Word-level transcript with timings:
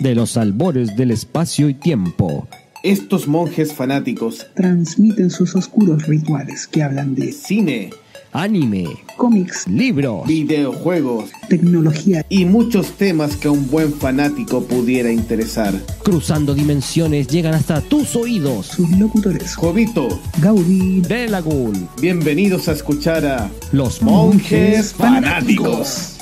de 0.00 0.14
los 0.14 0.36
albores 0.36 0.96
del 0.96 1.10
espacio 1.10 1.68
y 1.68 1.74
tiempo. 1.74 2.48
Estos 2.82 3.26
monjes 3.26 3.72
fanáticos 3.72 4.46
transmiten 4.54 5.30
sus 5.30 5.56
oscuros 5.56 6.06
rituales 6.06 6.66
que 6.66 6.82
hablan 6.82 7.14
de 7.14 7.32
cine, 7.32 7.90
anime, 8.32 8.86
cómics, 9.16 9.66
libros, 9.66 10.26
videojuegos, 10.26 11.30
tecnología 11.48 12.24
y 12.28 12.44
muchos 12.44 12.92
temas 12.92 13.36
que 13.36 13.48
a 13.48 13.50
un 13.50 13.68
buen 13.70 13.92
fanático 13.92 14.62
pudiera 14.64 15.10
interesar. 15.10 15.74
Cruzando 16.04 16.54
dimensiones 16.54 17.26
llegan 17.28 17.54
hasta 17.54 17.80
tus 17.80 18.14
oídos. 18.14 18.66
Sus 18.66 18.90
locutores 18.98 19.56
Jovito, 19.56 20.08
Gaudí, 20.40 21.00
de 21.00 21.28
Lagún. 21.28 21.88
Bienvenidos 22.00 22.68
a 22.68 22.72
escuchar 22.72 23.24
a 23.24 23.50
Los 23.72 24.02
Monjes 24.02 24.92
Fanáticos. 24.92 26.15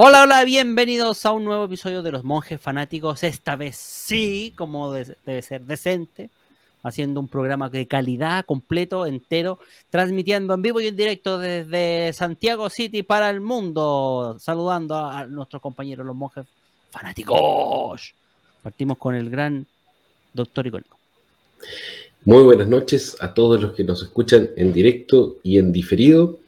Hola, 0.00 0.22
hola, 0.22 0.44
bienvenidos 0.44 1.26
a 1.26 1.32
un 1.32 1.42
nuevo 1.44 1.64
episodio 1.64 2.04
de 2.04 2.12
Los 2.12 2.22
Monjes 2.22 2.60
Fanáticos. 2.60 3.24
Esta 3.24 3.56
vez 3.56 3.74
sí, 3.74 4.54
como 4.56 4.92
debe 4.92 5.42
ser 5.42 5.62
decente, 5.62 6.30
haciendo 6.84 7.18
un 7.18 7.26
programa 7.26 7.68
de 7.68 7.88
calidad, 7.88 8.44
completo, 8.44 9.06
entero, 9.06 9.58
transmitiendo 9.90 10.54
en 10.54 10.62
vivo 10.62 10.80
y 10.80 10.86
en 10.86 10.94
directo 10.94 11.36
desde 11.38 12.12
Santiago 12.12 12.70
City 12.70 13.02
para 13.02 13.28
el 13.28 13.40
mundo, 13.40 14.36
saludando 14.38 14.94
a, 14.94 15.26
nuestros 15.26 15.60
compañeros, 15.60 16.06
los 16.06 16.14
monjes 16.14 16.46
fanáticos. 16.92 18.14
Partimos 18.62 18.98
con 18.98 19.16
el 19.16 19.28
gran 19.28 19.66
doctor 20.32 20.64
Icónico. 20.64 20.96
Muy 22.24 22.44
buenas 22.44 22.68
noches 22.68 23.16
a 23.18 23.34
todos 23.34 23.60
los 23.60 23.72
que 23.72 23.82
nos 23.82 24.00
escuchan 24.00 24.50
en 24.56 24.72
directo 24.72 25.38
y 25.42 25.58
en 25.58 25.72
diferido 25.72 26.38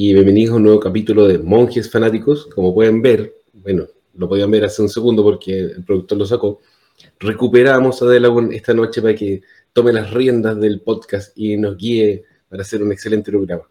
y 0.00 0.14
bienvenidos 0.14 0.52
a 0.52 0.56
un 0.58 0.62
nuevo 0.62 0.78
capítulo 0.78 1.26
de 1.26 1.38
Monjes 1.38 1.90
Fanáticos. 1.90 2.46
Como 2.46 2.72
pueden 2.72 3.02
ver, 3.02 3.34
bueno, 3.52 3.88
lo 4.14 4.28
podían 4.28 4.48
ver 4.48 4.64
hace 4.64 4.80
un 4.80 4.88
segundo 4.88 5.24
porque 5.24 5.58
el 5.58 5.84
productor 5.84 6.18
lo 6.18 6.24
sacó. 6.24 6.60
Recuperamos 7.18 8.00
a 8.00 8.06
Delagon 8.06 8.52
esta 8.52 8.72
noche 8.74 9.02
para 9.02 9.16
que 9.16 9.42
tome 9.72 9.92
las 9.92 10.14
riendas 10.14 10.56
del 10.60 10.82
podcast 10.82 11.36
y 11.36 11.56
nos 11.56 11.76
guíe 11.76 12.22
para 12.48 12.62
hacer 12.62 12.80
un 12.80 12.92
excelente 12.92 13.32
programa. 13.32 13.68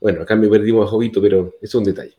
Bueno, 0.00 0.22
acá 0.22 0.36
me 0.36 0.48
perdimos 0.48 0.86
a 0.86 0.90
Jovito, 0.90 1.20
pero 1.20 1.56
es 1.60 1.74
un 1.74 1.84
detalle. 1.84 2.16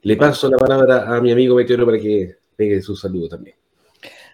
Le 0.00 0.16
paso 0.16 0.48
la 0.48 0.56
palabra 0.56 1.14
a 1.14 1.20
mi 1.20 1.32
amigo 1.32 1.56
Meteoro 1.56 1.84
para 1.84 1.98
que 1.98 2.34
pegue 2.56 2.80
su 2.80 2.96
saludo 2.96 3.28
también. 3.28 3.56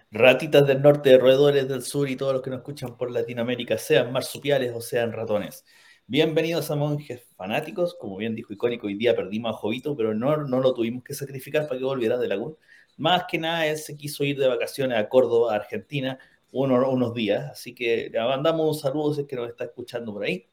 Ratitas 0.09 0.65
del 0.65 0.81
norte, 0.81 1.17
roedores 1.17 1.67
del 1.67 1.83
sur 1.83 2.09
y 2.09 2.15
todos 2.15 2.31
los 2.31 2.41
que 2.41 2.49
nos 2.49 2.59
escuchan 2.59 2.95
por 2.95 3.11
Latinoamérica, 3.11 3.77
sean 3.77 4.09
marsupiales 4.13 4.71
o 4.73 4.79
sean 4.79 5.11
ratones. 5.11 5.65
Bienvenidos 6.09 6.71
a 6.71 6.75
Monjes 6.77 7.21
Fanáticos. 7.35 7.93
Como 7.93 8.15
bien 8.15 8.33
dijo 8.33 8.53
Icónico, 8.53 8.87
hoy 8.87 8.95
día 8.95 9.13
perdimos 9.13 9.53
a 9.53 9.57
Jovito, 9.57 9.93
pero 9.93 10.13
no, 10.13 10.37
no 10.37 10.61
lo 10.61 10.73
tuvimos 10.73 11.03
que 11.03 11.13
sacrificar 11.13 11.67
para 11.67 11.77
que 11.77 11.83
volviera 11.83 12.17
de 12.17 12.29
Lagún. 12.29 12.55
Más 12.95 13.25
que 13.29 13.37
nada, 13.37 13.67
él 13.67 13.77
se 13.77 13.97
quiso 13.97 14.23
ir 14.23 14.39
de 14.39 14.47
vacaciones 14.47 14.97
a 14.97 15.09
Córdoba, 15.09 15.53
Argentina, 15.53 16.17
unos 16.53 17.13
días. 17.13 17.51
Así 17.51 17.75
que 17.75 18.09
le 18.09 18.19
mandamos 18.21 18.77
un 18.77 18.81
saludo 18.81 19.15
si 19.15 19.21
es 19.21 19.27
que 19.27 19.35
nos 19.35 19.49
está 19.49 19.65
escuchando 19.65 20.13
por 20.13 20.23
ahí, 20.23 20.47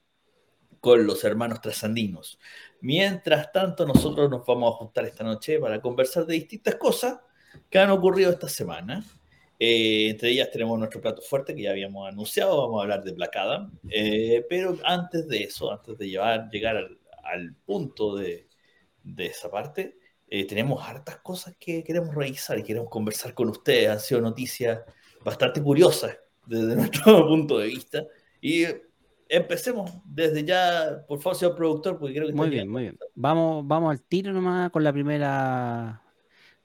con 0.80 1.06
los 1.06 1.22
hermanos 1.22 1.60
trasandinos. 1.60 2.40
Mientras 2.80 3.52
tanto, 3.52 3.86
nosotros 3.86 4.28
nos 4.28 4.44
vamos 4.44 4.74
a 4.74 4.78
juntar 4.78 5.04
esta 5.04 5.22
noche 5.22 5.60
para 5.60 5.80
conversar 5.80 6.26
de 6.26 6.34
distintas 6.34 6.74
cosas 6.74 7.20
que 7.70 7.78
han 7.78 7.90
ocurrido 7.90 8.32
esta 8.32 8.48
semana. 8.48 9.04
Eh, 9.58 10.10
entre 10.10 10.30
ellas 10.30 10.50
tenemos 10.50 10.78
nuestro 10.78 11.00
plato 11.00 11.22
fuerte 11.22 11.54
que 11.54 11.62
ya 11.62 11.70
habíamos 11.70 12.08
anunciado, 12.08 12.62
vamos 12.62 12.80
a 12.80 12.82
hablar 12.82 13.04
de 13.04 13.12
Black 13.12 13.36
Adam, 13.36 13.72
eh, 13.88 14.44
pero 14.48 14.76
antes 14.84 15.28
de 15.28 15.44
eso, 15.44 15.72
antes 15.72 15.96
de 15.96 16.08
llevar, 16.08 16.50
llegar 16.50 16.76
al, 17.22 17.54
punto 17.64 18.16
de, 18.16 18.48
de, 19.02 19.26
esa 19.26 19.50
parte, 19.50 19.96
eh, 20.28 20.44
tenemos 20.46 20.86
hartas 20.86 21.18
cosas 21.18 21.54
que 21.58 21.84
queremos 21.84 22.14
revisar 22.14 22.58
y 22.58 22.64
queremos 22.64 22.90
conversar 22.90 23.32
con 23.32 23.48
ustedes. 23.48 23.88
Han 23.88 24.00
sido 24.00 24.20
noticias 24.20 24.80
bastante 25.24 25.62
curiosas 25.62 26.18
desde 26.46 26.74
nuestro 26.76 27.26
punto 27.26 27.58
de 27.58 27.68
vista 27.68 28.04
y 28.40 28.64
empecemos 29.28 29.90
desde 30.04 30.44
ya, 30.44 31.04
por 31.06 31.20
favor, 31.22 31.36
señor 31.36 31.56
productor, 31.56 31.98
porque 31.98 32.14
creo 32.14 32.26
que... 32.26 32.34
Muy 32.34 32.50
bien, 32.50 32.68
muy 32.68 32.82
bien. 32.82 32.98
Vamos, 33.14 33.66
vamos 33.66 33.92
al 33.92 34.02
tiro 34.02 34.32
nomás 34.32 34.70
con 34.70 34.82
la 34.82 34.92
primera... 34.92 36.00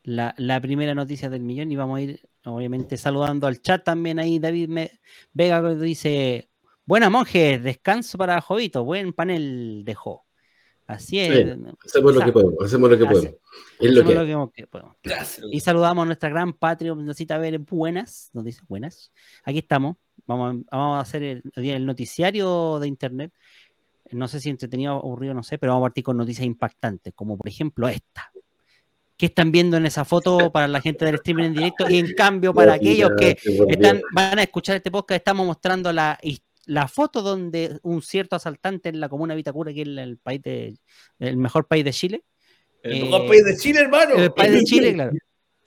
La, 0.04 0.34
la 0.38 0.62
primera 0.62 0.96
noticia 0.96 1.30
del 1.30 1.42
millón 1.42 1.72
y 1.72 1.76
vamos 1.76 1.98
a 2.00 2.02
ir 2.02 2.29
obviamente 2.46 2.98
saludando 2.98 3.48
al 3.48 3.62
chat 3.62 3.84
también 3.84 4.20
ahí, 4.20 4.40
David 4.40 4.90
Vega 5.34 5.74
dice, 5.76 6.50
buena 6.86 7.10
monje, 7.10 7.60
descanso 7.60 8.18
para 8.18 8.42
Jovito, 8.42 8.84
buen 8.84 9.14
panel 9.14 9.84
dejó. 9.86 10.26
Así 10.88 11.20
es. 11.20 11.56
hacemos 11.86 12.16
lo 12.16 12.26
que 12.26 12.32
podemos, 12.32 12.56
hacemos 12.66 12.90
lo 12.90 12.98
que 12.98 13.06
podemos. 13.06 13.36
Es 13.80 13.92
lo 13.92 14.04
que, 14.52 14.66
podemos. 14.66 14.96
Y 15.52 15.60
saludamos 15.60 16.02
a 16.02 16.06
nuestra 16.08 16.30
gran 16.30 16.54
patria, 16.54 16.96
necesita 16.96 17.38
ver 17.38 17.60
buenas, 17.60 18.32
nos 18.34 18.44
dice 18.44 18.62
buenas. 18.68 19.12
Aquí 19.44 19.60
estamos, 19.60 19.98
vamos 20.26 20.64
a, 20.72 20.78
vamos 20.78 20.98
a 20.98 21.02
hacer 21.02 21.22
el, 21.22 21.44
el 21.56 21.86
noticiario 21.86 22.80
de 22.80 22.88
internet. 22.88 23.32
No 24.10 24.28
sé 24.28 24.40
si 24.40 24.50
entretenido 24.50 24.96
o 24.96 24.98
aburrido, 24.98 25.36
no 25.36 25.44
sé, 25.44 25.60
pero 25.60 25.74
vamos 25.74 25.86
a 25.86 25.90
partir 25.90 26.04
con 26.04 26.18
noticias 26.18 26.48
impactantes, 26.48 27.14
como 27.14 27.38
por 27.38 27.48
ejemplo 27.48 27.88
esta 27.88 28.32
que 29.20 29.26
están 29.26 29.52
viendo 29.52 29.76
en 29.76 29.86
esa 29.86 30.06
foto 30.06 30.50
para 30.54 30.68
la 30.68 30.80
gente 30.80 31.04
del 31.04 31.16
streaming 31.16 31.44
en 31.44 31.54
directo 31.54 31.90
y 31.90 32.00
en 32.00 32.14
cambio 32.14 32.54
para 32.54 32.74
aquellos 32.76 33.12
que 33.20 33.38
están, 33.68 34.02
van 34.14 34.40
a 34.40 34.44
escuchar 34.44 34.78
este 34.78 34.90
podcast 34.90 35.18
estamos 35.18 35.46
mostrando 35.46 35.92
la, 35.92 36.18
la 36.66 36.88
foto 36.88 37.22
donde 37.22 37.80
un 37.84 38.02
cierto 38.02 38.38
asaltante 38.38 38.90
en 38.90 39.00
la 39.02 39.10
comuna 39.10 39.34
de 39.34 39.38
Vitacura, 39.38 39.74
que 39.74 39.82
es 39.82 39.88
el, 39.88 40.18
país 40.18 40.42
de, 40.42 40.78
el 41.20 41.36
mejor 41.36 41.68
país 41.68 41.84
de 41.84 41.92
Chile. 41.92 42.24
El 42.82 43.06
mejor 43.06 43.28
país 43.28 43.44
de 43.44 43.58
Chile, 43.58 43.80
hermano. 43.82 44.16
El 44.16 44.32
país 44.32 44.52
de 44.54 44.64
Chile, 44.64 44.94
claro. 44.94 45.12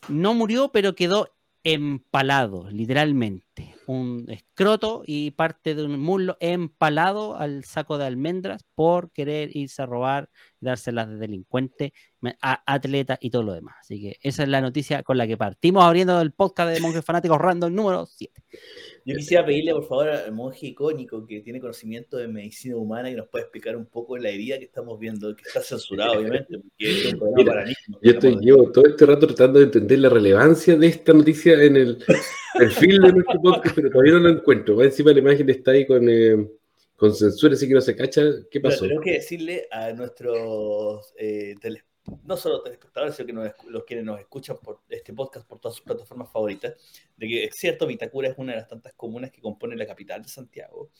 No 0.08 0.32
murió, 0.32 0.70
pero 0.72 0.94
quedó 0.94 1.28
empalado, 1.64 2.70
literalmente. 2.70 3.74
Un 3.86 4.26
escroto 4.28 5.02
y 5.04 5.32
parte 5.32 5.74
de 5.74 5.84
un 5.84 6.00
muslo 6.00 6.36
empalado 6.40 7.36
al 7.36 7.64
saco 7.64 7.98
de 7.98 8.06
almendras 8.06 8.64
por 8.74 9.10
querer 9.10 9.54
irse 9.56 9.82
a 9.82 9.86
robar, 9.86 10.30
dárselas 10.62 11.08
de 11.10 11.16
delincuente, 11.16 11.92
a 12.40 12.62
atleta 12.72 13.18
y 13.20 13.30
todo 13.30 13.42
lo 13.42 13.52
demás. 13.52 13.74
Así 13.80 14.00
que 14.00 14.16
esa 14.22 14.44
es 14.44 14.48
la 14.48 14.60
noticia 14.60 15.02
con 15.02 15.18
la 15.18 15.26
que 15.26 15.36
partimos 15.36 15.84
abriendo 15.84 16.20
el 16.20 16.32
podcast 16.32 16.72
de 16.72 16.80
Monjes 16.80 17.04
Fanáticos 17.04 17.38
Random 17.38 17.74
número 17.74 18.06
7. 18.06 18.32
Yo 19.04 19.16
quisiera 19.16 19.44
pedirle, 19.44 19.72
por 19.72 19.88
favor, 19.88 20.08
al 20.10 20.32
monje 20.32 20.68
icónico 20.68 21.26
que 21.26 21.40
tiene 21.40 21.60
conocimiento 21.60 22.16
de 22.16 22.28
medicina 22.28 22.76
humana 22.76 23.10
y 23.10 23.14
nos 23.14 23.28
puede 23.28 23.42
explicar 23.42 23.76
un 23.76 23.86
poco 23.86 24.16
la 24.16 24.28
herida 24.28 24.58
que 24.58 24.66
estamos 24.66 24.98
viendo, 24.98 25.34
que 25.34 25.42
está 25.44 25.60
censurado, 25.60 26.20
obviamente, 26.20 26.58
porque 26.58 26.72
es 26.78 27.12
un 27.12 27.20
Yo 28.00 28.12
estoy, 28.12 28.36
llevo 28.40 28.70
todo 28.70 28.86
este 28.86 29.04
rato 29.04 29.26
tratando 29.26 29.58
de 29.58 29.64
entender 29.64 29.98
la 29.98 30.08
relevancia 30.08 30.76
de 30.76 30.86
esta 30.86 31.12
noticia 31.12 31.60
en 31.60 31.76
el 31.76 31.98
perfil 32.58 33.02
de 33.02 33.12
nuestro 33.12 33.40
podcast, 33.42 33.74
pero 33.74 33.90
todavía 33.90 34.12
no 34.12 34.20
lo 34.20 34.28
encuentro. 34.28 34.76
Va 34.76 34.84
encima 34.84 35.12
la 35.12 35.18
imagen 35.18 35.50
está 35.50 35.72
ahí 35.72 35.84
con, 35.84 36.08
eh, 36.08 36.48
con 37.02 37.16
censura, 37.16 37.54
así 37.54 37.66
que 37.66 37.74
no 37.74 37.80
se 37.80 37.96
cacha. 37.96 38.22
¿Qué 38.48 38.60
pasó? 38.60 38.86
Tengo 38.86 39.00
que 39.00 39.14
decirle 39.14 39.66
a 39.72 39.90
nuestros 39.90 41.12
eh, 41.18 41.56
no 42.22 42.36
solo 42.36 42.62
telespectadores, 42.62 43.16
sino 43.16 43.42
que 43.42 43.52
los 43.66 43.82
quienes 43.82 44.04
nos 44.04 44.20
escuchan 44.20 44.56
por 44.62 44.82
este 44.88 45.12
podcast 45.12 45.44
por 45.48 45.58
todas 45.58 45.74
sus 45.74 45.84
plataformas 45.84 46.30
favoritas, 46.30 46.76
de 47.16 47.26
que 47.26 47.44
es 47.46 47.56
cierto, 47.56 47.88
Vitacura 47.88 48.28
es 48.28 48.34
una 48.38 48.52
de 48.52 48.58
las 48.58 48.68
tantas 48.68 48.94
comunas 48.94 49.32
que 49.32 49.40
componen 49.40 49.80
la 49.80 49.86
capital 49.86 50.22
de 50.22 50.28
Santiago. 50.28 50.92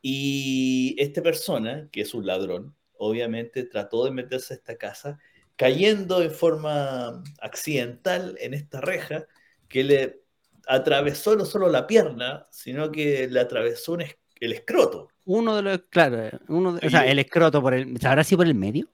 Y 0.00 0.96
esta 0.96 1.20
persona, 1.20 1.86
que 1.92 2.00
es 2.00 2.14
un 2.14 2.24
ladrón, 2.24 2.74
obviamente 2.96 3.64
trató 3.64 4.06
de 4.06 4.10
meterse 4.10 4.54
a 4.54 4.56
esta 4.56 4.78
casa 4.78 5.18
cayendo 5.56 6.22
en 6.22 6.30
forma 6.30 7.22
accidental 7.42 8.38
en 8.40 8.54
esta 8.54 8.80
reja 8.80 9.26
que 9.68 9.84
le 9.84 10.22
atravesó 10.66 11.36
no 11.36 11.44
solo 11.44 11.68
la 11.68 11.86
pierna, 11.86 12.48
sino 12.50 12.90
que 12.90 13.28
le 13.28 13.38
atravesó 13.38 13.98
el 14.40 14.52
escroto. 14.54 15.11
Uno 15.24 15.56
de 15.56 15.62
los, 15.62 15.78
claro, 15.88 16.38
uno 16.48 16.78
o 16.82 16.90
sea, 16.90 17.06
el 17.06 17.18
escroto 17.18 17.62
por 17.62 17.74
el, 17.74 17.98
¿sabrá 18.00 18.24
si 18.24 18.36
por 18.36 18.46
el 18.46 18.54
medio? 18.54 18.88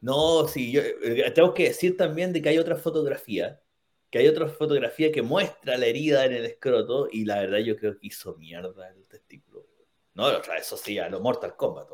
No, 0.00 0.46
sí, 0.46 0.70
yo 0.70 0.82
eh, 0.82 1.30
tengo 1.34 1.54
que 1.54 1.64
decir 1.64 1.96
también 1.96 2.32
de 2.32 2.42
que 2.42 2.50
hay 2.50 2.58
otra 2.58 2.76
fotografía, 2.76 3.60
que 4.10 4.18
hay 4.18 4.28
otra 4.28 4.48
fotografía 4.48 5.10
que 5.10 5.22
muestra 5.22 5.78
la 5.78 5.86
herida 5.86 6.26
en 6.26 6.34
el 6.34 6.44
escroto 6.44 7.08
y 7.10 7.24
la 7.24 7.40
verdad 7.40 7.58
yo 7.58 7.76
creo 7.76 7.98
que 7.98 8.08
hizo 8.08 8.36
mierda 8.36 8.90
el 8.90 9.08
testículo. 9.08 9.66
No, 10.14 10.28
eso 10.30 10.76
sí, 10.76 10.98
a 10.98 11.08
lo 11.08 11.20
Mortal 11.20 11.56
Kombat. 11.56 11.88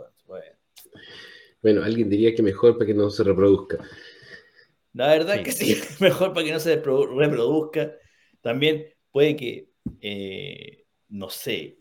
Bueno. 1.62 1.82
alguien 1.82 2.10
diría 2.10 2.34
que 2.34 2.42
mejor 2.42 2.74
para 2.74 2.86
que 2.86 2.94
no 2.94 3.10
se 3.10 3.24
reproduzca. 3.24 3.78
La 4.92 5.08
verdad 5.08 5.42
que 5.42 5.52
sí, 5.52 5.76
mejor 6.00 6.32
para 6.34 6.44
que 6.44 6.52
no 6.52 6.60
se 6.60 6.76
reproduzca. 6.76 7.94
También 8.40 8.92
puede 9.10 9.36
que, 9.36 9.70
eh, 10.00 10.84
no 11.08 11.30
sé, 11.30 11.79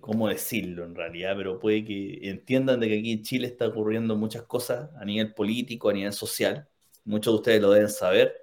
cómo 0.00 0.28
decirlo 0.28 0.84
en 0.84 0.94
realidad, 0.94 1.34
pero 1.36 1.58
puede 1.58 1.84
que 1.84 2.18
entiendan 2.22 2.80
de 2.80 2.88
que 2.88 2.98
aquí 2.98 3.12
en 3.12 3.22
Chile 3.22 3.46
está 3.46 3.66
ocurriendo 3.66 4.16
muchas 4.16 4.42
cosas 4.42 4.90
a 5.00 5.04
nivel 5.04 5.32
político, 5.34 5.88
a 5.88 5.92
nivel 5.92 6.12
social. 6.12 6.68
Muchos 7.04 7.32
de 7.32 7.36
ustedes 7.36 7.62
lo 7.62 7.70
deben 7.70 7.88
saber. 7.88 8.34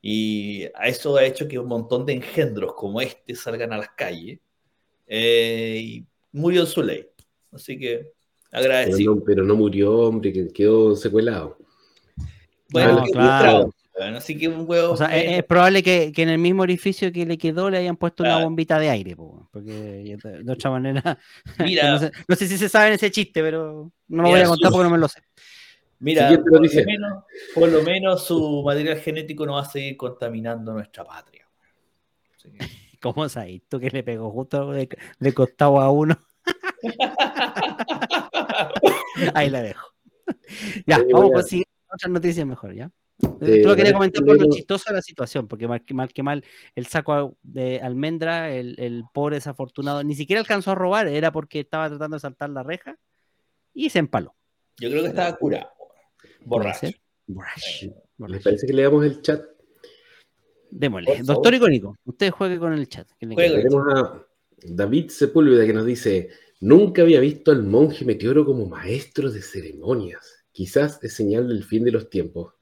Y 0.00 0.64
a 0.74 0.88
eso 0.88 1.16
ha 1.16 1.24
hecho 1.24 1.48
que 1.48 1.58
un 1.58 1.68
montón 1.68 2.06
de 2.06 2.14
engendros 2.14 2.74
como 2.74 3.00
este 3.00 3.34
salgan 3.34 3.72
a 3.72 3.78
las 3.78 3.90
calles. 3.90 4.40
Eh, 5.06 5.80
y 5.82 6.06
murió 6.32 6.62
en 6.62 6.66
su 6.66 6.82
ley. 6.82 7.06
Así 7.52 7.78
que 7.78 8.12
agradecido. 8.50 9.14
Pero 9.14 9.14
no, 9.14 9.24
pero 9.24 9.44
no 9.44 9.56
murió, 9.56 9.98
hombre, 9.98 10.32
que 10.32 10.48
quedó 10.48 10.94
secuelado. 10.96 11.58
Bueno, 12.70 13.00
No, 13.00 13.04
claro. 13.04 13.70
Así 13.98 14.36
que 14.36 14.48
un 14.48 14.64
huevo. 14.68 14.92
O 14.92 14.96
sea, 14.96 15.06
es, 15.16 15.38
es 15.38 15.44
probable 15.44 15.82
que, 15.82 16.12
que 16.14 16.22
en 16.22 16.28
el 16.28 16.38
mismo 16.38 16.62
orificio 16.62 17.10
que 17.12 17.24
le 17.24 17.38
quedó 17.38 17.70
le 17.70 17.78
hayan 17.78 17.96
puesto 17.96 18.22
una 18.24 18.42
bombita 18.44 18.78
de 18.78 18.90
aire, 18.90 19.16
po, 19.16 19.48
porque 19.50 19.72
de, 19.72 20.52
otra 20.52 20.70
manera. 20.70 21.18
Mira, 21.58 21.90
no, 21.92 21.98
sé, 21.98 22.12
no 22.28 22.36
sé 22.36 22.46
si 22.46 22.58
se 22.58 22.68
sabe 22.68 22.94
ese 22.94 23.10
chiste, 23.10 23.40
pero 23.42 23.90
no 24.08 24.22
lo 24.22 24.28
voy 24.28 24.40
a 24.40 24.44
contar 24.46 24.70
porque 24.70 24.84
no 24.84 24.90
me 24.90 24.98
lo 24.98 25.08
sé. 25.08 25.20
Mira, 25.98 26.28
por 26.28 26.52
lo, 26.52 26.84
menos, 26.84 27.24
por 27.54 27.68
lo 27.70 27.82
menos 27.82 28.26
su 28.26 28.62
material 28.62 28.98
genético 28.98 29.46
no 29.46 29.54
va 29.54 29.62
a 29.62 29.64
seguir 29.64 29.96
contaminando 29.96 30.74
nuestra 30.74 31.02
patria. 31.04 31.46
Que- 32.42 32.58
¿Cómo 33.00 33.24
es 33.24 33.36
ahí? 33.38 33.60
Tú 33.68 33.80
que 33.80 33.88
le 33.90 34.02
pegó 34.02 34.30
justo 34.30 34.72
de, 34.72 34.88
de 35.18 35.32
costado 35.32 35.80
a 35.80 35.90
uno. 35.90 36.18
ahí 39.34 39.48
la 39.50 39.62
dejo. 39.62 39.88
ya, 40.86 40.98
vamos 41.12 41.30
a- 41.30 41.34
con 41.34 41.44
si- 41.44 41.64
otras 41.92 42.12
noticias 42.12 42.46
mejor, 42.46 42.74
¿ya? 42.74 42.90
Eh, 43.40 43.62
Tú 43.62 43.68
lo 43.68 43.76
quería 43.76 43.94
comentar 43.94 44.24
por 44.24 44.38
lo 44.38 44.50
chistoso 44.50 44.84
de 44.88 44.96
la 44.96 45.02
situación, 45.02 45.48
porque 45.48 45.66
mal 45.66 45.84
que 45.84 45.94
mal, 45.94 46.12
que 46.12 46.22
mal 46.22 46.44
el 46.74 46.86
saco 46.86 47.38
de 47.42 47.80
almendra, 47.80 48.52
el, 48.52 48.74
el 48.78 49.04
pobre 49.12 49.36
desafortunado, 49.36 50.04
ni 50.04 50.14
siquiera 50.14 50.40
alcanzó 50.40 50.72
a 50.72 50.74
robar, 50.74 51.08
era 51.08 51.32
porque 51.32 51.60
estaba 51.60 51.88
tratando 51.88 52.16
de 52.16 52.20
saltar 52.20 52.50
la 52.50 52.62
reja 52.62 52.98
y 53.72 53.90
se 53.90 54.00
empaló. 54.00 54.34
Yo 54.78 54.90
creo 54.90 55.02
que 55.02 55.08
estaba 55.08 55.34
curado. 55.36 55.68
Borracho. 56.44 56.80
ser. 56.80 57.00
Borracho. 57.26 57.86
¿Les 57.86 57.94
borracho. 58.18 58.44
parece 58.44 58.66
que 58.66 58.72
leamos 58.72 59.04
el 59.04 59.22
chat? 59.22 59.42
Démosle. 60.70 61.22
Doctor 61.22 61.54
Icónico, 61.54 61.96
usted 62.04 62.30
juegue 62.30 62.58
con 62.58 62.72
el 62.74 62.88
chat. 62.88 63.08
que 63.18 63.26
le. 63.26 63.34
Tenemos 63.34 63.84
a 63.94 64.26
David 64.58 65.08
Sepúlveda 65.08 65.64
que 65.64 65.72
nos 65.72 65.86
dice: 65.86 66.28
Nunca 66.60 67.02
había 67.02 67.20
visto 67.20 67.50
al 67.50 67.62
monje 67.62 68.04
meteoro 68.04 68.44
como 68.44 68.66
maestro 68.66 69.30
de 69.30 69.40
ceremonias. 69.40 70.44
Quizás 70.52 71.02
es 71.02 71.14
señal 71.14 71.48
del 71.48 71.64
fin 71.64 71.84
de 71.84 71.92
los 71.92 72.10
tiempos. 72.10 72.55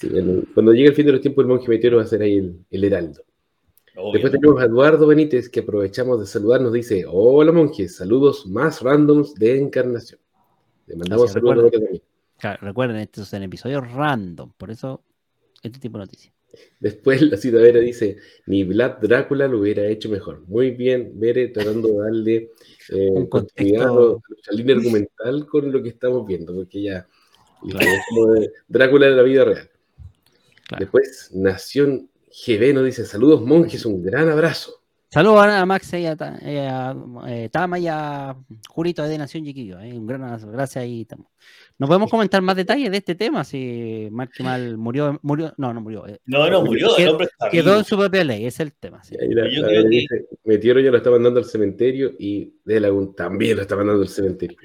Sí, 0.00 0.08
bueno, 0.08 0.42
cuando 0.54 0.72
llegue 0.72 0.88
el 0.88 0.94
fin 0.94 1.04
de 1.04 1.12
los 1.12 1.20
tiempos, 1.20 1.42
el 1.42 1.48
monje 1.48 1.68
meteoro 1.68 1.98
va 1.98 2.04
a 2.04 2.06
ser 2.06 2.22
ahí 2.22 2.38
el, 2.38 2.64
el 2.70 2.84
heraldo. 2.84 3.22
Después 4.14 4.32
tenemos 4.32 4.58
a 4.62 4.64
Eduardo 4.64 5.06
Benítez 5.06 5.50
que 5.50 5.60
aprovechamos 5.60 6.18
de 6.20 6.26
saludar. 6.26 6.62
Nos 6.62 6.72
dice: 6.72 7.04
Hola 7.06 7.52
monjes, 7.52 7.96
saludos 7.96 8.46
más 8.46 8.80
randoms 8.80 9.34
de 9.34 9.58
encarnación. 9.58 10.18
Le 10.86 10.96
mandamos 10.96 11.24
Gracias, 11.24 11.34
saludos 11.34 11.52
a. 11.52 11.58
Eduardo 11.58 11.70
también. 11.70 12.02
Claro, 12.38 12.58
recuerden, 12.62 12.96
estos 12.96 13.28
son 13.28 13.42
episodios 13.42 13.92
random, 13.92 14.52
por 14.56 14.70
eso 14.70 15.02
este 15.62 15.78
tipo 15.78 15.98
de 15.98 16.04
noticias. 16.04 16.34
Después 16.80 17.20
la 17.22 17.36
ciudadera 17.36 17.78
dice, 17.80 18.16
ni 18.46 18.64
Vlad 18.64 18.98
Drácula 19.02 19.46
lo 19.46 19.60
hubiera 19.60 19.84
hecho 19.84 20.08
mejor. 20.08 20.42
Muy 20.48 20.70
bien, 20.70 21.12
Bere, 21.14 21.48
tratando 21.48 21.88
de 21.88 21.98
darle 21.98 22.50
eh, 22.88 23.10
Un 23.12 23.26
continuidad 23.26 23.84
a 23.84 23.88
contexto. 23.88 24.50
a 24.50 24.54
línea 24.54 24.76
argumental 24.76 25.46
con 25.46 25.70
lo 25.70 25.82
que 25.82 25.90
estamos 25.90 26.26
viendo, 26.26 26.54
porque 26.54 26.82
ya 26.82 27.06
es 27.62 28.00
como 28.08 28.32
de 28.32 28.50
Drácula 28.66 29.08
de 29.08 29.16
la 29.16 29.22
vida 29.22 29.44
real. 29.44 29.69
Claro. 30.70 30.84
Después, 30.84 31.30
Nación 31.34 32.08
GB 32.46 32.74
nos 32.74 32.84
dice, 32.84 33.04
saludos 33.04 33.42
monjes, 33.42 33.84
un 33.84 34.00
gran 34.04 34.28
abrazo. 34.28 34.72
Saludos 35.12 35.44
a 35.44 35.66
Max 35.66 35.92
y 35.94 36.06
a, 36.06 36.14
a, 36.20 36.94
eh, 37.26 37.48
Tama 37.50 37.80
y 37.80 37.88
a 37.88 38.36
Jurito 38.68 39.02
de 39.02 39.18
Nación 39.18 39.44
Chiquillo. 39.44 39.80
eh, 39.80 39.98
un 39.98 40.06
gran 40.06 40.22
abrazo. 40.22 40.48
Gracias 40.52 40.82
ahí. 40.82 41.04
Tama. 41.04 41.24
¿No 41.80 41.86
podemos 41.86 42.10
comentar 42.10 42.42
más 42.42 42.56
detalles 42.56 42.90
de 42.90 42.98
este 42.98 43.14
tema? 43.14 43.42
Si 43.42 44.06
mal 44.10 44.28
que 44.28 44.42
mal 44.42 44.76
murió, 44.76 45.18
murió, 45.22 45.54
no, 45.56 45.72
no 45.72 45.80
murió. 45.80 46.06
eh, 46.06 46.20
No, 46.26 46.48
no, 46.50 46.62
murió. 46.62 46.90
El 46.90 46.96
Quedó- 47.04 47.10
hombre 47.12 47.26
está 47.32 47.48
Quedó 47.48 47.78
en 47.78 47.84
su 47.84 47.96
propia 47.96 48.22
ley, 48.22 48.44
ese 48.44 48.62
es 48.62 48.68
el 48.68 48.72
tema. 48.74 49.02
sí. 49.02 49.16
La, 49.18 49.48
Yo 49.50 49.62
la 49.62 49.68
creo 49.68 49.84
que- 49.88 50.06
Meteoro 50.44 50.80
ya 50.80 50.90
lo 50.90 50.98
está 50.98 51.10
mandando 51.10 51.40
al 51.40 51.46
cementerio 51.46 52.12
y 52.18 52.52
De 52.66 52.80
Lagún 52.80 53.14
también 53.16 53.56
lo 53.56 53.62
está 53.62 53.76
mandando 53.76 54.02
al 54.02 54.08
cementerio. 54.10 54.58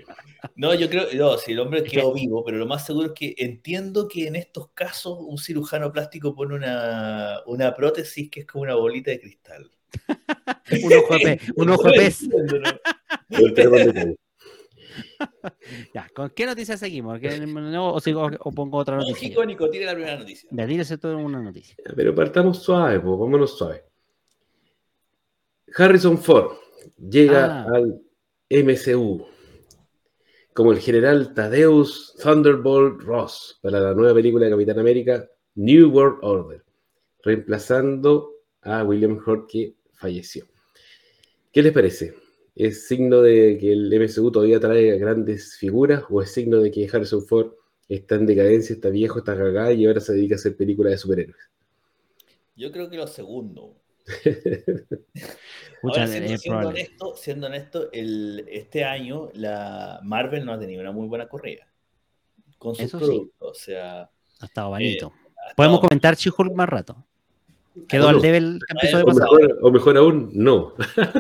No, 0.58 0.74
yo 0.76 0.90
creo, 0.90 1.06
no, 1.16 1.38
si 1.38 1.54
el 1.54 1.60
hombre 1.62 1.84
quedó 1.86 2.14
vivo, 2.14 2.44
pero 2.44 2.58
lo 2.58 2.68
más 2.68 2.86
seguro 2.86 3.08
es 3.08 3.14
que 3.14 3.34
entiendo 3.38 4.10
que 4.10 4.28
en 4.28 4.36
estos 4.36 4.68
casos 4.74 5.18
un 5.22 5.38
cirujano 5.38 5.94
plástico 5.94 6.36
pone 6.36 6.54
una, 6.56 7.40
una 7.48 7.74
prótesis 7.74 8.30
que 8.30 8.42
es 8.42 8.46
como 8.46 8.64
una 8.64 8.76
bolita 8.76 9.10
de 9.12 9.22
cristal. 9.22 9.72
Un 10.84 10.94
ojo 10.94 11.14
de 11.18 11.20
pez. 11.22 11.42
Un 11.56 11.70
ojo 11.70 11.88
de 11.90 11.94
pez. 11.94 12.20
Ya, 15.94 16.10
¿con 16.16 16.30
qué 16.32 16.46
noticias 16.46 16.80
seguimos? 16.80 17.20
¿Qué- 17.20 17.40
no, 17.48 17.94
o, 17.94 18.00
sigo- 18.02 18.36
o 18.40 18.52
pongo 18.52 18.78
otra 18.78 18.98
noticia? 18.98 19.28
Icónico, 19.30 19.70
tiene 19.70 19.86
la 19.88 19.94
primera 19.94 20.18
noticia. 20.18 20.50
Ya, 20.52 20.68
tírese 20.68 20.98
todo 20.98 21.14
en 21.14 21.26
una 21.26 21.42
noticia. 21.42 21.76
Pero 21.96 22.14
partamos 22.16 22.62
suave, 22.64 23.00
pues, 23.00 23.20
vámonos 23.20 23.58
suave. 23.58 23.84
Harrison 25.76 26.18
Ford 26.18 26.54
llega 27.10 27.64
Ah. 27.64 27.68
al 27.76 28.02
MCU 28.50 29.26
como 30.54 30.72
el 30.72 30.80
general 30.80 31.34
Thaddeus 31.34 32.16
Thunderbolt 32.22 33.02
Ross 33.02 33.60
para 33.62 33.80
la 33.80 33.94
nueva 33.94 34.14
película 34.14 34.46
de 34.46 34.52
Capitán 34.52 34.80
América, 34.80 35.28
New 35.56 35.90
World 35.92 36.20
Order, 36.22 36.64
reemplazando 37.24 38.32
a 38.62 38.84
William 38.84 39.20
Hurt 39.26 39.50
que 39.50 39.76
falleció. 39.96 40.46
¿Qué 41.52 41.62
les 41.62 41.74
parece? 41.74 42.14
¿Es 42.56 42.88
signo 42.88 43.22
de 43.22 43.58
que 43.60 43.74
el 43.74 43.92
MCU 43.94 44.32
todavía 44.32 44.60
trae 44.60 44.98
grandes 44.98 45.58
figuras 45.58 46.04
o 46.10 46.22
es 46.22 46.32
signo 46.32 46.62
de 46.62 46.72
que 46.72 46.88
Harrison 46.92 47.22
Ford 47.26 47.52
está 47.90 48.16
en 48.16 48.26
decadencia, 48.26 48.74
está 48.74 48.90
viejo, 48.90 49.20
está 49.20 49.36
cagado 49.36 49.72
y 49.74 49.86
ahora 49.86 50.00
se 50.00 50.14
dedica 50.14 50.36
a 50.36 50.38
hacer 50.38 50.56
películas 50.56 50.92
de 50.92 50.98
superhéroes? 50.98 51.50
Yo 52.56 52.72
creo 52.72 52.90
que 52.90 52.96
lo 52.98 53.08
segundo. 53.08 53.76
Ahora, 55.84 56.08
siendo, 56.08 56.38
siendo 56.38 56.68
honesto, 56.70 57.16
siendo 57.16 57.48
honesto, 57.48 57.92
el, 57.92 58.46
este 58.50 58.84
año 58.84 59.30
la 59.34 60.00
Marvel 60.04 60.46
no 60.46 60.54
ha 60.54 60.60
tenido 60.60 60.82
una 60.82 60.92
muy 60.92 61.08
buena 61.08 61.28
corrida 61.28 61.68
con 62.58 62.76
sus 62.76 62.86
Eso 62.86 63.00
sí. 63.00 63.06
productos. 63.06 63.52
O 63.52 63.54
sea, 63.54 64.10
Ha 64.40 64.46
estado 64.46 64.70
bonito. 64.70 65.08
ha 65.08 65.56
Podemos 65.56 65.78
estado- 65.78 65.88
comentar 65.90 66.16
She-Hulk 66.16 66.54
más 66.54 66.70
rato. 66.70 67.06
Quedó 67.88 68.08
al 68.10 68.16
no. 68.18 68.22
level 68.22 68.60
el 68.70 68.78
episodio 68.78 69.04
O 69.04 69.08
pasado. 69.08 69.32
mejor, 69.36 69.60
o 69.62 69.72
mejor 69.72 69.98
aún, 69.98 70.30
no. 70.34 70.74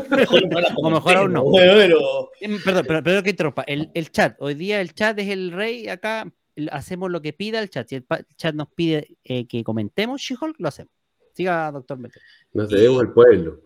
mejor 0.09 0.47
no 0.49 0.59
la 0.61 0.75
O 0.77 0.89
mejor 0.89 1.17
aún 1.17 1.33
no. 1.33 1.43
Bueno, 1.43 1.73
pero- 1.75 2.31
Em, 2.41 2.61
Perdón, 2.63 2.85
pero, 2.87 3.03
pero 3.03 3.23
que 3.23 3.29
interrumpa. 3.31 3.63
El, 3.63 3.91
el 3.93 4.11
chat, 4.11 4.35
hoy 4.39 4.53
día 4.55 4.79
el 4.81 4.93
chat 4.93 5.17
es 5.19 5.27
el 5.29 5.51
rey. 5.51 5.87
Acá 5.89 6.31
hacemos 6.71 7.11
lo 7.11 7.21
que 7.21 7.33
pida 7.33 7.59
el 7.59 7.69
chat. 7.69 7.87
Si 7.87 7.95
el 7.95 8.05
chat 8.37 8.55
nos 8.55 8.67
pide 8.69 9.17
eh, 9.23 9.47
que 9.47 9.63
comentemos 9.63 10.21
She-Hulk, 10.21 10.55
lo 10.59 10.67
hacemos. 10.69 10.91
Siga, 11.33 11.69
doctor 11.71 11.97
Beto. 11.99 12.19
Nos 12.53 12.69
debemos 12.69 13.01
al 13.01 13.11
pueblo. 13.13 13.61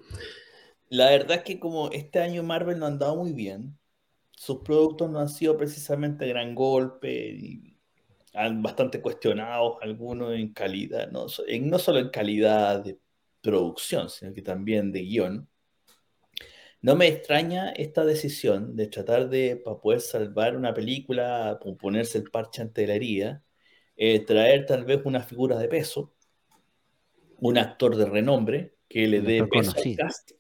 La 0.90 1.12
verdad 1.12 1.38
es 1.38 1.44
que 1.44 1.60
como 1.60 1.90
este 1.92 2.20
año 2.20 2.42
Marvel 2.42 2.80
no 2.80 2.86
ha 2.86 2.90
andado 2.90 3.16
muy 3.16 3.32
bien, 3.34 3.78
sus 4.32 4.60
productos 4.62 5.10
no 5.12 5.20
han 5.20 5.30
sido 5.30 5.56
precisamente 5.58 6.26
gran 6.28 6.56
golpe, 6.56 7.30
y 7.30 7.69
bastante 8.62 9.02
cuestionados 9.02 9.78
algunos 9.82 10.34
en 10.34 10.54
calidad, 10.54 11.10
no, 11.12 11.28
en- 11.48 11.70
no 11.70 11.80
solo 11.80 12.00
en 12.00 12.10
calidad 12.10 12.84
de 12.84 13.00
producción, 13.42 14.10
sino 14.10 14.34
que 14.34 14.42
también 14.42 14.92
de 14.92 15.02
guion. 15.02 15.50
No 16.82 16.96
me 16.96 17.08
extraña 17.08 17.70
esta 17.72 18.06
decisión 18.06 18.76
de 18.76 18.88
tratar 18.88 19.30
de, 19.30 19.58
para 19.58 19.80
poder 19.80 20.02
salvar 20.02 20.56
una 20.58 20.74
película, 20.74 21.60
po- 21.62 21.78
ponerse 21.78 22.18
el 22.20 22.30
parche 22.32 22.62
ante 22.62 22.88
la 22.88 22.96
herida, 22.96 23.44
eh, 23.98 24.26
traer 24.26 24.66
tal 24.66 24.86
vez 24.86 25.02
una 25.06 25.22
figura 25.24 25.58
de 25.58 25.68
peso, 25.68 26.14
un 27.42 27.58
actor 27.58 27.96
de 27.96 28.06
renombre 28.06 28.76
que 28.88 29.08
le 29.08 29.22
dé 29.22 29.44
peso 29.44 29.80
al 29.80 29.90
conocido. 29.90 29.98
cast. 29.98 30.32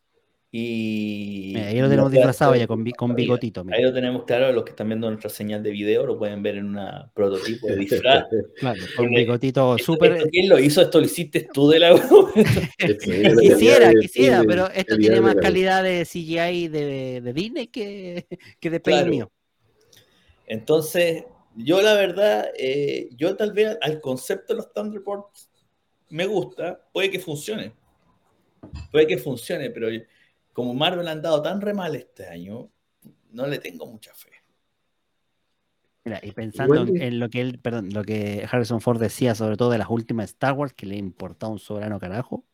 Y 0.51 1.51
Mira, 1.53 1.67
ahí 1.67 1.79
lo 1.79 1.89
tenemos 1.89 2.11
disfrazado 2.11 2.55
ya 2.55 2.65
con, 2.65 2.83
bigotito. 2.83 3.63
mira. 3.63 3.77
Ahí 3.77 3.83
lo 3.83 3.93
tenemos 3.93 4.23
claro, 4.23 4.51
los 4.51 4.63
que 4.63 4.71
están 4.71 4.87
viendo 4.87 5.07
nuestra 5.07 5.29
señal 5.29 5.61
de 5.61 5.69
video 5.69 6.07
lo 6.07 6.17
pueden 6.17 6.41
ver 6.41 6.55
en 6.57 6.65
una 6.65 7.11
prototipo 7.13 7.67
de 7.67 7.75
disfraz. 7.75 8.25
Claro, 8.55 8.79
con 8.95 9.09
bigotito 9.11 9.77
súper. 9.77 10.27
¿Quién 10.29 10.49
lo 10.49 10.57
hizo? 10.57 10.81
Esto 10.81 10.99
lo 10.99 11.05
hiciste 11.05 11.47
tú 11.53 11.69
de 11.69 11.79
la 11.79 11.91
Quisiera, 13.39 13.93
quisiera, 13.93 14.41
de- 14.41 14.47
pero 14.47 14.67
esto 14.71 14.97
tiene 14.97 15.21
más 15.21 15.35
calidad 15.35 15.83
de 15.83 16.03
CGI 16.03 16.67
de, 16.67 17.21
de 17.21 17.33
Disney 17.33 17.67
que, 17.67 18.25
que 18.59 18.69
de 18.71 18.81
Claro. 18.81 19.11
Mío. 19.11 19.31
Entonces, 20.47 21.25
yo 21.55 21.79
la 21.81 21.93
verdad, 21.93 22.49
eh, 22.57 23.09
yo 23.15 23.35
tal 23.35 23.53
vez 23.53 23.77
al 23.81 24.01
concepto 24.01 24.53
de 24.53 24.57
los 24.57 24.73
Thunderbolts 24.73 25.47
me 26.09 26.25
gusta, 26.25 26.83
puede 26.91 27.11
que 27.11 27.19
funcione. 27.19 27.71
Puede 28.91 29.05
que 29.05 29.17
funcione, 29.19 29.69
pero 29.69 29.89
como 30.59 30.73
Marvel 30.73 31.07
ha 31.07 31.11
andado 31.11 31.41
tan 31.41 31.61
re 31.61 31.73
mal 31.73 31.95
este 31.95 32.27
año, 32.27 32.69
no 33.31 33.47
le 33.47 33.57
tengo 33.59 33.85
mucha 33.85 34.13
fe. 34.13 34.29
Mira, 36.05 36.19
y 36.23 36.31
pensando 36.31 36.75
Igual 36.75 37.01
en, 37.01 37.19
lo 37.19 37.29
que 37.29 37.41
él, 37.41 37.59
perdón, 37.59 37.89
lo 37.93 38.03
que 38.03 38.47
Harrison 38.49 38.81
Ford 38.81 38.99
decía, 38.99 39.35
sobre 39.35 39.57
todo 39.57 39.69
de 39.69 39.77
las 39.77 39.89
últimas 39.89 40.29
Star 40.31 40.53
Wars, 40.53 40.73
que 40.73 40.85
le 40.85 40.95
importaba 40.95 41.51
un 41.51 41.59
soberano 41.59 41.99
carajo, 41.99 42.45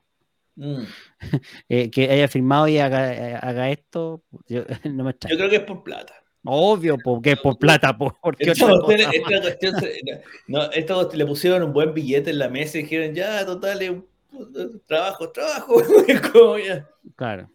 Mm. 0.58 0.84
eh, 1.68 1.92
que 1.92 2.10
haya 2.10 2.30
filmado 2.30 2.70
y 2.70 2.78
haga, 2.78 3.40
haga 3.40 3.70
esto, 3.72 4.24
yo- 4.48 4.64
no 4.86 5.04
me 5.04 5.04
Yo 5.04 5.10
extraña. 5.10 5.36
creo 5.38 5.50
que 5.50 5.56
es 5.58 5.64
por 5.64 5.84
plata. 5.84 6.14
Obvio, 6.46 6.96
porque 7.04 7.32
es 7.34 7.40
por 7.42 7.58
plata, 7.58 7.98
po, 7.98 8.18
porque 8.24 8.52
Esta 8.52 8.66
cuestión, 8.66 8.98
cosa. 9.00 9.12
esta 9.12 9.42
cuestión 9.42 9.76
se- 9.82 10.02
no, 10.48 10.64
esta 10.72 10.94
cuestión- 10.94 11.18
le 11.20 11.26
pusieron 11.26 11.64
un 11.64 11.74
buen 11.74 11.94
billete 11.94 12.30
en 12.30 12.40
la 12.40 12.48
mesa 12.48 12.78
y 12.78 12.84
dijeron, 12.84 13.14
ya, 13.14 13.46
total, 13.46 13.82
es 13.82 13.90
un- 13.90 14.08
un 14.32 14.82
trabajo, 14.86 15.30
trabajo. 15.32 15.82
Es 16.08 16.22
como 16.22 16.58
ya. 16.58 16.88
Claro. 17.18 17.50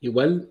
Igual 0.00 0.50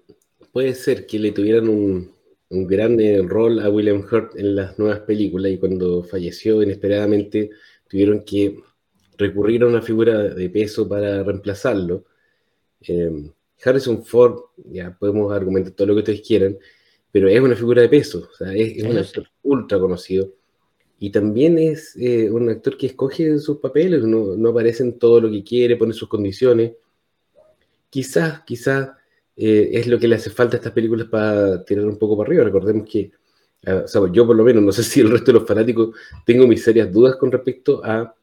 puede 0.51 0.73
ser 0.75 1.05
que 1.05 1.19
le 1.19 1.31
tuvieran 1.31 1.69
un, 1.69 2.11
un 2.49 2.67
gran 2.67 2.97
rol 3.27 3.59
a 3.59 3.69
William 3.69 4.03
Hurt 4.09 4.37
en 4.37 4.55
las 4.55 4.77
nuevas 4.79 4.99
películas 5.01 5.51
y 5.51 5.57
cuando 5.57 6.03
falleció 6.03 6.61
inesperadamente 6.63 7.49
tuvieron 7.87 8.23
que 8.23 8.59
recurrir 9.17 9.63
a 9.63 9.67
una 9.67 9.81
figura 9.81 10.23
de 10.23 10.49
peso 10.49 10.87
para 10.87 11.23
reemplazarlo. 11.23 12.05
Eh, 12.81 13.31
Harrison 13.63 14.03
Ford, 14.03 14.39
ya 14.65 14.95
podemos 14.97 15.33
argumentar 15.33 15.73
todo 15.73 15.87
lo 15.87 15.93
que 15.95 15.99
ustedes 15.99 16.21
quieran, 16.21 16.57
pero 17.11 17.27
es 17.27 17.39
una 17.39 17.55
figura 17.55 17.81
de 17.81 17.89
peso, 17.89 18.29
o 18.31 18.35
sea, 18.35 18.53
es, 18.53 18.77
es 18.77 18.83
un 18.83 18.97
actor 18.97 19.27
ultra 19.43 19.79
conocido. 19.79 20.31
Y 20.99 21.11
también 21.11 21.57
es 21.57 21.95
eh, 21.97 22.29
un 22.29 22.49
actor 22.49 22.77
que 22.77 22.87
escoge 22.87 23.37
sus 23.39 23.57
papeles, 23.57 24.03
no, 24.03 24.35
no 24.35 24.49
aparece 24.49 24.83
en 24.83 24.97
todo 24.97 25.21
lo 25.21 25.31
que 25.31 25.43
quiere, 25.43 25.75
pone 25.75 25.93
sus 25.93 26.09
condiciones. 26.09 26.73
Quizás, 27.89 28.41
quizás 28.45 28.89
eh, 29.37 29.69
es 29.73 29.87
lo 29.87 29.99
que 29.99 30.07
le 30.07 30.15
hace 30.15 30.29
falta 30.31 30.55
a 30.55 30.59
estas 30.59 30.73
películas 30.73 31.07
para 31.07 31.63
tirar 31.63 31.85
un 31.85 31.97
poco 31.97 32.17
para 32.17 32.27
arriba. 32.27 32.43
Recordemos 32.43 32.89
que, 32.89 33.11
ah, 33.65 33.83
o 33.85 33.87
sea, 33.87 34.01
yo 34.11 34.25
por 34.27 34.35
lo 34.35 34.43
menos, 34.43 34.63
no 34.63 34.71
sé 34.71 34.83
si 34.83 35.01
el 35.01 35.11
resto 35.11 35.31
de 35.31 35.39
los 35.39 35.47
fanáticos, 35.47 35.95
tengo 36.25 36.47
mis 36.47 36.63
serias 36.63 36.91
dudas 36.91 37.15
con 37.15 37.31
respecto 37.31 37.81
a 37.85 38.13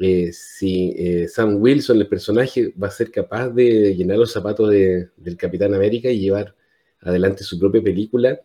eh, 0.00 0.32
si 0.32 0.94
eh, 0.96 1.26
Sam 1.28 1.56
Wilson, 1.60 1.96
el 1.98 2.06
personaje, 2.08 2.72
va 2.80 2.86
a 2.88 2.90
ser 2.90 3.10
capaz 3.10 3.48
de 3.50 3.96
llenar 3.96 4.18
los 4.18 4.30
zapatos 4.32 4.70
de- 4.70 5.08
del 5.16 5.36
Capitán 5.36 5.74
América 5.74 6.08
y 6.10 6.20
llevar 6.20 6.54
adelante 7.00 7.42
su 7.44 7.58
propia 7.58 7.82
película. 7.82 8.40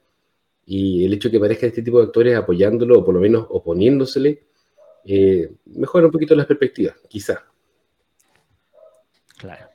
Y 0.65 1.05
el 1.05 1.13
hecho 1.13 1.27
de 1.27 1.32
que 1.34 1.38
aparezca 1.38 1.67
este 1.67 1.82
tipo 1.84 2.00
de 2.00 2.05
actores 2.05 2.36
apoyándolo 2.36 3.00
o 3.00 3.05
por 3.05 3.13
lo 3.13 3.20
menos 3.20 3.46
oponiéndosele, 3.50 4.43
eh, 5.05 5.51
mejora 5.65 6.05
un 6.05 6.12
poquito 6.12 6.34
las 6.36 6.46
perspectivas, 6.46 6.96
quizá. 7.10 7.43
Claro. 9.38 9.72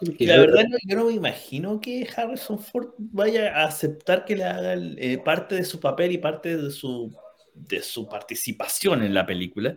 Y 0.00 0.26
la 0.26 0.38
verdad, 0.38 0.64
no- 0.68 0.78
yo 0.86 0.96
no 0.96 1.04
me 1.06 1.12
imagino 1.12 1.80
que 1.80 2.08
Harrison 2.16 2.58
Ford 2.58 2.94
vaya 2.98 3.54
a 3.54 3.64
aceptar 3.64 4.24
que 4.24 4.36
le 4.36 4.44
haga 4.44 4.72
el- 4.72 4.96
eh, 4.98 5.18
parte 5.18 5.54
de 5.56 5.64
su 5.64 5.78
papel 5.80 6.12
y 6.12 6.18
parte 6.18 6.56
de 6.56 6.70
su, 6.70 7.14
de 7.54 7.82
su 7.82 8.08
participación 8.08 9.02
en 9.02 9.12
la 9.12 9.26
película 9.26 9.76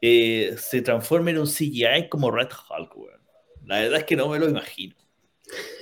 eh, 0.00 0.54
se 0.58 0.82
transforme 0.82 1.30
en 1.30 1.38
un 1.38 1.46
CGI 1.46 2.08
como 2.10 2.30
Red 2.30 2.48
Hulk, 2.48 2.96
weón. 2.96 3.20
La 3.64 3.80
verdad 3.80 4.00
es 4.00 4.04
que 4.04 4.16
no 4.16 4.28
me 4.28 4.38
lo 4.38 4.48
imagino. 4.48 4.94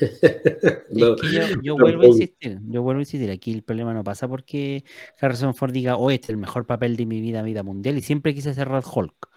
No, 0.90 1.14
es 1.14 1.20
que 1.22 1.32
yo, 1.62 1.76
vuelvo 1.76 2.02
a 2.02 2.06
insistir, 2.06 2.58
yo 2.68 2.82
vuelvo 2.82 2.98
a 2.98 3.02
insistir, 3.02 3.30
aquí 3.30 3.52
el 3.52 3.62
problema 3.62 3.94
no 3.94 4.04
pasa 4.04 4.28
porque 4.28 4.84
Harrison 5.20 5.54
Ford 5.54 5.72
diga, 5.72 5.96
oh, 5.96 6.10
este 6.10 6.26
es 6.26 6.30
el 6.30 6.36
mejor 6.36 6.66
papel 6.66 6.96
de 6.96 7.06
mi 7.06 7.20
vida, 7.20 7.42
vida 7.42 7.62
mundial, 7.62 7.96
y 7.96 8.02
siempre 8.02 8.34
quise 8.34 8.52
ser 8.52 8.68
Red 8.68 8.84
Hulk. 8.92 9.28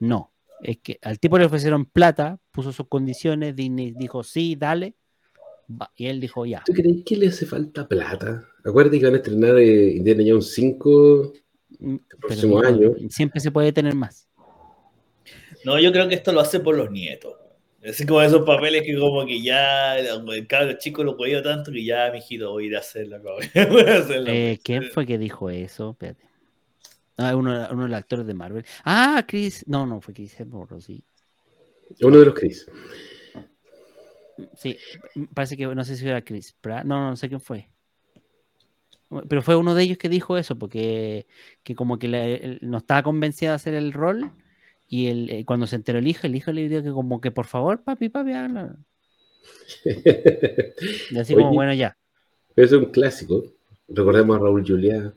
No, 0.00 0.32
es 0.64 0.78
que 0.78 0.98
al 1.02 1.20
tipo 1.20 1.38
le 1.38 1.44
ofrecieron 1.44 1.84
plata, 1.84 2.40
puso 2.50 2.72
sus 2.72 2.88
condiciones, 2.88 3.54
Disney 3.54 3.92
dijo, 3.96 4.24
sí, 4.24 4.56
dale, 4.56 4.96
y 5.96 6.06
él 6.06 6.20
dijo, 6.20 6.44
ya. 6.44 6.62
¿Tú 6.66 6.72
crees 6.72 7.04
que 7.04 7.16
le 7.16 7.28
hace 7.28 7.46
falta 7.46 7.86
plata? 7.86 8.48
Acuérdate 8.64 8.98
que 8.98 9.04
van 9.04 9.14
a 9.14 9.18
estrenar 9.18 9.58
eh, 9.58 9.92
Indiana 9.92 10.24
Jones 10.26 10.52
5 10.52 11.32
Mm, 11.78 11.96
el 12.10 12.18
próximo 12.18 12.60
año. 12.60 12.94
Siempre 13.10 13.40
se 13.40 13.50
puede 13.50 13.72
tener 13.72 13.94
más. 13.94 14.28
No, 15.64 15.78
yo 15.78 15.92
creo 15.92 16.08
que 16.08 16.14
esto 16.14 16.32
lo 16.32 16.40
hace 16.40 16.60
por 16.60 16.76
los 16.76 16.90
nietos. 16.90 17.34
Es 17.80 18.04
como 18.06 18.22
esos 18.22 18.46
papeles 18.46 18.82
que 18.82 18.96
como 18.98 19.26
que 19.26 19.42
ya 19.42 19.98
el 19.98 20.46
cabro 20.46 20.78
chico 20.78 21.04
lo 21.04 21.16
podía 21.16 21.42
tanto 21.42 21.70
que 21.70 21.84
ya, 21.84 22.10
mijito, 22.10 22.50
voy 22.50 22.64
a 22.64 22.66
ir 22.68 22.76
a 22.76 22.78
hacerla. 22.78 23.18
Voy 23.18 23.36
a. 23.36 24.04
Eh, 24.26 24.58
¿Quién 24.62 24.84
fue 24.84 25.04
que 25.04 25.18
dijo 25.18 25.50
eso? 25.50 25.90
Espérate. 25.90 26.24
Ah, 27.16 27.36
uno, 27.36 27.50
uno 27.70 27.82
de 27.84 27.88
los 27.88 27.98
actores 27.98 28.26
de 28.26 28.34
Marvel. 28.34 28.64
Ah, 28.84 29.24
Chris. 29.26 29.64
No, 29.68 29.86
no, 29.86 30.00
fue 30.00 30.14
Chris 30.14 30.38
Hemsworth, 30.38 30.80
sí. 30.80 31.04
Uno 32.02 32.18
de 32.18 32.26
los 32.26 32.34
Chris. 32.34 32.66
Sí, 34.56 34.76
parece 35.32 35.56
que 35.56 35.66
no 35.66 35.84
sé 35.84 35.96
si 35.96 36.06
era 36.08 36.22
Chris 36.22 36.54
Pratt. 36.60 36.84
No, 36.84 37.10
no 37.10 37.16
sé 37.16 37.28
quién 37.28 37.40
fue. 37.40 37.68
Pero 39.28 39.42
fue 39.42 39.54
uno 39.54 39.74
de 39.76 39.84
ellos 39.84 39.98
que 39.98 40.08
dijo 40.08 40.36
eso, 40.38 40.56
porque 40.58 41.26
que 41.62 41.76
como 41.76 41.98
que 42.00 42.08
le- 42.08 42.58
no 42.62 42.78
estaba 42.78 43.04
convencido 43.04 43.52
de 43.52 43.56
hacer 43.56 43.74
el 43.74 43.92
rol. 43.92 44.32
Y 44.88 45.06
el, 45.06 45.30
eh, 45.30 45.44
cuando 45.44 45.66
se 45.66 45.76
enteró 45.76 45.98
el 46.00 46.06
hijo, 46.08 46.26
el 46.26 46.34
hijo 46.34 46.52
le 46.52 46.68
dijo 46.68 46.82
que 46.82 46.90
como 46.90 47.20
que 47.20 47.30
por 47.30 47.46
favor, 47.46 47.82
papi, 47.82 48.08
papi, 48.08 48.32
hágalo. 48.32 48.76
Y 51.10 51.18
así 51.18 51.34
como, 51.34 51.52
bueno, 51.52 51.72
ya. 51.74 51.96
Pero 52.54 52.66
eso 52.66 52.76
es 52.76 52.82
un 52.86 52.90
clásico. 52.92 53.44
Recordemos 53.88 54.36
a 54.36 54.40
Raúl 54.40 54.64
Juliá. 54.66 55.12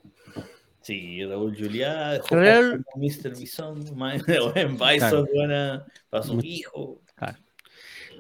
Sí, 0.88 1.22
Raúl 1.26 1.54
Juliá 1.54 2.22
como 2.30 2.42
Mr. 2.96 3.38
Bison, 3.38 3.84
Bison, 3.84 5.28
buena, 5.34 5.86
para 6.10 6.24
su 6.24 6.36
Much- 6.36 6.46
hijo. 6.46 7.02
Claro. 7.14 7.38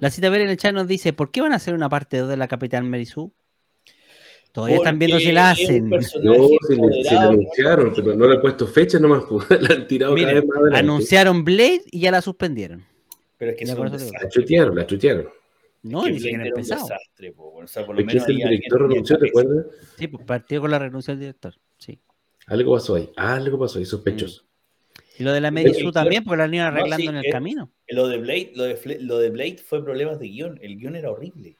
La 0.01 0.11
cita 0.11 0.29
ver 0.29 0.41
en 0.41 0.49
el 0.49 0.57
chat 0.57 0.73
nos 0.73 0.85
dice, 0.85 1.13
¿por 1.13 1.31
qué 1.31 1.39
van 1.39 1.53
a 1.53 1.55
hacer 1.55 1.73
una 1.73 1.87
parte 1.87 2.17
2 2.17 2.27
de 2.27 2.35
la 2.35 2.49
Capitán 2.49 2.89
Merisú? 2.89 3.31
Todavía 4.51 4.77
están 4.77 4.99
viendo 4.99 5.17
si 5.17 5.31
la 5.31 5.51
hacen. 5.51 5.89
No, 5.89 6.01
se 6.01 6.19
le, 6.19 6.25
se 6.25 6.75
le 6.75 6.75
empoderado, 6.75 7.29
anunciaron, 7.29 7.93
pero 7.95 8.15
no 8.15 8.27
le 8.27 8.35
han 8.35 8.41
puesto 8.41 8.67
fecha 8.67 8.99
nomás. 8.99 9.23
pues, 9.29 9.45
la 9.61 9.73
han 9.73 9.87
tirado 9.87 10.13
cada 10.13 10.27
Miren, 10.27 10.41
vez 10.41 10.49
más 10.49 10.57
adelante. 10.57 10.79
anunciaron 10.79 11.45
Blade 11.45 11.83
y 11.89 12.01
ya 12.01 12.11
la 12.11 12.21
suspendieron. 12.21 12.83
Pero 13.37 13.51
es 13.51 13.57
que 13.57 13.63
digo. 13.63 13.85
La 13.85 14.27
chutearon, 14.29 14.75
la 14.75 14.85
chutearon. 14.85 15.29
No, 15.83 16.03
que 16.03 16.11
ni 16.11 16.19
siquiera 16.19 16.45
empezado. 16.45 16.81
desastre, 16.81 17.31
po, 17.31 17.51
bueno, 17.51 17.63
o 17.63 17.67
sea, 17.69 17.85
por 17.85 17.97
lo 17.97 18.05
menos 18.05 18.25
alguien 18.25 18.49
director 18.49 18.89
renunció, 18.89 19.17
¿te 19.17 19.29
acuerdas? 19.29 19.65
Sí, 19.97 20.07
pues 20.07 20.25
partió 20.25 20.59
con 20.59 20.69
la 20.71 20.79
renuncia 20.79 21.13
del 21.13 21.21
director. 21.21 21.53
Algo 22.47 22.73
pasó 22.73 22.95
ahí. 22.95 23.09
Algo 23.15 23.59
pasó 23.59 23.79
ahí, 23.79 23.85
sospechoso. 23.85 24.43
Y 25.19 25.23
lo 25.23 25.33
de 25.33 25.41
la 25.41 25.51
director- 25.51 25.91
también, 25.93 26.23
porque 26.23 26.37
la 26.37 26.43
han 26.45 26.53
ido 26.53 26.63
No, 26.63 26.69
arreglando 26.69 26.97
sí, 26.97 27.07
en 27.07 27.15
el 27.17 27.25
es- 27.25 27.31
camino. 27.31 27.71
Lo 27.87 28.07
de 28.07 28.17
Blade, 28.17 28.51
lo 28.55 28.63
de, 28.63 28.97
lo 29.01 29.17
de 29.17 29.29
Blade 29.29 29.57
fue 29.57 29.83
problemas 29.83 30.19
de 30.19 30.27
guion. 30.27 30.59
El 30.61 30.77
guion 30.77 30.95
era 30.95 31.11
horrible. 31.11 31.57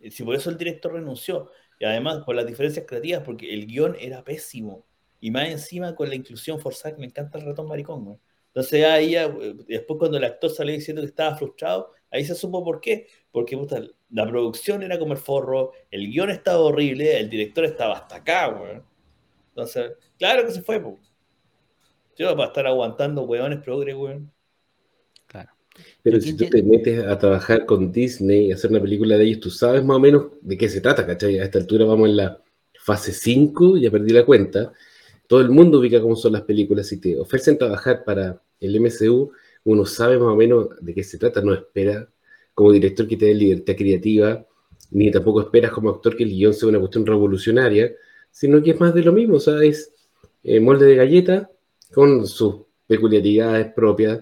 Eh, 0.00 0.10
Si 0.10 0.22
por 0.22 0.34
eso 0.34 0.50
el 0.50 0.56
director 0.58 0.92
renunció. 0.92 1.50
Y 1.80 1.84
además 1.84 2.24
por 2.24 2.34
las 2.34 2.46
diferencias 2.46 2.86
creativas, 2.86 3.22
porque 3.24 3.52
el 3.52 3.66
guion 3.66 3.96
era 4.00 4.24
pésimo. 4.24 4.84
Y 5.20 5.30
más 5.30 5.48
encima 5.48 5.94
con 5.94 6.08
la 6.08 6.14
inclusión 6.14 6.60
forzada, 6.60 6.94
que 6.94 7.00
me 7.00 7.06
encanta 7.06 7.38
el 7.38 7.44
ratón 7.44 7.66
maricón, 7.68 8.04
güey. 8.04 8.18
Entonces 8.48 8.84
ahí 8.84 9.10
ya, 9.12 9.24
eh, 9.24 9.54
después 9.68 9.98
cuando 9.98 10.16
el 10.18 10.24
actor 10.24 10.50
salió 10.50 10.74
diciendo 10.74 11.02
que 11.02 11.08
estaba 11.08 11.36
frustrado, 11.36 11.92
ahí 12.10 12.24
se 12.24 12.34
supo 12.34 12.64
por 12.64 12.80
qué. 12.80 13.06
Porque 13.30 13.56
puta, 13.56 13.80
la 14.10 14.26
producción 14.26 14.82
era 14.82 14.98
como 14.98 15.12
el 15.12 15.18
forro, 15.18 15.72
el 15.90 16.08
guion 16.10 16.30
estaba 16.30 16.58
horrible, 16.60 17.18
el 17.18 17.28
director 17.28 17.64
estaba 17.64 17.94
hasta 17.98 18.16
acá, 18.16 18.46
güey. 18.48 18.80
Entonces, 19.58 19.92
claro 20.16 20.46
que 20.46 20.52
se 20.52 20.62
fue, 20.62 20.80
po. 20.80 21.00
Yo 22.16 22.34
para 22.36 22.46
estar 22.46 22.64
aguantando 22.68 23.22
hueones 23.22 23.58
progre, 23.58 23.92
weón. 23.92 24.30
Claro. 25.26 25.50
Pero 26.00 26.20
si 26.20 26.36
tú 26.36 26.46
te 26.48 26.62
metes 26.62 27.04
a 27.04 27.18
trabajar 27.18 27.66
con 27.66 27.90
Disney, 27.90 28.52
a 28.52 28.54
hacer 28.54 28.70
una 28.70 28.80
película 28.80 29.18
de 29.18 29.24
ellos, 29.24 29.40
tú 29.40 29.50
sabes 29.50 29.84
más 29.84 29.96
o 29.96 30.00
menos 30.00 30.26
de 30.42 30.56
qué 30.56 30.68
se 30.68 30.80
trata, 30.80 31.04
¿cachai? 31.04 31.40
A 31.40 31.44
esta 31.44 31.58
altura 31.58 31.84
vamos 31.86 32.08
en 32.08 32.18
la 32.18 32.40
fase 32.78 33.12
5, 33.12 33.78
ya 33.78 33.90
perdí 33.90 34.12
la 34.12 34.24
cuenta. 34.24 34.72
Todo 35.26 35.40
el 35.40 35.50
mundo 35.50 35.80
ubica 35.80 36.00
cómo 36.00 36.14
son 36.14 36.34
las 36.34 36.42
películas. 36.42 36.86
Si 36.86 37.00
te 37.00 37.18
ofrecen 37.18 37.58
trabajar 37.58 38.04
para 38.04 38.40
el 38.60 38.80
MCU, 38.80 39.32
uno 39.64 39.84
sabe 39.86 40.18
más 40.18 40.28
o 40.28 40.36
menos 40.36 40.68
de 40.80 40.94
qué 40.94 41.02
se 41.02 41.18
trata, 41.18 41.40
no 41.40 41.52
espera 41.52 42.08
como 42.54 42.70
director 42.70 43.08
que 43.08 43.16
te 43.16 43.26
dé 43.26 43.34
libertad 43.34 43.74
creativa, 43.76 44.46
ni 44.92 45.10
tampoco 45.10 45.40
esperas 45.40 45.72
como 45.72 45.90
actor 45.90 46.16
que 46.16 46.22
el 46.22 46.30
guion 46.30 46.54
sea 46.54 46.68
una 46.68 46.78
cuestión 46.78 47.04
revolucionaria, 47.04 47.92
sino 48.38 48.62
que 48.62 48.70
es 48.70 48.78
más 48.78 48.94
de 48.94 49.02
lo 49.02 49.12
mismo, 49.12 49.38
o 49.38 49.40
sea, 49.40 49.60
es 49.64 49.92
eh, 50.44 50.60
molde 50.60 50.86
de 50.86 50.94
galleta 50.94 51.50
con 51.92 52.24
sus 52.24 52.66
peculiaridades 52.86 53.72
propias 53.72 54.20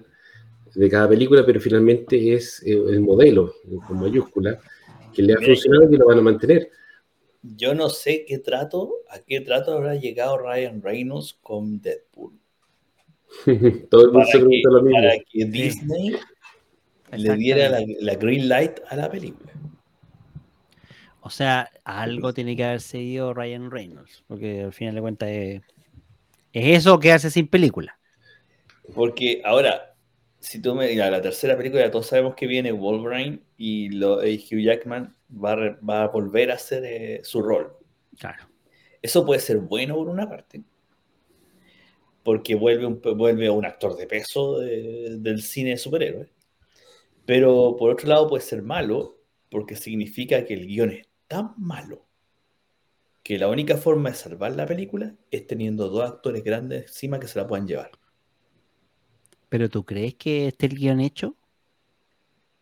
de 0.73 0.89
cada 0.89 1.07
película, 1.07 1.45
pero 1.45 1.61
finalmente 1.61 2.33
es 2.33 2.63
eh, 2.65 2.71
el 2.71 3.01
modelo, 3.01 3.53
con 3.87 3.99
mayúscula, 3.99 4.59
que 5.13 5.21
le 5.21 5.33
ha 5.33 5.35
Mira, 5.35 5.53
funcionado 5.53 5.83
y 5.83 5.91
que 5.91 5.97
lo 5.97 6.07
van 6.07 6.17
a 6.17 6.21
mantener. 6.23 6.71
Yo 7.43 7.75
no 7.75 7.89
sé 7.89 8.25
qué 8.27 8.39
trato, 8.39 8.91
a 9.07 9.19
qué 9.19 9.41
trato 9.41 9.73
habrá 9.73 9.93
llegado 9.93 10.39
Ryan 10.39 10.81
Reynolds 10.81 11.37
con 11.43 11.79
Deadpool. 11.79 12.33
Todo 13.91 14.01
el 14.01 14.11
mundo 14.13 14.25
se 14.25 14.31
que, 14.31 14.39
pregunta 14.39 14.69
lo 14.71 14.81
mismo. 14.81 14.99
para 14.99 15.19
que 15.19 15.45
Disney 15.45 16.15
le 17.15 17.35
diera 17.35 17.69
la, 17.69 17.85
la 17.99 18.15
green 18.15 18.49
light 18.49 18.79
a 18.89 18.95
la 18.95 19.11
película. 19.11 19.53
O 21.27 21.29
sea, 21.29 21.69
algo 21.83 22.33
tiene 22.33 22.55
que 22.55 22.63
haber 22.63 22.81
seguido 22.81 23.33
Ryan 23.33 23.69
Reynolds, 23.69 24.23
porque 24.27 24.61
al 24.61 24.73
final 24.73 24.95
de 24.95 25.01
cuentas 25.01 25.29
es, 25.29 25.61
es 26.53 26.79
eso 26.79 26.99
que 26.99 27.11
hace 27.11 27.29
sin 27.29 27.47
película. 27.47 27.99
Porque 28.95 29.41
ahora, 29.43 29.95
si 30.39 30.61
tú 30.61 30.73
me 30.73 30.87
digas, 30.87 31.11
la 31.11 31.21
tercera 31.21 31.57
película, 31.57 31.91
todos 31.91 32.07
sabemos 32.07 32.35
que 32.35 32.47
viene 32.47 32.71
Wolverine 32.71 33.41
y, 33.57 33.89
lo, 33.89 34.25
y 34.25 34.37
Hugh 34.37 34.61
Jackman 34.63 35.15
va 35.31 35.51
a, 35.51 35.55
re- 35.55 35.77
va 35.87 36.03
a 36.03 36.07
volver 36.07 36.51
a 36.51 36.55
hacer 36.55 36.83
eh, 36.85 37.19
su 37.23 37.41
rol. 37.41 37.75
Claro. 38.17 38.45
Eso 39.01 39.25
puede 39.25 39.41
ser 39.41 39.57
bueno 39.57 39.95
por 39.95 40.07
una 40.07 40.29
parte, 40.29 40.63
porque 42.23 42.55
vuelve 42.55 42.85
un, 42.85 43.01
vuelve 43.01 43.49
un 43.49 43.65
actor 43.65 43.95
de 43.95 44.07
peso 44.07 44.59
de- 44.59 45.17
del 45.19 45.41
cine 45.41 45.71
de 45.71 45.77
superhéroes. 45.77 46.29
Pero 47.25 47.75
por 47.77 47.91
otro 47.91 48.07
lado 48.09 48.27
puede 48.27 48.43
ser 48.43 48.61
malo, 48.63 49.17
porque 49.49 49.75
significa 49.75 50.45
que 50.45 50.53
el 50.55 50.67
guion 50.67 50.91
es 50.91 51.06
tan 51.27 51.53
malo 51.57 52.05
que 53.23 53.37
la 53.37 53.49
única 53.49 53.77
forma 53.77 54.09
de 54.09 54.15
salvar 54.15 54.53
la 54.53 54.65
película 54.65 55.13
es 55.31 55.45
teniendo 55.47 55.89
dos 55.89 56.09
actores 56.09 56.43
grandes 56.43 56.83
encima 56.83 57.19
que 57.19 57.27
se 57.27 57.39
la 57.39 57.47
puedan 57.47 57.67
llevar. 57.67 57.91
¿Pero 59.49 59.69
tú 59.69 59.83
crees 59.83 60.15
que 60.15 60.47
esté 60.47 60.67
el 60.67 60.75
guion 60.75 60.99
hecho? 60.99 61.35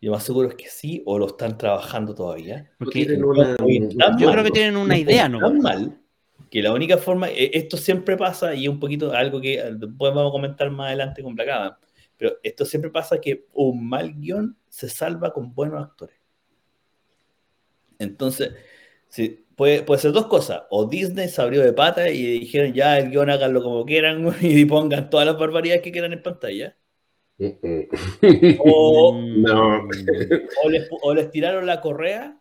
Yo 0.00 0.12
más 0.12 0.24
seguro 0.24 0.48
es 0.48 0.54
que 0.54 0.68
sí, 0.68 1.02
o 1.06 1.18
lo 1.18 1.26
están 1.26 1.56
trabajando 1.56 2.14
todavía. 2.14 2.70
Porque 2.78 3.06
una- 3.24 3.56
yo 4.18 4.30
creo 4.30 4.44
que 4.44 4.50
tienen 4.50 4.76
una 4.76 4.96
idea, 4.96 5.28
¿no? 5.28 5.40
Tan 5.40 5.58
mal 5.60 6.00
que 6.50 6.62
la 6.62 6.72
única 6.72 6.98
forma, 6.98 7.28
eh, 7.28 7.50
esto 7.54 7.76
siempre 7.76 8.16
pasa, 8.16 8.54
y 8.54 8.64
es 8.64 8.68
un 8.68 8.78
poquito 8.78 9.12
algo 9.12 9.40
que 9.40 9.54
eh, 9.54 9.72
después 9.74 10.14
vamos 10.14 10.28
a 10.30 10.32
comentar 10.32 10.70
más 10.70 10.88
adelante 10.88 11.22
con 11.22 11.34
Black 11.34 11.48
Adam, 11.48 11.74
pero 12.16 12.36
esto 12.42 12.64
siempre 12.64 12.90
pasa 12.90 13.20
que 13.20 13.46
un 13.54 13.88
mal 13.88 14.14
guion 14.14 14.56
se 14.68 14.88
salva 14.88 15.32
con 15.32 15.54
buenos 15.54 15.82
actores. 15.82 16.16
Entonces, 17.98 18.52
sí, 19.08 19.46
puede, 19.56 19.82
puede 19.82 20.00
ser 20.00 20.12
dos 20.12 20.26
cosas. 20.26 20.62
O 20.70 20.86
Disney 20.86 21.28
se 21.28 21.40
abrió 21.42 21.62
de 21.62 21.72
pata 21.72 22.08
y 22.10 22.40
dijeron 22.40 22.72
ya 22.74 22.98
el 22.98 23.10
guion 23.10 23.30
háganlo 23.30 23.62
como 23.62 23.84
quieran 23.84 24.26
y 24.40 24.64
pongan 24.66 25.10
todas 25.10 25.26
las 25.26 25.38
barbaridades 25.38 25.82
que 25.82 25.92
quieran 25.92 26.12
en 26.12 26.22
pantalla. 26.22 26.76
Mm, 27.38 27.46
mm. 27.62 28.56
O, 28.64 29.12
No. 29.36 29.88
o 30.64 30.68
les, 30.70 30.88
pu- 30.88 30.98
o 31.02 31.14
les 31.14 31.30
tiraron 31.30 31.66
la 31.66 31.80
correa 31.80 32.40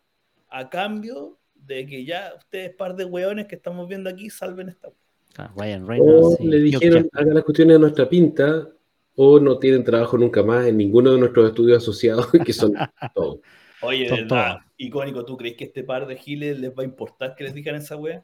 a 0.50 0.70
cambio 0.70 1.38
de 1.54 1.86
que 1.86 2.06
ya 2.06 2.34
ustedes, 2.38 2.74
par 2.76 2.96
de 2.96 3.06
hueones 3.06 3.48
que 3.48 3.56
estamos 3.56 3.88
viendo 3.88 4.10
aquí, 4.10 4.30
salven 4.30 4.70
esta. 4.70 4.90
ah, 5.38 5.52
Ryan 5.58 5.88
Reynolds. 5.88 6.38
O 6.40 6.46
le 6.46 6.60
dijeron, 6.60 7.10
hagan 7.14 7.34
las 7.34 7.44
cuestiones 7.44 7.76
a 7.76 7.80
nuestra 7.80 8.08
pinta, 8.08 8.70
o 9.16 9.40
no 9.40 9.58
tienen 9.60 9.84
trabajo 9.84 10.18
nunca 10.18 10.44
más 10.44 10.66
en 10.68 10.78
ninguno 10.78 11.12
de 11.12 11.20
nuestros 11.20 11.50
estudios 11.50 11.78
asociados, 11.84 12.28
que 12.46 12.54
son 12.54 12.74
todos. 13.14 13.40
Oye, 13.82 14.08
Son 14.08 14.18
de 14.18 14.24
verdad, 14.24 14.58
icónico, 14.78 15.26
¿tú 15.26 15.38
crees 15.38 15.56
que 15.56 15.66
este 15.66 15.84
par 15.84 16.08
de 16.08 16.16
giles 16.18 16.60
les 16.60 16.72
va 16.72 16.82
a 16.84 16.86
importar 16.86 17.36
que 17.36 17.44
les 17.46 17.54
digan 17.54 17.76
esa 17.76 17.96
wea? 17.98 18.24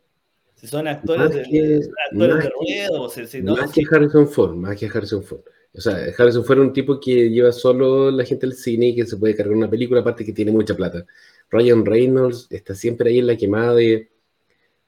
Si 0.55 0.67
son 0.67 0.87
actores 0.87 1.25
Más 1.25 1.35
de, 1.35 1.43
que- 1.43 1.79
actores 2.11 2.35
de 2.35 2.41
que- 2.43 2.49
ruedo, 2.49 3.01
o 3.03 3.09
sea, 3.09 3.25
si 3.25 3.41
no, 3.41 3.55
más 3.55 3.71
que 3.71 3.83
Harrison 3.89 4.27
Ford, 4.27 4.55
más 4.55 4.77
que 4.77 4.85
Harrison 4.87 5.23
Ford. 5.23 5.41
O 5.73 5.79
sea, 5.81 5.95
Harrison 6.17 6.43
Ford 6.43 6.59
es 6.59 6.65
un 6.67 6.73
tipo 6.73 6.99
que 6.99 7.29
lleva 7.29 7.51
solo 7.53 8.11
la 8.11 8.25
gente 8.25 8.45
al 8.45 8.53
cine 8.53 8.87
y 8.89 8.95
que 8.95 9.05
se 9.05 9.15
puede 9.17 9.35
cargar 9.35 9.55
una 9.55 9.69
película, 9.69 10.01
aparte 10.01 10.25
que 10.25 10.33
tiene 10.33 10.51
mucha 10.51 10.75
plata. 10.75 11.05
Ryan 11.49 11.85
Reynolds 11.85 12.47
está 12.49 12.75
siempre 12.75 13.09
ahí 13.09 13.19
en 13.19 13.27
la 13.27 13.37
quemada 13.37 13.73
de, 13.75 14.09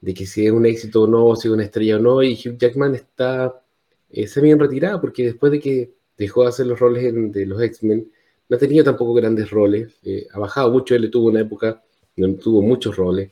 de 0.01 0.13
que 0.13 0.25
si 0.25 0.46
es 0.46 0.51
un 0.51 0.65
éxito 0.65 1.03
o 1.03 1.08
no, 1.08 1.36
si 1.38 1.48
es 1.48 1.53
una 1.53 1.63
estrella 1.63 1.96
o 1.96 2.00
no, 2.00 2.22
y 2.22 2.34
Hugh 2.34 2.58
Jackman 2.58 2.96
está 2.96 3.63
eh, 4.12 4.27
semi 4.27 4.51
en 4.51 4.60
retirada 4.60 5.00
porque 5.01 5.24
después 5.24 5.51
de 5.53 5.60
que 5.62 5.91
dejó 6.17 6.43
de 6.43 6.50
hacer 6.50 6.67
los 6.67 6.79
roles 6.79 7.05
en- 7.05 7.32
de 7.32 7.46
los 7.46 7.62
X-Men, 7.62 8.12
no 8.54 8.58
ha 8.58 8.60
tenido 8.60 8.84
tampoco 8.84 9.16
grandes 9.16 9.50
roles, 9.50 9.96
eh, 10.04 10.28
ha 10.32 10.38
bajado 10.38 10.72
mucho, 10.72 10.94
él 10.94 11.10
tuvo 11.10 11.30
una 11.30 11.40
época 11.40 11.82
donde 12.16 12.38
tuvo 12.38 12.62
muchos 12.62 12.96
roles, 12.96 13.32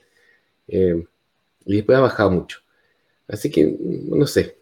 eh, 0.68 1.06
y 1.64 1.76
después 1.76 1.96
ha 1.96 2.02
bajado 2.02 2.32
mucho. 2.32 2.58
Así 3.28 3.52
que, 3.52 3.68
mm, 3.68 4.18
no 4.18 4.26
sé. 4.26 4.58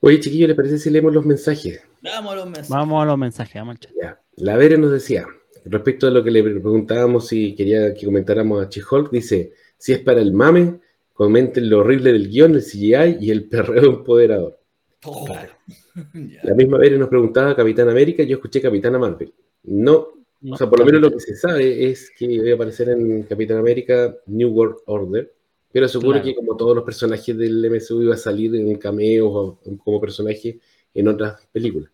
Oye, 0.00 0.20
chiquillos, 0.20 0.48
¿les 0.48 0.56
parece 0.56 0.78
si 0.78 0.90
leemos 0.90 1.14
los 1.14 1.24
mensajes? 1.24 1.80
damos 2.02 2.36
los 2.36 2.44
mensajes. 2.44 2.68
Vamos 2.68 3.02
a 3.02 3.06
los 3.06 3.18
mensajes, 3.18 3.54
vamos. 3.54 3.78
Ya. 3.98 4.20
La 4.36 4.58
Vera 4.58 4.76
nos 4.76 4.92
decía, 4.92 5.26
respecto 5.64 6.06
a 6.06 6.10
lo 6.10 6.22
que 6.22 6.30
le 6.30 6.42
preguntábamos 6.42 7.28
si 7.28 7.54
quería 7.54 7.94
que 7.94 8.04
comentáramos 8.04 8.62
a 8.62 8.68
She-Hulk, 8.68 9.10
dice, 9.10 9.54
si 9.78 9.94
es 9.94 10.00
para 10.00 10.20
el 10.20 10.34
mame, 10.34 10.78
comenten 11.14 11.70
lo 11.70 11.78
horrible 11.78 12.12
del 12.12 12.28
guion, 12.28 12.54
el 12.54 12.62
CGI 12.62 13.16
y 13.18 13.30
el 13.30 13.48
perreo 13.48 13.84
empoderador. 13.86 14.60
Oh. 15.04 15.26
La 16.42 16.54
misma 16.54 16.78
Vera 16.78 16.96
nos 16.96 17.08
preguntaba 17.08 17.54
Capitán 17.54 17.88
América, 17.88 18.22
yo 18.22 18.36
escuché 18.36 18.60
Capitana 18.60 18.98
Marvel. 18.98 19.32
No, 19.64 20.08
No, 20.40 20.54
o 20.54 20.56
sea, 20.56 20.68
por 20.68 20.78
lo 20.78 20.84
menos 20.84 21.00
lo 21.00 21.10
que 21.10 21.20
se 21.20 21.36
sabe 21.36 21.88
es 21.90 22.10
que 22.16 22.24
iba 22.26 22.50
a 22.50 22.54
aparecer 22.54 22.88
en 22.90 23.22
Capitán 23.24 23.58
América 23.58 24.14
New 24.26 24.50
World 24.50 24.76
Order, 24.86 25.32
pero 25.72 25.88
seguro 25.88 26.12
Claro. 26.12 26.24
que 26.24 26.34
como 26.34 26.56
todos 26.56 26.74
los 26.76 26.84
personajes 26.84 27.36
del 27.36 27.64
MCU 27.70 28.02
iba 28.02 28.14
a 28.14 28.18
salir 28.18 28.54
en 28.54 28.76
cameos 28.76 29.30
o 29.32 29.58
como 29.84 30.00
personaje 30.00 30.58
en 30.94 31.08
otras 31.08 31.46
películas. 31.52 31.90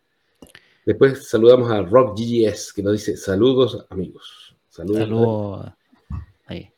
Después 0.84 1.28
saludamos 1.28 1.70
a 1.70 1.82
Rock 1.82 2.18
GGS, 2.18 2.72
que 2.72 2.82
nos 2.82 2.92
dice 2.94 3.16
saludos 3.16 3.86
amigos. 3.90 4.56
Saludos. 4.68 4.98
Saludos. 4.98 5.72
Ahí. 6.46 6.68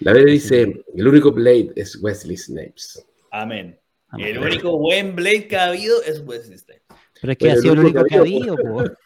La 0.00 0.12
Vera 0.12 0.30
dice, 0.30 0.84
el 0.94 1.08
único 1.08 1.32
Blade 1.32 1.72
es 1.74 2.00
Wesley 2.02 2.36
Snipes. 2.36 3.04
Amén. 3.30 3.78
Amén. 4.14 4.26
El 4.28 4.38
único 4.38 4.78
buen 4.78 5.14
Blade 5.14 5.46
que 5.48 5.56
ha 5.56 5.66
habido 5.66 6.02
es 6.02 6.20
Wesley 6.26 6.58
Snipes. 6.58 6.82
Pero 7.20 7.32
es 7.32 7.38
que 7.38 7.44
Bueno, 7.46 7.58
ha 7.58 7.62
sido 7.62 7.72
el 7.74 7.78
único 7.80 8.04
que 8.04 8.14
ha 8.16 8.20
habido, 8.20 8.56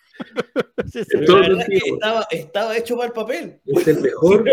estaba, 0.92 2.26
estaba 2.30 2.76
hecho 2.76 2.96
para 2.96 3.06
el 3.08 3.12
papel. 3.12 3.60
Es 3.66 3.88
el 3.88 4.00
mejor 4.00 4.44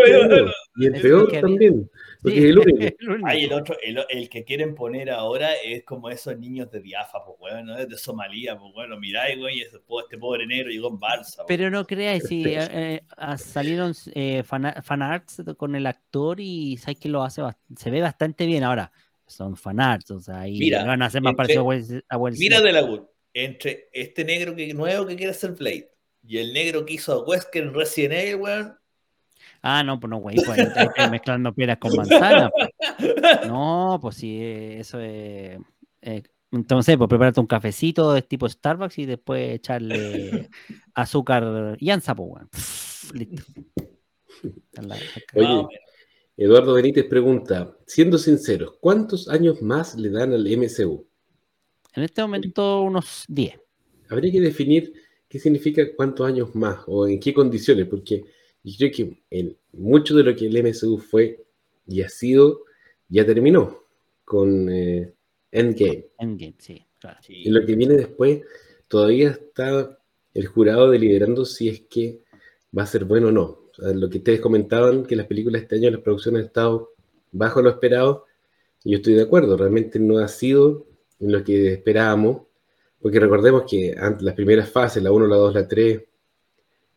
y 0.76 0.86
el 0.86 0.94
es 0.94 1.02
peor 1.02 1.32
también, 1.40 1.90
porque 2.22 2.36
Sí, 2.38 2.44
es 2.44 2.50
el 2.50 2.58
único. 2.58 2.78
el 3.00 3.08
único. 3.08 3.26
Ay, 3.28 3.44
el 3.44 3.52
otro, 3.52 3.76
el, 3.82 3.98
el 4.08 4.28
que 4.28 4.44
quieren 4.44 4.74
poner 4.74 5.10
ahora 5.10 5.54
es 5.54 5.84
como 5.84 6.10
esos 6.10 6.38
niños 6.38 6.70
de 6.70 6.80
Diafa, 6.80 7.24
pues 7.24 7.38
bueno, 7.38 7.62
¿no? 7.64 7.84
de 7.86 7.96
Somalia, 7.96 8.58
pues 8.58 8.72
bueno, 8.74 8.96
miráis, 8.98 9.38
güey, 9.38 9.60
ese 9.62 9.78
este 10.02 10.18
pobre 10.18 10.46
negro 10.46 10.70
llegó 10.70 10.88
en 10.88 10.98
balsa. 10.98 11.44
Pero 11.48 11.70
no 11.70 11.86
creáis, 11.86 12.24
si 12.24 12.44
eh, 12.44 12.58
eh, 12.70 13.02
ah, 13.16 13.38
salieron 13.38 13.92
eh, 14.14 14.42
fan- 14.44 14.82
fanarts 14.82 15.42
con 15.56 15.74
el 15.74 15.86
actor 15.86 16.38
y 16.40 16.76
sabes 16.76 17.00
que 17.00 17.08
lo 17.08 17.22
hace, 17.22 17.42
se 17.76 17.90
ve 17.90 18.00
bastante 18.00 18.46
bien 18.46 18.62
ahora. 18.64 18.92
Son 19.26 19.56
fanarts, 19.56 20.10
o 20.10 20.20
sea, 20.20 20.40
ahí 20.40 20.58
Mira, 20.58 20.84
van 20.84 21.02
a 21.02 21.06
hacer 21.06 21.20
más 21.20 21.34
parecido 21.34 21.68
a 22.08 22.16
Will 22.16 22.34
Mira 22.38 22.60
de 22.60 22.72
la 22.72 22.84
Wood, 22.84 23.06
entre 23.34 23.88
este 23.92 24.24
negro 24.24 24.54
que, 24.54 24.72
nuevo 24.72 25.06
que 25.06 25.16
quiere 25.16 25.34
ser 25.34 25.52
Blade 25.52 25.90
y 26.22 26.38
el 26.38 26.52
negro 26.52 26.84
que 26.84 26.94
hizo 26.94 27.12
a 27.12 27.24
Wesker 27.24 27.62
en 27.62 27.74
Resident 27.74 28.14
Evil, 28.14 28.36
weón. 28.36 28.78
Ah, 29.62 29.82
no, 29.82 29.98
pues 29.98 30.10
no, 30.10 30.18
güey, 30.18 30.36
pues, 30.36 31.10
mezclando 31.10 31.52
peras 31.52 31.78
con 31.78 31.94
manzanas. 31.96 32.50
No, 33.48 33.98
pues 34.00 34.16
sí, 34.16 34.38
eso 34.42 35.00
es. 35.00 35.58
eh, 36.02 36.22
entonces, 36.52 36.96
pues 36.96 37.08
prepárate 37.08 37.40
un 37.40 37.46
cafecito 37.46 38.12
de 38.12 38.22
tipo 38.22 38.48
Starbucks 38.48 38.98
y 38.98 39.06
después 39.06 39.54
echarle 39.54 40.48
azúcar 40.94 41.76
y 41.80 41.90
anza, 41.90 42.14
pues, 42.14 42.28
weón. 42.30 42.48
Listo. 43.14 43.42
Oye. 45.34 45.66
Eduardo 46.36 46.74
Benítez 46.74 47.04
pregunta, 47.06 47.76
siendo 47.86 48.18
sinceros, 48.18 48.74
¿cuántos 48.80 49.28
años 49.28 49.62
más 49.62 49.94
le 49.96 50.10
dan 50.10 50.32
al 50.32 50.46
MCU? 50.46 51.06
En 51.94 52.02
este 52.02 52.20
momento, 52.20 52.82
unos 52.82 53.24
10. 53.26 53.54
Habría 54.10 54.30
que 54.30 54.40
definir 54.40 54.92
qué 55.28 55.38
significa 55.38 55.82
cuántos 55.96 56.26
años 56.26 56.54
más 56.54 56.80
o 56.86 57.08
en 57.08 57.18
qué 57.18 57.32
condiciones, 57.32 57.86
porque 57.86 58.24
yo 58.62 58.76
creo 58.78 58.90
que 58.92 59.22
el- 59.30 59.56
mucho 59.72 60.14
de 60.14 60.24
lo 60.24 60.36
que 60.36 60.46
el 60.46 60.56
MCU 60.58 60.98
fue 60.98 61.44
y 61.86 62.02
ha 62.02 62.08
sido, 62.08 62.64
ya 63.08 63.24
terminó 63.24 63.84
con 64.24 64.68
eh, 64.70 65.14
Endgame. 65.50 66.06
Endgame, 66.18 66.54
sí, 66.58 66.84
claro. 66.98 67.18
Sí. 67.22 67.32
Y 67.46 67.50
lo 67.50 67.64
que 67.64 67.74
viene 67.74 67.94
después, 67.96 68.42
todavía 68.88 69.30
está 69.30 69.98
el 70.34 70.46
jurado 70.46 70.90
deliberando 70.90 71.44
si 71.46 71.68
es 71.70 71.80
que 71.88 72.20
va 72.76 72.82
a 72.82 72.86
ser 72.86 73.04
bueno 73.06 73.28
o 73.28 73.32
no. 73.32 73.65
Lo 73.78 74.08
que 74.08 74.18
ustedes 74.18 74.40
comentaban, 74.40 75.04
que 75.04 75.16
las 75.16 75.26
películas 75.26 75.62
este 75.62 75.76
año, 75.76 75.90
las 75.90 76.00
producciones 76.00 76.40
han 76.40 76.46
estado 76.46 76.92
bajo 77.32 77.60
lo 77.60 77.70
esperado, 77.70 78.24
y 78.84 78.92
yo 78.92 78.96
estoy 78.96 79.14
de 79.14 79.22
acuerdo, 79.22 79.56
realmente 79.56 79.98
no 79.98 80.18
ha 80.18 80.28
sido 80.28 80.86
lo 81.18 81.42
que 81.44 81.72
esperábamos, 81.72 82.42
porque 83.00 83.20
recordemos 83.20 83.64
que 83.68 83.94
las 84.20 84.34
primeras 84.34 84.70
fases, 84.70 85.02
la 85.02 85.12
1, 85.12 85.26
la 85.26 85.36
2, 85.36 85.54
la 85.54 85.68
3, 85.68 86.02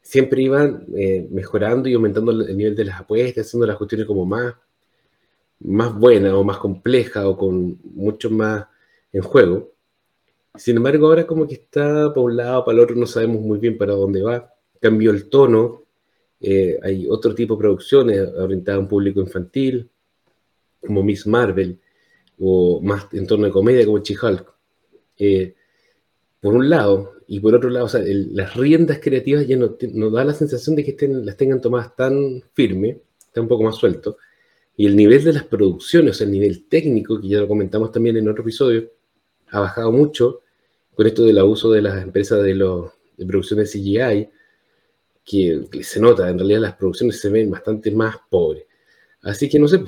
siempre 0.02 0.42
iban 0.42 0.86
eh, 0.96 1.28
mejorando 1.30 1.90
y 1.90 1.94
aumentando 1.94 2.32
el 2.32 2.56
nivel 2.58 2.76
de 2.76 2.86
las 2.86 3.02
apuestas, 3.02 3.46
haciendo 3.46 3.68
las 3.68 3.78
cuestiones 3.78 4.08
como 4.08 4.26
más, 4.26 4.56
más 5.60 5.94
buenas 5.94 6.34
o 6.34 6.44
más 6.44 6.58
complejas 6.58 7.26
o 7.26 7.38
con 7.38 7.80
mucho 7.84 8.30
más 8.30 8.66
en 9.12 9.22
juego. 9.22 9.72
Sin 10.56 10.78
embargo, 10.78 11.08
ahora 11.08 11.28
como 11.28 11.48
que 11.48 11.56
está 11.56 12.10
para 12.14 12.22
un 12.22 12.36
lado, 12.36 12.66
para 12.66 12.78
el 12.78 12.84
otro, 12.84 12.96
no 12.96 13.06
sabemos 13.06 13.42
muy 13.42 13.60
bien 13.60 13.78
para 13.78 13.94
dónde 13.94 14.22
va. 14.22 14.54
Cambió 14.82 15.12
el 15.12 15.30
tono, 15.30 15.84
eh, 16.42 16.80
hay 16.82 17.08
otro 17.10 17.36
tipo 17.36 17.56
de 17.56 17.60
producciones 17.60 18.20
orientadas 18.38 18.78
a 18.78 18.82
un 18.82 18.88
público 18.88 19.20
infantil, 19.20 19.90
como 20.80 21.04
Miss 21.04 21.28
Marvel, 21.28 21.78
o 22.40 22.80
más 22.82 23.08
en 23.14 23.28
torno 23.28 23.46
de 23.46 23.52
comedia 23.52 23.86
como 23.86 24.00
She-Hulk. 24.00 24.46
Eh, 25.18 25.54
por 26.40 26.54
un 26.54 26.70
lado, 26.70 27.14
y 27.28 27.40
por 27.42 27.54
otro 27.54 27.70
lado, 27.70 27.86
o 27.86 27.90
sea, 27.90 28.02
el- 28.02 28.34
las 28.36 28.56
riendas 28.56 29.00
creativas 29.00 29.46
ya 29.46 29.58
no, 29.58 29.72
te- 29.72 29.90
no 29.90 30.10
da 30.10 30.24
la 30.24 30.34
sensación 30.34 30.76
de 30.76 30.84
que 30.86 30.92
estén, 30.92 31.26
las 31.26 31.36
tengan 31.36 31.60
tomadas 31.62 31.96
tan 31.96 32.42
firme, 32.54 33.02
está 33.20 33.42
un 33.42 33.48
poco 33.50 33.64
más 33.64 33.76
suelto, 33.76 34.18
y 34.78 34.86
el 34.86 34.96
nivel 34.96 35.22
de 35.26 35.34
las 35.34 35.44
producciones, 35.44 36.22
el 36.22 36.32
nivel 36.32 36.66
técnico, 36.70 37.20
que 37.20 37.28
ya 37.28 37.40
lo 37.42 37.48
comentamos 37.50 37.92
también 37.92 38.16
en 38.16 38.30
otro 38.30 38.44
episodio, 38.44 38.90
ha 39.50 39.60
bajado 39.60 39.92
mucho 39.92 40.42
con 40.96 41.06
esto 41.06 41.24
del 41.26 41.38
abuso 41.40 41.70
de 41.72 41.82
las 41.82 42.02
empresas 42.02 42.42
de, 42.42 42.56
los, 42.56 42.92
de 43.18 43.26
producción 43.26 43.60
de 43.60 43.66
CGI, 43.66 44.30
que, 45.26 45.68
se 45.84 46.00
nota, 46.00 46.30
en 46.30 46.38
realidad 46.38 46.62
las 46.62 46.76
producciones 46.76 47.20
se 47.20 47.30
ven 47.30 47.52
bastante 47.52 47.92
más 47.92 48.16
pobres. 48.30 48.66
Así 49.22 49.50
que 49.50 49.60
no 49.60 49.68
sé, 49.68 49.84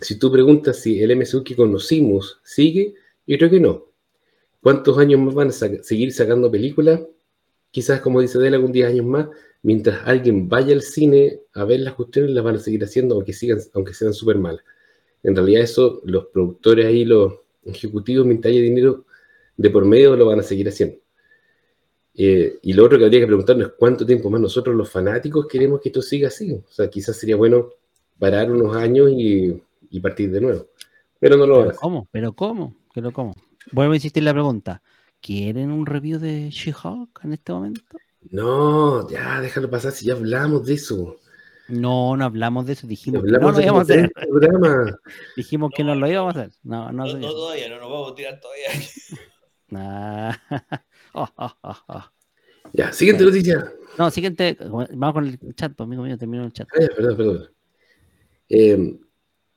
si 0.00 0.18
tú 0.18 0.30
preguntas 0.30 0.78
si 0.78 1.02
el 1.02 1.16
MSU 1.16 1.44
que 1.44 1.56
conocimos 1.56 2.40
sigue, 2.44 2.94
yo 3.26 3.36
creo 3.38 3.50
que 3.50 3.60
no. 3.60 3.86
¿Cuántos 4.62 4.98
años 4.98 5.20
más 5.20 5.34
van 5.34 5.48
a 5.48 5.52
seguir 5.52 6.12
sacando 6.12 6.50
películas? 6.50 7.00
Quizás, 7.70 8.00
como 8.00 8.20
dice 8.20 8.38
Dela, 8.38 8.56
algún 8.56 8.72
10 8.72 8.88
años 8.88 9.06
más, 9.06 9.28
mientras 9.62 10.06
alguien 10.06 10.48
vaya 10.48 10.74
al 10.74 10.82
cine 10.82 11.40
a 11.54 11.64
ver 11.64 11.80
las 11.80 11.94
cuestiones, 11.94 12.32
las 12.32 12.44
van 12.44 12.56
a 12.56 12.58
seguir 12.58 12.82
haciendo, 12.84 13.14
aunque, 13.14 13.32
sigan, 13.32 13.58
aunque 13.74 13.94
sean 13.94 14.12
súper 14.12 14.38
malas. 14.38 14.64
En 15.22 15.36
realidad, 15.36 15.62
eso, 15.62 16.00
los 16.04 16.26
productores 16.26 16.86
ahí, 16.86 17.04
los 17.04 17.34
ejecutivos, 17.64 18.26
mientras 18.26 18.52
haya 18.52 18.62
dinero 18.62 19.06
de 19.56 19.70
por 19.70 19.84
medio, 19.84 20.16
lo 20.16 20.26
van 20.26 20.40
a 20.40 20.42
seguir 20.42 20.68
haciendo. 20.68 20.99
Eh, 22.14 22.58
y 22.62 22.72
lo 22.72 22.84
otro 22.84 22.98
que 22.98 23.04
habría 23.04 23.20
que 23.20 23.26
preguntarnos 23.26 23.68
es 23.68 23.74
cuánto 23.78 24.04
tiempo 24.04 24.30
más 24.30 24.40
nosotros 24.40 24.74
los 24.74 24.90
fanáticos 24.90 25.46
queremos 25.46 25.80
que 25.80 25.88
esto 25.90 26.02
siga 26.02 26.28
así. 26.28 26.52
O 26.52 26.64
sea, 26.70 26.88
quizás 26.88 27.16
sería 27.16 27.36
bueno 27.36 27.70
parar 28.18 28.50
unos 28.50 28.76
años 28.76 29.10
y, 29.10 29.62
y 29.90 30.00
partir 30.00 30.30
de 30.30 30.40
nuevo. 30.40 30.66
Pero 31.18 31.36
no 31.36 31.46
lo 31.46 31.58
van 31.58 31.68
a 31.68 31.70
¿Pero 31.70 31.70
hacer. 31.70 31.80
cómo? 31.80 32.08
¿Pero 32.10 32.32
cómo? 32.34 32.76
¿Pero 32.94 33.12
cómo? 33.12 33.34
Vuelvo 33.72 33.92
a 33.92 33.96
insistir 33.96 34.20
en 34.22 34.26
la 34.26 34.32
pregunta. 34.32 34.82
¿Quieren 35.20 35.70
un 35.70 35.86
review 35.86 36.18
de 36.18 36.50
She-Hulk 36.50 37.20
en 37.24 37.32
este 37.34 37.52
momento? 37.52 37.82
No, 38.30 39.08
ya, 39.08 39.40
déjalo 39.40 39.70
pasar 39.70 39.92
si 39.92 40.06
ya 40.06 40.14
hablamos 40.14 40.66
de 40.66 40.74
eso. 40.74 41.16
No, 41.68 42.16
no 42.16 42.24
hablamos 42.24 42.66
de 42.66 42.72
eso. 42.72 42.86
Dijimos 42.86 43.22
que 43.22 43.30
no 43.30 43.50
lo 43.52 43.60
íbamos 43.60 43.80
a 43.90 43.92
hacer. 43.92 44.12
Dijimos 45.36 45.70
que 45.74 45.84
no 45.84 45.94
lo 45.94 46.10
íbamos 46.10 46.36
a 46.36 46.40
hacer. 46.40 46.52
No, 46.62 46.90
no. 46.90 47.06
No 47.06 47.30
todavía, 47.32 47.68
no 47.68 47.78
nos 47.78 47.90
vamos 47.90 48.12
a 48.12 48.14
tirar 48.14 48.40
todavía. 48.40 48.68
Nah. 49.68 50.34
Oh, 51.14 51.28
oh, 51.36 51.50
oh, 51.62 51.76
oh. 51.88 52.04
Ya, 52.72 52.92
siguiente 52.92 53.24
noticia. 53.24 53.72
No, 53.98 54.10
siguiente. 54.10 54.56
Vamos 54.60 55.12
con 55.12 55.26
el 55.26 55.54
chat, 55.54 55.72
pues, 55.74 55.86
amigo 55.86 56.02
mío, 56.04 56.16
termino 56.16 56.44
el 56.44 56.52
chat. 56.52 56.68
Ah, 56.74 56.86
perdón, 56.94 57.16
perdón. 57.16 57.50
Eh, 58.48 58.98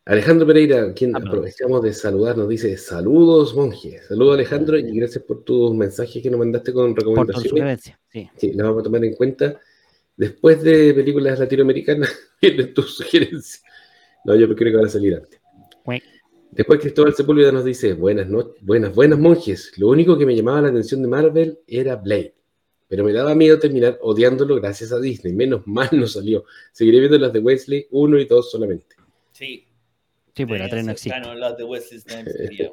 Alejandro 0.05 0.45
Pereira, 0.47 0.93
quien 0.93 1.15
Ah, 1.15 1.19
aprovechamos 1.19 1.81
de 1.81 1.93
saludar, 1.93 2.37
nos 2.37 2.49
dice 2.49 2.75
saludos, 2.77 3.55
monje. 3.55 4.01
Saludos, 4.07 4.35
Alejandro, 4.35 4.77
y 4.77 4.97
gracias 4.97 5.23
por 5.23 5.43
tus 5.43 5.73
mensajes 5.73 6.21
que 6.21 6.29
nos 6.29 6.39
mandaste 6.39 6.73
con 6.73 6.93
Por 6.93 7.03
recomendaciones. 7.03 7.49
sugerencia, 7.49 7.99
sí. 8.11 8.29
Sí, 8.37 8.53
las 8.53 8.67
vamos 8.67 8.81
a 8.81 8.83
tomar 8.83 9.05
en 9.05 9.13
cuenta. 9.15 9.59
Después 10.17 10.61
de 10.61 10.93
películas 10.93 11.39
latinoamericanas, 11.39 12.09
vienen 12.41 12.73
tus 12.73 12.97
sugerencias. 12.97 13.63
No, 14.25 14.35
yo 14.35 14.53
creo 14.55 14.71
que 14.71 14.77
van 14.77 14.85
a 14.85 14.89
salir 14.89 15.15
antes. 15.15 15.39
Después 16.55 16.79
Cristóbal 16.79 17.15
Sepúlveda 17.15 17.51
nos 17.51 17.65
dice, 17.65 17.93
buenas 17.93 18.27
noches, 18.27 18.63
buenas, 18.63 18.93
buenas 18.93 19.17
monjes. 19.17 19.71
Lo 19.77 19.87
único 19.87 20.15
que 20.19 20.25
me 20.27 20.35
llamaba 20.35 20.61
la 20.61 20.67
atención 20.69 21.01
de 21.01 21.07
Marvel 21.07 21.59
era 21.65 21.95
Blade. 21.95 22.35
Pero 22.87 23.03
me 23.03 23.11
daba 23.11 23.33
miedo 23.33 23.57
terminar 23.57 23.97
odiándolo 24.01 24.55
gracias 24.57 24.91
a 24.91 24.99
Disney. 24.99 25.33
Menos 25.33 25.65
mal 25.65 25.89
no 25.93 26.05
salió. 26.05 26.45
Seguiré 26.71 26.99
viendo 26.99 27.17
las 27.17 27.33
de 27.33 27.39
Wesley 27.39 27.87
1 27.89 28.19
y 28.19 28.25
2 28.25 28.51
solamente. 28.51 28.95
Sí. 29.31 29.65
Sí, 30.35 30.45
pues 30.45 30.59
la 30.59 30.67
eh, 30.67 30.69
3 30.69 30.85
no 30.85 30.91
existe. 30.91 31.19
las 31.35 31.57
de 31.57 31.63
Wesley. 31.63 32.01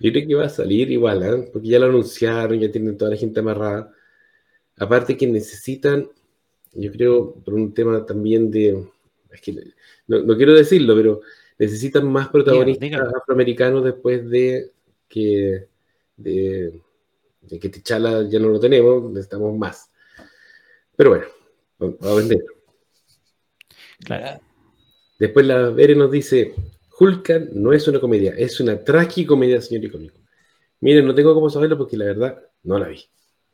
Yo 0.00 0.12
creo 0.12 0.26
que 0.26 0.34
va 0.34 0.46
a 0.46 0.48
salir 0.48 0.90
igual, 0.90 1.22
¿eh? 1.22 1.50
porque 1.52 1.68
ya 1.68 1.78
lo 1.78 1.86
anunciaron, 1.86 2.58
ya 2.58 2.72
tienen 2.72 2.98
toda 2.98 3.12
la 3.12 3.16
gente 3.16 3.38
amarrada. 3.38 3.92
Aparte 4.76 5.16
que 5.16 5.28
necesitan, 5.28 6.10
yo 6.72 6.90
creo, 6.90 7.32
por 7.32 7.54
un 7.54 7.72
tema 7.72 8.04
también 8.04 8.50
de, 8.50 8.84
es 9.32 9.40
que 9.40 9.52
no, 10.08 10.18
no 10.18 10.36
quiero 10.36 10.52
decirlo, 10.52 10.96
pero 10.96 11.20
necesitan 11.58 12.10
más 12.10 12.28
protagonistas 12.28 13.00
afroamericanos 13.16 13.84
después 13.84 14.28
de 14.28 14.72
que, 15.08 15.68
de, 16.16 16.80
de 17.42 17.58
que 17.58 17.68
T'Challa 17.68 18.28
ya 18.28 18.38
no 18.40 18.48
lo 18.48 18.58
tenemos, 18.60 19.10
necesitamos 19.10 19.56
más. 19.56 19.90
Pero 20.96 21.10
bueno, 21.10 21.26
va- 21.82 22.10
a 22.12 22.14
vender. 22.16 22.44
Claro. 24.04 24.40
Después 25.18 25.46
la 25.46 25.70
Vere 25.70 25.94
nos 25.94 26.10
dice, 26.10 26.54
Hulkan 26.98 27.50
no 27.54 27.72
es 27.72 27.86
una 27.88 28.00
comedia, 28.00 28.34
es 28.36 28.60
una 28.60 28.82
tragicomedia, 28.82 29.60
señor 29.60 29.84
icónico. 29.84 30.18
Miren, 30.80 31.06
no 31.06 31.14
tengo 31.14 31.34
cómo 31.34 31.48
saberlo 31.48 31.78
porque 31.78 31.96
la 31.96 32.04
verdad 32.06 32.42
no 32.64 32.78
la 32.78 32.88
vi. 32.88 33.00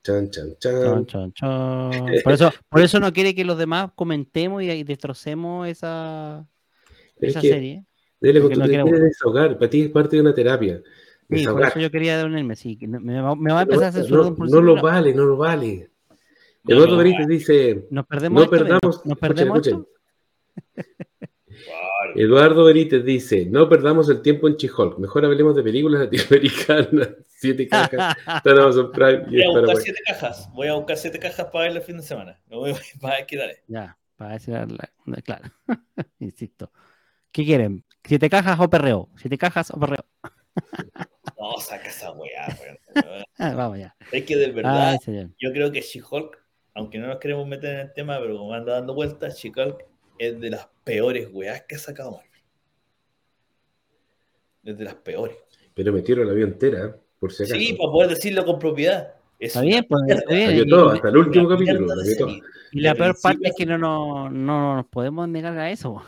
Chan, 0.02 0.30
chan, 0.30 0.56
Chon, 0.58 1.06
chan. 1.06 1.06
chon, 1.06 1.32
chon. 1.34 2.06
Por 2.24 2.32
eso, 2.32 2.50
por 2.70 2.80
eso 2.80 2.98
no 2.98 3.12
quiere 3.12 3.34
que 3.34 3.44
los 3.44 3.58
demás 3.58 3.90
comentemos 3.94 4.62
y, 4.62 4.70
y 4.70 4.82
destrocemos 4.82 5.68
esa, 5.68 6.46
es 7.20 7.30
esa 7.30 7.40
que, 7.42 7.48
serie. 7.50 7.84
Dele, 8.20 8.40
porque 8.40 8.54
tú 8.54 8.61
no 8.61 8.66
te 8.66 8.70
quiere- 8.72 8.85
quieres 8.85 9.02
desahogar, 9.02 9.59
para 9.59 9.70
ti 9.70 9.83
es 9.83 9.88
parte 9.90 10.16
de 10.16 10.22
una 10.22 10.35
terapia. 10.35 10.76
Sí, 10.76 10.83
por 11.28 11.38
Desahogar. 11.38 11.68
eso 11.70 11.80
yo 11.80 11.90
quería 11.90 12.24
unirme, 12.24 12.56
sí. 12.56 12.76
que 12.76 12.87
no- 12.87 13.00
Me 13.00 13.20
va, 13.20 13.35
me 13.37 13.52
va 13.52 13.61
a 13.61 13.64
No, 13.64 13.72
empezar 13.72 13.88
a 13.88 13.92
censurar 13.92 14.33
no, 14.37 14.44
no 14.46 14.61
lo 14.61 14.83
vale, 14.83 15.14
no 15.14 15.24
lo 15.24 15.37
vale. 15.37 15.90
Eduardo 16.66 16.92
no 16.96 17.02
Benítez 17.02 17.26
dice, 17.26 17.87
Nos 17.90 18.06
perdemos 18.06 18.37
no 18.37 18.44
esto, 18.44 18.56
perdamos, 18.56 18.83
¿Nos 18.83 18.96
escuchen, 18.96 19.16
perdemos 19.18 19.66
escuchen. 19.66 19.87
esto? 20.76 20.90
Claro. 21.46 22.12
Eduardo 22.16 22.64
Benítez 22.64 23.04
dice, 23.04 23.46
no 23.46 23.68
perdamos 23.68 24.09
el 24.09 24.22
tiempo 24.22 24.48
en 24.48 24.56
She-Hulk, 24.56 24.98
mejor 24.98 25.24
hablemos 25.24 25.54
de 25.56 25.62
películas 25.62 26.02
latinoamericanas. 26.02 27.11
Siete 27.28 27.68
cajas, 27.68 28.16
está 28.18 28.50
en 28.50 28.59
Amazon 28.59 28.92
Prime 28.92 29.24
y 29.30 29.37
Voy 29.37 29.42
a 29.42 29.46
para 29.46 29.61
buscar 29.61 29.64
bueno. 29.64 29.80
siete 29.80 30.00
cajas. 30.06 30.50
Voy 30.52 30.66
a 30.68 30.74
buscar 30.74 30.96
siete 30.98 31.18
cajas 31.18 31.46
para 31.46 31.64
verlo 31.64 31.78
el 31.80 31.85
fin 31.87 31.96
de 31.96 32.02
semana. 32.02 32.38
Me 32.50 32.56
voy 32.56 32.72
para 33.00 33.16
ver 33.16 33.26
qué. 33.26 33.38
Ya, 33.66 33.96
para 34.16 34.33
decir 34.35 34.52
la, 34.54 34.66
la- 35.06 35.22
claro. 35.22 35.48
Insisto. 36.18 36.70
¿Qué 37.33 37.44
quieren? 37.44 37.85
¿Siete 38.04 38.28
cajas 38.30 38.58
o 38.60 38.68
perreo? 38.70 39.08
¿Siete 39.16 39.38
cajas 39.38 39.70
o 39.70 39.78
perreo? 39.78 40.04
No, 41.38 41.58
saca 41.60 41.88
esa 41.88 42.10
weá, 42.12 42.46
weón. 42.60 42.78
Ah, 43.38 43.54
vamos 43.54 43.78
ya. 43.78 43.94
Es 44.12 44.24
que 44.24 44.36
de 44.36 44.50
verdad, 44.52 44.90
Ay, 44.90 44.98
señor. 44.98 45.30
yo 45.40 45.50
creo 45.52 45.72
que 45.72 45.80
She-Hulk, 45.80 46.36
aunque 46.74 46.98
no 46.98 47.06
nos 47.06 47.18
queremos 47.18 47.46
meter 47.46 47.70
en 47.74 47.80
el 47.80 47.92
tema, 47.94 48.18
pero 48.20 48.36
como 48.36 48.52
anda 48.52 48.74
dando 48.74 48.92
vueltas, 48.94 49.38
She-Hulk 49.38 49.84
es 50.18 50.38
de 50.40 50.50
las 50.50 50.68
peores 50.84 51.28
weas 51.32 51.62
que 51.62 51.76
ha 51.76 51.78
sacado 51.78 52.10
Marvel. 52.12 52.28
Es 54.64 54.76
de 54.76 54.84
las 54.84 54.94
peores. 54.96 55.36
Pero 55.74 55.92
metieron 55.92 56.26
la 56.26 56.34
vida 56.34 56.46
entera, 56.48 56.84
¿eh? 56.86 56.94
por 57.18 57.32
si 57.32 57.44
acaso. 57.44 57.58
Sí, 57.58 57.72
para 57.74 57.90
poder 57.90 58.10
decirlo 58.10 58.44
con 58.44 58.58
propiedad. 58.58 59.14
Es 59.38 59.48
Está 59.56 59.62
bien, 59.62 59.86
pues, 59.88 60.02
está 60.08 60.34
bien. 60.34 60.48
La 60.48 60.52
vio 60.54 60.64
Y- 60.64 60.68
todo, 60.68 60.90
hasta 60.90 61.08
el 61.08 61.16
último 61.16 61.48
capítulo. 61.48 61.86
la. 61.94 62.42
Y 62.72 62.80
la 62.80 62.94
peor 62.94 63.16
parte 63.22 63.48
es 63.48 63.54
que 63.56 63.64
no, 63.64 63.78
no, 63.78 64.28
no 64.28 64.76
nos 64.76 64.86
podemos 64.86 65.26
negar 65.28 65.56
a 65.58 65.70
eso. 65.70 66.02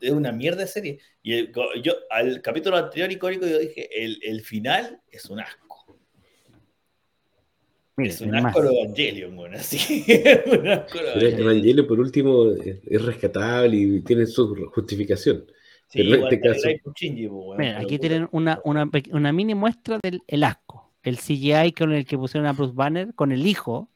Es 0.00 0.10
una 0.10 0.32
mierda 0.32 0.62
de 0.62 0.66
serie. 0.66 0.98
Y 1.22 1.32
el- 1.34 1.52
yo, 1.82 1.92
al 2.10 2.42
capítulo 2.42 2.76
anterior 2.76 3.10
icónico, 3.10 3.46
yo 3.46 3.58
dije: 3.58 3.88
el, 4.04 4.18
el 4.22 4.42
final 4.42 5.00
es 5.10 5.26
un 5.26 5.40
asco. 5.40 5.68
Es 7.96 8.20
un 8.22 8.34
asco 8.34 8.62
lo 8.62 8.70
Evangelion, 8.70 9.36
weón. 9.36 9.54
Así. 9.56 10.04
es 10.08 10.46
un 10.46 10.66
asco 10.68 10.98
lo 11.02 11.12
Pero 11.14 11.20
Evangelion. 11.20 11.40
Evangelio, 11.50 11.86
por 11.86 12.00
último, 12.00 12.50
es, 12.52 12.78
es 12.86 13.02
rescatable 13.04 13.76
y 13.76 14.00
tiene 14.00 14.24
su 14.26 14.54
justificación. 14.72 15.44
Sí, 15.88 15.98
pero 15.98 16.08
en 16.08 16.14
igual 16.14 16.32
este 16.32 16.48
caso- 16.48 16.68
Shinji, 16.96 17.28
Miren, 17.28 17.56
pero 17.58 17.78
aquí 17.78 17.98
tienen 17.98 18.28
una, 18.32 18.58
una, 18.64 18.88
una 19.12 19.32
mini 19.32 19.54
muestra 19.54 19.98
del 20.02 20.22
el 20.28 20.44
asco. 20.44 20.92
El 21.02 21.18
CGI 21.18 21.72
con 21.72 21.92
el 21.92 22.06
que 22.06 22.16
pusieron 22.16 22.46
a 22.46 22.52
Bruce 22.52 22.72
Banner 22.74 23.14
con 23.14 23.32
el 23.32 23.46
hijo. 23.46 23.89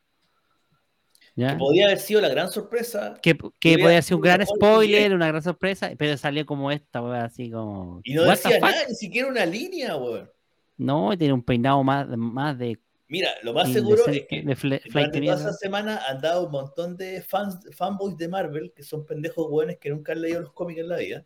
¿Ya? 1.37 1.53
Que 1.53 1.57
podía 1.57 1.87
haber 1.87 1.99
sido 1.99 2.21
la 2.21 2.29
gran 2.29 2.51
sorpresa. 2.51 3.19
Que, 3.23 3.37
que 3.61 3.79
podía 3.79 4.03
ser 4.03 4.17
un 4.17 4.23
ser 4.23 4.33
gran 4.37 4.47
spoiler, 4.47 5.15
una 5.15 5.27
gran 5.29 5.43
sorpresa, 5.43 5.91
pero 5.99 6.17
salió 6.17 6.47
como 6.47 6.71
esta, 6.71 7.03
wea, 7.03 7.25
así 7.25 7.51
como. 7.51 8.01
Y 8.05 8.15
no 8.15 8.23
"What 8.23 8.39
the 8.39 8.49
decía 8.49 8.61
fuck?". 8.61 8.71
nada, 8.71 8.83
ni 8.89 8.95
siquiera 8.95 9.29
una 9.29 9.47
línea, 9.47 9.97
weón. 9.97 10.31
No, 10.77 11.17
tiene 11.17 11.35
un 11.35 11.43
peinado 11.43 11.83
más, 11.83 12.09
más 12.17 12.59
de. 12.59 12.79
Mira, 13.07 13.31
lo 13.43 13.53
más 13.53 13.73
seguro 13.73 14.07
es 14.07 14.27
que 14.29 14.43
de 14.43 14.81
durante 14.91 15.21
toda 15.21 15.37
esa 15.37 15.53
semana 15.53 16.01
han 16.09 16.21
dado 16.21 16.47
un 16.47 16.51
montón 16.51 16.97
de 16.97 17.23
fans, 17.23 17.61
fanboys 17.77 18.17
de 18.17 18.29
Marvel, 18.29 18.73
que 18.75 18.83
son 18.83 19.05
pendejos 19.07 19.47
weones 19.51 19.79
que 19.79 19.91
nunca 19.91 20.13
han 20.13 20.23
leído 20.23 20.41
los 20.41 20.53
cómics 20.53 20.81
en 20.81 20.89
la 20.89 20.97
vida. 20.97 21.25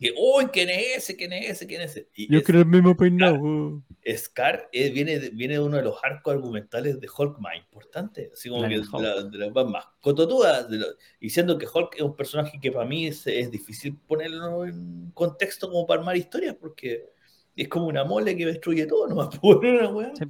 Que, 0.00 0.14
uy, 0.16 0.46
¿quién 0.46 0.70
es 0.70 0.96
ese? 0.96 1.14
¿Quién 1.16 1.32
es 1.34 1.50
ese? 1.50 1.66
¿Quién 1.66 1.82
es 1.82 1.90
ese? 1.90 2.08
Y 2.14 2.32
Yo 2.32 2.38
es- 2.38 2.44
creo 2.44 2.60
el 2.62 2.66
mismo 2.66 2.96
peinado. 2.96 3.82
Scar 4.16 4.68
eh, 4.72 4.88
viene, 4.90 5.18
de- 5.18 5.28
viene 5.28 5.54
de 5.54 5.60
uno 5.60 5.76
de 5.76 5.82
los 5.82 5.98
arcos 6.02 6.32
argumentales 6.34 6.98
de 6.98 7.06
Hulk 7.14 7.38
más 7.38 7.54
importantes, 7.56 8.30
así 8.32 8.48
como 8.48 8.62
que 8.62 8.68
de 8.76 8.80
de, 8.80 8.86
Hulk. 8.90 9.02
la- 9.02 9.22
de 9.24 9.38
las 9.38 9.66
más- 9.68 9.84
cototudas, 10.00 10.70
lo- 10.70 10.86
diciendo 11.20 11.58
que 11.58 11.66
Hulk 11.72 11.96
es 11.96 12.02
un 12.02 12.16
personaje 12.16 12.58
que 12.58 12.72
para 12.72 12.86
mí 12.86 13.08
es, 13.08 13.26
es 13.26 13.50
difícil 13.50 13.94
ponerlo 14.06 14.64
en 14.64 15.10
contexto 15.12 15.68
como 15.70 15.86
para 15.86 16.00
armar 16.00 16.16
historias, 16.16 16.56
porque 16.58 17.10
es 17.54 17.68
como 17.68 17.86
una 17.86 18.02
mole 18.04 18.34
que 18.34 18.46
destruye 18.46 18.86
todo, 18.86 19.06
nomás 19.06 19.28
una 19.42 19.90
weá. 19.90 20.12
Sí. 20.16 20.24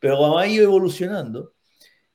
Pero 0.00 0.16
como 0.16 0.36
ha 0.36 0.48
ido 0.48 0.64
evolucionando, 0.64 1.54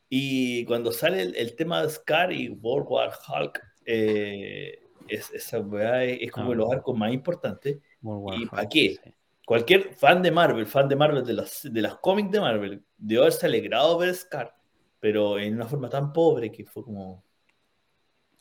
y 0.09 0.65
cuando 0.65 0.91
sale 0.91 1.21
el, 1.21 1.35
el 1.37 1.55
tema 1.55 1.81
de 1.83 1.89
Scar 1.89 2.33
y 2.33 2.49
World 2.49 2.87
War 2.89 3.11
Hulk, 3.29 3.61
eh, 3.85 4.79
es, 5.09 5.31
esa 5.31 5.59
weá 5.59 6.03
es, 6.03 6.19
es 6.21 6.31
como 6.31 6.51
Ah. 6.51 6.55
los 6.55 6.71
arcos 6.71 6.97
más 6.97 7.11
importantes. 7.13 7.77
¿Y 8.01 8.07
Hulk, 8.07 8.49
pa' 8.51 8.67
qué? 8.69 8.97
sí. 9.03 9.13
Cualquier 9.45 9.93
fan 9.95 10.21
de 10.21 10.29
Marvel, 10.31 10.65
fan 10.65 10.89
de 10.89 10.95
Marvel, 10.97 11.23
de 11.25 11.33
las, 11.33 11.61
de 11.63 11.81
las 11.81 11.95
cómics 11.99 12.31
de 12.31 12.41
Marvel, 12.41 12.83
debe 12.97 13.21
haberse 13.21 13.45
alegrado 13.45 13.97
ver 13.97 14.13
Scar, 14.13 14.53
pero 14.99 15.39
en 15.39 15.53
una 15.55 15.65
forma 15.67 15.89
tan 15.89 16.11
pobre 16.11 16.51
que 16.51 16.65
fue 16.65 16.83
como. 16.83 17.23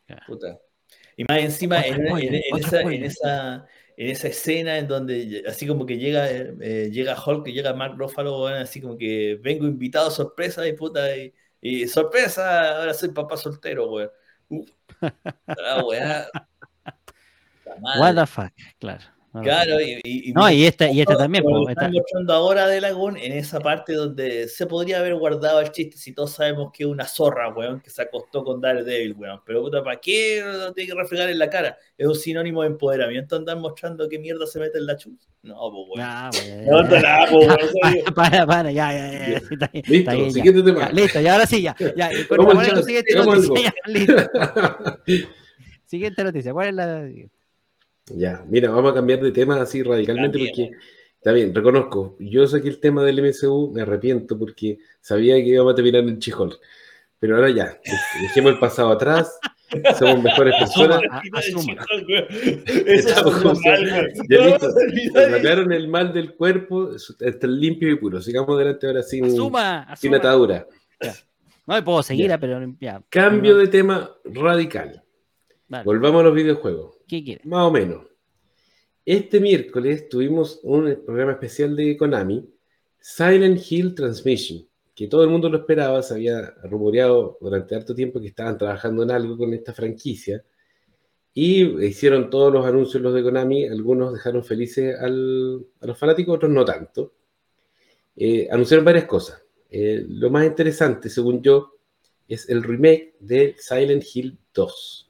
Ya. 0.09 0.21
Puta. 0.27 0.59
Y 1.17 1.25
más 1.29 1.39
encima, 1.39 1.81
en, 1.83 2.07
en- 2.07 2.35
en 2.35 2.57
esa, 2.59 2.81
en, 2.83 3.05
esa, 3.05 3.67
en 3.97 4.11
esa 4.11 4.29
escena 4.29 4.79
en 4.79 4.87
donde, 4.89 5.45
así 5.49 5.67
como 5.67 5.87
que 5.87 5.97
llega, 5.97 6.29
eh, 6.31 6.91
llega 6.93 7.17
Hulk, 7.25 7.47
llega 7.47 7.73
Mark 7.73 7.95
Ruffalo, 7.97 8.47
así 8.49 8.81
como 8.81 8.97
que 8.99 9.39
vengo 9.41 9.65
invitado 9.67 10.11
sorpresa 10.11 10.67
y 10.67 10.73
puta, 10.75 11.17
y, 11.17 11.33
y 11.61 11.87
sorpresa, 11.89 12.79
ahora 12.81 12.95
soy 12.95 13.11
papá 13.11 13.37
soltero, 13.37 13.91
weón. 13.93 14.11
Uf, 14.49 14.71
la 15.47 15.85
weá. 15.85 16.27
Madre. 17.81 18.01
What 18.01 18.15
the 18.15 18.27
fuck, 18.27 18.53
claro. 18.79 19.01
No, 19.33 19.43
Claro, 19.43 19.79
y, 19.83 20.33
No, 20.35 20.51
y 20.51 20.65
esta, 20.65 20.91
y 20.91 21.03
esta 21.03 21.15
también. 21.15 21.45
Esta- 21.47 21.73
están 21.73 21.93
mostrando 21.93 22.33
ahora 22.33 22.67
de 22.69 22.81
Lagún, 22.81 23.19
en 23.19 23.33
esa 23.33 23.61
parte 23.61 23.93
donde 23.93 24.49
se 24.49 24.67
podría 24.67 25.01
haber 25.01 25.15
guardado 25.17 25.61
el 25.61 25.71
chiste 25.73 25.99
si 25.99 26.15
todos 26.15 26.33
sabemos 26.33 26.71
que 26.73 26.85
es 26.85 26.89
una 26.89 27.05
zorra, 27.05 27.51
weón, 27.53 27.81
que 27.81 27.91
se 27.91 28.01
acostó 28.01 28.43
con 28.43 28.63
Daredevil, 28.63 29.13
weón. 29.13 29.41
Pero 29.45 29.61
puta, 29.61 29.85
¿para 29.85 30.01
qué 30.01 30.43
tiene 30.75 30.89
que 30.91 30.95
reflejar 30.99 31.29
en 31.29 31.39
la 31.39 31.51
cara? 31.51 31.77
Es 31.99 32.07
un 32.07 32.15
sinónimo 32.15 32.63
de 32.63 32.69
empoderamiento 32.69 33.37
andar 33.37 33.59
mostrando 33.59 34.09
qué 34.09 34.19
mierda 34.19 34.47
se 34.47 34.59
mete 34.59 34.79
en 34.79 34.87
la 34.87 34.97
chus. 34.97 35.29
No, 35.43 35.55
pues 35.71 36.01
weón. 36.01 36.31
No, 36.65 36.81
weón. 36.81 36.89
para, 38.15 38.47
para, 38.47 38.73
ya, 38.73 38.91
ya, 38.91 39.13
ya, 39.13 39.29
ya, 39.33 39.41
sí, 39.41 39.47
está 39.53 39.69
bien, 39.71 39.85
Listo, 39.87 39.93
está 39.99 40.13
bien, 40.15 40.27
ya. 40.29 40.33
siguiente 40.33 40.63
tema. 40.63 40.81
Ya, 40.81 40.93
listo, 40.93 41.21
y 41.21 41.27
ahora 41.27 41.47
sí, 41.47 41.61
ya. 41.61 41.77
ya 41.95 42.11
y 42.11 42.25
con- 42.25 42.39
Vamos 42.39 42.55
¿cuál 42.55 42.59
al 42.59 42.67
es 42.67 42.73
la 42.73 42.79
chat, 42.81 42.87
siguiente 42.87 43.15
noticia? 43.17 43.75
Ya, 43.85 43.93
listo. 43.93 45.29
Siguiente 45.85 46.25
noticia, 46.25 46.53
¿cuál 46.55 46.69
es 46.69 46.75
la 46.75 47.07
Ya, 48.09 48.45
mira, 48.49 48.71
vamos 48.71 48.93
a 48.93 48.95
cambiar 48.95 49.21
de 49.21 49.33
tema 49.33 49.61
así 49.61 49.83
radicalmente 49.83 50.39
Cambiemos. 50.39 50.59
porque, 50.71 50.87
está 51.17 51.33
bien, 51.33 51.55
reconozco, 51.55 52.17
yo 52.21 52.47
saqué 52.47 52.69
el 52.69 52.79
tema 52.79 53.03
del 53.03 53.21
MSU, 53.21 53.73
me 53.75 53.83
arrepiento 53.83 54.39
porque 54.39 54.79
sabía 55.01 55.35
que 55.37 55.49
íbamos 55.49 55.73
a 55.73 55.77
terminar 55.77 56.03
en 56.05 56.19
Chijol. 56.19 56.57
Pero 57.19 57.37
ahora 57.37 57.51
ya, 57.51 57.81
dejemos 58.21 58.53
el 58.53 58.59
pasado 58.61 58.91
atrás, 58.91 59.39
somos 59.99 60.23
mejores 60.23 60.55
personas. 60.59 61.01
Asuma. 61.33 61.75
Ya 64.29 64.59
No, 64.59 64.59
sacaron 65.31 65.73
el 65.73 65.89
mal 65.89 66.13
del 66.13 66.35
cuerpo, 66.35 66.91
está 67.21 67.47
limpio 67.47 67.91
y 67.91 67.97
puro. 67.97 68.21
Sigamos 68.21 68.55
adelante 68.55 68.87
ahora 68.87 69.03
sin, 69.03 69.25
Asuma, 69.25 69.97
sin 69.97 70.15
atadura. 70.15 70.67
No 71.67 71.75
me 71.75 71.83
puedo 71.83 72.03
seguir, 72.03 72.29
Ya. 72.29 72.39
pero 72.39 72.61
ya. 72.81 73.03
Cambio 73.09 73.57
de 73.57 73.67
tema 73.67 74.11
radical. 74.25 75.03
Dale, 75.69 75.85
Volvamos 75.85 76.21
a 76.21 76.25
los 76.27 76.35
videojuegos. 76.35 76.96
¿Qué 77.07 77.23
quieres? 77.23 77.47
Más 77.47 77.67
o 77.67 77.71
menos. 77.71 78.05
Este 79.05 79.39
miércoles 79.39 80.09
tuvimos 80.09 80.59
un 80.65 81.03
programa 81.05 81.33
especial 81.33 81.77
de 81.77 81.97
Konami, 81.97 82.45
Silent 82.99 83.61
Hill 83.71 83.95
Transmission, 83.95 84.67
que 84.95 85.07
todo 85.07 85.23
el 85.23 85.31
mundo 85.31 85.49
lo 85.49 85.59
esperaba, 85.59 86.03
se 86.03 86.15
había 86.15 86.51
rumoreado 86.65 87.39
durante 87.41 87.77
harto 87.77 87.95
tiempo 87.95 88.21
que 88.21 88.29
estaban 88.29 88.59
trabajando 88.59 89.05
en 89.05 89.13
algo 89.13 89.37
con 89.39 89.55
esta 89.55 89.73
franquicia, 89.73 90.45
y 91.33 91.85
hicieron 91.85 92.31
todos 92.31 92.53
los 92.53 92.67
anuncios 92.67 93.01
los 93.01 93.15
de 93.15 93.23
Konami, 93.23 93.67
algunos 93.69 94.13
dejaron 94.13 94.43
felices 94.43 94.97
a 94.99 95.07
los 95.07 95.99
fanáticos, 95.99 96.37
otros 96.37 96.51
no 96.51 96.65
tanto. 96.65 97.13
Eh, 98.17 98.49
anunciaron 98.51 98.85
varias 98.85 99.05
cosas. 99.05 99.41
Eh, 99.71 100.05
lo 100.09 100.31
más 100.31 100.47
interesante, 100.47 101.11
según 101.11 101.43
yo, 101.43 101.75
es 102.27 102.49
el 102.49 102.65
remake 102.65 103.17
de 103.21 103.55
Silent 103.59 104.03
Hill 104.13 104.39
2 104.55 105.06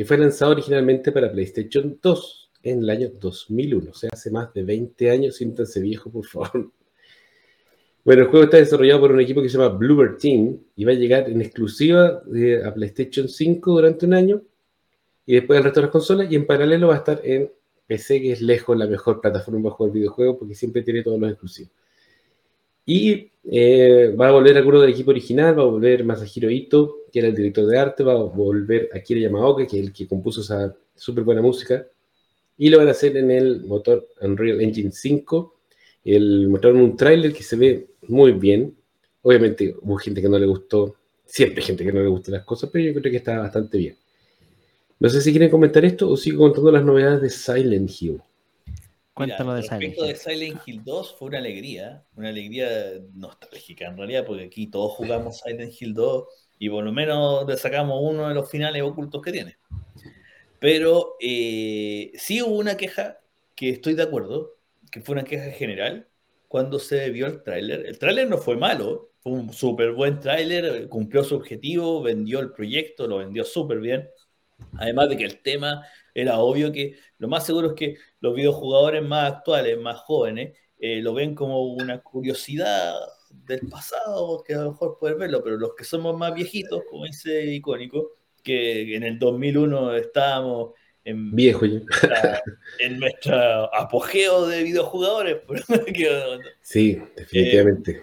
que 0.00 0.06
fue 0.06 0.16
lanzado 0.16 0.52
originalmente 0.52 1.12
para 1.12 1.30
PlayStation 1.30 1.98
2 2.02 2.52
en 2.62 2.78
el 2.78 2.88
año 2.88 3.10
2001, 3.20 3.90
o 3.90 3.92
sea, 3.92 4.08
hace 4.10 4.30
más 4.30 4.50
de 4.54 4.62
20 4.62 5.10
años, 5.10 5.36
siéntanse 5.36 5.78
viejo, 5.78 6.10
por 6.10 6.24
favor. 6.24 6.72
Bueno, 8.02 8.22
el 8.22 8.28
juego 8.28 8.44
está 8.44 8.56
desarrollado 8.56 9.00
por 9.00 9.12
un 9.12 9.20
equipo 9.20 9.42
que 9.42 9.50
se 9.50 9.58
llama 9.58 9.76
Bluebird 9.76 10.16
Team 10.16 10.58
y 10.74 10.86
va 10.86 10.92
a 10.92 10.94
llegar 10.94 11.28
en 11.28 11.42
exclusiva 11.42 12.22
de- 12.24 12.64
a 12.64 12.72
PlayStation 12.72 13.28
5 13.28 13.72
durante 13.72 14.06
un 14.06 14.14
año 14.14 14.42
y 15.26 15.34
después 15.34 15.58
al 15.58 15.64
resto 15.64 15.80
de 15.80 15.84
las 15.84 15.92
consolas 15.92 16.32
y 16.32 16.34
en 16.34 16.46
paralelo 16.46 16.88
va 16.88 16.94
a 16.94 16.98
estar 16.98 17.20
en 17.22 17.52
PC, 17.86 18.22
que 18.22 18.32
es 18.32 18.40
lejos 18.40 18.78
la 18.78 18.86
mejor 18.86 19.20
plataforma 19.20 19.62
para 19.64 19.74
jugar 19.74 19.92
videojuegos 19.92 20.36
porque 20.38 20.54
siempre 20.54 20.80
tiene 20.80 21.02
todos 21.02 21.20
los 21.20 21.30
exclusivos. 21.30 21.72
Y 22.92 23.30
eh, 23.44 24.12
va 24.20 24.26
a 24.26 24.32
volver 24.32 24.56
alguno 24.56 24.80
del 24.80 24.90
equipo 24.90 25.12
original, 25.12 25.56
va 25.56 25.62
a 25.62 25.66
volver 25.66 26.02
Masahiro 26.02 26.50
Ito, 26.50 27.02
que 27.12 27.20
era 27.20 27.28
el 27.28 27.36
director 27.36 27.64
de 27.64 27.78
arte, 27.78 28.02
va 28.02 28.14
a 28.14 28.16
volver 28.16 28.90
Akira 28.92 29.20
Yamaoka, 29.20 29.64
que 29.64 29.78
es 29.78 29.86
el 29.86 29.92
que 29.92 30.08
compuso 30.08 30.40
esa 30.40 30.74
súper 30.96 31.22
buena 31.22 31.40
música, 31.40 31.86
y 32.58 32.68
lo 32.68 32.78
van 32.78 32.88
a 32.88 32.90
hacer 32.90 33.16
en 33.16 33.30
el 33.30 33.60
motor 33.60 34.08
Unreal 34.20 34.60
Engine 34.60 34.90
5. 34.90 35.54
El 36.04 36.48
mostraron 36.48 36.80
un 36.80 36.96
tráiler 36.96 37.32
que 37.32 37.44
se 37.44 37.54
ve 37.54 37.86
muy 38.08 38.32
bien. 38.32 38.74
Obviamente 39.22 39.72
hubo 39.82 39.96
gente 39.96 40.20
que 40.20 40.28
no 40.28 40.40
le 40.40 40.46
gustó, 40.46 40.96
siempre 41.24 41.60
hay 41.60 41.66
gente 41.68 41.84
que 41.84 41.92
no 41.92 42.02
le 42.02 42.08
gustan 42.08 42.34
las 42.34 42.44
cosas, 42.44 42.70
pero 42.72 42.86
yo 42.86 42.92
creo 42.92 43.12
que 43.12 43.18
está 43.18 43.38
bastante 43.38 43.78
bien. 43.78 43.94
No 44.98 45.08
sé 45.08 45.20
si 45.20 45.30
quieren 45.30 45.48
comentar 45.48 45.84
esto 45.84 46.10
o 46.10 46.16
sigo 46.16 46.40
contando 46.40 46.72
las 46.72 46.84
novedades 46.84 47.22
de 47.22 47.30
Silent 47.30 47.88
Hill. 48.00 48.20
Cuéntalo 49.26 49.54
de 49.54 49.62
Mira, 49.62 49.68
Silent 49.76 49.82
respecto 49.82 50.04
Hill. 50.04 50.12
de 50.12 50.18
Silent 50.18 50.60
Hill 50.66 50.84
2 50.84 51.16
fue 51.18 51.28
una 51.28 51.38
alegría, 51.38 52.04
una 52.16 52.28
alegría 52.30 52.68
nostálgica 53.14 53.86
en 53.86 53.96
realidad, 53.96 54.24
porque 54.26 54.44
aquí 54.44 54.66
todos 54.66 54.92
jugamos 54.92 55.40
Silent 55.40 55.72
Hill 55.78 55.94
2 55.94 56.24
y 56.58 56.68
por 56.70 56.84
lo 56.84 56.92
menos 56.92 57.46
le 57.46 57.56
sacamos 57.56 57.98
uno 58.02 58.28
de 58.28 58.34
los 58.34 58.50
finales 58.50 58.82
ocultos 58.82 59.22
que 59.22 59.32
tiene. 59.32 59.58
Pero 60.58 61.16
eh, 61.20 62.12
sí 62.14 62.42
hubo 62.42 62.56
una 62.56 62.76
queja 62.76 63.18
que 63.54 63.70
estoy 63.70 63.94
de 63.94 64.02
acuerdo, 64.02 64.56
que 64.90 65.00
fue 65.00 65.14
una 65.14 65.24
queja 65.24 65.50
general 65.50 66.08
cuando 66.48 66.78
se 66.78 67.10
vio 67.10 67.26
el 67.26 67.42
tráiler. 67.42 67.86
El 67.86 67.98
tráiler 67.98 68.28
no 68.28 68.38
fue 68.38 68.56
malo, 68.56 69.12
fue 69.20 69.32
un 69.32 69.52
súper 69.52 69.92
buen 69.92 70.18
tráiler, 70.18 70.88
cumplió 70.88 71.22
su 71.24 71.36
objetivo, 71.36 72.02
vendió 72.02 72.40
el 72.40 72.52
proyecto, 72.52 73.06
lo 73.06 73.18
vendió 73.18 73.44
súper 73.44 73.80
bien. 73.80 74.08
Además 74.78 75.08
de 75.08 75.16
que 75.16 75.24
el 75.24 75.38
tema 75.42 75.84
era 76.14 76.38
obvio 76.38 76.72
que 76.72 76.96
lo 77.18 77.28
más 77.28 77.46
seguro 77.46 77.68
es 77.68 77.74
que 77.74 77.96
los 78.20 78.34
videojugadores 78.34 79.02
más 79.02 79.32
actuales, 79.32 79.78
más 79.78 79.98
jóvenes, 79.98 80.56
eh, 80.78 81.00
lo 81.02 81.14
ven 81.14 81.34
como 81.34 81.72
una 81.74 82.00
curiosidad 82.00 82.94
del 83.30 83.60
pasado, 83.68 84.42
que 84.42 84.54
a 84.54 84.62
lo 84.62 84.70
mejor 84.72 84.96
pueden 84.98 85.18
verlo, 85.18 85.42
pero 85.44 85.56
los 85.56 85.74
que 85.74 85.84
somos 85.84 86.16
más 86.16 86.34
viejitos, 86.34 86.82
como 86.90 87.04
dice 87.04 87.44
icónico, 87.54 88.12
que 88.42 88.96
en 88.96 89.02
el 89.02 89.18
2001 89.18 89.94
estábamos 89.94 90.72
en, 91.04 91.34
Viejo 91.34 91.66
nuestra- 91.66 92.42
en 92.78 92.98
nuestro 92.98 93.74
apogeo 93.74 94.46
de 94.46 94.62
videojugadores. 94.62 95.38
Sí, 96.60 97.00
definitivamente. 97.16 98.02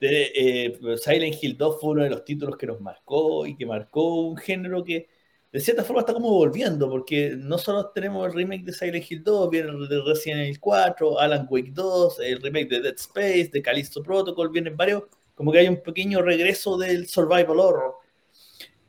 de, 0.00 0.32
eh, 0.34 0.78
Silent 0.98 1.36
Hill 1.40 1.56
2 1.56 1.80
fue 1.80 1.90
uno 1.90 2.02
de 2.04 2.10
los 2.10 2.24
títulos 2.24 2.56
que 2.56 2.66
nos 2.66 2.80
marcó 2.80 3.46
y 3.46 3.56
que 3.56 3.64
marcó 3.66 4.20
un 4.28 4.36
género 4.36 4.82
que 4.82 5.08
de 5.52 5.60
cierta 5.60 5.84
forma 5.84 6.00
está 6.00 6.14
como 6.14 6.30
volviendo, 6.30 6.88
porque 6.88 7.34
no 7.36 7.58
solo 7.58 7.90
tenemos 7.90 8.26
el 8.26 8.32
remake 8.32 8.64
de 8.64 8.72
Silent 8.72 9.10
Hill 9.10 9.22
2, 9.22 9.50
viene 9.50 9.68
el 9.68 9.88
de 9.88 10.00
Resident 10.00 10.40
Evil 10.40 10.58
4, 10.58 11.18
Alan 11.20 11.46
Wake 11.50 11.72
2, 11.72 12.20
el 12.20 12.40
remake 12.40 12.68
de 12.70 12.80
Dead 12.80 12.94
Space, 12.94 13.50
de 13.52 13.60
Callisto 13.60 14.02
Protocol, 14.02 14.48
vienen 14.48 14.76
varios, 14.76 15.02
como 15.34 15.52
que 15.52 15.58
hay 15.58 15.68
un 15.68 15.82
pequeño 15.82 16.22
regreso 16.22 16.78
del 16.78 17.06
survival 17.06 17.60
horror. 17.60 17.96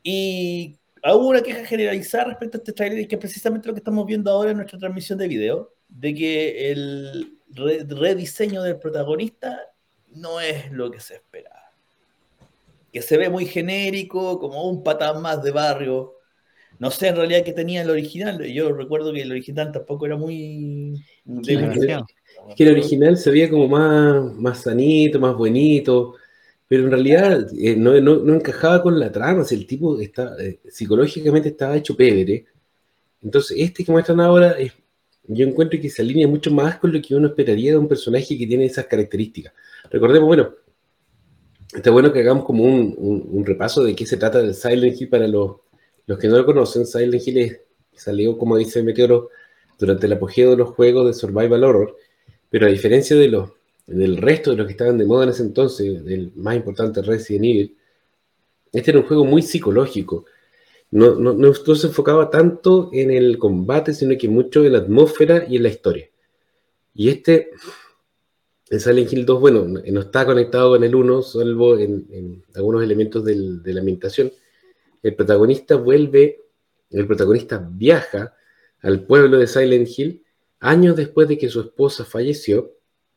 Y 0.02 0.78
hubo 1.04 1.28
una 1.28 1.42
queja 1.42 1.66
generalizada 1.66 2.24
respecto 2.24 2.56
a 2.56 2.60
este 2.60 2.72
trailer 2.72 3.06
que 3.06 3.16
es 3.16 3.20
precisamente 3.20 3.68
lo 3.68 3.74
que 3.74 3.80
estamos 3.80 4.06
viendo 4.06 4.30
ahora 4.30 4.52
en 4.52 4.56
nuestra 4.56 4.78
transmisión 4.78 5.18
de 5.18 5.28
video, 5.28 5.74
de 5.88 6.14
que 6.14 6.72
el 6.72 7.38
re- 7.50 7.84
rediseño 7.86 8.62
del 8.62 8.78
protagonista 8.78 9.70
no 10.14 10.40
es 10.40 10.72
lo 10.72 10.90
que 10.90 11.00
se 11.00 11.16
esperaba. 11.16 11.72
Que 12.90 13.02
se 13.02 13.18
ve 13.18 13.28
muy 13.28 13.44
genérico, 13.44 14.38
como 14.38 14.68
un 14.68 14.82
patán 14.82 15.20
más 15.20 15.42
de 15.42 15.50
barrio. 15.50 16.14
No 16.78 16.90
sé 16.90 17.08
en 17.08 17.16
realidad 17.16 17.44
qué 17.44 17.52
tenía 17.52 17.82
el 17.82 17.90
original. 17.90 18.42
Yo 18.44 18.72
recuerdo 18.72 19.12
que 19.12 19.22
el 19.22 19.30
original 19.30 19.70
tampoco 19.72 20.06
era 20.06 20.16
muy... 20.16 20.94
Sí. 21.42 21.54
Es 22.48 22.54
que 22.56 22.64
el 22.64 22.72
original 22.72 23.16
se 23.16 23.30
veía 23.30 23.48
como 23.48 23.68
más, 23.68 24.34
más 24.34 24.62
sanito, 24.62 25.18
más 25.20 25.34
bonito, 25.36 26.14
pero 26.68 26.84
en 26.84 26.90
realidad 26.90 27.46
eh, 27.58 27.76
no, 27.76 27.98
no- 28.00 28.16
no 28.16 28.34
encajaba 28.34 28.82
con 28.82 28.98
la 28.98 29.10
trama. 29.12 29.44
Si 29.44 29.54
el 29.54 29.66
tipo 29.66 29.98
está, 30.00 30.36
eh, 30.40 30.58
psicológicamente 30.68 31.50
estaba 31.50 31.76
hecho 31.76 31.96
pebre. 31.96 32.44
Entonces, 33.22 33.56
este 33.60 33.84
que 33.84 33.92
muestran 33.92 34.20
ahora, 34.20 34.52
es- 34.52 34.72
yo 35.26 35.46
encuentro 35.46 35.80
que 35.80 35.88
se 35.88 36.02
alinea 36.02 36.28
mucho 36.28 36.50
más 36.50 36.78
con 36.78 36.92
lo 36.92 37.00
que 37.00 37.14
uno 37.14 37.28
esperaría 37.28 37.70
de 37.72 37.78
un 37.78 37.88
personaje 37.88 38.36
que 38.36 38.46
tiene 38.46 38.66
esas 38.66 38.84
características. 38.86 39.54
Recordemos, 39.90 40.26
bueno, 40.26 40.50
está 41.74 41.90
bueno 41.90 42.12
que 42.12 42.20
hagamos 42.20 42.44
como 42.44 42.64
un, 42.64 42.94
un- 42.98 43.26
un 43.30 43.46
repaso 43.46 43.82
de 43.82 43.94
qué 43.94 44.04
se 44.04 44.16
trata 44.18 44.42
del 44.42 44.54
Silent 44.54 45.00
Hill 45.00 45.08
para 45.08 45.26
los, 45.26 45.52
los 46.06 46.18
que 46.18 46.28
no 46.28 46.36
lo 46.38 46.46
conocen. 46.46 46.86
Silent 46.86 47.26
Hill 47.26 47.58
salió, 47.94 48.36
como 48.38 48.56
dice 48.56 48.82
Meteoro, 48.82 49.30
durante 49.78 50.06
el 50.06 50.12
apogeo 50.14 50.50
de 50.50 50.56
los 50.58 50.70
juegos 50.70 51.06
de 51.06 51.14
Survival 51.14 51.64
Horror, 51.64 51.96
pero 52.50 52.66
a 52.66 52.70
diferencia 52.70 53.16
de 53.16 53.28
los, 53.28 53.50
del 53.86 54.16
resto 54.18 54.50
de 54.50 54.56
los 54.56 54.66
que 54.66 54.72
estaban 54.72 54.98
de 54.98 55.04
moda 55.06 55.24
en 55.24 55.30
ese 55.30 55.42
entonces, 55.42 56.04
del 56.04 56.32
más 56.36 56.56
importante 56.56 57.02
Resident 57.02 57.44
Evil, 57.44 57.76
este 58.72 58.90
era 58.90 59.00
un 59.00 59.06
juego 59.06 59.24
muy 59.24 59.42
psicológico. 59.42 60.24
No, 60.90 61.14
no, 61.16 61.32
no- 61.32 61.52
no 61.66 61.74
se 61.74 61.86
enfocaba 61.88 62.30
tanto 62.30 62.90
en 62.92 63.10
el 63.10 63.38
combate, 63.38 63.92
sino 63.94 64.16
que 64.16 64.28
mucho 64.28 64.64
en 64.64 64.72
la 64.72 64.78
atmósfera 64.78 65.44
y 65.48 65.56
en 65.56 65.62
la 65.64 65.68
historia. 65.70 66.08
Y 66.94 67.08
este, 67.08 67.50
en 68.70 68.80
Silent 68.80 69.12
Hill 69.12 69.26
2, 69.26 69.40
bueno, 69.40 69.64
no 69.64 69.80
no 69.84 70.00
está 70.00 70.24
conectado 70.24 70.70
con 70.70 70.84
el 70.84 70.94
1, 70.94 71.22
salvo 71.22 71.78
en, 71.78 72.06
en 72.10 72.44
algunos 72.54 72.82
elementos 72.82 73.24
del- 73.24 73.62
de 73.62 73.74
la 73.74 73.80
ambientación. 73.80 74.32
El 75.04 75.14
protagonista 75.14 75.76
vuelve, 75.76 76.40
el 76.90 77.06
protagonista 77.06 77.64
viaja 77.70 78.34
al 78.80 79.04
pueblo 79.04 79.38
de 79.38 79.46
Silent 79.46 79.88
Hill 79.96 80.24
años 80.60 80.96
después 80.96 81.28
de 81.28 81.36
que 81.36 81.50
su 81.50 81.60
esposa 81.60 82.06
falleció, 82.06 82.72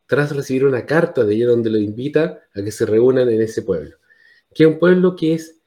tras 0.06 0.36
recibir 0.36 0.66
una 0.66 0.86
carta 0.86 1.24
de 1.24 1.34
ella 1.34 1.48
donde 1.48 1.70
lo 1.70 1.78
invita 1.78 2.44
a 2.54 2.62
que 2.62 2.72
se 2.72 2.86
reúnan 2.86 3.30
en 3.30 3.42
ese 3.42 3.62
pueblo. 3.62 3.96
Que 4.54 4.64
es 4.64 4.70
un 4.70 4.80
pueblo 4.80 5.16
que 5.16 5.34
es, 5.34 5.62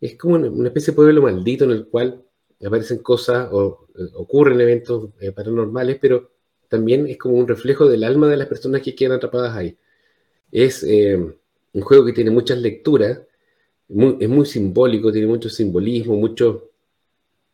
es 0.00 0.16
como 0.16 0.36
una, 0.36 0.68
especie 0.68 0.92
de 0.92 0.96
pueblo 0.96 1.22
maldito 1.22 1.64
en 1.64 1.72
el 1.72 1.86
cual 1.86 2.22
aparecen 2.64 2.98
cosas 2.98 3.48
o 3.50 3.88
eh, 3.98 4.02
ocurren 4.14 4.60
eventos 4.60 5.10
eh, 5.20 5.32
paranormales, 5.32 5.98
pero 6.00 6.30
también 6.68 7.08
es 7.08 7.18
como 7.18 7.34
un 7.34 7.48
reflejo 7.48 7.88
del 7.88 8.04
alma 8.04 8.28
de 8.28 8.36
las 8.36 8.46
personas 8.46 8.80
que 8.80 8.94
quedan 8.94 9.16
atrapadas 9.16 9.56
ahí. 9.56 9.76
Es 10.52 10.84
eh, 10.84 11.16
un 11.16 11.82
juego 11.82 12.04
que 12.04 12.12
tiene 12.12 12.30
muchas 12.30 12.58
lecturas, 12.58 13.20
muy- 13.88 14.16
es 14.20 14.28
muy 14.28 14.46
simbólico, 14.46 15.12
tiene 15.12 15.26
mucho 15.26 15.48
simbolismo, 15.48 16.16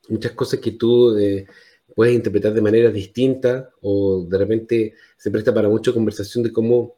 muchas 0.09 0.33
cosas 0.33 0.61
que 0.61 0.73
tú 0.73 1.17
eh, 1.17 1.47
puedes 1.95 2.15
interpretar 2.15 2.53
de 2.53 2.61
manera 2.63 2.91
distinta 2.91 3.71
o 3.83 4.25
de 4.29 4.39
repente 4.39 4.95
se 5.17 5.31
presta 5.31 5.53
para 5.55 5.69
mucha 5.69 5.93
conversación 5.93 6.45
de 6.45 6.53
cómo 6.53 6.97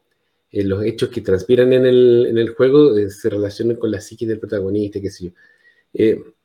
eh, 0.51 0.63
los 0.63 0.83
hechos 0.83 1.09
que 1.09 1.21
transpiran 1.21 1.73
en 1.73 1.85
el, 1.85 2.49
juego 2.57 2.97
eh, 2.97 3.09
se 3.09 3.29
relacionan 3.29 3.77
con 3.77 3.91
la 3.91 4.01
psique 4.01 4.25
del 4.25 4.39
protagonista, 4.39 4.99
qué 5.01 5.09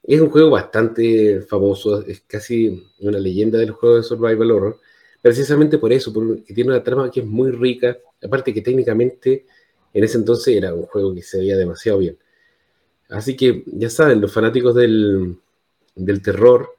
es 0.03 0.21
un 0.21 0.31
juego 0.31 0.51
bastante 0.51 1.43
famoso, 1.43 2.03
es 2.07 2.23
casi 2.27 2.83
una 3.01 3.19
leyenda 3.19 3.59
del 3.59 3.73
juego 3.73 3.97
de 3.97 4.03
Survival 4.03 4.51
Horror, 4.51 4.81
precisamente 5.21 5.79
por 5.79 5.93
eso, 5.93 6.13
porque 6.13 6.55
tiene 6.55 6.71
una 6.71 6.83
trama 6.83 7.11
que 7.11 7.21
es 7.21 7.27
muy 7.27 7.51
rica, 7.51 7.99
aparte 8.23 8.55
que 8.55 8.63
técnicamente 8.63 9.45
en 9.93 10.05
ese 10.05 10.19
entonces 10.19 10.57
era 10.57 10.75
un 10.75 10.85
juego 10.85 11.15
que 11.15 11.23
se 11.23 11.39
veía 11.39 11.57
demasiado 11.57 11.99
bien. 11.99 12.17
Así 13.09 13.37
que 13.37 13.65
ya 13.67 13.89
saben, 13.89 14.21
los 14.21 14.33
fanáticos 14.33 14.75
del, 14.75 15.37
del 15.95 16.23
terror, 16.23 16.71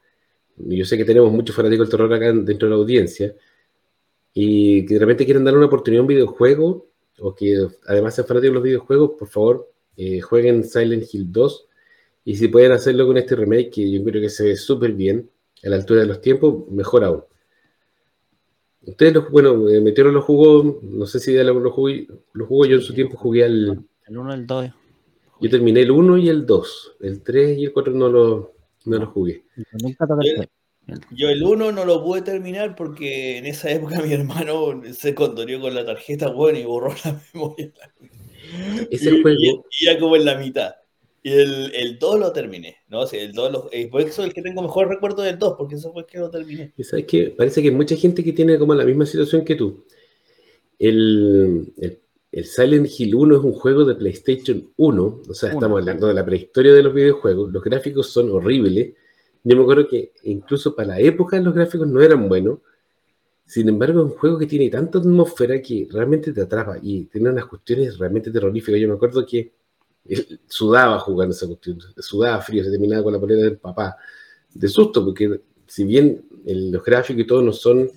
yo 0.57 0.85
sé 0.85 0.97
que 0.97 1.05
tenemos 1.05 1.31
muchos 1.31 1.55
fanáticos 1.55 1.87
del 1.87 1.91
terror 1.91 2.13
acá 2.13 2.25
dentro 2.33 2.67
de 2.67 2.69
la 2.69 2.75
audiencia, 2.75 3.33
y 4.33 4.85
que 4.85 4.93
de 4.95 4.99
repente 4.99 5.25
quieren 5.25 5.43
darle 5.43 5.57
una 5.57 5.67
oportunidad 5.67 6.01
a 6.01 6.03
un 6.03 6.07
videojuego, 6.07 6.87
o 7.19 7.35
que 7.35 7.67
además 7.87 8.15
sean 8.15 8.27
fanáticos 8.27 8.51
de 8.51 8.55
los 8.55 8.63
videojuegos, 8.63 9.11
por 9.17 9.27
favor, 9.27 9.71
eh, 9.97 10.21
jueguen 10.21 10.63
Silent 10.63 11.03
Hill 11.11 11.31
2, 11.31 11.67
y 12.25 12.35
si 12.35 12.47
pueden 12.47 12.73
hacerlo 12.73 13.07
con 13.07 13.17
este 13.17 13.35
remake, 13.35 13.71
que 13.71 13.91
yo 13.91 14.03
creo 14.03 14.21
que 14.21 14.29
se 14.29 14.43
ve 14.45 14.55
súper 14.55 14.93
bien, 14.93 15.29
a 15.63 15.69
la 15.69 15.75
altura 15.77 16.01
de 16.01 16.07
los 16.07 16.21
tiempos, 16.21 16.69
mejor 16.69 17.03
aún. 17.03 17.23
Ustedes, 18.81 19.13
los, 19.13 19.29
bueno, 19.29 19.67
eh, 19.67 19.81
metieron 19.81 20.13
los 20.13 20.23
jugos, 20.23 20.81
no 20.83 21.05
sé 21.05 21.19
si 21.19 21.33
ya 21.33 21.43
lo, 21.43 21.59
lo 21.59 21.71
jugué, 21.71 22.07
lo 22.33 22.45
jugó, 22.45 22.65
yo 22.65 22.77
en 22.77 22.81
su 22.81 22.93
tiempo 22.93 23.17
jugué 23.17 23.43
al... 23.43 23.83
El 24.07 24.17
1 24.17 24.33
el 24.33 24.47
2. 24.47 24.71
Yo 25.41 25.49
terminé 25.49 25.81
el 25.81 25.91
1 25.91 26.17
y 26.17 26.29
el 26.29 26.45
2, 26.45 26.97
el 27.01 27.21
3 27.23 27.57
y 27.57 27.65
el 27.65 27.73
4 27.73 27.93
no 27.93 28.09
lo, 28.09 28.53
no 28.85 28.97
lo 28.97 29.07
jugué. 29.07 29.43
Nunca 29.81 30.05
Yo- 31.11 31.29
el 31.29 31.43
1 31.43 31.71
no 31.71 31.85
lo 31.85 32.03
pude 32.03 32.21
terminar 32.21 32.75
porque 32.75 33.37
en 33.37 33.45
esa 33.45 33.71
época 33.71 34.01
mi 34.01 34.11
hermano 34.13 34.81
se 34.93 35.13
contorió 35.13 35.59
con 35.61 35.75
la 35.75 35.85
tarjeta, 35.85 36.29
bueno, 36.29 36.59
y 36.59 36.63
borró 36.65 36.93
la 37.05 37.21
memoria. 37.33 37.71
Ese 38.89 39.13
y, 39.15 39.21
juego, 39.21 39.39
y- 39.39 39.85
ya 39.85 39.99
como 39.99 40.15
en 40.15 40.25
la 40.25 40.37
mitad. 40.37 40.73
Y 41.21 41.33
el, 41.33 41.71
el 41.75 41.99
2 41.99 42.17
lo 42.19 42.31
terminé, 42.31 42.77
¿no? 42.87 43.01
O 43.01 43.07
sea, 43.07 43.21
el 43.21 43.33
2 43.33 43.51
lo, 43.51 43.69
eh, 43.73 43.87
por 43.89 44.01
eso 44.01 44.21
es 44.21 44.29
el 44.29 44.33
que 44.33 44.41
tengo 44.41 44.61
mejor 44.61 44.87
recuerdo 44.87 45.21
del 45.21 45.37
2, 45.37 45.55
porque 45.57 45.75
eso 45.75 45.91
fue 45.91 46.03
el 46.03 46.07
que 46.07 46.17
lo 46.17 46.29
terminé. 46.29 46.73
y 46.77 46.83
¿sabes 46.83 47.05
qué? 47.05 47.33
Parece 47.37 47.61
que 47.61 47.67
hay 47.67 47.75
mucha 47.75 47.95
gente 47.95 48.23
que 48.23 48.33
tiene 48.33 48.57
como 48.57 48.73
la 48.73 48.85
misma 48.85 49.05
situación 49.05 49.43
que 49.43 49.55
tú. 49.55 49.85
El, 50.79 51.73
el, 51.77 51.99
el 52.31 52.45
Silent 52.45 52.87
Hill 52.97 53.15
1 53.15 53.37
es 53.37 53.43
un 53.43 53.53
juego 53.53 53.85
de 53.85 53.95
PlayStation 53.95 54.69
1, 54.77 55.21
o 55.27 55.33
sea, 55.33 55.49
Uno. 55.49 55.59
estamos 55.59 55.79
hablando 55.79 56.07
de 56.07 56.13
la 56.13 56.25
prehistoria 56.25 56.73
de 56.73 56.83
los 56.83 56.93
videojuegos, 56.93 57.51
los 57.51 57.63
gráficos 57.63 58.07
son 58.09 58.29
horribles. 58.31 58.93
Yo 59.43 59.55
me 59.55 59.63
acuerdo 59.63 59.87
que 59.87 60.13
incluso 60.23 60.75
para 60.75 60.89
la 60.89 60.99
época 60.99 61.39
los 61.39 61.53
gráficos 61.53 61.87
no 61.87 62.01
eran 62.01 62.27
buenos. 62.29 62.59
Sin 63.45 63.67
embargo, 63.67 64.01
es 64.01 64.11
un 64.11 64.17
juego 64.17 64.37
que 64.37 64.45
tiene 64.45 64.69
tanta 64.69 64.99
atmósfera 64.99 65.59
que 65.59 65.87
realmente 65.91 66.31
te 66.31 66.41
atrapa 66.41 66.77
y 66.81 67.05
tiene 67.05 67.31
unas 67.31 67.45
cuestiones 67.45 67.97
realmente 67.97 68.29
terroríficas. 68.29 68.79
Yo 68.79 68.87
me 68.87 68.93
acuerdo 68.93 69.25
que 69.25 69.51
sudaba 70.47 70.99
jugando 70.99 71.33
esa 71.33 71.47
cuestión, 71.47 71.79
sudaba 71.97 72.41
frío, 72.41 72.63
se 72.63 72.69
terminaba 72.69 73.03
con 73.03 73.13
la 73.13 73.19
polera 73.19 73.41
del 73.41 73.57
papá, 73.57 73.97
de 74.53 74.67
susto, 74.67 75.03
porque 75.03 75.41
si 75.65 75.83
bien 75.83 76.25
el- 76.45 76.71
los 76.71 76.83
gráficos 76.83 77.21
y 77.23 77.27
todo 77.27 77.41
no 77.41 77.53
son 77.53 77.89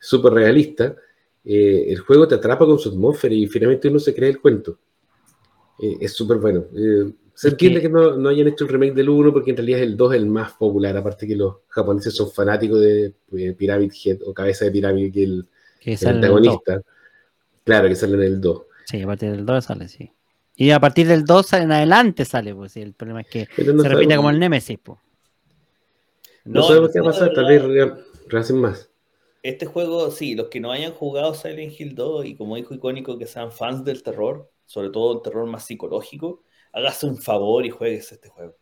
súper 0.00 0.32
realistas, 0.32 0.94
eh, 1.48 1.86
el 1.88 1.98
juego 2.00 2.28
te 2.28 2.34
atrapa 2.36 2.66
con 2.66 2.78
su 2.78 2.90
atmósfera 2.90 3.34
y 3.34 3.46
finalmente 3.46 3.88
uno 3.88 3.98
se 3.98 4.14
cree 4.14 4.28
el 4.30 4.40
cuento. 4.40 4.78
Eh, 5.80 5.96
es 6.00 6.12
súper 6.12 6.36
bueno. 6.38 6.66
Eh, 6.76 7.10
se 7.34 7.48
Es 7.48 7.52
entiende 7.54 7.80
que- 7.80 7.88
no, 7.88 8.16
no 8.16 8.28
hayan 8.28 8.48
hecho 8.48 8.64
el 8.64 8.70
remake 8.70 8.94
del 8.94 9.08
1 9.08 9.32
porque 9.32 9.50
en 9.52 9.56
realidad 9.56 9.80
el 9.80 9.96
2 9.96 10.12
es 10.14 10.20
el 10.20 10.26
más 10.26 10.52
popular, 10.54 10.96
aparte 10.96 11.26
que 11.26 11.36
los 11.36 11.56
japoneses 11.68 12.14
son 12.14 12.30
fanáticos 12.30 12.80
de 12.80 13.14
eh, 13.36 13.54
Pyramid 13.56 13.92
Head 14.04 14.18
o 14.26 14.34
Cabeza 14.34 14.64
de 14.66 14.72
Pirámide, 14.72 15.10
que 15.12 15.22
el, 15.24 15.46
Que 15.80 15.92
el 15.92 15.98
sale 15.98 16.18
en 16.18 16.24
el 16.24 16.30
2. 16.30 16.36
antagonista. 16.38 16.82
Claro, 17.64 17.88
que 17.88 17.94
sale 17.96 18.14
en 18.14 18.22
el 18.22 18.40
2. 18.40 18.62
Sí, 18.86 19.02
a 19.02 19.06
partir 19.06 19.30
del 19.30 19.46
2 19.46 19.64
sale, 19.64 19.88
sí. 19.88 20.10
Y 20.56 20.70
a 20.70 20.80
partir 20.80 21.06
del 21.06 21.24
2 21.24 21.52
en 21.52 21.70
adelante 21.70 22.24
sale, 22.24 22.52
pues 22.54 22.72
sí, 22.72 22.80
el 22.82 22.92
problema 22.94 23.20
es 23.20 23.28
que 23.28 23.46
no 23.72 23.82
se 23.82 23.88
repite 23.88 24.16
como 24.16 24.30
el 24.30 24.38
Nemesis, 24.40 24.78
pues. 24.82 24.98
No, 26.44 26.60
No, 26.60 26.66
sabemos 26.66 26.90
qué 26.92 27.00
va 27.00 27.10
a 27.10 27.12
pasar, 27.12 27.32
tal 27.34 27.46
vez 27.46 27.62
re- 27.62 27.92
rehacen 28.28 28.56
más. 28.60 28.87
Este 29.42 29.66
juego, 29.66 30.10
sí, 30.10 30.34
los 30.34 30.48
que 30.48 30.60
no 30.60 30.72
hayan 30.72 30.92
jugado 30.92 31.34
Silent 31.34 31.78
Hill 31.78 31.94
2 31.94 32.26
y 32.26 32.36
como 32.36 32.56
dijo 32.56 32.74
icónico 32.74 33.18
que 33.18 33.26
sean 33.26 33.52
fans 33.52 33.84
del 33.84 34.02
terror, 34.02 34.50
sobre 34.66 34.90
todo 34.90 35.14
el 35.14 35.22
terror 35.22 35.46
más 35.46 35.64
psicológico, 35.64 36.42
hágase 36.72 37.06
un 37.06 37.18
favor 37.18 37.64
y 37.64 37.70
juegues 37.70 38.10
este 38.12 38.28
juego. 38.28 38.56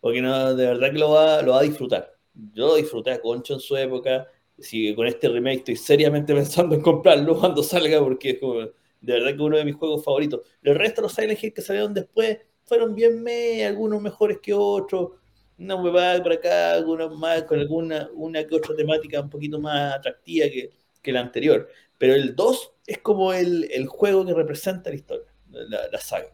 Porque 0.00 0.20
no, 0.20 0.54
de 0.54 0.66
verdad 0.66 0.92
que 0.92 0.98
lo 0.98 1.10
va, 1.10 1.38
a 1.38 1.62
disfrutar. 1.62 2.14
Yo 2.52 2.76
disfruté 2.76 3.12
a 3.12 3.20
Concho 3.20 3.54
en 3.54 3.60
su 3.60 3.76
época. 3.76 4.26
Si 4.58 4.94
con 4.94 5.06
este 5.06 5.28
remake 5.28 5.58
estoy 5.58 5.76
seriamente 5.76 6.34
pensando 6.34 6.74
en 6.74 6.80
comprarlo 6.80 7.38
cuando 7.38 7.62
salga, 7.62 8.00
porque 8.00 8.30
es 8.30 8.38
como, 8.38 8.60
de 8.60 8.72
verdad 9.00 9.36
que 9.36 9.42
uno 9.42 9.56
de 9.56 9.64
mis 9.64 9.76
juegos 9.76 10.04
favoritos. 10.04 10.40
El 10.62 10.74
resto 10.74 11.00
de 11.00 11.06
los 11.06 11.12
Silent 11.12 11.42
Hill 11.42 11.54
que 11.54 11.62
salieron 11.62 11.94
después 11.94 12.38
fueron 12.64 12.94
bien 12.94 13.22
me, 13.22 13.64
algunos 13.64 14.02
mejores 14.02 14.38
que 14.40 14.52
otros. 14.54 15.12
Una 15.58 15.74
huevada 15.76 16.22
por 16.22 16.32
acá, 16.32 16.72
algunos 16.72 17.16
más, 17.18 17.42
con 17.44 17.58
alguna 17.58 18.08
una 18.14 18.44
que 18.46 18.54
otra 18.54 18.76
temática 18.76 19.20
un 19.20 19.30
poquito 19.30 19.58
más 19.60 19.94
atractiva 19.96 20.46
que, 20.48 20.70
que 21.02 21.12
la 21.12 21.20
anterior. 21.20 21.68
Pero 21.98 22.14
el 22.14 22.36
2 22.36 22.72
es 22.86 22.98
como 22.98 23.32
el, 23.32 23.68
el 23.72 23.86
juego 23.86 24.24
que 24.24 24.34
representa 24.34 24.90
la 24.90 24.96
historia, 24.96 25.26
la, 25.50 25.88
la 25.90 25.98
saga. 25.98 26.28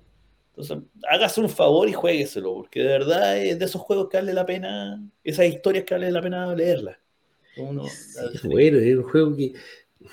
Entonces, 0.50 0.78
hágase 1.08 1.40
un 1.40 1.48
favor 1.48 1.88
y 1.88 1.92
juegueselo, 1.94 2.54
porque 2.54 2.80
de 2.80 2.86
verdad 2.86 3.38
es 3.38 3.58
de 3.58 3.64
esos 3.64 3.80
juegos 3.80 4.08
que 4.08 4.18
vale 4.18 4.32
la 4.34 4.46
pena, 4.46 5.02
esas 5.24 5.46
historias 5.46 5.84
que 5.84 5.94
vale 5.94 6.12
la 6.12 6.20
pena 6.22 6.54
leerlas. 6.54 6.96
Uno- 7.56 7.88
Sí, 7.88 8.18
es 8.34 8.42
bueno, 8.42 8.78
es 8.78 8.96
un 8.96 9.02
juego 9.04 9.36
que 9.36 9.54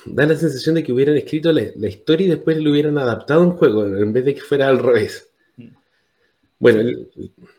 da 0.06 0.26
la 0.26 0.36
sensación 0.36 0.76
de 0.76 0.84
que 0.84 0.94
hubieran 0.94 1.18
escrito 1.18 1.52
la, 1.52 1.64
la 1.76 1.88
historia 1.90 2.28
y 2.28 2.30
después 2.30 2.58
lo 2.58 2.72
hubieran 2.72 2.98
adaptado 2.98 3.42
a 3.42 3.46
un 3.46 3.58
juego, 3.58 3.86
en 3.86 4.14
vez 4.14 4.26
de 4.26 4.36
que 4.36 4.42
fuera 4.42 4.68
al 4.70 4.80
revés. 4.80 5.30
Mm. 5.58 5.68
Bueno, 6.60 6.84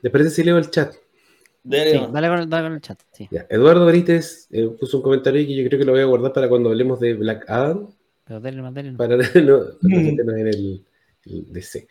¿les 0.03 0.12
parece 0.12 0.31
si 0.31 0.45
leo 0.45 0.59
el 0.59 0.71
chat? 0.71 0.95
Sí, 1.64 1.70
dale 1.70 2.29
con, 2.29 2.38
el, 2.40 2.48
dale 2.48 2.66
con 2.66 2.72
el 2.75 2.81
chat, 2.81 3.01
sí. 3.12 3.29
Ya, 3.31 3.46
Eduardo 3.48 3.87
Benítez 3.87 4.48
eh, 4.51 4.68
puso 4.79 4.96
un 4.96 5.03
comentario 5.05 5.38
ahí 5.38 5.46
que 5.46 5.55
yo 5.55 5.68
creo 5.68 5.79
que 5.79 5.85
lo 5.85 5.92
voy 5.92 6.01
a 6.01 6.07
guardar 6.07 6.33
para 6.33 6.48
cuando 6.48 6.70
hablemos 6.70 6.98
de 6.98 7.14
Black 7.14 7.48
Adam, 7.48 7.88
Pero 8.25 8.40
dale 8.40 8.62
más. 8.62 8.75
para 8.96 9.16
no, 9.42 9.62
en 9.83 10.48
el, 10.48 10.85
el 11.25 11.53
DC. 11.53 11.87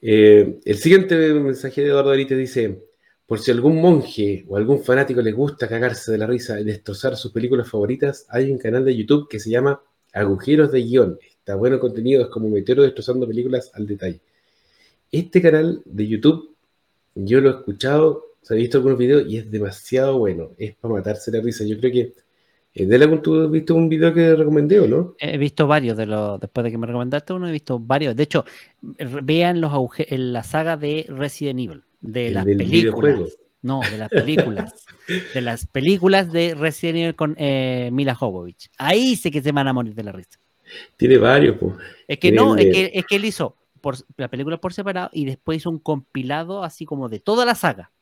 Eh, 0.00 0.60
el 0.64 0.76
siguiente 0.76 1.16
mensaje 1.34 1.82
de 1.82 1.88
Eduardo 1.88 2.10
Benítez 2.10 2.38
dice: 2.38 2.82
Por 3.26 3.38
si 3.38 3.50
algún 3.50 3.80
monje 3.80 4.44
o 4.48 4.56
algún 4.56 4.82
fanático 4.82 5.20
le 5.20 5.32
gusta 5.32 5.68
cagarse 5.68 6.12
de 6.12 6.18
la 6.18 6.26
risa 6.26 6.58
y 6.58 6.64
destrozar 6.64 7.16
sus 7.16 7.32
películas 7.32 7.68
favoritas, 7.68 8.26
hay 8.30 8.50
un 8.50 8.58
canal 8.58 8.84
de 8.84 8.96
YouTube 8.96 9.28
que 9.28 9.40
se 9.40 9.50
llama 9.50 9.82
Agujeros 10.14 10.72
de 10.72 10.82
Guión. 10.82 11.18
Está 11.38 11.54
bueno 11.54 11.78
contenido, 11.78 12.22
es 12.22 12.28
como 12.28 12.48
Meteoro 12.48 12.82
destrozando 12.82 13.26
películas 13.26 13.70
al 13.74 13.86
detalle. 13.86 14.20
Este 15.12 15.42
canal 15.42 15.82
de 15.84 16.06
YouTube, 16.08 16.54
yo 17.14 17.40
lo 17.40 17.50
he 17.50 17.52
escuchado, 17.52 18.24
o 18.44 18.46
sea, 18.46 18.56
he 18.58 18.60
visto 18.60 18.76
algunos 18.76 18.98
videos 18.98 19.24
y 19.26 19.38
es 19.38 19.50
demasiado 19.50 20.18
bueno. 20.18 20.50
Es 20.58 20.74
para 20.74 20.92
matarse 20.94 21.30
la 21.32 21.40
risa. 21.40 21.64
Yo 21.64 21.78
creo 21.80 21.90
que. 21.90 22.12
Eh, 22.74 22.84
Delagun, 22.86 23.22
¿tú 23.22 23.40
has 23.40 23.50
visto 23.50 23.74
un 23.74 23.88
video 23.88 24.12
que 24.12 24.34
recomendé 24.34 24.80
o 24.80 24.86
no? 24.86 25.14
He 25.18 25.38
visto 25.38 25.66
varios 25.66 25.96
de 25.96 26.06
los, 26.06 26.38
después 26.40 26.64
de 26.64 26.70
que 26.72 26.76
me 26.76 26.86
recomendaste 26.86 27.32
uno, 27.32 27.48
he 27.48 27.52
visto 27.52 27.78
varios. 27.78 28.14
De 28.14 28.24
hecho, 28.24 28.44
vean 29.22 29.60
los 29.62 29.72
en 29.96 30.32
la 30.34 30.42
saga 30.42 30.76
de 30.76 31.06
Resident 31.08 31.60
Evil, 31.60 31.82
de 32.02 32.26
El 32.28 32.34
las 32.34 32.44
del 32.44 32.58
películas. 32.58 32.82
videojuego. 32.82 33.28
No, 33.62 33.80
de 33.90 33.96
las 33.96 34.10
películas. 34.10 34.74
de 35.34 35.40
las 35.40 35.66
películas 35.66 36.30
de 36.32 36.54
Resident 36.54 36.98
Evil 36.98 37.14
con 37.14 37.34
eh, 37.38 37.88
Mila 37.92 38.14
Jovovich. 38.14 38.68
Ahí 38.76 39.16
sé 39.16 39.30
que 39.30 39.40
se 39.40 39.52
van 39.52 39.68
a 39.68 39.72
morir 39.72 39.94
de 39.94 40.02
la 40.02 40.12
risa. 40.12 40.38
Tiene 40.98 41.16
varios, 41.16 41.56
pues. 41.58 41.74
Es 42.08 42.18
que 42.18 42.30
no, 42.32 42.54
El 42.56 42.60
es 42.60 42.66
de- 42.66 42.72
que, 42.72 42.98
es 42.98 43.06
que 43.06 43.16
él 43.16 43.24
hizo 43.24 43.56
por, 43.80 43.96
la 44.16 44.28
película 44.28 44.58
por 44.58 44.72
separado 44.74 45.10
y 45.12 45.24
después 45.26 45.58
hizo 45.58 45.70
un 45.70 45.78
compilado 45.78 46.62
así 46.64 46.84
como 46.84 47.08
de 47.08 47.20
toda 47.20 47.46
la 47.46 47.54
saga. 47.54 47.92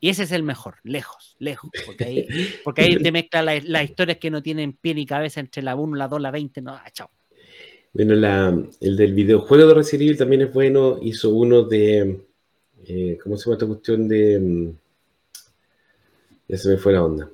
Y 0.00 0.10
ese 0.10 0.22
es 0.24 0.32
el 0.32 0.42
mejor, 0.42 0.76
lejos, 0.84 1.36
lejos. 1.38 1.70
Porque 1.86 2.04
ahí, 2.04 2.26
porque 2.64 2.82
ahí 2.82 2.96
te 2.96 3.10
mezcla 3.12 3.42
la- 3.42 3.60
las 3.64 3.84
historias 3.84 4.18
que 4.18 4.30
no 4.30 4.42
tienen 4.42 4.72
pie 4.72 4.94
ni 4.94 5.04
cabeza 5.06 5.40
entre 5.40 5.62
la 5.62 5.74
1, 5.76 5.96
la 5.96 6.08
2, 6.08 6.20
la 6.20 6.30
20. 6.30 6.60
No, 6.62 6.72
ah, 6.74 6.90
chao. 6.92 7.10
Bueno, 7.92 8.14
la- 8.14 8.56
el 8.80 8.96
del 8.96 9.12
videojuego 9.14 9.66
de 9.68 9.74
Resident 9.74 10.02
Evil 10.02 10.18
también 10.18 10.42
es 10.42 10.52
bueno. 10.52 10.98
Hizo 11.02 11.30
uno 11.30 11.62
de. 11.62 12.20
eh, 12.86 13.18
¿Cómo 13.22 13.36
se 13.36 13.44
llama 13.44 13.54
esta 13.54 13.66
cuestión 13.66 14.06
de.? 14.08 14.38
mm, 14.38 14.72
Ya 16.48 16.56
se 16.56 16.68
me 16.70 16.76
fue 16.78 16.92
la 16.92 17.04
onda. 17.04 17.30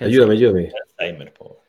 Ayúdame, 0.00 0.34
ayúdame. 0.34 0.72
Alzheimer, 0.98 1.32
po. 1.32 1.62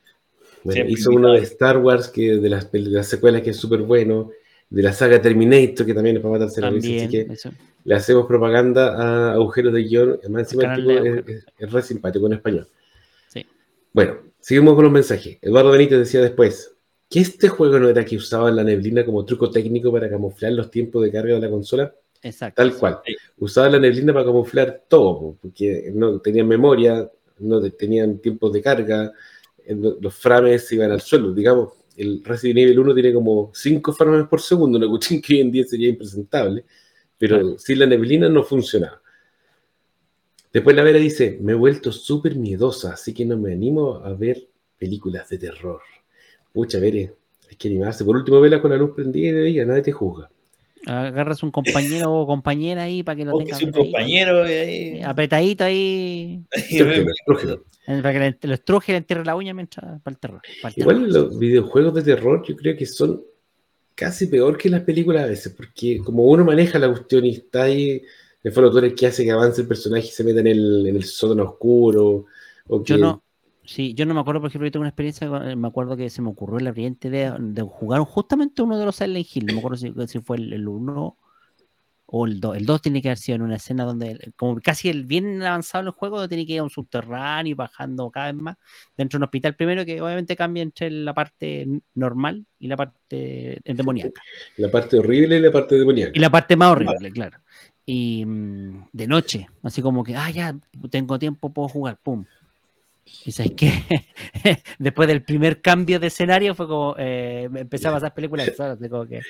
Bueno, 0.64 0.90
hizo 0.90 1.12
uno 1.12 1.32
de 1.34 1.40
Star 1.40 1.78
Wars, 1.78 2.10
que 2.10 2.36
de 2.38 2.50
las, 2.50 2.70
de 2.72 2.80
las 2.80 3.08
secuelas, 3.08 3.42
que 3.42 3.52
es 3.52 3.58
súper 3.58 3.82
bueno. 3.82 4.32
De 4.70 4.84
la 4.84 4.94
saga 4.94 5.20
Terminator, 5.22 5.86
que 5.86 5.94
también 5.94 6.18
es 6.18 6.22
para 6.22 6.34
matarse 6.34 6.62
la 6.62 6.70
risa. 6.70 6.88
Así 7.06 7.08
que 7.10 7.34
eso. 7.34 7.52
le 7.86 7.96
hacemos 7.96 8.26
propaganda 8.28 8.96
a 8.96 9.34
agujeros 9.34 9.74
de 9.74 9.84
guion. 9.84 10.20
Además, 10.22 10.42
encima 10.54 10.76
el 10.76 10.80
tipo 10.82 10.92
es, 10.92 11.28
es- 11.38 11.46
es 11.58 11.72
re 11.72 11.82
simpático 11.82 12.28
en 12.28 12.34
español. 12.34 12.68
Sí. 13.34 13.46
Bueno, 13.94 14.18
Seguimos 14.42 14.74
con 14.76 14.86
los 14.86 14.94
mensajes. 14.94 15.38
Eduardo 15.42 15.72
Benítez 15.72 16.00
decía 16.00 16.22
después 16.22 16.74
que 17.10 17.20
este 17.20 17.50
juego 17.50 17.78
no 17.78 17.90
era 17.90 18.06
que 18.06 18.16
usaba 18.16 18.50
la 18.52 18.64
neblina 18.64 19.04
como 19.06 19.26
truco 19.26 19.52
técnico 19.52 19.92
para 19.92 20.10
camuflar 20.10 20.54
los 20.54 20.72
tiempos 20.72 21.04
de 21.04 21.12
carga 21.12 21.34
de 21.36 21.42
la 21.42 21.50
consola. 21.50 21.94
Exacto. 22.22 22.62
Tal 22.62 22.74
cual. 22.76 23.00
Usaba 23.38 23.68
la 23.70 23.80
neblina 23.80 24.14
para 24.14 24.26
camuflar 24.26 24.84
todo, 24.88 25.20
po, 25.20 25.38
porque 25.42 25.92
no 25.94 26.20
tenían 26.22 26.48
memoria, 26.48 27.10
no 27.40 27.62
te- 27.62 27.72
tenían 27.72 28.20
tiempos 28.20 28.54
de 28.54 28.62
carga, 28.62 29.12
los 29.68 30.16
frames 30.16 30.72
iban 30.72 30.92
al 30.92 31.02
suelo. 31.02 31.34
Digamos, 31.34 31.74
el 32.00 32.24
Resident 32.24 32.60
Evil 32.60 32.80
1 32.80 32.94
tiene 32.94 33.14
como 33.14 33.52
5 33.54 33.94
frames 33.94 34.28
por 34.28 34.42
segundo, 34.42 34.78
una 34.78 34.88
cuestión 34.88 35.22
que 35.22 35.36
hoy 35.36 35.42
en 35.42 35.52
día 35.52 35.66
sería 35.66 35.90
impresentable, 35.90 36.66
pero 37.18 37.58
sin 37.58 37.80
la 37.80 37.86
neblina 37.86 38.30
no 38.30 38.44
funcionaba. 38.44 39.02
Después 40.52 40.76
la 40.76 40.84
Vera 40.84 40.98
dice, 40.98 41.38
me 41.42 41.52
he 41.52 41.56
vuelto 41.56 41.92
súper 41.92 42.36
miedosa, 42.36 42.94
así 42.94 43.14
que 43.14 43.26
no 43.26 43.38
me 43.38 43.54
animo 43.54 43.98
a 43.98 44.14
ver 44.14 44.48
películas 44.78 45.30
de 45.30 45.38
terror. 45.38 45.82
Pucha, 46.52 46.80
Vere, 46.80 47.14
hay 47.50 47.56
que 47.56 47.68
animarse. 47.68 48.04
Por 48.04 48.16
último, 48.16 48.40
vela 48.42 48.62
con 48.62 48.72
la 48.72 48.78
luz 48.78 48.96
prendida 48.96 49.30
y 49.30 49.32
de 49.32 49.44
día, 49.44 49.66
nadie 49.66 49.84
te 49.84 49.92
juzga. 49.92 50.32
Agarras 50.86 51.44
un 51.44 51.52
compañero 51.52 52.14
o 52.14 52.26
compañera 52.26 52.84
ahí 52.84 53.04
para 53.04 53.16
que 53.18 53.26
lo 53.26 53.36
O 53.36 53.40
que 53.40 53.46
tenga 53.46 53.58
si 53.58 53.64
un 53.66 53.70
apretadito. 53.70 53.92
compañero 53.92 54.44
ahí. 54.44 54.54
Eh, 54.98 55.04
apretadito 55.04 55.64
ahí, 55.66 56.44
para 57.86 58.14
que 58.14 58.20
le- 58.20 58.38
lo 58.48 58.54
estruje 58.54 58.92
y 58.92 58.94
le 58.94 58.98
entierre 59.00 59.26
la 59.26 59.36
uña 59.36 59.54
mientras 59.54 60.02
para 60.02 60.14
el 60.14 60.20
terror. 60.20 60.42
para 60.62 60.74
el 60.76 60.82
Igual 60.82 60.96
terror. 60.98 61.14
los 61.14 61.40
videojuegos 61.40 61.94
de 61.96 62.02
terror 62.04 62.44
yo 62.48 62.56
creo 62.56 62.78
que 62.78 62.86
son 62.86 63.22
casi 63.96 64.28
peor 64.28 64.58
que 64.58 64.70
las 64.70 64.82
películas 64.82 65.24
a 65.24 65.28
veces, 65.28 65.54
porque 65.56 65.98
como 66.00 66.24
uno 66.24 66.46
maneja 66.46 66.80
la 66.80 66.88
cuestión 66.90 67.26
y 67.26 67.32
está 67.32 67.64
ahí, 67.64 68.02
el 68.44 68.52
fondo 68.54 68.72
tú 68.72 68.78
eres 68.78 68.92
el 68.92 68.98
que 68.98 69.08
hace 69.08 69.26
que 69.26 69.32
avance 69.32 69.62
el 69.62 69.68
personaje 69.68 70.06
y 70.08 70.10
se 70.10 70.24
meta 70.24 70.40
en 70.40 70.48
el, 70.48 70.88
en 70.88 70.96
el 70.96 71.04
sótano 71.04 71.44
oscuro. 71.44 72.26
O 72.68 72.84
que, 72.84 72.94
Yo 72.94 72.98
no, 73.00 73.22
sí, 73.70 73.94
yo 73.94 74.06
no 74.06 74.14
me 74.14 74.20
acuerdo, 74.22 74.42
por 74.42 74.50
ejemplo, 74.50 74.68
yo 74.68 74.72
tengo 74.72 74.82
una 74.82 74.90
experiencia, 74.90 75.28
eh, 75.28 75.56
me 75.56 75.68
acuerdo 75.68 75.96
que 75.96 76.10
se 76.10 76.22
me 76.22 76.30
ocurrió 76.30 76.60
la 76.60 76.72
brillante 76.72 77.08
idea 77.08 77.38
de 77.40 77.62
jugar 77.62 78.02
justamente 78.02 78.62
uno 78.62 78.78
de 78.78 78.86
los 78.86 78.96
Silent 78.96 79.28
Hill, 79.34 79.46
no 79.46 79.54
me 79.54 79.60
acuerdo 79.60 79.78
si, 79.78 79.94
si 80.08 80.20
fue 80.20 80.38
el 80.38 80.68
1 80.68 81.18
o 82.12 82.26
el 82.26 82.40
2, 82.40 82.58
el 82.58 82.66
2 82.66 82.82
tiene 82.82 83.02
que 83.04 83.10
haber 83.10 83.20
sido 83.20 83.36
en 83.36 83.44
una 83.44 83.58
escena 83.58 83.86
donde, 83.86 84.32
como 84.36 84.60
casi 84.60 84.90
el 84.90 85.06
bien 85.06 85.44
avanzado 85.44 85.84
en 85.84 85.88
el 85.88 85.94
juego, 85.94 86.28
tiene 86.28 86.48
que 86.48 86.54
ir 86.54 86.60
a 86.60 86.64
un 86.64 86.72
subterráneo 86.72 87.52
y 87.52 87.54
bajando 87.54 88.10
cada 88.10 88.32
vez 88.32 88.42
más, 88.42 88.58
dentro 88.98 89.18
de 89.18 89.22
un 89.22 89.24
hospital 89.26 89.56
primero 89.56 89.86
que 89.86 90.02
obviamente 90.02 90.36
cambia 90.36 90.64
entre 90.64 90.90
la 90.90 91.14
parte 91.14 91.68
normal 91.94 92.46
y 92.58 92.68
la 92.68 92.78
parte 92.78 93.62
demoníaca. 93.64 94.24
La 94.58 94.72
parte 94.72 94.98
horrible 94.98 95.38
y 95.38 95.42
la 95.42 95.52
parte 95.52 95.76
demoníaca. 95.76 96.12
Y 96.16 96.20
la 96.20 96.32
parte 96.32 96.56
más 96.56 96.72
horrible, 96.72 97.12
claro. 97.12 97.38
Y 97.86 98.26
mm, 98.26 98.88
de 98.92 99.08
noche, 99.08 99.48
así 99.62 99.82
como 99.84 100.04
que, 100.04 100.16
ah, 100.16 100.32
ya, 100.32 100.56
tengo 100.90 101.20
tiempo, 101.20 101.54
puedo 101.54 101.68
jugar, 101.68 102.00
pum. 102.02 102.26
Y 103.26 103.32
sabes 103.32 103.52
que 103.54 103.72
después 104.80 105.08
del 105.08 105.24
primer 105.24 105.62
cambio 105.62 106.00
de 106.00 106.08
escenario 106.08 106.56
fue 106.56 106.68
como, 106.68 106.96
eh, 106.98 107.48
me 107.52 107.62
empecé 107.62 107.88
a 107.88 107.92
pasar 107.92 108.14
películas 108.14 108.52
como 108.90 109.06
que 109.06 109.22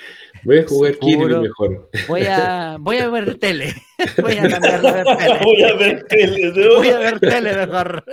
Voy 0.44 0.60
a 0.60 0.68
jugar. 0.68 1.00
Kirby 1.00 1.40
mejor. 1.40 1.90
voy 2.08 2.22
a, 2.28 2.78
voy 2.80 2.98
a 2.98 3.10
ver 3.10 3.38
tele, 3.38 3.74
voy 4.22 4.38
a 4.38 4.50
cambiar 4.50 4.82
de 4.82 4.92
ver 4.92 5.06
tele, 5.18 5.40
Voy 5.44 5.62
a 5.64 5.74
ver 5.76 6.04
tele, 6.08 6.52
¿no? 6.56 6.76
voy 6.78 6.90
a 6.90 7.00
ver 7.00 7.20
tele 7.20 7.56
mejor, 7.56 8.04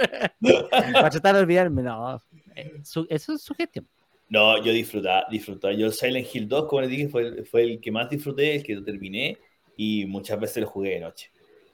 para 0.92 1.10
tratar 1.10 1.34
de 1.34 1.40
olvidarme, 1.42 1.82
no, 1.82 2.20
eh, 2.54 2.72
eso 2.84 3.06
es 3.10 3.42
su 3.42 3.54
gestión. 3.54 3.86
No, 4.28 4.60
yo 4.62 4.72
disfrutaba, 4.72 5.24
disfrutaba. 5.30 5.72
Yo 5.72 5.90
Silent 5.92 6.26
Hill 6.34 6.48
2, 6.48 6.66
como 6.66 6.82
les 6.82 6.90
dije, 6.90 7.08
fue, 7.08 7.44
fue 7.44 7.62
el 7.62 7.80
que 7.80 7.92
más 7.92 8.10
disfruté, 8.10 8.56
el 8.56 8.62
que 8.64 8.76
terminé, 8.80 9.38
y 9.76 10.04
muchas 10.06 10.40
veces 10.40 10.62
lo 10.62 10.68
jugué 10.68 10.90
de 10.94 11.00
noche. 11.00 11.30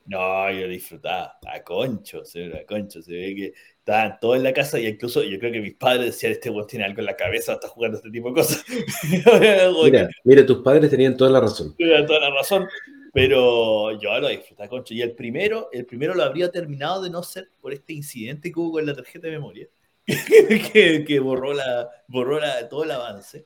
No, 0.07 0.51
yo 0.51 0.67
disfrutaba, 0.69 1.39
a 1.47 1.63
concho, 1.63 2.25
se 2.25 2.49
ve 2.49 2.61
a 2.61 2.67
concho, 2.67 3.01
se 3.03 3.13
ve 3.13 3.35
que 3.37 3.55
estaban 3.79 4.19
todos 4.21 4.37
en 4.37 4.43
la 4.43 4.53
casa, 4.53 4.79
y 4.81 4.87
incluso 4.87 5.23
yo 5.23 5.39
creo 5.39 5.53
que 5.53 5.61
mis 5.61 5.75
padres 5.75 6.07
decían, 6.07 6.33
este 6.33 6.51
weón 6.51 6.67
tiene 6.67 6.85
algo 6.85 7.01
en 7.01 7.07
la 7.07 7.17
cabeza, 7.17 7.53
está 7.53 7.69
jugando 7.69 7.99
este 7.99 8.11
tipo 8.11 8.29
de 8.29 8.35
cosas. 8.35 8.65
Mira, 9.85 10.09
mira, 10.25 10.45
tus 10.47 10.59
padres 10.59 10.91
tenían 10.91 11.17
toda 11.17 11.31
la 11.31 11.41
razón. 11.41 11.75
Tiene 11.77 12.03
toda 12.05 12.21
la 12.21 12.31
razón. 12.31 12.67
Pero 13.15 13.93
yo 14.01 14.19
lo 14.19 14.29
disfruté, 14.29 14.69
concho. 14.69 14.95
Y 14.95 15.03
el 15.03 15.13
primero, 15.13 15.69
el 15.71 15.85
primero 15.85 16.15
lo 16.15 16.23
habría 16.23 16.51
terminado 16.51 17.03
de 17.03 17.11
no 17.11 17.23
ser 17.23 17.51
por 17.61 17.73
este 17.75 17.93
incidente 17.93 18.51
que 18.51 18.59
hubo 18.59 18.73
con 18.73 18.87
la 18.87 18.95
tarjeta 18.95 19.27
de 19.27 19.35
memoria, 19.35 19.69
que, 20.07 21.05
que 21.07 21.21
borró, 21.21 21.53
la, 21.53 21.91
borró 22.09 22.41
la- 22.41 22.69
todo 22.69 22.85
el 22.85 22.91
avance. 22.91 23.45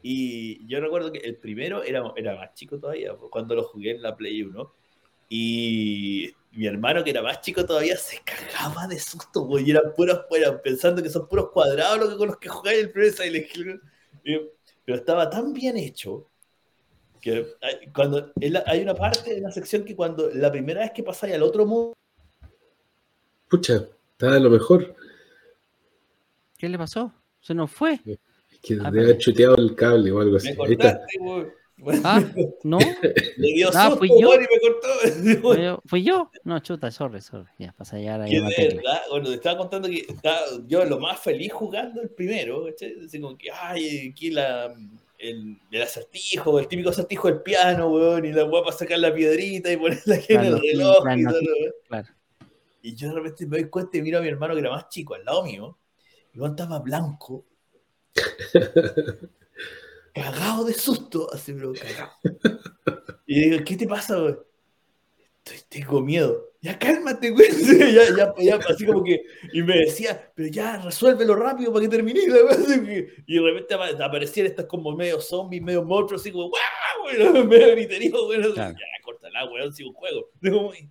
Y 0.00 0.64
yo 0.68 0.80
recuerdo 0.80 1.10
que 1.10 1.18
el 1.18 1.36
primero 1.36 1.82
era, 1.82 2.04
era 2.16 2.36
más 2.36 2.54
chico 2.54 2.78
todavía, 2.78 3.14
cuando 3.30 3.54
lo 3.54 3.64
jugué 3.64 3.92
en 3.92 4.02
la 4.02 4.16
Play 4.16 4.42
1. 4.42 4.74
Y 5.36 6.32
mi 6.52 6.66
hermano, 6.66 7.02
que 7.02 7.10
era 7.10 7.20
más 7.20 7.40
chico 7.40 7.66
todavía, 7.66 7.96
se 7.96 8.20
cagaba 8.24 8.86
de 8.86 9.00
susto, 9.00 9.40
güey. 9.40 9.66
Y 9.66 9.72
eran 9.72 9.92
puros, 9.96 10.20
bueno, 10.30 10.60
pensando 10.62 11.02
que 11.02 11.10
son 11.10 11.26
puros 11.26 11.50
cuadrados 11.50 11.98
lo 11.98 12.08
que, 12.08 12.16
con 12.16 12.28
los 12.28 12.36
que 12.38 12.48
jugáis 12.48 12.78
el 12.78 12.92
primer 12.92 13.12
Silent 13.12 13.46
Hill. 13.56 13.80
Y- 14.24 14.40
Pero 14.84 14.98
estaba 14.98 15.28
tan 15.28 15.52
bien 15.52 15.76
hecho 15.76 16.28
que 17.20 17.54
cuando 17.92 18.30
hay 18.66 18.80
una 18.82 18.94
parte 18.94 19.34
de 19.34 19.40
la 19.40 19.50
sección 19.50 19.84
que 19.84 19.96
cuando 19.96 20.30
la 20.32 20.52
primera 20.52 20.82
vez 20.82 20.92
que 20.92 21.02
pasáis 21.02 21.34
al 21.34 21.42
otro 21.42 21.66
mundo, 21.66 21.94
Pucha, 23.48 23.88
está 24.12 24.34
a 24.36 24.38
lo 24.38 24.50
mejor. 24.50 24.94
¿Qué 26.56 26.68
le 26.68 26.78
pasó? 26.78 27.12
Se 27.40 27.54
nos 27.54 27.72
fue. 27.72 27.94
Es 28.04 28.18
que 28.62 28.74
Ah, 28.80 28.90
debe 28.92 29.04
haber 29.06 29.18
chuteado 29.18 29.56
el 29.56 29.74
cable 29.74 30.12
o 30.12 30.20
algo 30.20 30.36
así. 30.36 30.54
me 30.56 30.64
Ahí 30.64 30.72
está. 30.74 31.00
Ah, 32.04 32.22
no, 32.64 32.78
Le 33.36 33.52
dio 33.52 33.68
Ah, 33.74 33.90
susto, 33.90 33.98
fui 33.98 34.08
yo. 34.20 34.34
y 34.34 34.38
me 34.38 34.60
cortó. 34.60 34.88
fui 35.42 35.62
yo, 35.62 35.82
fui 35.86 36.04
yo. 36.04 36.30
No, 36.44 36.58
chuta, 36.60 36.90
sorry, 36.90 37.20
sorry. 37.20 37.46
Ya, 37.58 37.72
pasa 37.72 37.98
ya 37.98 38.16
bueno, 39.10 39.28
te 39.28 39.34
estaba 39.34 39.58
contando 39.58 39.88
que 39.88 40.06
estaba 40.08 40.38
yo 40.66 40.84
lo 40.84 40.98
más 41.00 41.20
feliz 41.20 41.52
jugando 41.52 42.00
el 42.00 42.10
primero, 42.10 42.66
como 43.20 43.36
que, 43.36 43.50
ay, 43.50 44.10
aquí 44.12 44.30
la, 44.30 44.74
el, 45.18 45.58
el 45.70 45.82
acertijo, 45.82 46.58
el 46.58 46.68
típico 46.68 46.90
acertijo 46.90 47.28
del 47.28 47.42
piano, 47.42 47.90
weón, 47.90 48.24
y 48.24 48.32
la 48.32 48.48
para 48.50 48.72
sacar 48.72 48.98
la 48.98 49.12
piedrita 49.14 49.70
y 49.72 49.76
ponerla 49.76 50.14
aquí 50.16 50.32
en 50.34 50.36
Las 50.36 50.46
el 50.46 50.60
reloj. 50.60 51.04
y 51.18 51.24
todo, 51.24 51.74
claro. 51.88 52.08
Yo 52.82 53.08
de 53.08 53.14
repente 53.14 53.46
me 53.46 53.58
doy 53.58 53.68
cuenta 53.70 53.96
y 53.98 54.02
miro 54.02 54.18
a 54.18 54.22
mi 54.22 54.28
hermano 54.28 54.54
que 54.54 54.60
era 54.60 54.70
más 54.70 54.88
chico, 54.90 55.14
al 55.14 55.24
lado 55.24 55.42
mío, 55.44 55.76
y 56.34 56.38
Juan 56.38 56.52
estaba 56.52 56.78
blanco, 56.80 57.44
cagado 60.14 60.64
de 60.64 60.72
susto, 60.74 61.28
así, 61.32 61.52
pero 61.52 61.72
cagado. 61.74 62.12
Y 63.26 63.50
digo, 63.50 63.64
¿qué 63.64 63.76
te 63.76 63.86
pasa, 63.86 64.16
güey? 64.18 64.34
Estoy, 65.44 65.58
tengo 65.68 66.00
miedo. 66.00 66.52
Ya 66.62 66.78
cálmate, 66.78 67.30
güey. 67.30 67.48
Ya, 67.94 68.04
ya, 68.16 68.34
ya, 68.38 68.56
así 68.70 68.86
como 68.86 69.04
que. 69.04 69.22
Y 69.52 69.62
me 69.62 69.80
decía, 69.80 70.32
pero 70.34 70.48
ya 70.48 70.78
resuélvelo 70.78 71.34
rápido 71.36 71.72
para 71.72 71.82
que 71.84 71.90
termine. 71.90 72.20
Y 72.20 73.34
de 73.34 73.40
repente 73.42 73.74
apa- 73.74 74.04
aparecían 74.04 74.46
estas 74.46 74.64
como 74.66 74.92
medio 74.96 75.20
zombies, 75.20 75.62
medio 75.62 75.84
monstruos, 75.84 76.22
así 76.22 76.32
como, 76.32 76.48
¡guau! 76.48 76.60
güey, 77.02 77.44
Medio 77.46 77.70
griterío, 77.72 78.24
güey. 78.24 78.40
así, 78.40 78.52
Claro. 78.52 78.72
Ya, 78.74 79.02
córtala, 79.04 79.44
güey, 79.46 79.72
sigo 79.72 79.90
un 79.90 79.94
juego. 79.96 80.30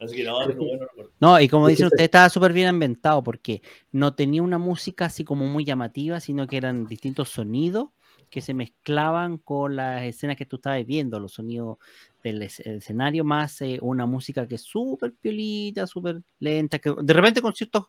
Así 0.00 0.16
que 0.16 0.24
no, 0.24 0.40
no, 0.40 0.48
no, 0.54 0.54
no 0.76 0.86
recuerdo. 0.86 1.12
No, 1.20 1.40
y 1.40 1.48
como 1.48 1.68
dicen 1.68 1.86
ustedes, 1.86 2.04
estaba 2.04 2.28
súper 2.28 2.52
bien 2.52 2.66
ambientado 2.66 3.22
porque 3.22 3.62
no 3.92 4.14
tenía 4.14 4.42
una 4.42 4.58
música 4.58 5.06
así 5.06 5.24
como 5.24 5.46
muy 5.46 5.64
llamativa, 5.64 6.18
sino 6.20 6.46
que 6.46 6.56
eran 6.56 6.86
distintos 6.86 7.30
sonidos 7.30 7.88
que 8.34 8.40
se 8.40 8.52
mezclaban 8.52 9.38
con 9.38 9.76
las 9.76 10.02
escenas 10.02 10.36
que 10.36 10.44
tú 10.44 10.56
estabas 10.56 10.84
viendo, 10.84 11.20
los 11.20 11.34
sonidos 11.34 11.78
del 12.20 12.42
es- 12.42 12.58
escenario, 12.58 13.22
más 13.22 13.62
eh, 13.62 13.78
una 13.80 14.06
música 14.06 14.48
que 14.48 14.56
es 14.56 14.62
súper 14.62 15.12
piolita, 15.12 15.86
súper 15.86 16.20
lenta, 16.40 16.80
que 16.80 16.92
de 17.00 17.12
repente 17.12 17.40
con 17.40 17.54
ciertos 17.54 17.84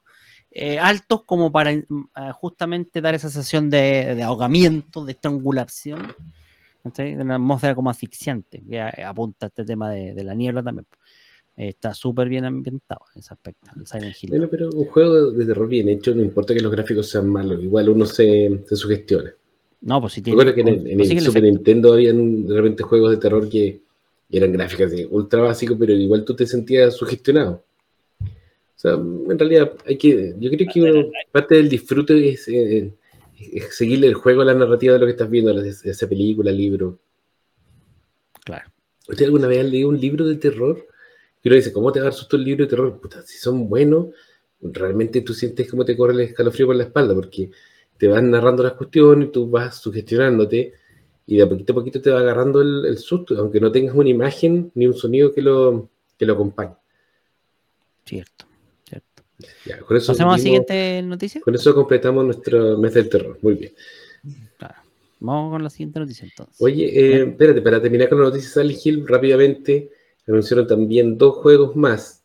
eh, 0.51 0.77
altos 0.77 1.23
como 1.23 1.51
para 1.51 1.71
ah, 2.13 2.31
justamente 2.31 3.01
dar 3.01 3.15
esa 3.15 3.31
sensación 3.31 3.71
de, 3.71 4.21
ahogamiento, 4.21 5.03
de 5.03 5.13
estrangulación, 5.13 6.13
¿cachai? 6.83 7.15
de 7.15 7.23
una 7.23 7.35
atmósfera 7.37 7.73
como 7.73 7.89
asfixiante, 7.89 8.61
que 8.69 8.79
a- 8.79 8.93
apunta 9.09 9.47
a 9.47 9.49
este 9.49 9.65
tema 9.65 9.89
de, 9.89 10.23
la 10.23 10.35
niebla 10.35 10.61
también. 10.61 10.85
Eh, 11.57 11.69
Está 11.69 11.95
súper 11.95 12.29
bien 12.29 12.45
ambientado 12.45 13.01
en 13.15 13.19
ese 13.21 13.33
aspecto. 13.33 13.71
Bueno, 14.29 14.47
pero 14.51 14.69
un 14.69 14.85
juego 14.85 15.31
de 15.31 15.43
terror 15.43 15.67
bien 15.67 15.89
hecho, 15.89 16.13
no 16.13 16.21
importa 16.21 16.53
que 16.53 16.59
los 16.61 16.71
gráficos 16.71 17.09
sean 17.09 17.29
malos, 17.29 17.63
igual 17.63 17.89
uno 17.89 18.05
se, 18.05 18.61
se 18.67 18.75
sugestiona. 18.75 19.33
No, 19.85 20.01
pues 20.01 20.17
Me 20.17 20.23
tiene. 20.23 20.53
que 20.53 20.61
en 20.61 20.67
el, 20.67 20.87
en 20.87 20.99
el 20.99 21.21
Super. 21.21 21.43
Nintendo 21.43 21.93
habían 21.93 22.47
de 22.47 22.55
repente 22.55 22.81
juegos 22.83 23.11
de 23.11 23.17
terror 23.17 23.47
que 23.47 23.81
eran 24.31 24.51
gráficas 24.51 24.89
de 24.91 25.05
ultra 25.05 25.43
básicos, 25.43 25.77
pero 25.79 25.93
igual 25.93 26.25
tú 26.25 26.35
te 26.35 26.47
sentías 26.47 26.95
sugestionado. 26.95 27.63
O 28.19 28.77
sea, 28.77 28.93
en 28.93 29.37
realidad 29.39 29.73
hay 29.85 29.95
que, 29.97 30.33
yo 30.39 30.49
creo 30.49 30.67
que 30.73 30.81
uno- 30.81 31.11
parte 31.31 31.55
del 31.55 31.69
disfrute 31.69 32.29
es, 32.29 32.47
eh, 32.47 32.91
es 33.53 33.75
seguirle 33.77 34.07
el 34.07 34.15
juego 34.15 34.41
a 34.41 34.45
la 34.45 34.55
narrativa 34.55 34.93
de 34.93 34.99
lo 34.99 35.05
que 35.05 35.11
estás 35.11 35.29
viendo, 35.29 35.53
la- 35.53 35.65
esa 35.67 36.09
película, 36.09 36.51
libro. 36.51 36.97
Claro. 38.43 38.71
¿Usted 39.07 39.25
alguna 39.25 39.47
vez 39.47 39.59
ha 39.59 39.63
leído 39.63 39.89
un 39.89 39.99
libro 39.99 40.25
de 40.25 40.35
terror? 40.35 40.83
Y 41.43 41.47
uno 41.47 41.55
dice, 41.57 41.71
¿cómo 41.71 41.91
te 41.91 41.99
va 41.99 42.05
a 42.07 42.09
dar 42.09 42.13
susto 42.17 42.37
el 42.37 42.43
libro 42.43 42.65
de 42.65 42.69
terror? 42.71 42.99
Puta, 42.99 43.21
si 43.21 43.37
son 43.37 43.69
buenos, 43.69 44.07
realmente 44.61 45.21
tú 45.21 45.33
sientes 45.35 45.69
cómo 45.69 45.85
te 45.85 45.95
corre 45.95 46.13
el 46.13 46.21
escalofrío 46.21 46.65
por 46.65 46.75
la 46.75 46.83
espalda, 46.85 47.13
porque 47.13 47.51
te 47.97 48.07
van 48.07 48.29
narrando 48.29 48.63
las 48.63 48.73
cuestiones, 48.73 49.31
tú 49.31 49.49
vas 49.49 49.77
sugestionándote, 49.77 50.73
y 51.27 51.37
de 51.37 51.43
a 51.43 51.49
poquito 51.49 51.73
a 51.73 51.75
poquito 51.75 52.01
te 52.01 52.11
va 52.11 52.19
agarrando 52.19 52.61
el, 52.61 52.85
el 52.85 52.97
susto, 52.97 53.37
aunque 53.37 53.59
no 53.59 53.71
tengas 53.71 53.95
una 53.95 54.09
imagen 54.09 54.71
ni 54.75 54.85
un 54.85 54.93
sonido 54.93 55.33
que 55.33 55.41
lo, 55.41 55.89
que 56.17 56.25
lo 56.25 56.33
acompañe. 56.33 56.75
Cierto, 58.05 58.45
cierto. 58.87 59.23
Ya, 59.65 59.79
con 59.79 59.97
eso 59.97 60.13
¿Pasemos 60.13 60.33
a 60.33 60.37
la 60.37 60.43
siguiente 60.43 61.01
noticia? 61.01 61.41
Con 61.41 61.55
eso 61.55 61.73
completamos 61.73 62.25
nuestro 62.25 62.77
mes 62.77 62.93
del 62.93 63.09
terror. 63.09 63.37
Muy 63.41 63.55
bien. 63.55 63.73
Claro. 64.57 64.75
Vamos 65.19 65.51
con 65.51 65.63
la 65.63 65.69
siguiente 65.69 65.99
noticia 65.99 66.25
entonces. 66.25 66.55
Oye, 66.59 66.85
eh, 66.85 67.23
espérate, 67.29 67.61
para 67.61 67.81
terminar 67.81 68.09
con 68.09 68.19
la 68.19 68.25
noticia 68.25 68.61
de 68.61 68.69
Silent 68.69 68.85
Hill, 68.85 69.07
rápidamente 69.07 69.89
anunciaron 70.27 70.67
también 70.67 71.17
dos 71.17 71.37
juegos 71.37 71.75
más. 71.75 72.23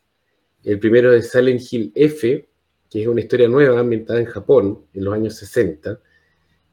El 0.63 0.79
primero 0.79 1.11
es 1.13 1.31
Silent 1.31 1.61
Hill 1.71 1.91
F, 1.95 2.47
que 2.91 3.01
es 3.01 3.07
una 3.07 3.21
historia 3.21 3.47
nueva 3.47 3.79
ambientada 3.79 4.19
en 4.19 4.25
Japón 4.27 4.85
en 4.93 5.05
los 5.05 5.13
años 5.13 5.33
60. 5.35 5.99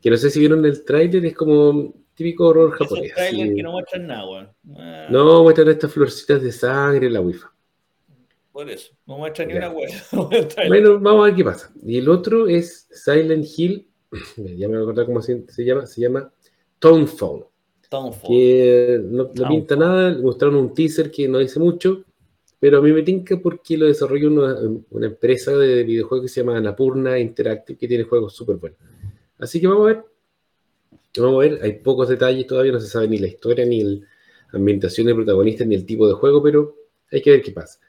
Que 0.02 0.10
no 0.10 0.16
sé 0.16 0.30
si 0.30 0.40
vieron 0.40 0.64
el 0.66 0.84
tráiler, 0.84 1.24
es 1.24 1.34
como 1.34 1.94
típico 2.14 2.48
horror 2.48 2.72
japonés. 2.72 3.14
trailers 3.14 3.44
así. 3.46 3.54
que 3.56 3.62
no 3.62 3.70
muestran 3.72 4.06
nada. 4.08 4.52
Ah, 4.76 5.06
No, 5.10 5.44
muestran 5.44 5.68
estas 5.68 5.92
florcitas 5.92 6.42
de 6.42 6.50
sangre 6.52 7.06
en 7.06 7.12
la 7.12 7.20
wifi. 7.20 7.44
Por 8.52 8.68
eso. 8.68 8.92
No 9.06 9.18
muestran 9.18 9.46
ni 9.48 9.54
una 9.54 9.70
weón. 9.70 9.90
Bueno, 10.68 10.98
vamos 10.98 11.22
a 11.22 11.24
ver 11.26 11.34
qué 11.36 11.44
pasa. 11.44 11.72
Y 11.84 11.98
el 11.98 12.08
otro 12.08 12.48
es 12.48 12.88
Silent 12.90 13.46
Hill, 13.56 13.86
ya 14.36 14.66
me 14.68 14.74
voy 14.74 14.78
a 14.78 14.80
acordar 14.80 15.06
cómo 15.06 15.22
se, 15.22 15.44
se 15.48 15.64
llama, 15.64 15.86
se 15.86 16.00
llama 16.00 16.32
Townfall. 16.80 17.44
Townfall. 17.88 18.28
que 18.28 19.00
no, 19.04 19.30
no 19.34 19.48
pinta 19.48 19.74
un- 19.74 19.80
nada, 19.80 20.18
mostraron 20.20 20.56
un 20.56 20.74
teaser 20.74 21.10
que 21.10 21.26
no 21.28 21.38
dice 21.38 21.58
mucho, 21.60 22.04
pero 22.60 22.78
a 22.78 22.82
mí 22.82 22.92
me 22.92 23.02
tinca 23.02 23.38
porque 23.40 23.76
lo 23.76 23.86
desarrolla 23.86 24.28
una, 24.28 24.56
una 24.90 25.06
empresa 25.06 25.56
de 25.56 25.84
videojuegos 25.84 26.24
que 26.24 26.28
se 26.28 26.40
llama 26.40 26.56
Anapurna 26.56 27.18
Interactive, 27.18 27.78
que 27.78 27.88
tiene 27.88 28.04
juegos 28.04 28.34
súper 28.34 28.56
buenos. 28.56 28.78
Así 29.38 29.60
que 29.60 29.68
vamos 29.68 29.84
a 29.84 29.94
ver. 29.94 30.04
Vamos 31.16 31.36
a 31.36 31.48
ver, 31.48 31.62
hay 31.62 31.72
pocos 31.74 32.08
detalles 32.08 32.46
todavía, 32.46 32.72
no 32.72 32.80
se 32.80 32.86
sabe 32.86 33.08
ni 33.08 33.18
la 33.18 33.26
historia, 33.26 33.64
ni 33.64 33.82
la 33.82 34.06
ambientación 34.52 35.06
del 35.06 35.16
protagonista, 35.16 35.64
ni 35.64 35.74
el 35.74 35.86
tipo 35.86 36.06
de 36.06 36.14
juego, 36.14 36.42
pero 36.42 36.76
hay 37.10 37.22
que 37.22 37.30
ver 37.30 37.42
qué 37.42 37.52
pasa. 37.52 37.80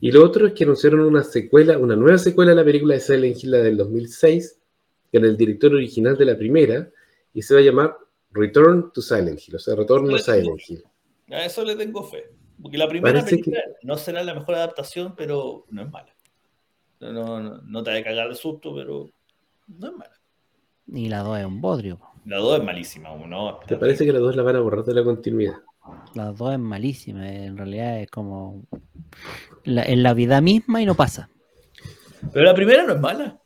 Y 0.00 0.10
lo 0.10 0.24
otro 0.24 0.46
es 0.46 0.52
que 0.52 0.64
anunciaron 0.64 1.00
una 1.00 1.22
secuela, 1.22 1.78
una 1.78 1.96
nueva 1.96 2.18
secuela 2.18 2.50
de 2.50 2.56
la 2.56 2.64
película 2.64 2.94
de 2.94 3.00
Silent 3.00 3.42
Hill 3.42 3.50
la 3.50 3.58
del 3.58 3.76
2006, 3.76 4.58
con 5.12 5.24
el 5.24 5.36
director 5.36 5.74
original 5.74 6.16
de 6.16 6.24
la 6.24 6.36
primera, 6.36 6.90
y 7.34 7.42
se 7.42 7.54
va 7.54 7.60
a 7.60 7.62
llamar 7.62 7.96
Return 8.32 8.90
to 8.92 9.02
Silent 9.02 9.40
Hill, 9.46 9.56
o 9.56 9.58
sea, 9.58 9.74
Retorno 9.74 10.14
a 10.16 10.18
Silent 10.18 10.60
Hill. 10.66 10.84
A 11.30 11.44
eso 11.44 11.64
le 11.64 11.76
tengo 11.76 12.02
fe. 12.02 12.31
Porque 12.60 12.78
la 12.78 12.88
primera 12.88 13.20
Parece 13.20 13.36
película 13.36 13.60
no 13.82 13.96
será 13.96 14.22
la 14.22 14.34
mejor 14.34 14.54
adaptación, 14.54 15.14
pero 15.16 15.66
no 15.70 15.82
es 15.82 15.90
mala. 15.90 16.14
No, 17.00 17.40
no, 17.40 17.60
no 17.62 17.82
te 17.82 17.90
va 17.90 17.96
a 17.96 18.02
cagar 18.04 18.28
de 18.28 18.34
susto, 18.34 18.74
pero 18.74 19.10
no 19.66 19.86
es 19.88 19.92
mala. 19.94 20.20
Y 20.86 21.08
la 21.08 21.20
2 21.20 21.38
es 21.40 21.46
un 21.46 21.60
bodrio. 21.60 22.00
La 22.24 22.38
2 22.38 22.58
es 22.58 22.64
malísima, 22.64 23.14
¿no? 23.14 23.58
¿Te 23.66 23.76
parece 23.76 24.04
que 24.04 24.12
las 24.12 24.22
dos 24.22 24.36
la 24.36 24.42
van 24.42 24.56
a 24.56 24.60
borrar 24.60 24.84
de 24.84 24.94
la 24.94 25.02
continuidad? 25.02 25.56
La 26.14 26.32
2 26.32 26.52
es 26.52 26.58
malísima. 26.58 27.28
En 27.28 27.56
realidad 27.56 28.00
es 28.00 28.10
como 28.10 28.64
la, 29.64 29.82
en 29.82 30.02
la 30.02 30.14
vida 30.14 30.40
misma 30.40 30.80
y 30.80 30.86
no 30.86 30.94
pasa. 30.94 31.28
Pero 32.32 32.44
la 32.44 32.54
primera 32.54 32.84
no 32.84 32.92
es 32.92 33.00
mala. 33.00 33.40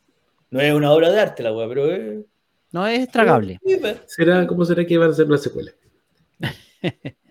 No 0.51 0.61
es 0.61 0.75
una 0.75 0.93
obra 0.93 1.11
de 1.11 1.21
arte 1.21 1.43
la 1.43 1.55
weá, 1.55 1.69
pero 1.69 1.91
es. 1.91 2.25
No 2.73 2.87
es 2.87 3.09
tragable. 3.11 3.59
¿Será, 4.07 4.47
¿Cómo 4.47 4.65
será 4.65 4.85
que 4.85 4.99
van 4.99 5.09
a 5.09 5.13
hacer 5.13 5.27
una 5.27 5.39
secuela? 5.39 5.73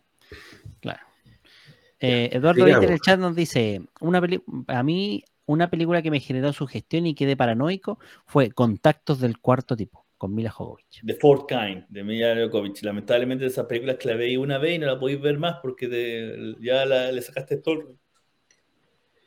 Eh, 2.00 2.30
Eduardo 2.34 2.66
Sigamos. 2.66 2.82
Vite 2.82 2.86
en 2.88 2.94
el 2.94 3.02
chat 3.02 3.20
nos 3.20 3.36
dice: 3.36 3.82
una 4.02 4.22
peli- 4.22 4.44
A 4.68 4.84
mí, 4.84 5.24
una 5.46 5.70
película 5.70 6.02
que 6.02 6.12
me 6.12 6.20
generó 6.20 6.52
sugestión 6.54 7.06
y 7.08 7.16
quedé 7.16 7.38
paranoico 7.38 8.00
fue 8.26 8.52
Contactos 8.52 9.20
del 9.20 9.40
cuarto 9.40 9.76
tipo, 9.76 10.06
con 10.18 10.34
Mila 10.34 10.52
Jovovich. 10.52 11.02
The 11.06 11.16
Fourth 11.16 11.48
Kind, 11.48 11.86
de 11.90 12.04
Mila 12.04 12.36
Jovovich. 12.52 12.82
Lamentablemente 12.84 13.46
esas 13.46 13.66
películas 13.66 13.98
que 13.98 14.10
la 14.10 14.16
veis 14.16 14.38
una 14.38 14.58
vez 14.58 14.76
y 14.76 14.80
no 14.80 14.88
la 14.88 15.00
podéis 15.00 15.22
ver 15.22 15.38
más 15.38 15.58
porque 15.62 15.88
te- 15.88 16.56
ya 16.60 16.86
la- 16.86 17.12
le 17.12 17.22
sacaste 17.22 17.58
todo 17.58 17.96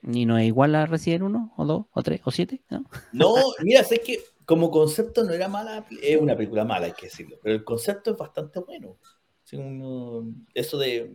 Y 0.02 0.26
no 0.26 0.38
es 0.38 0.46
igual 0.46 0.74
a 0.74 0.86
Resident 0.86 1.24
1, 1.24 1.52
o 1.56 1.64
2, 1.64 1.86
o 1.90 2.02
3, 2.02 2.20
o 2.24 2.30
7, 2.30 2.62
¿no? 2.70 2.84
No, 3.12 3.34
mira, 3.62 3.82
sé 3.82 4.00
que 4.00 4.20
como 4.44 4.70
concepto 4.70 5.24
no 5.24 5.32
era 5.32 5.48
mala, 5.48 5.84
es 6.00 6.16
una 6.18 6.36
película 6.36 6.64
mala, 6.64 6.86
hay 6.86 6.92
que 6.92 7.06
decirlo, 7.06 7.36
pero 7.42 7.54
el 7.54 7.64
concepto 7.64 8.12
es 8.12 8.16
bastante 8.16 8.60
bueno. 8.60 8.96
Sí, 9.48 9.56
uno- 9.56 10.26
eso 10.52 10.76
de, 10.78 11.14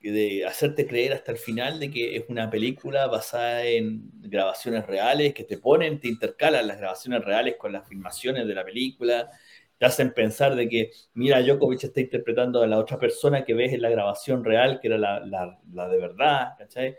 de 0.00 0.44
hacerte 0.44 0.84
creer 0.86 1.12
hasta 1.12 1.30
el 1.30 1.38
final 1.38 1.78
de 1.78 1.88
que 1.92 2.16
es 2.16 2.24
una 2.28 2.50
película 2.50 3.06
basada 3.06 3.64
en 3.66 4.10
grabaciones 4.20 4.84
reales, 4.84 5.32
que 5.32 5.44
te 5.44 5.58
ponen, 5.58 6.00
te 6.00 6.08
intercalan 6.08 6.66
las 6.66 6.78
grabaciones 6.78 7.24
reales 7.24 7.54
con 7.56 7.72
las 7.72 7.86
filmaciones 7.88 8.48
de 8.48 8.54
la 8.54 8.64
película, 8.64 9.30
te 9.78 9.86
hacen 9.86 10.12
pensar 10.12 10.56
de 10.56 10.68
que, 10.68 10.90
mira, 11.14 11.40
Djokovic 11.40 11.84
está 11.84 12.00
interpretando 12.00 12.62
a 12.62 12.66
la 12.66 12.78
otra 12.80 12.98
persona 12.98 13.44
que 13.44 13.54
ves 13.54 13.72
en 13.72 13.82
la 13.82 13.90
grabación 13.90 14.42
real, 14.44 14.80
que 14.80 14.88
era 14.88 14.98
la, 14.98 15.20
la- 15.20 15.56
la 15.72 15.88
de 15.88 15.98
verdad, 15.98 16.54
¿cachai? 16.58 16.96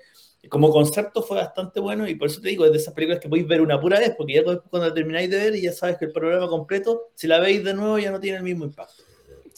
como 0.47 0.69
concepto 0.71 1.21
fue 1.21 1.36
bastante 1.38 1.82
bueno 1.82 2.07
y 2.07 2.15
por 2.15 2.30
eso 2.30 2.39
te 2.39 2.47
digo, 2.49 2.65
es 2.65 2.71
de 2.71 2.77
esas 2.77 2.93
películas 2.93 3.19
que 3.19 3.27
podéis 3.27 3.45
ver 3.49 3.59
una 3.61 3.82
pura 3.82 3.99
vez, 3.99 4.13
porque 4.17 4.36
ya 4.36 4.43
cuando 4.69 4.93
termináis 4.93 5.30
de 5.30 5.36
ver 5.38 5.55
y 5.57 5.61
ya 5.63 5.73
sabes 5.73 5.97
que 5.97 6.05
el 6.05 6.13
programa 6.13 6.47
completo, 6.47 7.11
si 7.15 7.27
la 7.27 7.39
veis 7.41 7.61
de 7.65 7.73
nuevo 7.73 7.99
ya 7.99 8.11
no 8.11 8.19
tiene 8.21 8.38
el 8.38 8.43
mismo 8.43 8.63
impacto. 8.63 9.03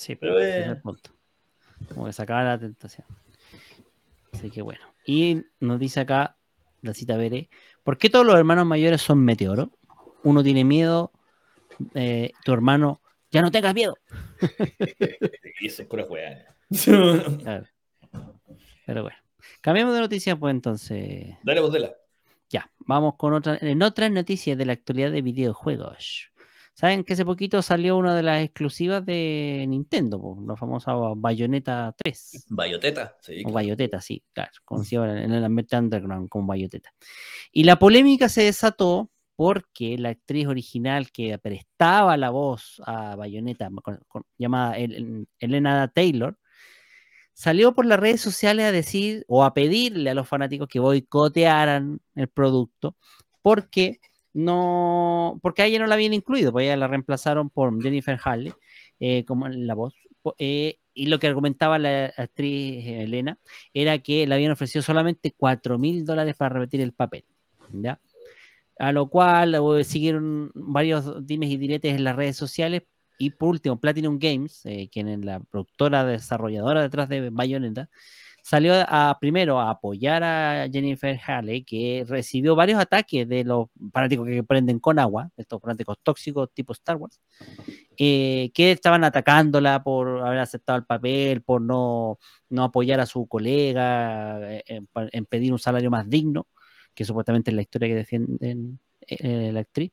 Sí, 0.02 0.16
Pero 0.16 0.34
pero 0.34 0.44
eh. 0.44 0.62
es 0.62 0.68
el 0.68 0.82
punto. 0.82 1.12
Como 1.94 2.08
que 2.08 2.14
sacaba 2.14 2.44
la 2.44 2.58
tentación. 2.58 3.06
Así 4.34 4.50
que 4.50 4.64
bueno. 4.64 4.82
Y 5.06 5.44
nos 5.60 5.80
dice 5.80 6.00
acá, 6.00 6.38
la 6.82 6.96
cita 6.96 7.18
veré, 7.18 7.52
¿por 7.84 8.00
qué 8.00 8.10
todos 8.10 8.26
los 8.26 8.36
hermanos 8.36 8.66
mayores 8.66 9.00
son 9.00 9.24
meteoros? 9.24 9.70
Uno 10.24 10.42
tiene 10.42 10.64
miedo, 10.64 11.12
eh, 11.94 12.32
tu 12.44 12.52
hermano, 12.52 13.04
ya 13.30 13.44
no 13.44 13.52
tengas 13.52 13.76
miedo. 13.76 13.96
Y 15.62 15.68
eso 15.68 15.84
es 15.84 15.88
pura 15.88 16.06
weá. 16.06 16.56
Pero 18.88 19.04
bueno. 19.04 19.18
Cambiamos 19.62 19.94
de 19.94 20.00
noticia, 20.00 20.36
pues 20.36 20.56
entonces. 20.56 21.36
Dale, 21.44 21.62
botela. 21.62 21.94
Ya, 22.50 22.72
vamos 22.80 23.18
con 23.18 23.36
otra, 23.36 23.60
en 23.62 23.84
otras 23.84 24.10
noticias 24.10 24.58
de 24.58 24.66
la 24.66 24.74
actualidad 24.74 25.12
de 25.12 25.22
videojuegos. 25.22 26.31
Saben 26.82 27.04
que 27.04 27.14
hace 27.14 27.24
poquito 27.24 27.62
salió 27.62 27.96
una 27.96 28.16
de 28.16 28.24
las 28.24 28.44
exclusivas 28.44 29.06
de 29.06 29.64
Nintendo, 29.70 30.20
po, 30.20 30.44
la 30.48 30.56
famosa 30.56 30.94
Bayonetta 31.16 31.94
3. 31.96 32.48
Bayoteta. 32.50 33.16
Sí, 33.22 33.44
O 33.46 33.52
Bayoteta, 33.52 34.02
sí, 34.02 34.24
claro, 34.34 34.50
conocido 34.66 35.06
en 35.06 35.32
el 35.32 35.46
ambiente 35.46 35.78
underground 35.78 36.28
como 36.28 36.48
Bayoteta. 36.48 36.92
Y 37.52 37.66
la 37.66 37.78
polémica 37.78 38.30
se 38.30 38.44
desató 38.46 39.12
porque 39.36 39.96
la 40.00 40.10
actriz 40.10 40.48
original 40.48 41.12
que 41.12 41.38
prestaba 41.38 42.18
la 42.18 42.32
voz 42.32 42.82
a 42.84 43.16
Bayonetta, 43.16 43.70
con- 43.84 44.00
con- 44.08 44.24
llamada 44.40 44.76
El- 44.78 45.28
Elena 45.38 45.88
Taylor, 45.88 46.36
salió 47.34 47.74
por 47.76 47.86
las 47.86 48.00
redes 48.00 48.22
sociales 48.22 48.66
a 48.66 48.72
decir 48.72 49.24
o 49.28 49.44
a 49.44 49.54
pedirle 49.54 50.10
a 50.10 50.16
los 50.16 50.28
fanáticos 50.28 50.68
que 50.68 50.80
boicotearan 50.80 52.00
el 52.16 52.28
producto 52.28 52.98
porque 53.44 54.00
no 54.34 55.40
porque 55.42 55.62
a 55.62 55.66
ella 55.66 55.80
no 55.80 55.88
la 55.88 55.96
habían 55.96 56.14
incluido, 56.14 56.52
pues 56.52 56.66
ella 56.66 56.78
la 56.78 56.88
reemplazaron 56.88 57.50
por 57.50 57.82
Jennifer 57.82 58.20
Halley 58.24 58.54
eh, 59.00 59.26
como 59.26 59.48
la 59.50 59.74
voz. 59.76 59.94
Eh, 60.38 60.80
y 60.94 61.08
lo 61.08 61.20
que 61.20 61.28
argumentaba 61.28 61.80
la 61.80 62.14
actriz 62.18 62.86
eh, 62.86 63.04
Elena 63.04 63.40
era 63.74 63.98
que 64.00 64.28
le 64.28 64.36
habían 64.36 64.52
ofrecido 64.52 64.84
solamente 64.84 65.34
4 65.36 65.80
mil 65.80 66.06
dólares 66.06 66.36
para 66.36 66.56
repetir 66.56 66.82
el 66.82 66.94
papel. 66.94 67.26
¿ya? 67.72 68.00
A 68.80 68.92
lo 68.92 69.10
cual 69.10 69.56
eh, 69.56 69.84
siguieron 69.84 70.52
varios 70.54 71.26
dimes 71.26 71.50
y 71.50 71.58
diretes 71.58 71.96
en 71.96 72.04
las 72.04 72.16
redes 72.16 72.38
sociales. 72.38 72.84
Y 73.18 73.32
por 73.32 73.50
último, 73.50 73.80
Platinum 73.80 74.18
Games, 74.18 74.64
quien 74.92 75.08
es 75.08 75.24
la 75.24 75.40
productora 75.42 76.04
desarrolladora 76.06 76.82
detrás 76.82 77.08
de 77.08 77.30
Bayonetta, 77.30 77.88
salió 78.42 78.74
a 78.88 79.18
primero 79.20 79.60
a 79.60 79.72
apoyar 79.72 80.24
a 80.24 80.68
Jennifer 80.72 81.20
Halley, 81.26 81.64
que 81.64 82.06
recibió 82.08 82.56
varios 82.56 82.80
ataques 82.80 83.28
de 83.28 83.44
los 83.44 83.68
fanáticos 83.94 84.28
que 84.28 84.44
prenden 84.44 84.80
con 84.80 85.00
agua, 85.00 85.30
estos 85.38 85.62
fanáticos 85.62 85.98
tóxicos 86.04 86.50
tipo 86.54 86.74
Star 86.74 86.98
Wars, 86.98 87.22
eh, 87.98 88.52
que 88.54 88.72
estaban 88.72 89.04
atacándola 89.04 89.84
por 89.84 90.22
haber 90.26 90.40
aceptado 90.40 90.80
el 90.80 90.86
papel, 90.86 91.42
por 91.44 91.62
no, 91.62 92.20
no 92.50 92.64
apoyar 92.64 93.00
a 93.00 93.06
su 93.06 93.28
colega, 93.28 94.40
eh, 94.42 94.64
en 94.68 95.26
pedir 95.26 95.52
un 95.52 95.60
salario 95.60 95.90
más 95.92 96.10
digno, 96.10 96.48
que 96.94 97.06
supuestamente 97.06 97.52
es 97.52 97.56
la 97.56 97.62
historia 97.62 97.88
que 97.88 97.96
defienden 97.96 98.80
eh, 99.08 99.52
la 99.52 99.62
actriz. 99.62 99.92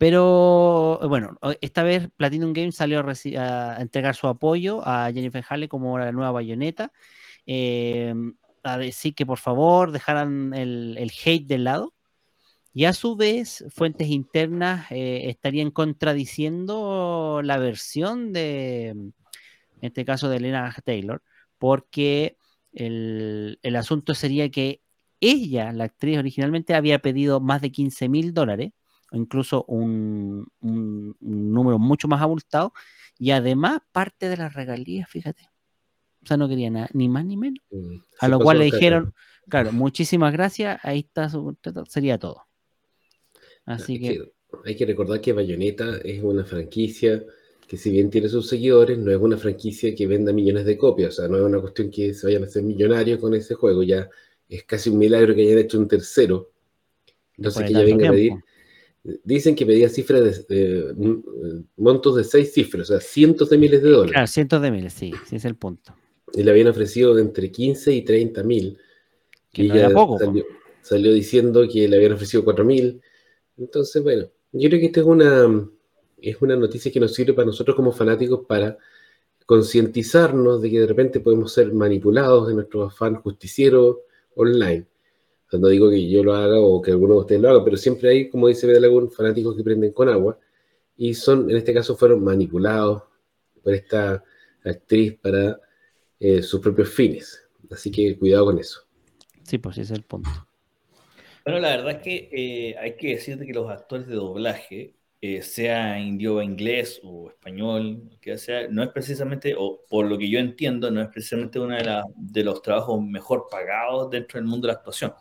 Pero 0.00 0.98
bueno, 1.10 1.36
esta 1.60 1.82
vez 1.82 2.08
Platinum 2.16 2.54
Games 2.54 2.74
salió 2.74 3.00
a, 3.00 3.76
entregar 3.80 4.14
su 4.16 4.28
apoyo 4.28 4.80
a 4.82 5.12
Jennifer 5.12 5.44
Halley 5.46 5.68
como 5.68 5.98
la 5.98 6.10
nueva 6.10 6.32
bayoneta, 6.32 6.90
eh, 7.44 8.14
a 8.62 8.78
decir 8.78 9.14
que 9.14 9.26
por 9.26 9.36
favor 9.36 9.92
dejaran 9.92 10.54
el, 10.54 10.96
el 10.96 11.12
hate 11.22 11.46
de 11.46 11.58
lado. 11.58 11.92
Y 12.72 12.86
a 12.86 12.94
su 12.94 13.14
vez, 13.14 13.62
fuentes 13.68 14.08
internas 14.08 14.90
eh, 14.90 15.28
estarían 15.28 15.70
contradiciendo 15.70 17.42
la 17.44 17.58
versión 17.58 18.32
de, 18.32 18.88
en 18.88 19.12
este 19.82 20.06
caso, 20.06 20.30
de 20.30 20.38
Elena 20.38 20.74
Taylor, 20.82 21.22
porque 21.58 22.38
el, 22.72 23.58
el 23.62 23.76
asunto 23.76 24.14
sería 24.14 24.50
que 24.50 24.80
ella, 25.20 25.72
la 25.74 25.84
actriz 25.84 26.16
originalmente, 26.18 26.74
había 26.74 27.00
pedido 27.00 27.40
más 27.40 27.60
de 27.60 27.70
15 27.70 28.08
mil 28.08 28.32
dólares, 28.32 28.72
incluso 29.12 29.64
un, 29.68 30.46
un- 30.60 31.16
un 31.20 31.52
número 31.52 31.78
mucho 31.78 32.08
más 32.08 32.22
abultado, 32.22 32.72
y 33.18 33.32
además 33.32 33.80
parte 33.92 34.28
de 34.28 34.36
las 34.36 34.54
regalías, 34.54 35.08
fíjate. 35.10 35.48
O 36.22 36.26
sea, 36.26 36.36
no 36.36 36.48
quería 36.48 36.70
nada, 36.70 36.88
ni 36.92 37.08
más 37.08 37.24
ni 37.24 37.36
menos. 37.36 37.64
Mm, 37.70 37.96
A 38.20 38.28
lo 38.28 38.38
cual 38.40 38.58
le 38.58 38.64
dijeron, 38.66 39.14
claro, 39.48 39.72
muchísimas 39.72 40.32
gracias, 40.32 40.80
ahí 40.82 41.00
está, 41.00 41.28
su, 41.30 41.56
sería 41.88 42.18
todo. 42.18 42.46
Así 43.66 43.94
Es 43.94 44.00
que, 44.00 44.14
que 44.18 44.32
hay 44.64 44.76
que 44.76 44.86
recordar 44.86 45.20
que 45.20 45.32
Bayonetta 45.32 45.98
es 46.04 46.22
una 46.22 46.44
franquicia 46.44 47.24
que 47.68 47.76
si 47.76 47.90
bien 47.90 48.10
tiene 48.10 48.28
sus 48.28 48.48
seguidores, 48.48 48.98
no 48.98 49.12
es 49.12 49.18
una 49.18 49.36
franquicia 49.36 49.94
que 49.94 50.06
venda 50.08 50.32
millones 50.32 50.64
de 50.66 50.76
copias, 50.76 51.10
o 51.18 51.22
sea, 51.22 51.28
no 51.28 51.36
es 51.38 51.44
una 51.44 51.60
cuestión 51.60 51.88
que 51.90 52.12
se 52.14 52.26
vayan 52.26 52.42
a 52.42 52.46
hacer 52.46 52.64
millonarios 52.64 53.20
con 53.20 53.32
ese 53.34 53.54
juego, 53.54 53.82
ya 53.84 54.10
es 54.48 54.64
casi 54.64 54.90
un 54.90 54.98
milagro 54.98 55.34
que 55.34 55.42
hayan 55.42 55.58
hecho 55.58 55.78
un 55.78 55.86
tercero. 55.86 56.50
Entonces 57.36 57.64
que 57.66 57.74
ya 57.74 57.84
venga 57.84 58.06
a 58.06 58.10
pedir. 58.10 58.32
Dicen 59.24 59.54
que 59.54 59.66
pedía 59.66 59.88
cifras 59.88 60.46
de, 60.48 60.56
de- 60.56 60.94
mm, 60.94 61.22
montos 61.78 62.16
de 62.16 62.24
seis 62.24 62.52
cifras, 62.52 62.90
o 62.90 62.92
sea, 62.94 63.00
cientos 63.00 63.50
de 63.50 63.58
miles 63.58 63.82
de 63.82 63.90
dólares. 63.90 64.12
Claro, 64.12 64.26
cientos 64.26 64.62
de 64.62 64.70
miles, 64.70 64.92
sí, 64.92 65.12
sí 65.28 65.36
es 65.36 65.44
el 65.44 65.56
punto. 65.56 65.94
Y 66.32 66.42
le 66.42 66.50
habían 66.50 66.68
ofrecido 66.68 67.14
de 67.14 67.22
entre 67.22 67.50
15 67.50 67.92
y 67.92 68.02
30 68.02 68.42
mil. 68.42 68.78
Que 69.52 69.62
Y 69.64 69.68
no 69.68 69.74
era 69.74 69.88
poco, 69.92 70.18
po. 70.18 70.24
salió, 70.24 70.44
salió 70.82 71.12
diciendo 71.12 71.66
que 71.72 71.88
le 71.88 71.96
habían 71.96 72.12
ofrecido 72.12 72.44
4 72.44 72.64
mil. 72.64 73.00
Entonces, 73.58 74.02
bueno, 74.02 74.28
yo 74.52 74.68
creo 74.68 74.80
que 74.80 74.86
esta 74.86 75.00
es 75.00 75.06
una, 75.06 75.68
es 76.22 76.42
una 76.42 76.56
noticia 76.56 76.92
que 76.92 77.00
nos 77.00 77.14
sirve 77.14 77.34
para 77.34 77.46
nosotros 77.46 77.76
como 77.76 77.92
fanáticos 77.92 78.46
para 78.46 78.78
concientizarnos 79.46 80.62
de 80.62 80.70
que 80.70 80.80
de 80.80 80.86
repente 80.86 81.20
podemos 81.20 81.52
ser 81.52 81.72
manipulados 81.72 82.48
en 82.50 82.56
nuestro 82.56 82.84
afán 82.84 83.16
justiciero 83.16 84.02
online. 84.36 84.86
No 85.58 85.68
digo 85.68 85.90
que 85.90 86.08
yo 86.08 86.22
lo 86.24 86.34
haga 86.34 86.58
o 86.60 86.80
que 86.82 86.90
alguno 86.92 87.14
de 87.14 87.20
ustedes 87.20 87.40
lo 87.40 87.50
haga, 87.50 87.64
pero 87.64 87.76
siempre 87.76 88.10
hay, 88.10 88.28
como 88.30 88.48
dice 88.48 88.66
Bedalagun, 88.66 89.10
fanáticos 89.10 89.56
que 89.56 89.64
prenden 89.64 89.92
con 89.92 90.08
agua 90.08 90.38
y 90.96 91.14
son, 91.14 91.50
en 91.50 91.56
este 91.56 91.74
caso, 91.74 91.96
fueron 91.96 92.22
manipulados 92.24 93.02
por 93.62 93.74
esta 93.74 94.22
actriz 94.64 95.18
para 95.20 95.60
eh, 96.20 96.42
sus 96.42 96.60
propios 96.60 96.90
fines. 96.90 97.42
Así 97.70 97.90
que 97.90 98.18
cuidado 98.18 98.46
con 98.46 98.58
eso. 98.58 98.82
Sí, 99.44 99.58
pues 99.58 99.74
sí 99.76 99.82
es 99.82 99.90
el 99.90 100.02
punto. 100.02 100.30
Bueno, 101.44 101.58
la 101.60 101.70
verdad 101.76 101.90
es 101.92 101.98
que 102.02 102.28
eh, 102.32 102.76
hay 102.78 102.96
que 102.96 103.08
decirte 103.14 103.46
que 103.46 103.52
los 103.52 103.70
actores 103.70 104.06
de 104.06 104.14
doblaje, 104.14 104.94
eh, 105.22 105.42
sea 105.42 105.98
en 105.98 106.14
idioma 106.16 106.44
inglés 106.44 107.00
o 107.04 107.28
español, 107.30 108.02
que 108.20 108.38
sea, 108.38 108.68
no 108.68 108.82
es 108.82 108.90
precisamente, 108.90 109.54
o 109.58 109.84
por 109.88 110.06
lo 110.06 110.16
que 110.18 110.30
yo 110.30 110.38
entiendo, 110.38 110.90
no 110.90 111.02
es 111.02 111.08
precisamente 111.08 111.58
uno 111.58 111.74
de, 111.76 111.84
la- 111.84 112.04
de 112.16 112.44
los 112.44 112.62
trabajos 112.62 113.02
mejor 113.02 113.46
pagados 113.50 114.10
dentro 114.10 114.38
del 114.38 114.48
mundo 114.48 114.66
de 114.66 114.72
la 114.72 114.78
actuación. 114.78 115.12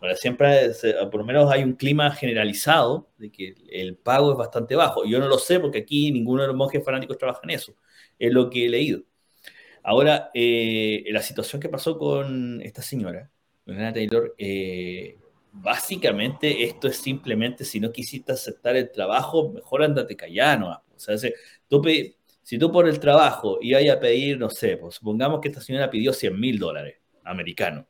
Ahora, 0.00 0.16
siempre, 0.16 0.72
se- 0.74 0.94
por 1.10 1.16
lo 1.20 1.24
menos 1.26 1.50
hay 1.52 1.62
un 1.62 1.74
clima 1.74 2.10
generalizado 2.12 3.10
de 3.18 3.30
que 3.30 3.54
el 3.70 3.96
pago 3.96 4.32
es 4.32 4.38
bastante 4.38 4.74
bajo. 4.76 5.04
Yo 5.04 5.18
no 5.20 5.28
lo 5.28 5.38
sé 5.38 5.60
porque 5.60 5.78
aquí 5.80 6.10
ninguno 6.12 6.42
de 6.42 6.48
los 6.48 6.56
monjes 6.56 6.84
fanáticos 6.84 7.18
trabaja 7.18 7.40
en 7.44 7.50
eso. 7.50 7.76
Es 8.18 8.32
lo 8.32 8.48
que 8.50 8.66
he 8.66 8.68
leído. 8.70 9.02
Ahora, 9.82 10.30
eh, 10.34 11.04
la 11.10 11.22
situación 11.22 11.60
que 11.60 11.68
pasó 11.68 11.98
con 11.98 12.60
esta 12.62 12.82
señora, 12.82 13.30
Anna 13.66 13.92
Taylor, 13.92 14.34
eh, 14.38 15.18
básicamente 15.52 16.64
esto 16.64 16.88
es 16.88 16.96
simplemente 16.98 17.64
si 17.64 17.80
no 17.80 17.92
quisiste 17.92 18.32
aceptar 18.32 18.76
el 18.76 18.90
trabajo, 18.92 19.50
mejor 19.52 19.82
andate 19.82 20.16
callado. 20.16 20.82
O 20.94 20.98
sea, 20.98 21.16
si 21.18 21.32
tú, 21.68 21.82
si 22.42 22.58
tú 22.58 22.70
por 22.72 22.88
el 22.88 23.00
trabajo 23.00 23.58
ibas 23.62 23.88
a 23.90 24.00
pedir, 24.00 24.38
no 24.38 24.50
sé, 24.50 24.76
pues, 24.76 24.96
supongamos 24.96 25.40
que 25.40 25.48
esta 25.48 25.60
señora 25.60 25.90
pidió 25.90 26.12
100 26.12 26.38
mil 26.38 26.58
dólares 26.58 26.96
americanos 27.24 27.86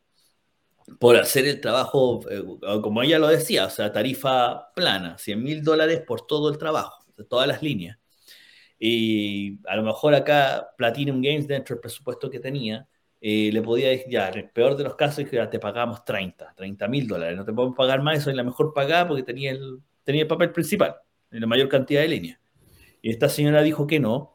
por 0.98 1.16
hacer 1.16 1.46
el 1.46 1.60
trabajo, 1.60 2.20
eh, 2.30 2.42
como 2.82 3.02
ella 3.02 3.18
lo 3.18 3.28
decía, 3.28 3.66
o 3.66 3.70
sea, 3.70 3.92
tarifa 3.92 4.72
plana, 4.74 5.16
100 5.18 5.42
mil 5.42 5.62
dólares 5.62 6.02
por 6.06 6.26
todo 6.26 6.50
el 6.50 6.58
trabajo, 6.58 7.04
de 7.16 7.24
todas 7.24 7.46
las 7.46 7.62
líneas. 7.62 7.98
Y 8.78 9.58
a 9.68 9.76
lo 9.76 9.82
mejor 9.82 10.14
acá 10.14 10.70
Platinum 10.76 11.20
Games, 11.22 11.46
dentro 11.46 11.74
del 11.74 11.80
presupuesto 11.80 12.30
que 12.30 12.40
tenía, 12.40 12.88
eh, 13.20 13.50
le 13.52 13.62
podía 13.62 13.90
decir, 13.90 14.06
ya, 14.10 14.28
el 14.30 14.50
peor 14.50 14.76
de 14.76 14.84
los 14.84 14.96
casos, 14.96 15.26
que 15.28 15.36
ya 15.36 15.50
te 15.50 15.58
pagamos 15.58 16.04
30, 16.04 16.54
30 16.56 16.88
mil 16.88 17.06
dólares, 17.06 17.36
no 17.36 17.44
te 17.44 17.52
podemos 17.52 17.76
pagar 17.76 18.02
más, 18.02 18.18
eso 18.18 18.30
es 18.30 18.36
la 18.36 18.42
mejor 18.42 18.72
pagada 18.72 19.06
porque 19.08 19.22
tenía 19.22 19.50
el, 19.50 19.80
tenía 20.04 20.22
el 20.22 20.28
papel 20.28 20.52
principal, 20.52 20.96
en 21.30 21.40
la 21.40 21.46
mayor 21.46 21.68
cantidad 21.68 22.00
de 22.00 22.08
líneas. 22.08 22.40
Y 23.02 23.10
esta 23.10 23.28
señora 23.28 23.62
dijo 23.62 23.86
que 23.86 24.00
no, 24.00 24.29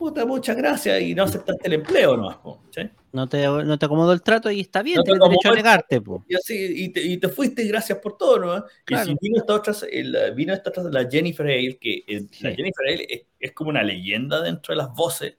puta, 0.00 0.24
muchas 0.24 0.56
gracias, 0.56 1.02
y 1.02 1.14
no 1.14 1.24
aceptaste 1.24 1.66
el 1.68 1.74
empleo 1.74 2.16
nomás, 2.16 2.38
¿sí? 2.74 2.88
No 3.12 3.28
te, 3.28 3.44
no 3.46 3.78
te 3.78 3.84
acomodó 3.84 4.12
el 4.14 4.22
trato 4.22 4.50
y 4.50 4.60
está 4.60 4.82
bien, 4.82 4.96
No 4.96 5.02
te 5.04 5.10
tienes 5.10 5.28
derecho 5.28 5.50
a 5.50 5.54
negarte, 5.54 6.00
po. 6.00 6.24
Y 6.26 6.34
así, 6.34 6.84
y 6.84 6.88
te, 6.88 7.02
y 7.02 7.18
te 7.18 7.28
fuiste, 7.28 7.64
gracias 7.64 7.98
por 7.98 8.16
todo, 8.16 8.38
¿no? 8.38 8.64
Claro. 8.84 9.10
Y 9.10 9.12
si 9.12 9.18
vino 9.20 9.36
esta 9.38 9.54
otra, 9.54 9.74
el- 9.90 10.34
vino 10.34 10.54
esta 10.54 10.70
otra, 10.70 10.84
la 10.84 11.08
Jennifer 11.10 11.44
Hale, 11.46 11.76
que 11.78 12.02
eh, 12.06 12.22
la 12.40 12.50
Sí. 12.50 12.56
Jennifer 12.56 12.86
Hale 12.88 13.06
es, 13.10 13.22
es 13.38 13.52
como 13.52 13.68
una 13.70 13.82
leyenda 13.82 14.40
dentro 14.40 14.72
de 14.72 14.78
las 14.78 14.90
voces, 14.94 15.36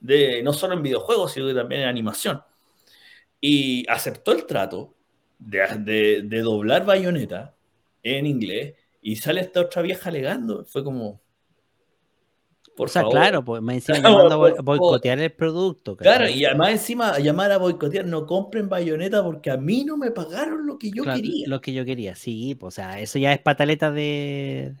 de, 0.00 0.42
no 0.42 0.52
solo 0.52 0.74
en 0.74 0.82
videojuegos, 0.82 1.32
sino 1.32 1.54
también 1.54 1.80
en 1.82 1.88
animación. 1.88 2.42
Y 3.40 3.84
aceptó 3.88 4.32
el 4.32 4.44
trato 4.44 4.94
de, 5.38 5.60
de, 5.78 6.22
de 6.22 6.40
doblar 6.42 6.84
Bayonetta 6.84 7.54
en 8.02 8.26
inglés, 8.26 8.74
y 9.00 9.16
sale 9.16 9.40
esta 9.40 9.60
otra 9.62 9.82
vieja 9.82 10.10
alegando. 10.10 10.64
Fue 10.66 10.84
como. 10.84 11.23
Por 12.76 12.88
o 12.88 12.90
sea, 12.90 13.02
favor. 13.02 13.16
claro, 13.18 13.44
pues 13.44 13.62
me 13.62 13.74
encima 13.74 13.98
llamando 14.02 14.34
a 14.46 14.62
boicotear 14.62 15.18
el 15.20 15.32
producto. 15.32 15.96
Claro, 15.96 16.28
y 16.28 16.44
además 16.44 16.70
encima 16.70 17.18
llamar 17.18 17.52
a 17.52 17.58
boicotear, 17.58 18.04
no 18.04 18.26
compren 18.26 18.68
bayoneta 18.68 19.22
porque 19.22 19.50
a 19.50 19.56
mí 19.56 19.84
no 19.84 19.96
me 19.96 20.10
pagaron 20.10 20.66
lo 20.66 20.76
que 20.78 20.90
yo 20.90 21.04
Claro, 21.04 21.16
quería. 21.20 21.48
Lo 21.48 21.60
que 21.60 21.72
yo 21.72 21.84
quería, 21.84 22.16
sí, 22.16 22.54
pues, 22.56 22.74
o 22.74 22.76
sea, 22.76 23.00
eso 23.00 23.18
ya 23.18 23.32
es 23.32 23.38
pataleta 23.38 23.90
de. 23.92 24.74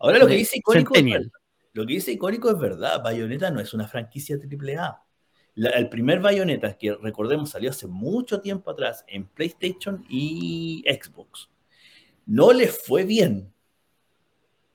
Ahora 0.00 0.18
lo 0.18 0.26
que 0.26 0.34
dice 0.34 0.58
icónico 0.58 0.94
es 0.94 0.98
Centennial. 0.98 1.22
verdad. 1.24 1.38
Lo 1.74 1.86
que 1.86 1.94
dice 1.94 2.12
icónico 2.12 2.50
es 2.50 2.58
verdad. 2.58 3.02
Bayonetta 3.02 3.50
no 3.50 3.60
es 3.60 3.72
una 3.72 3.86
franquicia 3.86 4.36
AAA. 4.36 5.02
La- 5.54 5.70
el 5.70 5.88
primer 5.88 6.18
Bayonetta, 6.20 6.76
que 6.76 6.94
recordemos 6.94 7.50
salió 7.50 7.70
hace 7.70 7.86
mucho 7.86 8.40
tiempo 8.40 8.70
atrás 8.70 9.04
en 9.06 9.26
PlayStation 9.26 10.04
y 10.08 10.82
Xbox, 10.88 11.48
no 12.26 12.52
le 12.52 12.66
fue 12.66 13.04
bien. 13.04 13.51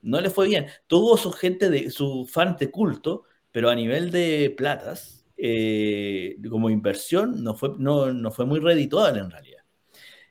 No 0.08 0.22
le 0.22 0.30
fue 0.30 0.48
bien. 0.48 0.66
Tuvo 0.86 1.18
su 1.18 1.30
gente, 1.32 1.68
de, 1.68 1.90
su 1.90 2.26
fan 2.26 2.56
de 2.58 2.70
culto, 2.70 3.24
pero 3.52 3.68
a 3.68 3.74
nivel 3.74 4.10
de 4.10 4.54
platas, 4.56 5.26
eh, 5.36 6.36
como 6.48 6.70
inversión, 6.70 7.44
no 7.44 7.54
fue, 7.54 7.72
no, 7.78 8.10
no 8.12 8.30
fue 8.30 8.46
muy 8.46 8.58
redituable 8.58 9.20
en 9.20 9.30
realidad. 9.30 9.62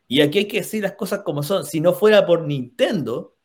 Y 0.08 0.22
aquí 0.22 0.40
hay 0.40 0.48
que 0.48 0.58
decir 0.58 0.82
las 0.82 0.94
cosas 0.94 1.22
como 1.22 1.44
son. 1.44 1.64
Si 1.64 1.80
no 1.80 1.94
fuera 1.94 2.26
por 2.26 2.48
Nintendo, 2.48 3.36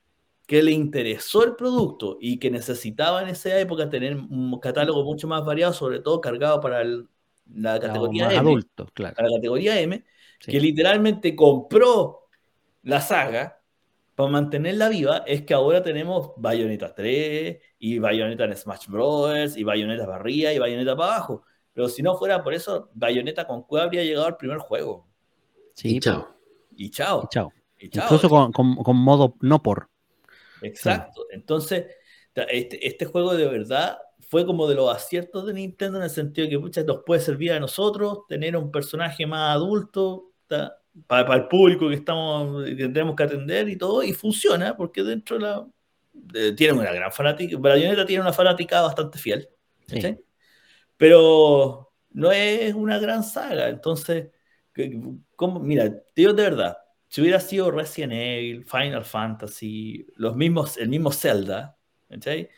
que 0.46 0.62
le 0.62 0.70
interesó 0.70 1.44
el 1.44 1.54
producto 1.54 2.16
y 2.18 2.38
que 2.38 2.50
necesitaba 2.50 3.22
en 3.22 3.28
esa 3.28 3.58
época 3.58 3.90
tener 3.90 4.16
un 4.16 4.58
catálogo 4.58 5.04
mucho 5.04 5.28
más 5.28 5.44
variado, 5.44 5.74
sobre 5.74 6.00
todo 6.00 6.20
cargado 6.22 6.60
para 6.60 6.80
el- 6.80 7.08
la 7.52 7.78
categoría 7.78 8.28
M, 8.28 8.38
adultos, 8.38 8.88
claro. 8.94 9.16
para 9.16 9.28
la 9.28 9.36
categoría 9.36 9.78
M, 9.80 10.02
sí. 10.40 10.50
que 10.50 10.60
literalmente 10.60 11.36
compró 11.36 12.28
la 12.82 13.02
saga 13.02 13.61
para 14.22 14.32
mantenerla 14.32 14.88
viva, 14.88 15.18
es 15.26 15.42
que 15.42 15.54
ahora 15.54 15.82
tenemos 15.82 16.32
Bayonetta 16.36 16.94
3 16.94 17.58
y 17.78 17.98
Bayonetta 17.98 18.44
en 18.44 18.56
Smash 18.56 18.86
Bros. 18.88 19.56
y 19.56 19.64
Bayonetta 19.64 20.04
para 20.04 20.16
arriba 20.16 20.52
y 20.52 20.58
Bayonetta 20.58 20.96
para 20.96 21.14
abajo. 21.16 21.42
Pero 21.74 21.88
si 21.88 22.02
no 22.02 22.16
fuera 22.16 22.42
por 22.42 22.54
eso, 22.54 22.90
Bayonetta 22.94 23.46
con 23.46 23.62
Cueva 23.62 23.86
habría 23.86 24.04
llegado 24.04 24.26
al 24.26 24.36
primer 24.36 24.58
juego. 24.58 25.06
Sí, 25.74 25.96
y 25.96 26.00
chao. 26.00 26.28
Y 26.76 26.90
chao. 26.90 27.22
y 27.24 27.28
chao. 27.28 27.52
y 27.78 27.88
chao. 27.90 28.04
Incluso 28.04 28.28
con, 28.28 28.52
con- 28.52 28.76
con 28.76 28.96
modo 28.96 29.36
no 29.40 29.62
por. 29.62 29.88
Exacto. 30.62 31.26
Entonces, 31.30 31.86
ta- 32.32 32.42
este, 32.44 32.86
este 32.86 33.04
juego 33.06 33.34
de 33.34 33.46
verdad 33.48 33.98
fue 34.28 34.46
como 34.46 34.66
de 34.68 34.74
los 34.74 34.94
aciertos 34.94 35.46
de 35.46 35.54
Nintendo 35.54 35.98
en 35.98 36.04
el 36.04 36.10
sentido 36.10 36.48
que 36.48 36.58
muchas 36.58 36.84
nos 36.84 37.02
puede 37.04 37.20
servir 37.20 37.52
a 37.52 37.60
nosotros 37.60 38.20
tener 38.28 38.56
un 38.56 38.70
personaje 38.70 39.26
más 39.26 39.56
adulto 39.56 40.30
ta, 40.46 40.78
para, 41.06 41.26
para 41.26 41.42
el 41.42 41.48
público 41.48 41.88
que 41.88 41.94
estamos 41.96 42.64
que 42.64 42.74
tenemos 42.76 43.14
que 43.16 43.22
atender 43.22 43.68
y 43.68 43.76
todo, 43.76 44.02
y 44.02 44.12
funciona 44.12 44.76
porque 44.76 45.02
dentro 45.02 45.36
de 45.38 45.42
la 45.42 45.66
de- 46.12 46.52
tiene 46.52 46.74
una 46.78 46.92
gran 46.92 47.10
fanática, 47.12 47.56
Bayonetta 47.58 48.04
tiene 48.06 48.22
una 48.22 48.32
fanática 48.32 48.80
bastante 48.82 49.18
fiel, 49.18 49.48
Sí. 49.86 49.94
¿cachai? 49.96 50.18
pero 50.96 51.92
no 52.10 52.30
es 52.32 52.74
una 52.74 52.98
gran 52.98 53.22
saga, 53.24 53.68
entonces, 53.68 54.28
¿cómo? 55.36 55.60
mira, 55.60 55.90
te 55.90 56.02
digo 56.16 56.32
de 56.32 56.42
verdad, 56.42 56.76
si 57.08 57.20
hubiera 57.20 57.40
sido 57.40 57.70
Resident 57.70 58.12
Evil, 58.14 58.64
Final 58.64 59.04
Fantasy, 59.04 60.06
los 60.16 60.36
mismos, 60.36 60.76
el 60.78 60.88
mismo 60.88 61.10
Zelda, 61.12 61.76
¿cachai? 62.08 62.48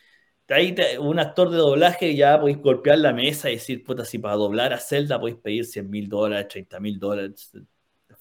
Ahí 0.49 0.72
te- 0.72 0.99
un 0.99 1.18
actor 1.18 1.49
de 1.51 1.57
doblaje 1.57 2.14
ya 2.14 2.39
podéis 2.39 2.59
golpear 2.59 2.99
la 2.99 3.12
mesa 3.14 3.51
y 3.51 3.55
decir, 3.55 3.82
puta, 3.82 4.05
si 4.05 4.18
para 4.18 4.35
doblar 4.35 4.72
a 4.74 4.78
Zelda 4.78 5.18
podéis 5.18 5.39
pedir 5.39 5.64
100 5.64 5.89
mil 5.89 6.09
dólares, 6.09 6.49
30 6.49 6.78
mil 6.80 6.99
dólares. 6.99 7.51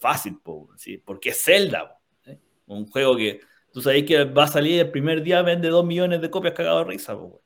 Fácil, 0.03 0.37
po, 0.43 0.69
¿sí? 0.75 0.97
porque 0.97 1.29
es 1.29 1.41
Zelda. 1.41 1.87
po, 1.87 2.29
¿eh? 2.31 2.39
Un 2.67 2.87
juego 2.87 3.15
que 3.15 3.39
tú 3.71 3.81
sabéis 3.81 4.05
que 4.05 4.25
va 4.25 4.43
a 4.43 4.47
salir 4.47 4.81
el 4.81 4.91
primer 4.91 5.23
día, 5.23 5.41
vende 5.41 5.69
2 5.69 5.85
millones 5.85 6.19
de 6.21 6.29
copias 6.29 6.53
cagado 6.53 6.79
de 6.79 6.85
risa, 6.91 7.15
po, 7.17 7.41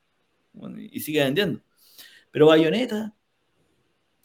bueno, 0.54 0.80
y 0.80 1.00
sigue 1.00 1.24
vendiendo. 1.24 1.62
Pero 2.32 2.48
Bayonetta, 2.48 3.16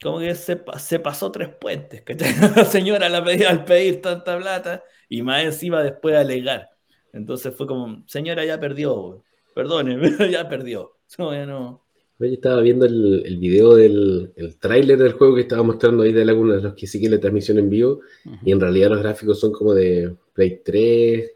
como 0.03 0.19
que 0.19 0.35
se, 0.35 0.63
se 0.79 0.99
pasó 0.99 1.31
tres 1.31 1.51
puentes, 1.61 2.03
¿cachai? 2.03 2.35
La 2.57 2.65
señora 2.65 3.09
la 3.11 3.23
pedía 3.23 3.51
al 3.51 3.65
pedir 3.65 4.01
tanta 4.01 4.39
plata 4.39 4.83
y 5.09 5.23
más 5.23 5.45
encima 5.45 5.83
después 5.83 6.15
de 6.15 6.21
alegar. 6.21 6.71
Entonces 7.13 7.55
fue 7.57 7.67
como, 7.67 8.03
señora, 8.09 8.45
ya 8.45 8.59
perdió, 8.59 9.23
perdone, 9.55 9.99
ya 10.31 10.49
perdió. 10.49 10.99
No, 11.19 11.35
ya 11.35 11.45
no. 11.47 11.82
Oye, 12.23 12.35
estaba 12.35 12.61
viendo 12.61 12.87
el, 12.87 13.23
el 13.27 13.37
video 13.39 13.75
del 13.75 14.33
el 14.37 14.57
tráiler 14.57 14.97
del 14.97 15.13
juego 15.15 15.35
que 15.35 15.41
estaba 15.43 15.63
mostrando 15.65 16.05
ahí 16.05 16.13
de 16.13 16.23
algunos 16.23 16.57
de 16.57 16.63
los 16.63 16.75
que 16.75 16.87
siguen 16.87 17.11
la 17.11 17.19
transmisión 17.21 17.59
en 17.59 17.69
vivo. 17.69 18.01
Y 18.45 18.53
en 18.53 18.61
realidad 18.61 18.91
los 18.91 19.01
gráficos 19.03 19.41
son 19.41 19.53
como 19.53 19.75
de 19.75 20.15
Play 20.33 20.61
3. 20.65 21.33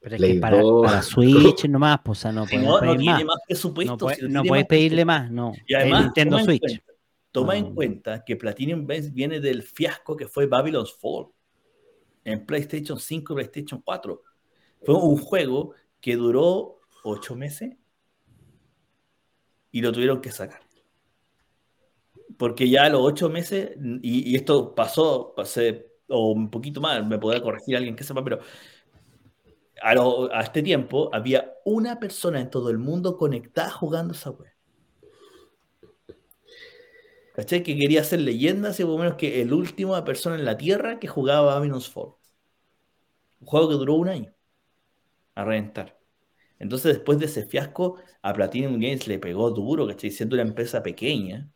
Pero 0.00 0.16
es 0.16 0.22
que 0.22 0.34
para, 0.40 0.60
2. 0.60 0.86
para 0.86 1.02
Switch 1.02 1.64
nomás, 1.68 2.00
pues 2.04 2.18
o 2.18 2.22
sea, 2.22 2.32
no 2.32 2.44
podemos 2.44 2.66
no, 2.66 2.74
no 2.74 2.80
pedir 2.80 2.98
tiene 2.98 3.12
más. 3.12 3.24
más 3.24 3.38
presupuesto. 3.46 3.92
No, 3.92 3.98
puede- 3.98 4.16
si 4.16 4.28
no 4.28 4.42
puedes 4.44 4.62
más 4.64 4.68
pedirle 4.68 5.04
más, 5.04 5.30
no. 5.30 5.52
Y 5.66 5.74
además, 5.74 6.04
Nintendo 6.04 6.30
toma, 6.30 6.40
en 6.40 6.46
Switch. 6.46 6.60
cuenta, 6.60 6.92
toma 7.30 7.56
en 7.56 7.74
cuenta 7.74 8.24
que 8.24 8.36
Platinum 8.36 8.86
Games 8.86 9.12
viene 9.12 9.40
del 9.40 9.62
fiasco 9.62 10.16
que 10.16 10.26
fue 10.26 10.46
Babylon's 10.46 10.92
Fall 10.92 11.26
en 12.24 12.44
PlayStation 12.46 12.98
5 12.98 13.32
y 13.32 13.36
PlayStation 13.36 13.80
4. 13.84 14.22
Fue 14.82 14.94
un 14.94 15.18
juego 15.18 15.74
que 16.00 16.16
duró 16.16 16.80
ocho 17.04 17.36
meses 17.36 17.76
y 19.70 19.80
lo 19.80 19.92
tuvieron 19.92 20.20
que 20.20 20.30
sacar. 20.30 20.60
Porque 22.36 22.68
ya 22.68 22.84
a 22.84 22.88
los 22.88 23.02
ocho 23.02 23.28
meses, 23.28 23.72
y, 24.02 24.34
esto 24.34 24.74
pasó, 24.74 25.34
pasé, 25.36 25.92
o 26.08 26.32
un 26.32 26.50
poquito 26.50 26.80
más, 26.80 27.06
me 27.06 27.18
podrá 27.18 27.42
corregir 27.42 27.76
alguien 27.76 27.96
que 27.96 28.04
sepa, 28.04 28.24
pero 28.24 28.40
a, 29.82 30.40
este 30.40 30.62
tiempo 30.62 31.10
había 31.12 31.54
una 31.64 31.98
persona 31.98 32.40
en 32.40 32.50
todo 32.50 32.70
el 32.70 32.78
mundo 32.78 33.16
conectada 33.16 33.70
jugando 33.70 34.14
esa 34.14 34.30
web. 34.30 34.50
¿Cachai? 37.34 37.62
Que 37.62 37.76
quería 37.76 38.04
ser 38.04 38.20
leyenda, 38.20 38.70
así 38.70 38.82
por 38.82 38.92
lo 38.92 38.98
menos 38.98 39.14
que 39.14 39.40
el 39.40 39.52
última 39.52 40.04
persona 40.04 40.36
en 40.36 40.44
la 40.44 40.56
Tierra 40.56 40.98
que 40.98 41.08
jugaba 41.08 41.54
Babylon's 41.54 41.88
Fall. 41.88 42.14
Un 43.40 43.46
juego 43.46 43.68
que 43.68 43.74
duró 43.74 43.94
un 43.94 44.08
año 44.08 44.34
a 45.34 45.44
reventar. 45.44 45.99
Entonces, 46.60 46.94
después 46.94 47.18
de 47.18 47.24
ese 47.24 47.44
fiasco, 47.44 47.96
a 48.22 48.32
Platinum 48.32 48.74
Games 48.74 49.08
le 49.08 49.18
pegó 49.18 49.50
duro, 49.50 49.86
¿cachai? 49.88 50.10
Siendo 50.10 50.36
una 50.36 50.42
empresa 50.42 50.82
pequeña, 50.82 51.50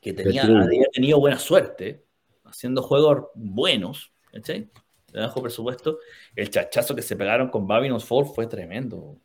que 0.00 0.12
tenía, 0.14 0.44
había 0.44 0.86
tenido 0.92 1.20
buena 1.20 1.38
suerte, 1.38 2.04
haciendo 2.44 2.82
juegos 2.82 3.26
buenos, 3.34 4.12
¿cachai? 4.32 4.70
De 5.12 5.20
bajo 5.20 5.42
presupuesto. 5.42 5.98
El 6.36 6.48
chachazo 6.50 6.94
que 6.94 7.02
se 7.02 7.16
pegaron 7.16 7.50
con 7.50 7.66
Babylon's 7.66 8.04
Fall 8.04 8.26
fue 8.26 8.46
tremendo. 8.46 9.18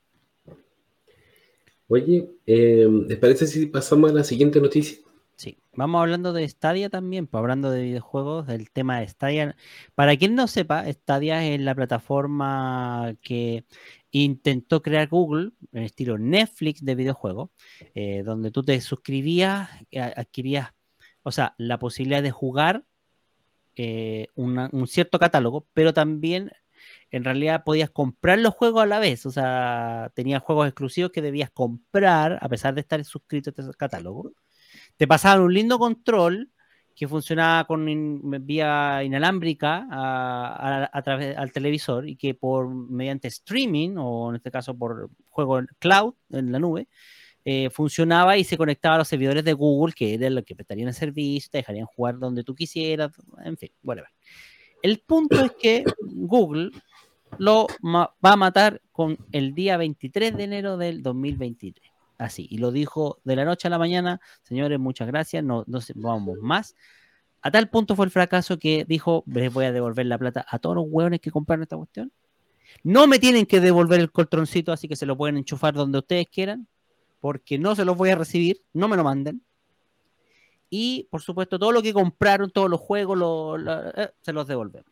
Oye, 1.88 2.30
eh, 2.46 2.88
¿les 3.08 3.18
parece 3.20 3.48
si 3.48 3.68
pasamos 3.68 4.12
a 4.12 4.16
la 4.16 4.24
siguiente 4.24 4.60
noticia? 4.60 4.98
Sí, 5.38 5.60
vamos 5.76 6.02
hablando 6.02 6.34
de 6.34 6.48
Stadia 6.50 6.90
también, 6.90 7.28
pues 7.28 7.40
hablando 7.40 7.70
de 7.70 7.84
videojuegos, 7.84 8.48
del 8.48 8.72
tema 8.72 9.00
de 9.00 9.08
Stadia. 9.08 9.56
Para 9.94 10.18
quien 10.18 10.34
no 10.34 10.48
sepa, 10.48 10.92
Stadia 10.92 11.46
es 11.46 11.62
la 11.62 11.76
plataforma 11.76 13.14
que 13.22 13.64
intentó 14.10 14.82
crear 14.82 15.08
Google, 15.10 15.52
en 15.74 15.84
estilo 15.84 16.18
Netflix 16.18 16.84
de 16.84 16.96
videojuegos, 16.96 17.52
eh, 17.94 18.24
donde 18.26 18.50
tú 18.50 18.64
te 18.64 18.82
suscribías, 18.82 19.70
eh, 19.92 20.02
adquirías, 20.02 20.74
o 21.22 21.32
sea, 21.32 21.54
la 21.60 21.78
posibilidad 21.78 22.24
de 22.24 22.32
jugar 22.32 22.84
eh, 23.76 24.30
un 24.36 24.88
cierto 24.88 25.20
catálogo, 25.20 25.68
pero 25.74 25.94
también 25.94 26.52
en 27.12 27.24
realidad 27.24 27.64
podías 27.64 27.92
comprar 27.92 28.40
los 28.40 28.56
juegos 28.56 28.84
a 28.84 28.86
la 28.88 29.00
vez, 29.00 29.26
o 29.28 29.32
sea, 29.32 30.12
tenías 30.16 30.42
juegos 30.42 30.68
exclusivos 30.68 31.12
que 31.12 31.22
debías 31.22 31.52
comprar 31.52 32.40
a 32.42 32.50
pesar 32.50 32.74
de 32.74 32.82
estar 32.82 33.04
suscrito 33.06 33.52
a 33.52 33.62
ese 33.62 33.72
catálogo 33.74 34.34
te 34.98 35.08
pasaban 35.08 35.42
un 35.42 35.54
lindo 35.54 35.80
control 35.80 36.52
que 36.96 37.08
funcionaba 37.08 37.66
con 37.66 37.86
vía 38.46 39.04
inalámbrica 39.04 39.88
a, 39.92 41.02
través 41.04 41.38
al 41.38 41.52
televisor 41.52 42.10
y 42.10 42.16
que 42.16 42.34
por 42.34 42.68
mediante 42.68 43.28
streaming 43.28 43.98
o 43.98 44.32
en 44.32 44.38
este 44.38 44.50
caso 44.50 44.76
por 44.76 45.12
juego 45.30 45.60
en 45.60 45.68
cloud 45.78 46.16
en 46.32 46.52
la 46.52 46.58
nube 46.58 46.88
eh, 47.46 47.70
funcionaba 47.70 48.36
y 48.36 48.44
se 48.44 48.58
conectaba 48.58 48.96
a 48.96 48.98
los 48.98 49.08
servidores 49.08 49.46
de 49.46 49.54
Google 49.54 49.94
que 49.94 50.16
eran 50.16 50.34
los 50.34 50.44
que 50.44 50.56
prestarían 50.56 50.88
el 50.88 50.96
servicio, 50.96 51.50
te 51.52 51.60
dejarían 51.60 51.86
jugar 51.86 52.18
donde 52.18 52.44
tú 52.44 52.56
quisieras, 52.56 53.12
en 53.46 53.58
fin, 53.58 53.72
whatever. 53.84 54.10
El 54.82 55.00
punto 55.00 55.46
es 55.46 55.52
que 55.52 55.86
Google 56.02 56.72
lo 57.38 57.68
va 57.86 58.12
a 58.22 58.36
matar 58.36 58.82
con 58.92 59.18
el 59.32 59.54
día 59.54 59.78
23 59.78 60.36
de 60.36 60.44
enero 60.44 60.78
del 60.78 61.04
2023. 61.04 61.97
Así, 62.18 62.48
y 62.50 62.58
lo 62.58 62.72
dijo 62.72 63.20
de 63.24 63.36
la 63.36 63.46
noche 63.46 63.68
a 63.68 63.72
la 63.72 63.78
mañana, 63.78 64.20
señores, 64.42 64.80
muchas 64.80 65.08
gracias, 65.08 65.44
no, 65.44 65.64
no 65.68 65.80
vamos 65.96 66.38
más. 66.42 66.76
A 67.42 67.52
tal 67.52 67.70
punto 67.70 67.96
fue 67.96 68.06
el 68.06 68.12
fracaso 68.12 68.58
que 68.58 68.86
dijo, 68.88 69.24
les 69.28 69.54
voy 69.54 69.66
a 69.66 69.72
devolver 69.72 70.06
la 70.08 70.18
plata 70.18 70.46
a 70.50 70.58
todos 70.58 70.76
los 70.78 70.86
hueones 70.88 71.22
que 71.22 71.30
compraron 71.30 71.64
esta 71.64 71.78
cuestión. 71.78 72.12
No 72.84 73.06
me 73.06 73.20
tienen 73.20 73.46
que 73.46 73.60
devolver 73.60 74.00
el 74.00 74.12
coltroncito, 74.12 74.72
así 74.72 74.88
que 74.88 74.96
se 74.96 75.06
lo 75.06 75.16
pueden 75.16 75.38
enchufar 75.38 75.76
donde 75.76 76.00
ustedes 76.00 76.28
quieran, 76.28 76.68
porque 77.20 77.60
no 77.60 77.76
se 77.76 77.86
los 77.86 77.96
voy 77.96 78.10
a 78.10 78.16
recibir, 78.16 78.64
no 78.74 78.88
me 78.88 78.98
lo 78.98 79.04
manden. 79.04 79.44
Y, 80.70 81.08
por 81.12 81.22
supuesto, 81.22 81.60
todo 81.60 81.72
lo 81.72 81.82
que 81.82 81.94
compraron, 81.94 82.50
todos 82.52 82.70
los 82.70 82.80
juegos, 82.80 83.18
lo- 83.18 83.58
eh, 83.58 84.12
se 84.22 84.34
los 84.34 84.48
devolvemos. 84.48 84.92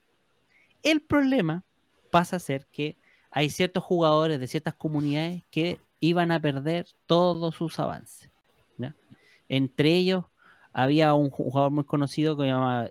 El 0.84 1.02
problema 1.02 1.64
pasa 2.12 2.36
a 2.38 2.40
ser 2.40 2.68
que 2.72 2.98
hay 3.36 3.50
ciertos 3.50 3.84
jugadores 3.84 4.40
de 4.40 4.48
ciertas 4.48 4.76
comunidades 4.76 5.44
que 5.52 5.82
iban 6.00 6.32
a 6.32 6.40
perder 6.40 6.88
todos 7.06 7.54
sus 7.54 7.78
avances. 7.80 8.30
Entre 9.50 9.94
ellos 9.94 10.24
había 10.72 11.14
un 11.14 11.30
jugador 11.30 11.70
muy 11.70 11.84
conocido 11.84 12.38
que 12.38 12.46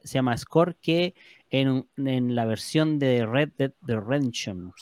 se 0.05 0.15
llama, 0.15 0.37
Score 0.37 0.77
que 0.77 1.15
en, 1.51 1.87
la 1.97 2.45
versión 2.45 2.99
de 2.99 3.25
Red 3.25 3.53
Dead 3.57 3.73
Redemption 3.87 4.75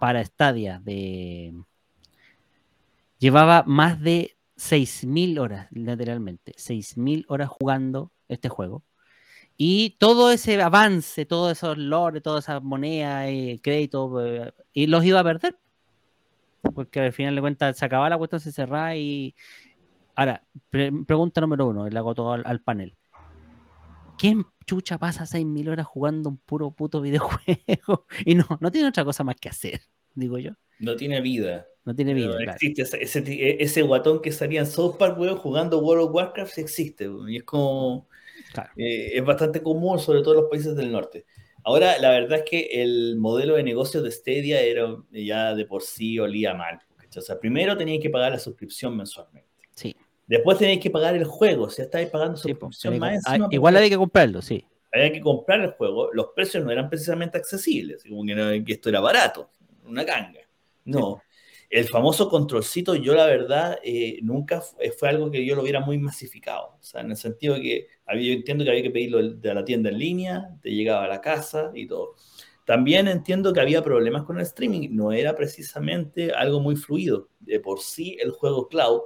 para 0.00 0.24
Stadia 0.24 0.82
llevaba 3.18 3.62
más 3.66 4.00
de 4.00 4.36
6.000 4.56 5.38
horas, 5.38 5.68
literalmente, 5.70 6.52
6.000 6.52 7.26
horas 7.28 7.50
jugando 7.50 8.10
este 8.28 8.48
juego. 8.48 8.82
Y 9.56 9.90
todo 9.98 10.30
ese 10.32 10.60
avance, 10.60 11.26
todos 11.26 11.52
esos 11.52 11.78
lore, 11.78 12.20
todas 12.20 12.44
esas 12.44 12.62
monedas, 12.62 13.26
eh, 13.28 13.60
créditos, 13.62 14.10
eh, 14.24 14.52
y 14.72 14.86
los 14.86 15.04
iba 15.04 15.20
a 15.20 15.24
perder. 15.24 15.56
Porque 16.74 17.00
al 17.00 17.12
final 17.12 17.34
de 17.34 17.40
cuentas 17.40 17.76
se 17.78 17.84
acababa 17.84 18.08
la 18.08 18.18
cuestión, 18.18 18.40
se 18.40 18.52
cerraba 18.52 18.96
y... 18.96 19.34
Ahora, 20.16 20.42
pre- 20.70 20.92
pregunta 21.06 21.40
número 21.40 21.66
uno, 21.66 21.88
le 21.88 21.98
hago 21.98 22.14
todo 22.14 22.32
al, 22.32 22.42
al 22.46 22.60
panel. 22.60 22.94
¿Quién 24.16 24.44
chucha 24.66 24.96
pasa 24.98 25.24
6.000 25.26 25.68
horas 25.68 25.86
jugando 25.86 26.28
un 26.30 26.38
puro 26.38 26.70
puto 26.70 27.00
videojuego? 27.00 28.06
Y 28.24 28.34
no, 28.34 28.46
no 28.60 28.70
tiene 28.70 28.88
otra 28.88 29.04
cosa 29.04 29.24
más 29.24 29.36
que 29.36 29.48
hacer, 29.48 29.80
digo 30.14 30.38
yo. 30.38 30.52
No 30.78 30.96
tiene 30.96 31.20
vida. 31.20 31.66
No 31.84 31.94
tiene 31.94 32.14
vida. 32.14 32.28
No 32.28 32.36
claro. 32.36 32.52
existe 32.52 32.82
ese, 32.82 33.02
ese, 33.02 33.18
e, 33.32 33.62
ese 33.62 33.82
guatón 33.82 34.22
que 34.22 34.32
salía 34.32 34.60
en 34.60 34.66
South 34.66 34.96
Park, 34.98 35.18
weón, 35.18 35.36
jugando 35.36 35.78
World 35.80 36.08
of 36.08 36.14
Warcraft, 36.14 36.58
existe, 36.58 37.08
weón, 37.08 37.28
y 37.30 37.36
es 37.38 37.44
como, 37.44 38.08
Claro. 38.54 38.70
eh, 38.76 39.10
es 39.14 39.24
bastante 39.24 39.62
común, 39.62 39.98
sobre 39.98 40.22
todo 40.22 40.34
en 40.34 40.40
los 40.40 40.50
países 40.50 40.74
del 40.74 40.90
norte. 40.90 41.26
Ahora, 41.64 41.98
la 41.98 42.10
verdad 42.10 42.38
es 42.38 42.44
que 42.48 42.82
el 42.82 43.16
modelo 43.16 43.56
de 43.56 43.62
negocio 43.62 44.00
de 44.00 44.10
Stadia 44.10 44.60
era 44.62 44.96
ya 45.10 45.54
de 45.54 45.64
por 45.66 45.82
sí 45.82 46.18
olía 46.18 46.54
mal. 46.54 46.78
¿cachai? 46.96 47.20
O 47.20 47.24
sea, 47.24 47.38
primero 47.38 47.76
teníais 47.76 48.00
que 48.00 48.10
pagar 48.10 48.32
la 48.32 48.38
suscripción 48.38 48.96
mensualmente. 48.96 49.48
Sí. 49.74 49.94
Después 50.26 50.56
tenéis 50.58 50.80
que 50.80 50.90
pagar 50.90 51.14
el 51.16 51.24
juego. 51.24 51.68
Si 51.68 51.78
ya 51.78 51.84
estáis 51.84 52.08
pagando 52.08 52.36
sí, 52.38 52.54
po. 52.54 52.66
suscripción 52.72 52.94
que- 52.94 53.00
más 53.00 53.12
ah, 53.26 53.30
encima, 53.36 53.48
igual 53.50 53.72
porque 53.74 53.78
había 53.78 53.90
que 53.90 53.98
comprarlo, 53.98 54.40
sí. 54.42 54.64
había 54.92 55.12
que 55.12 55.20
comprar 55.20 55.60
el 55.60 55.70
juego. 55.72 56.10
Los 56.12 56.28
precios 56.34 56.64
no 56.64 56.70
eran 56.70 56.88
precisamente 56.88 57.36
accesibles. 57.38 58.04
Como 58.08 58.24
que, 58.24 58.34
no- 58.34 58.64
que 58.64 58.72
esto 58.74 58.88
era 58.88 59.00
barato. 59.00 59.50
Una 59.86 60.04
ganga. 60.04 60.40
No. 60.84 61.20
El 61.70 61.86
famoso 61.88 62.28
controlcito, 62.28 62.94
yo 62.94 63.14
la 63.14 63.26
verdad, 63.26 63.78
eh, 63.82 64.18
nunca 64.22 64.60
fu- 64.60 64.76
fue 64.98 65.08
algo 65.08 65.30
que 65.30 65.44
yo 65.44 65.54
lo 65.56 65.62
hubiera 65.62 65.80
muy 65.80 65.98
masificado. 65.98 66.76
O 66.80 66.82
sea, 66.82 67.00
en 67.00 67.10
el 67.10 67.16
sentido 67.16 67.56
que 67.56 67.88
había, 68.06 68.28
yo 68.28 68.34
entiendo 68.34 68.64
que 68.64 68.70
había 68.70 68.82
que 68.82 68.90
pedirlo 68.90 69.22
de 69.34 69.54
la 69.54 69.64
tienda 69.64 69.90
en 69.90 69.98
línea, 69.98 70.56
te 70.62 70.70
llegaba 70.70 71.04
a 71.04 71.08
la 71.08 71.20
casa 71.20 71.70
y 71.74 71.86
todo. 71.86 72.14
También 72.64 73.08
entiendo 73.08 73.52
que 73.52 73.60
había 73.60 73.82
problemas 73.82 74.24
con 74.24 74.36
el 74.38 74.42
streaming. 74.42 74.88
No 74.92 75.12
era 75.12 75.34
precisamente 75.36 76.32
algo 76.32 76.60
muy 76.60 76.76
fluido. 76.76 77.28
De 77.40 77.60
por 77.60 77.80
sí, 77.80 78.16
el 78.20 78.30
juego 78.30 78.68
cloud, 78.68 79.02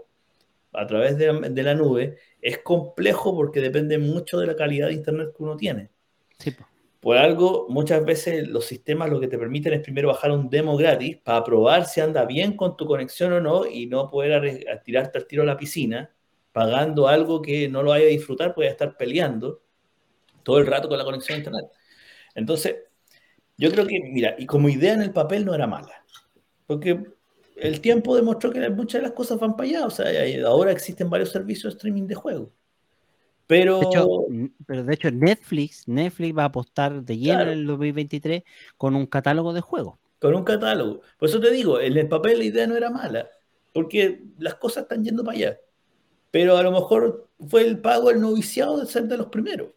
a 0.72 0.86
través 0.86 1.18
de, 1.18 1.32
de 1.50 1.62
la 1.62 1.74
nube, 1.74 2.18
es 2.40 2.58
complejo 2.58 3.34
porque 3.34 3.60
depende 3.60 3.98
mucho 3.98 4.38
de 4.38 4.46
la 4.46 4.56
calidad 4.56 4.88
de 4.88 4.94
internet 4.94 5.30
que 5.36 5.42
uno 5.42 5.56
tiene. 5.56 5.90
Sí. 6.38 6.54
Por 7.00 7.16
algo, 7.16 7.66
muchas 7.68 8.04
veces 8.04 8.48
los 8.48 8.64
sistemas 8.64 9.08
lo 9.08 9.20
que 9.20 9.28
te 9.28 9.38
permiten 9.38 9.72
es 9.72 9.80
primero 9.80 10.08
bajar 10.08 10.32
un 10.32 10.50
demo 10.50 10.76
gratis 10.76 11.16
para 11.18 11.44
probar 11.44 11.86
si 11.86 12.00
anda 12.00 12.24
bien 12.24 12.56
con 12.56 12.76
tu 12.76 12.86
conexión 12.86 13.32
o 13.32 13.40
no 13.40 13.66
y 13.66 13.86
no 13.86 14.10
poder 14.10 14.82
tirarte 14.84 15.18
al 15.18 15.26
tiro 15.26 15.42
a 15.42 15.46
la 15.46 15.56
piscina 15.56 16.10
pagando 16.52 17.06
algo 17.06 17.40
que 17.40 17.68
no 17.68 17.84
lo 17.84 17.90
vaya 17.90 18.06
a 18.06 18.08
disfrutar, 18.08 18.52
puede 18.52 18.70
estar 18.70 18.96
peleando 18.96 19.62
todo 20.42 20.58
el 20.58 20.66
rato 20.66 20.88
con 20.88 20.98
la 20.98 21.04
conexión 21.04 21.36
a 21.36 21.38
internet. 21.38 21.66
Entonces, 22.34 22.76
yo 23.56 23.70
creo 23.70 23.86
que, 23.86 24.00
mira, 24.00 24.34
y 24.38 24.46
como 24.46 24.68
idea 24.68 24.94
en 24.94 25.02
el 25.02 25.12
papel 25.12 25.44
no 25.44 25.54
era 25.54 25.68
mala, 25.68 26.04
porque 26.66 27.04
el 27.56 27.80
tiempo 27.80 28.16
demostró 28.16 28.50
que 28.50 28.68
muchas 28.70 29.00
de 29.00 29.08
las 29.08 29.16
cosas 29.16 29.38
van 29.38 29.56
para 29.56 29.68
allá, 29.68 29.86
o 29.86 29.90
sea, 29.90 30.06
ahora 30.46 30.72
existen 30.72 31.10
varios 31.10 31.30
servicios 31.30 31.74
de 31.74 31.76
streaming 31.76 32.06
de 32.06 32.14
juegos. 32.16 32.50
Pero 33.48 33.80
De 33.80 33.86
hecho, 33.86 34.08
pero 34.66 34.84
de 34.84 34.94
hecho 34.94 35.10
Netflix, 35.10 35.88
Netflix 35.88 36.36
va 36.38 36.42
a 36.42 36.46
apostar 36.46 37.02
de 37.02 37.16
lleno 37.18 37.38
Claro. 37.38 37.50
en 37.52 37.58
el 37.58 37.66
2023 37.66 38.42
con 38.76 38.94
un 38.94 39.06
catálogo 39.06 39.52
de 39.52 39.60
juegos. 39.62 39.96
con 40.20 40.34
un 40.36 40.44
catálogo. 40.44 41.00
Por 41.18 41.28
eso 41.28 41.40
te 41.40 41.50
digo, 41.50 41.80
en 41.80 41.96
el 41.96 42.08
papel 42.08 42.38
la 42.38 42.44
idea 42.44 42.66
no 42.66 42.76
era 42.76 42.90
mala, 42.90 43.28
porque 43.72 44.20
las 44.38 44.54
cosas 44.56 44.82
están 44.84 45.02
yendo 45.04 45.24
para 45.24 45.36
allá. 45.36 45.58
pero 46.30 46.56
a 46.58 46.62
lo 46.62 46.70
mejor 46.72 47.26
fue 47.48 47.66
el 47.66 47.78
pago, 47.78 48.10
el 48.10 48.20
noviciado 48.20 48.78
de 48.80 48.86
ser 48.86 49.04
de 49.04 49.16
los 49.16 49.28
primeros. 49.28 49.68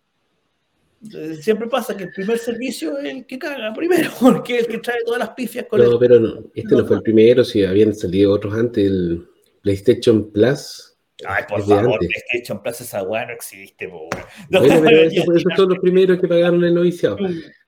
Entonces, 1.04 1.44
Siempre 1.44 1.68
pasa 1.68 1.96
que 1.98 2.04
el 2.04 2.12
primer 2.12 2.38
servicio 2.38 2.98
es 3.00 3.06
el 3.14 3.26
que 3.26 3.40
caga 3.40 3.74
primero, 3.74 4.10
porque 4.20 4.58
es 4.58 4.66
el 4.66 4.72
que 4.72 4.78
trae 4.80 4.98
todas 5.06 5.20
las 5.20 5.30
pifias 5.30 5.66
con 5.68 5.80
No, 5.80 5.94
el... 5.94 5.98
pero 6.00 6.20
no, 6.20 6.44
este 6.54 6.76
no 6.76 6.86
fue 6.86 6.98
el 6.98 7.02
primero, 7.04 7.44
si 7.46 7.64
habían 7.64 7.94
salido 7.96 8.34
otros 8.34 8.54
antes, 8.54 8.86
el 8.86 9.26
PlayStation 9.62 10.30
Plus. 10.32 10.91
Ay, 11.28 11.44
por 11.48 11.60
es 11.60 11.66
favor, 11.66 11.94
antes. 11.94 12.10
PlayStation 12.10 12.62
Plus, 12.62 12.82
esa 12.82 13.04
weá 13.04 13.26
no 13.26 13.34
existe, 13.34 13.88
po, 13.88 13.98
weón. 13.98 14.26
Bueno, 14.50 14.82
pero 14.84 15.02
esos, 15.02 15.44
son 15.56 15.70
los 15.70 15.80
primeros 15.80 16.20
que 16.20 16.28
pagaron 16.28 16.64
el 16.64 16.74
noviciado. 16.74 17.18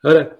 Ahora, 0.01 0.39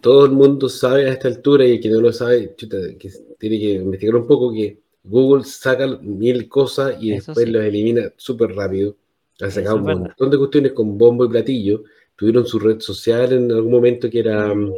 todo 0.00 0.26
el 0.26 0.32
mundo 0.32 0.68
sabe 0.68 1.08
a 1.08 1.12
esta 1.12 1.28
altura 1.28 1.64
y 1.64 1.72
el 1.72 1.80
que 1.80 1.88
no 1.88 2.00
lo 2.00 2.12
sabe, 2.12 2.54
chuta, 2.56 2.76
que 2.98 3.10
tiene 3.38 3.58
que 3.58 3.70
investigar 3.72 4.16
un 4.16 4.26
poco 4.26 4.52
que 4.52 4.78
Google 5.04 5.44
saca 5.44 5.86
mil 6.02 6.48
cosas 6.48 6.96
y 7.00 7.12
Eso 7.12 7.32
después 7.32 7.46
sí. 7.46 7.52
las 7.52 7.64
elimina 7.64 8.12
súper 8.16 8.54
rápido. 8.54 8.96
Ha 9.40 9.50
sacado 9.50 9.76
es 9.76 9.80
un 9.80 9.86
verdad. 9.86 10.00
montón 10.02 10.30
de 10.30 10.38
cuestiones 10.38 10.72
con 10.72 10.96
bombo 10.98 11.24
y 11.24 11.28
platillo. 11.28 11.84
Tuvieron 12.16 12.46
su 12.46 12.58
red 12.58 12.80
social 12.80 13.32
en 13.32 13.50
algún 13.50 13.72
momento 13.72 14.08
que 14.08 14.20
era 14.20 14.52
um, 14.52 14.72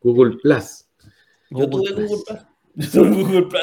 Google 0.00 0.38
Plus, 0.42 0.86
Yo 1.50 1.68
tuve 1.68 1.92
Plus. 1.94 2.08
Google 2.08 2.24
Plus. 2.26 2.38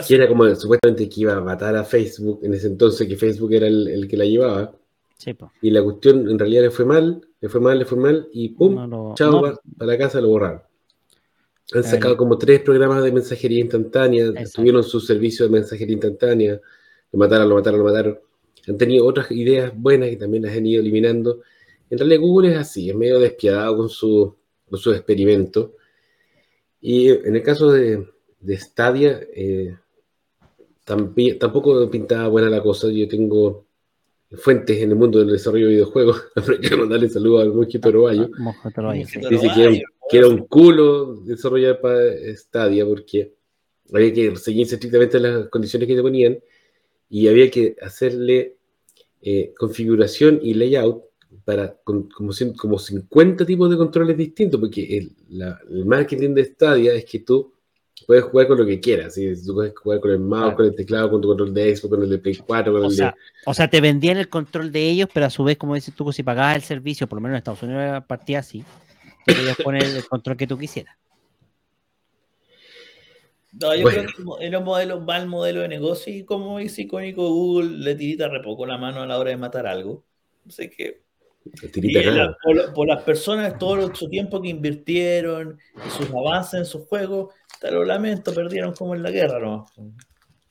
Que 0.08 0.16
era 0.16 0.28
como 0.28 0.54
supuestamente 0.56 1.08
que 1.10 1.22
iba 1.22 1.34
a 1.36 1.42
matar 1.42 1.76
a 1.76 1.84
Facebook 1.84 2.40
en 2.44 2.54
ese 2.54 2.68
entonces, 2.68 3.08
que 3.08 3.16
Facebook 3.16 3.54
era 3.54 3.68
el, 3.68 3.88
el 3.88 4.08
que 4.08 4.18
la 4.18 4.26
llevaba. 4.26 4.76
Sí. 5.18 5.36
Y 5.62 5.72
la 5.72 5.82
cuestión 5.84 6.30
en 6.30 6.38
realidad 6.38 6.62
le 6.64 6.72
fue 6.72 6.86
mal, 6.86 7.26
le 7.42 7.50
fue 7.50 7.60
mal, 7.62 7.80
le 7.80 7.86
fue 7.86 7.98
mal, 7.98 8.28
y 8.32 8.50
¡pum! 8.50 8.76
No 8.76 8.88
lo- 8.88 9.14
chao, 9.16 9.32
no. 9.32 9.42
pa- 9.42 9.60
para 9.78 9.92
la 9.94 9.98
casa 9.98 10.22
lo 10.22 10.30
borraron. 10.30 10.58
Han 10.60 11.82
Claro. 11.82 11.88
sacado 11.88 12.18
como 12.18 12.38
tres 12.38 12.62
programas 12.62 13.04
de 13.04 13.12
mensajería 13.12 13.60
instantánea, 13.60 14.26
Exacto. 14.28 14.52
tuvieron 14.56 14.84
su 14.84 15.00
servicio 15.00 15.46
de 15.46 15.52
mensajería 15.52 15.94
instantánea, 15.94 16.62
lo 17.12 17.20
mataron, 17.20 17.50
lo 17.50 17.56
mataron, 17.56 17.80
lo 17.80 17.86
mataron. 17.86 18.20
Han 18.68 18.78
tenido 18.78 19.06
otras 19.06 19.32
ideas 19.32 19.72
buenas 19.76 20.10
que 20.10 20.18
también 20.18 20.44
las 20.44 20.56
han 20.56 20.66
ido 20.66 20.82
eliminando. 20.82 21.42
En 21.90 21.98
realidad 21.98 22.20
Google 22.22 22.52
es 22.52 22.58
así, 22.58 22.90
es 22.90 22.96
medio 22.96 23.20
despiadado 23.20 23.76
con 23.78 23.90
su, 23.90 24.36
con 24.70 24.78
sus 24.78 24.94
experimentos. 24.96 25.72
Y 26.80 27.10
en 27.10 27.36
el 27.36 27.42
caso 27.44 27.72
de, 27.72 28.08
de 28.40 28.58
Stadia, 28.58 29.20
eh, 29.34 29.76
tampoco 30.86 31.90
pintaba 31.90 32.28
buena 32.28 32.50
la 32.50 32.62
cosa. 32.62 32.88
Yo 32.90 33.08
tengo 33.08 33.66
fuentes 34.32 34.78
en 34.82 34.90
el 34.92 34.96
mundo 34.96 35.20
del 35.20 35.32
desarrollo 35.32 35.66
de 35.68 35.74
videojuegos. 35.74 36.24
De 36.70 36.76
mandarle 36.78 37.10
saludos 37.10 37.42
al 37.44 37.54
mosquito 37.54 37.90
uruguayo. 37.90 38.30
Mojo 38.38 38.70
lo 38.78 38.90
hay, 38.90 39.06
sí. 39.06 39.20
Pero 39.22 39.30
Dice 39.30 39.48
que 39.54 39.64
era, 39.64 39.72
que 40.10 40.18
era 40.18 40.28
un 40.28 40.46
culo 40.48 41.16
desarrollar 41.26 41.80
para 41.82 42.00
Stadia 42.36 42.86
porque 42.86 43.34
había 43.94 44.14
que 44.14 44.36
seguirse 44.36 44.76
estrictamente 44.76 45.20
las 45.20 45.48
condiciones 45.50 45.88
que 45.88 45.96
te 45.96 46.02
ponían 46.02 46.38
y 47.10 47.28
había 47.28 47.50
que 47.50 47.76
hacerle 47.82 48.58
eh, 49.22 49.54
configuración 49.58 50.40
y 50.44 50.54
layout 50.54 51.04
para 51.46 51.74
con- 51.84 52.10
como, 52.10 52.32
como 52.58 52.78
50 52.80 53.46
tipos 53.46 53.70
de 53.70 53.78
controles 53.78 54.18
distintos, 54.18 54.60
porque 54.60 54.98
el, 54.98 55.12
la- 55.30 55.60
el 55.70 55.86
marketing 55.86 56.34
de 56.34 56.46
Stadia 56.46 56.94
es 56.94 57.06
que 57.06 57.20
tú 57.20 57.54
puedes 58.08 58.24
jugar 58.24 58.48
con 58.48 58.58
lo 58.58 58.66
que 58.66 58.80
quieras, 58.80 59.14
¿sí? 59.16 59.32
tú 59.46 59.54
puedes 59.54 59.76
jugar 59.78 60.00
con 60.00 60.12
el 60.12 60.20
mouse, 60.20 60.42
Claro. 60.44 60.56
con 60.56 60.66
el 60.66 60.76
teclado, 60.76 61.12
con 61.12 61.22
tu 61.22 61.28
control 61.28 61.54
de 61.54 61.76
Xbox, 61.76 61.90
con 61.94 62.04
el 62.04 62.10
de 62.10 62.18
Play 62.18 62.36
4, 62.38 62.72
con 62.74 62.82
O 62.82 62.86
el 62.86 62.92
sea, 62.92 63.08
de... 63.08 63.14
o 63.46 63.54
sea, 63.54 63.70
te 63.70 63.82
vendían 63.82 64.18
el 64.18 64.30
control 64.30 64.72
de 64.72 64.90
ellos, 64.90 65.10
pero 65.14 65.26
a 65.26 65.30
su 65.30 65.44
vez, 65.44 65.58
como 65.58 65.76
dices 65.76 65.94
tú, 65.94 66.12
si 66.14 66.24
pagabas 66.24 66.56
el 66.56 66.62
servicio, 66.64 67.06
por 67.06 67.18
lo 67.18 67.22
menos 67.22 67.34
en 67.36 67.38
Estados 67.40 67.62
Unidos 67.64 68.04
partía 68.08 68.40
así, 68.40 68.64
te 69.26 69.36
podías 69.36 69.58
poner 69.58 69.84
el 69.84 70.08
control 70.08 70.38
que 70.38 70.48
tú 70.48 70.58
quisieras. 70.58 70.96
No, 73.60 73.76
yo 73.76 73.84
Bueno. 73.84 74.04
creo 74.14 74.38
que 74.38 74.46
era 74.46 74.60
un 74.60 74.66
modelo, 74.66 75.00
mal 75.02 75.28
modelo 75.28 75.62
de 75.62 75.68
negocio 75.68 76.14
y 76.14 76.24
como 76.24 76.60
es 76.60 76.78
icónico, 76.80 77.28
Google 77.30 77.78
le 77.80 77.96
tirita 77.96 78.28
re 78.28 78.42
poco 78.42 78.66
la 78.66 78.78
mano 78.78 79.02
a 79.02 79.06
la 79.08 79.18
hora 79.18 79.32
de 79.32 79.38
matar 79.38 79.66
algo. 79.68 80.04
Así 80.48 80.70
que 80.70 81.02
y 81.76 81.92
la- 81.94 82.36
por, 82.44 82.74
por 82.74 82.88
las 82.88 83.04
personas, 83.04 83.58
todo 83.58 83.94
su 83.96 84.10
tiempo 84.10 84.42
que 84.42 84.50
invirtieron 84.50 85.58
y 85.86 85.90
sus 85.90 86.10
avances 86.10 86.60
en 86.60 86.66
sus 86.66 86.86
juegos, 86.88 87.34
te 87.60 87.72
lo 87.72 87.84
lamento, 87.84 88.34
perdieron 88.34 88.74
como 88.74 88.96
en 88.96 89.04
la 89.04 89.12
guerra, 89.12 89.40
¿no? 89.40 89.66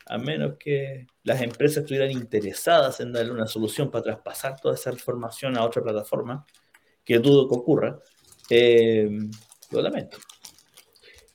A 0.07 0.19
menos 0.19 0.57
que 0.59 1.07
las 1.25 1.41
empresas 1.43 1.79
estuvieran 1.79 2.11
interesadas 2.11 3.01
en 3.01 3.13
darle 3.13 3.33
una 3.33 3.47
solución 3.47 3.91
para 3.91 4.05
traspasar 4.05 4.61
toda 4.61 4.75
esa 4.75 4.93
información 4.93 5.57
a 5.57 5.65
otra 5.65 5.83
plataforma, 5.83 6.47
que 7.05 7.19
dudo 7.19 7.49
que 7.49 7.55
ocurra, 7.57 7.99
eh, 8.51 9.11
lo 9.71 9.83
lamento. 9.83 10.19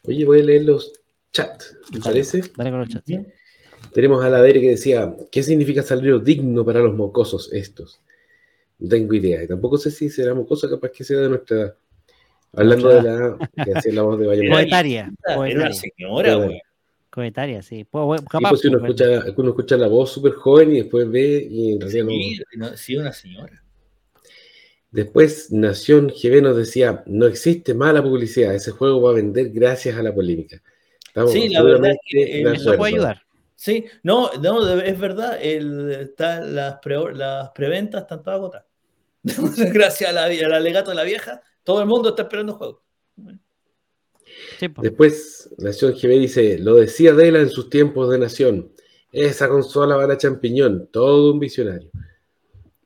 Oye, 0.03 0.25
voy 0.25 0.41
a 0.41 0.43
leer 0.43 0.63
los 0.63 0.93
chats, 1.31 1.77
¿te 1.91 1.99
Dale. 1.99 2.03
parece? 2.03 2.43
Dale 2.55 2.71
con 2.71 2.79
los 2.79 2.89
chats. 2.89 3.11
Tenemos 3.93 4.23
a 4.23 4.29
la 4.29 4.41
Dere 4.41 4.61
que 4.61 4.69
decía, 4.69 5.15
¿qué 5.31 5.43
significa 5.43 5.83
salario 5.83 6.19
digno 6.19 6.63
para 6.63 6.79
los 6.79 6.95
mocosos 6.95 7.51
estos? 7.51 8.01
No 8.79 8.87
tengo 8.87 9.13
idea. 9.13 9.43
Y 9.43 9.47
tampoco 9.47 9.77
sé 9.77 9.91
si 9.91 10.09
será 10.09 10.33
mocoso, 10.33 10.69
capaz 10.69 10.91
que 10.91 11.03
sea 11.03 11.19
de 11.19 11.29
nuestra 11.29 11.57
edad. 11.57 11.75
Hablando 12.53 12.89
de 12.89 13.01
la 13.03 13.37
que 13.63 13.71
hacía 13.77 13.93
la 13.93 14.01
voz 14.01 14.19
de 14.19 14.27
Bayamón. 14.27 14.51
Coetaria. 14.51 15.11
Era 15.25 15.35
una 15.35 15.35
Coetaria, 15.35 15.73
señora, 15.73 16.35
güey. 16.35 16.61
coetaria, 17.09 17.61
sí. 17.61 17.83
Pues, 17.85 18.21
pues 18.29 18.61
si 18.61 18.67
uno 18.67 18.79
pues, 18.79 18.91
escucha, 19.01 19.33
uno 19.37 19.49
escucha 19.49 19.77
la 19.77 19.87
voz 19.87 20.11
súper 20.11 20.33
joven 20.33 20.71
y 20.73 20.77
después 20.81 21.09
ve 21.09 21.47
y 21.49 21.73
en 21.73 21.81
realidad 21.81 22.03
no. 22.05 22.09
Sí, 22.11 22.41
no, 22.57 22.77
sí, 22.77 22.97
una 22.97 23.13
señora. 23.13 23.63
Después 24.91 25.51
Nación 25.51 26.09
GB 26.09 26.41
nos 26.41 26.57
decía, 26.57 27.03
no 27.05 27.25
existe 27.25 27.73
mala 27.73 28.03
publicidad, 28.03 28.53
ese 28.53 28.71
juego 28.71 29.01
va 29.01 29.11
a 29.11 29.15
vender 29.15 29.49
gracias 29.51 29.97
a 29.97 30.03
la 30.03 30.13
polémica. 30.13 30.61
Estamos 31.07 31.31
Sí, 31.31 31.47
la 31.47 31.63
verdad 31.63 31.91
es 31.91 31.97
que, 32.05 32.41
eh, 32.41 32.53
eso 32.53 32.75
puede 32.75 32.93
ayudar. 32.95 33.21
Sí, 33.55 33.85
no, 34.03 34.31
no, 34.41 34.79
es 34.81 34.99
verdad, 34.99 35.37
el, 35.41 35.91
está, 35.91 36.41
las, 36.41 36.79
pre- 36.79 37.13
las 37.15 37.51
preventas 37.51 38.01
están 38.01 38.21
todas 38.23 38.37
agotadas. 38.39 38.65
Gracias 39.73 40.09
a 40.09 40.13
la- 40.13 40.23
al 40.25 40.53
alegato 40.53 40.89
de 40.89 40.95
la 40.95 41.03
vieja, 41.03 41.41
todo 41.71 41.81
el 41.81 41.87
mundo 41.87 42.09
está 42.09 42.23
esperando 42.23 42.51
el 42.53 42.57
juego. 42.57 42.81
Sí, 44.59 44.69
pues. 44.69 44.83
Después 44.83 45.49
Nación 45.57 45.93
GB 45.93 46.19
dice, 46.19 46.57
lo 46.59 46.75
decía 46.75 47.13
Dela 47.13 47.39
en 47.39 47.49
sus 47.49 47.69
tiempos 47.69 48.09
de 48.09 48.19
Nación, 48.19 48.71
esa 49.11 49.49
consola 49.49 49.95
va 49.97 50.03
a 50.05 50.07
la 50.07 50.17
champiñón, 50.17 50.87
todo 50.91 51.33
un 51.33 51.39
visionario. 51.39 51.89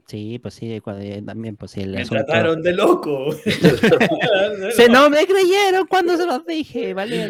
Sí, 0.07 0.37
pues 0.37 0.53
sí, 0.53 0.71
eh, 0.71 1.21
también, 1.25 1.55
pues 1.57 1.71
sí, 1.71 1.81
el 1.81 1.91
Me 1.91 2.01
asunto- 2.03 2.25
trataron 2.25 2.61
de 2.61 2.73
loco. 2.73 3.31
Se 4.75 4.87
no 4.87 5.09
me 5.09 5.25
creyeron 5.25 5.87
cuando 5.87 6.15
se 6.15 6.25
los 6.27 6.45
dije, 6.45 6.93
¿vale? 6.93 7.27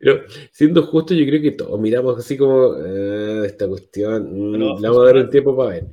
Pero 0.00 0.22
siendo 0.50 0.82
justo, 0.86 1.14
yo 1.14 1.24
creo 1.24 1.40
que 1.40 1.52
todos 1.52 1.78
miramos 1.80 2.18
así 2.18 2.36
como 2.36 2.72
"Ah, 2.72 3.42
esta 3.46 3.68
cuestión. 3.68 4.24
mm, 4.24 4.52
Pero- 4.52 4.78
le 4.80 4.88
vamos 4.88 5.02
a 5.02 5.06
dar 5.06 5.16
un 5.18 5.30
tiempo 5.30 5.56
para 5.56 5.70
ver. 5.70 5.86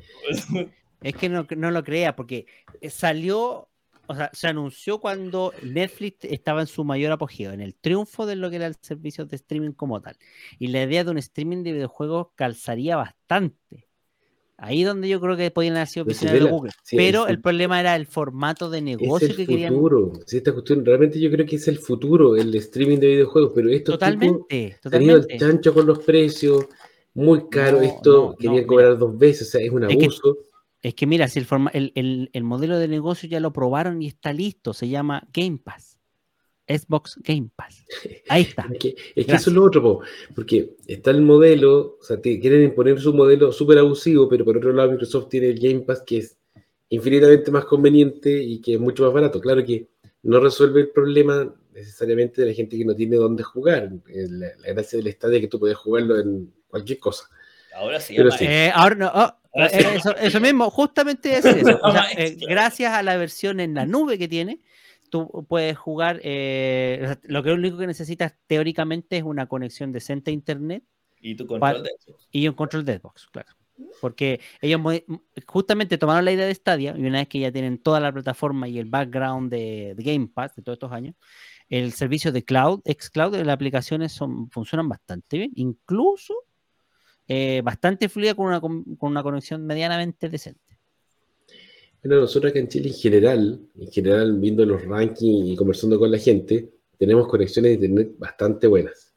Es 1.03 1.15
que 1.15 1.29
no, 1.29 1.45
no 1.55 1.69
lo 1.71 1.83
crea, 1.83 2.15
porque 2.15 2.47
salió, 2.89 3.69
o 4.07 4.15
sea, 4.15 4.29
se 4.33 4.47
anunció 4.47 4.99
cuando 4.99 5.53
Netflix 5.61 6.19
estaba 6.25 6.61
en 6.61 6.67
su 6.67 6.83
mayor 6.83 7.11
apogeo, 7.11 7.51
en 7.51 7.61
el 7.61 7.75
triunfo 7.75 8.25
de 8.25 8.35
lo 8.35 8.49
que 8.49 8.55
era 8.57 8.67
el 8.67 8.75
servicio 8.81 9.25
de 9.25 9.35
streaming 9.35 9.71
como 9.71 10.01
tal. 10.01 10.15
Y 10.59 10.67
la 10.67 10.83
idea 10.83 11.03
de 11.03 11.11
un 11.11 11.17
streaming 11.17 11.63
de 11.63 11.73
videojuegos 11.73 12.27
calzaría 12.35 12.95
bastante. 12.95 13.85
Ahí 14.59 14.83
donde 14.83 15.07
yo 15.07 15.21
creo 15.21 15.37
que 15.37 15.51
podían 15.51 15.75
haber 15.75 15.87
sido 15.87 16.05
visionarios 16.05 16.45
de 16.45 16.51
Google. 16.51 16.71
el 16.91 16.97
Pero 16.97 17.27
el, 17.27 17.39
problema 17.41 17.79
era 17.79 17.95
el 17.95 18.07
formato 18.07 18.71
de 18.71 18.79
Es 18.79 18.83
negocio 18.83 19.27
el 19.27 19.35
que 19.35 19.45
querían. 19.45 19.71
futuro. 19.73 20.13
Si 20.25 20.37
esta 20.37 20.51
cuestión, 20.51 20.83
realmente 20.83 21.19
yo 21.19 21.29
creo 21.29 21.45
que 21.45 21.57
es 21.57 21.67
el 21.67 21.77
futuro, 21.77 22.35
el 22.35 22.55
streaming 22.55 22.97
de 22.97 23.07
videojuegos. 23.07 23.51
Pero 23.53 23.69
tipos 23.69 23.83
Totalmente, 23.83 24.79
han 24.91 25.01
ido 25.03 25.15
al 25.15 25.21
totalmente. 25.21 25.37
chancho 25.37 25.73
con 25.75 25.85
los 25.85 25.99
precios, 25.99 26.65
muy 27.13 27.47
caro 27.49 27.77
No, 27.77 27.83
esto, 27.83 28.11
no, 28.11 28.29
no, 28.29 28.35
querían 28.35 28.53
mira. 28.55 28.67
cobrar 28.67 28.97
dos 28.97 29.15
veces, 29.17 29.47
o 29.47 29.51
sea, 29.51 29.61
es 29.61 29.69
un 29.71 29.83
Es 29.83 29.89
que- 29.95 30.05
abuso. 30.05 30.37
Es 30.87 30.95
que 30.95 31.05
mira, 31.05 31.27
si 31.27 31.39
el, 31.39 31.45
forma- 31.45 31.71
el, 31.73 31.91
el- 31.95 32.29
el 32.31 32.43
modelo 32.43 32.77
de 32.79 32.87
negocio 32.87 33.27
ya 33.27 33.39
lo 33.41 33.51
probaron 33.51 34.01
y 34.01 34.07
está 34.07 34.31
listo, 34.31 34.73
se 34.73 34.87
llama 34.87 35.27
Game 35.33 35.57
Pass. 35.63 35.97
Xbox 36.65 37.17
Game 37.23 37.49
Pass. 37.55 37.85
Ahí 38.29 38.43
está. 38.43 38.67
Es 38.71 38.79
que, 38.79 38.89
es 38.89 38.95
que 38.95 39.23
Gracias. 39.23 39.41
eso 39.41 39.49
es 39.49 39.55
lo 39.55 39.63
otro, 39.65 39.81
po, 39.81 40.01
porque 40.35 40.75
está 40.85 41.11
el 41.11 41.21
modelo, 41.21 41.97
o 41.99 42.03
sea, 42.03 42.21
te 42.21 42.39
quieren 42.39 42.63
imponer 42.63 42.99
su 42.99 43.13
modelo 43.13 43.51
súper 43.51 43.77
abusivo, 43.79 44.27
pero 44.29 44.45
por 44.45 44.57
otro 44.57 44.71
lado 44.73 44.91
Microsoft 44.91 45.29
tiene 45.29 45.47
el 45.47 45.59
Game 45.59 45.81
Pass 45.81 46.03
que 46.05 46.17
es 46.19 46.37
infinitamente 46.89 47.51
más 47.51 47.65
conveniente 47.65 48.41
y 48.41 48.61
que 48.61 48.75
es 48.75 48.79
mucho 48.79 49.03
más 49.03 49.13
barato. 49.13 49.39
Claro 49.41 49.63
que 49.65 49.87
no 50.23 50.39
resuelve 50.39 50.81
el 50.81 50.89
problema 50.89 51.53
necesariamente 51.73 52.41
de 52.41 52.47
la 52.47 52.53
gente 52.53 52.77
que 52.77 52.85
no 52.85 52.95
tiene 52.95 53.17
dónde 53.17 53.43
jugar. 53.43 53.91
Eh, 54.07 54.27
La, 54.29 54.47
la 54.59 54.73
gracia 54.73 54.97
del 54.97 55.07
estadio 55.07 55.35
es 55.35 55.41
que 55.41 55.47
tú 55.47 55.59
puedes 55.59 55.77
jugarlo 55.77 56.17
en 56.19 56.53
cualquier 56.67 56.99
cosa. 56.99 57.25
Ahora 57.75 57.99
se 57.99 58.13
Pero 58.15 58.29
llama 58.29 58.37
sí. 58.39 58.45
Eh, 58.45 58.71
ahora 58.73 58.95
no, 58.95 59.11
oh, 59.13 59.27
sí. 59.27 59.33
eh, 59.33 59.46
eso, 59.65 60.15
eso 60.17 60.39
mismo, 60.39 60.69
justamente 60.69 61.37
es 61.37 61.45
eso. 61.45 61.79
O 61.83 61.91
sea, 61.91 62.03
Maestro. 62.03 62.23
eh, 62.23 62.37
gracias 62.47 62.93
a 62.93 63.03
la 63.03 63.17
versión 63.17 63.59
en 63.59 63.73
la 63.73 63.85
nube 63.85 64.17
que 64.17 64.27
tiene, 64.27 64.61
tú 65.09 65.45
puedes 65.47 65.77
jugar. 65.77 66.19
eh, 66.23 67.15
lo 67.23 67.43
que 67.43 67.51
único 67.51 67.77
que 67.77 67.87
necesitas 67.87 68.35
teóricamente 68.47 69.17
es 69.17 69.23
una 69.23 69.47
conexión 69.47 69.91
decente 69.91 70.31
a 70.31 70.33
internet 70.33 70.83
Y 71.19 71.35
tu 71.35 71.47
control 71.47 71.83
de 71.83 71.91
y 72.31 72.47
un 72.47 72.55
control 72.55 72.85
de 72.85 72.99
Xbox, 72.99 73.27
claro. 73.27 73.49
Porque 74.01 74.39
ellos 74.59 74.81
justamente 75.45 75.97
tomaron 75.99 76.25
la 76.25 76.31
idea 76.31 76.47
de 76.47 76.55
Stadia 76.55 76.95
y 76.97 77.05
una 77.05 77.19
vez 77.19 77.27
que 77.27 77.39
ya 77.39 77.51
tienen 77.51 77.77
toda 77.77 77.99
la 77.99 78.11
plataforma 78.11 78.67
y 78.67 78.79
el 78.79 78.85
background 78.85 79.51
de, 79.51 79.93
de 79.95 80.03
Game 80.03 80.27
Pass 80.33 80.55
de 80.55 80.63
todos 80.63 80.77
estos 80.77 80.91
años, 80.91 81.15
el 81.69 81.91
servicio 81.93 82.31
de 82.31 82.43
cloud, 82.43 82.81
xCloud, 82.85 83.35
las 83.35 83.53
aplicaciones 83.53 84.13
son, 84.13 84.49
funcionan 84.49 84.89
bastante 84.89 85.37
bien. 85.37 85.51
Incluso 85.55 86.33
eh, 87.27 87.61
bastante 87.63 88.09
fluida 88.09 88.35
con 88.35 88.47
una, 88.47 88.61
con 88.61 88.83
una 88.99 89.23
conexión 89.23 89.65
medianamente 89.65 90.29
decente. 90.29 90.61
Bueno, 92.03 92.21
nosotros 92.21 92.51
acá 92.51 92.59
en 92.59 92.67
Chile 92.67 92.89
en 92.89 92.93
general, 92.93 93.59
en 93.77 93.91
general 93.91 94.39
viendo 94.39 94.65
los 94.65 94.85
rankings 94.85 95.49
y 95.49 95.55
conversando 95.55 95.99
con 95.99 96.11
la 96.11 96.17
gente, 96.17 96.69
tenemos 96.97 97.27
conexiones 97.27 97.79
de 97.79 97.85
internet 97.87 98.15
bastante 98.17 98.67
buenas, 98.67 99.13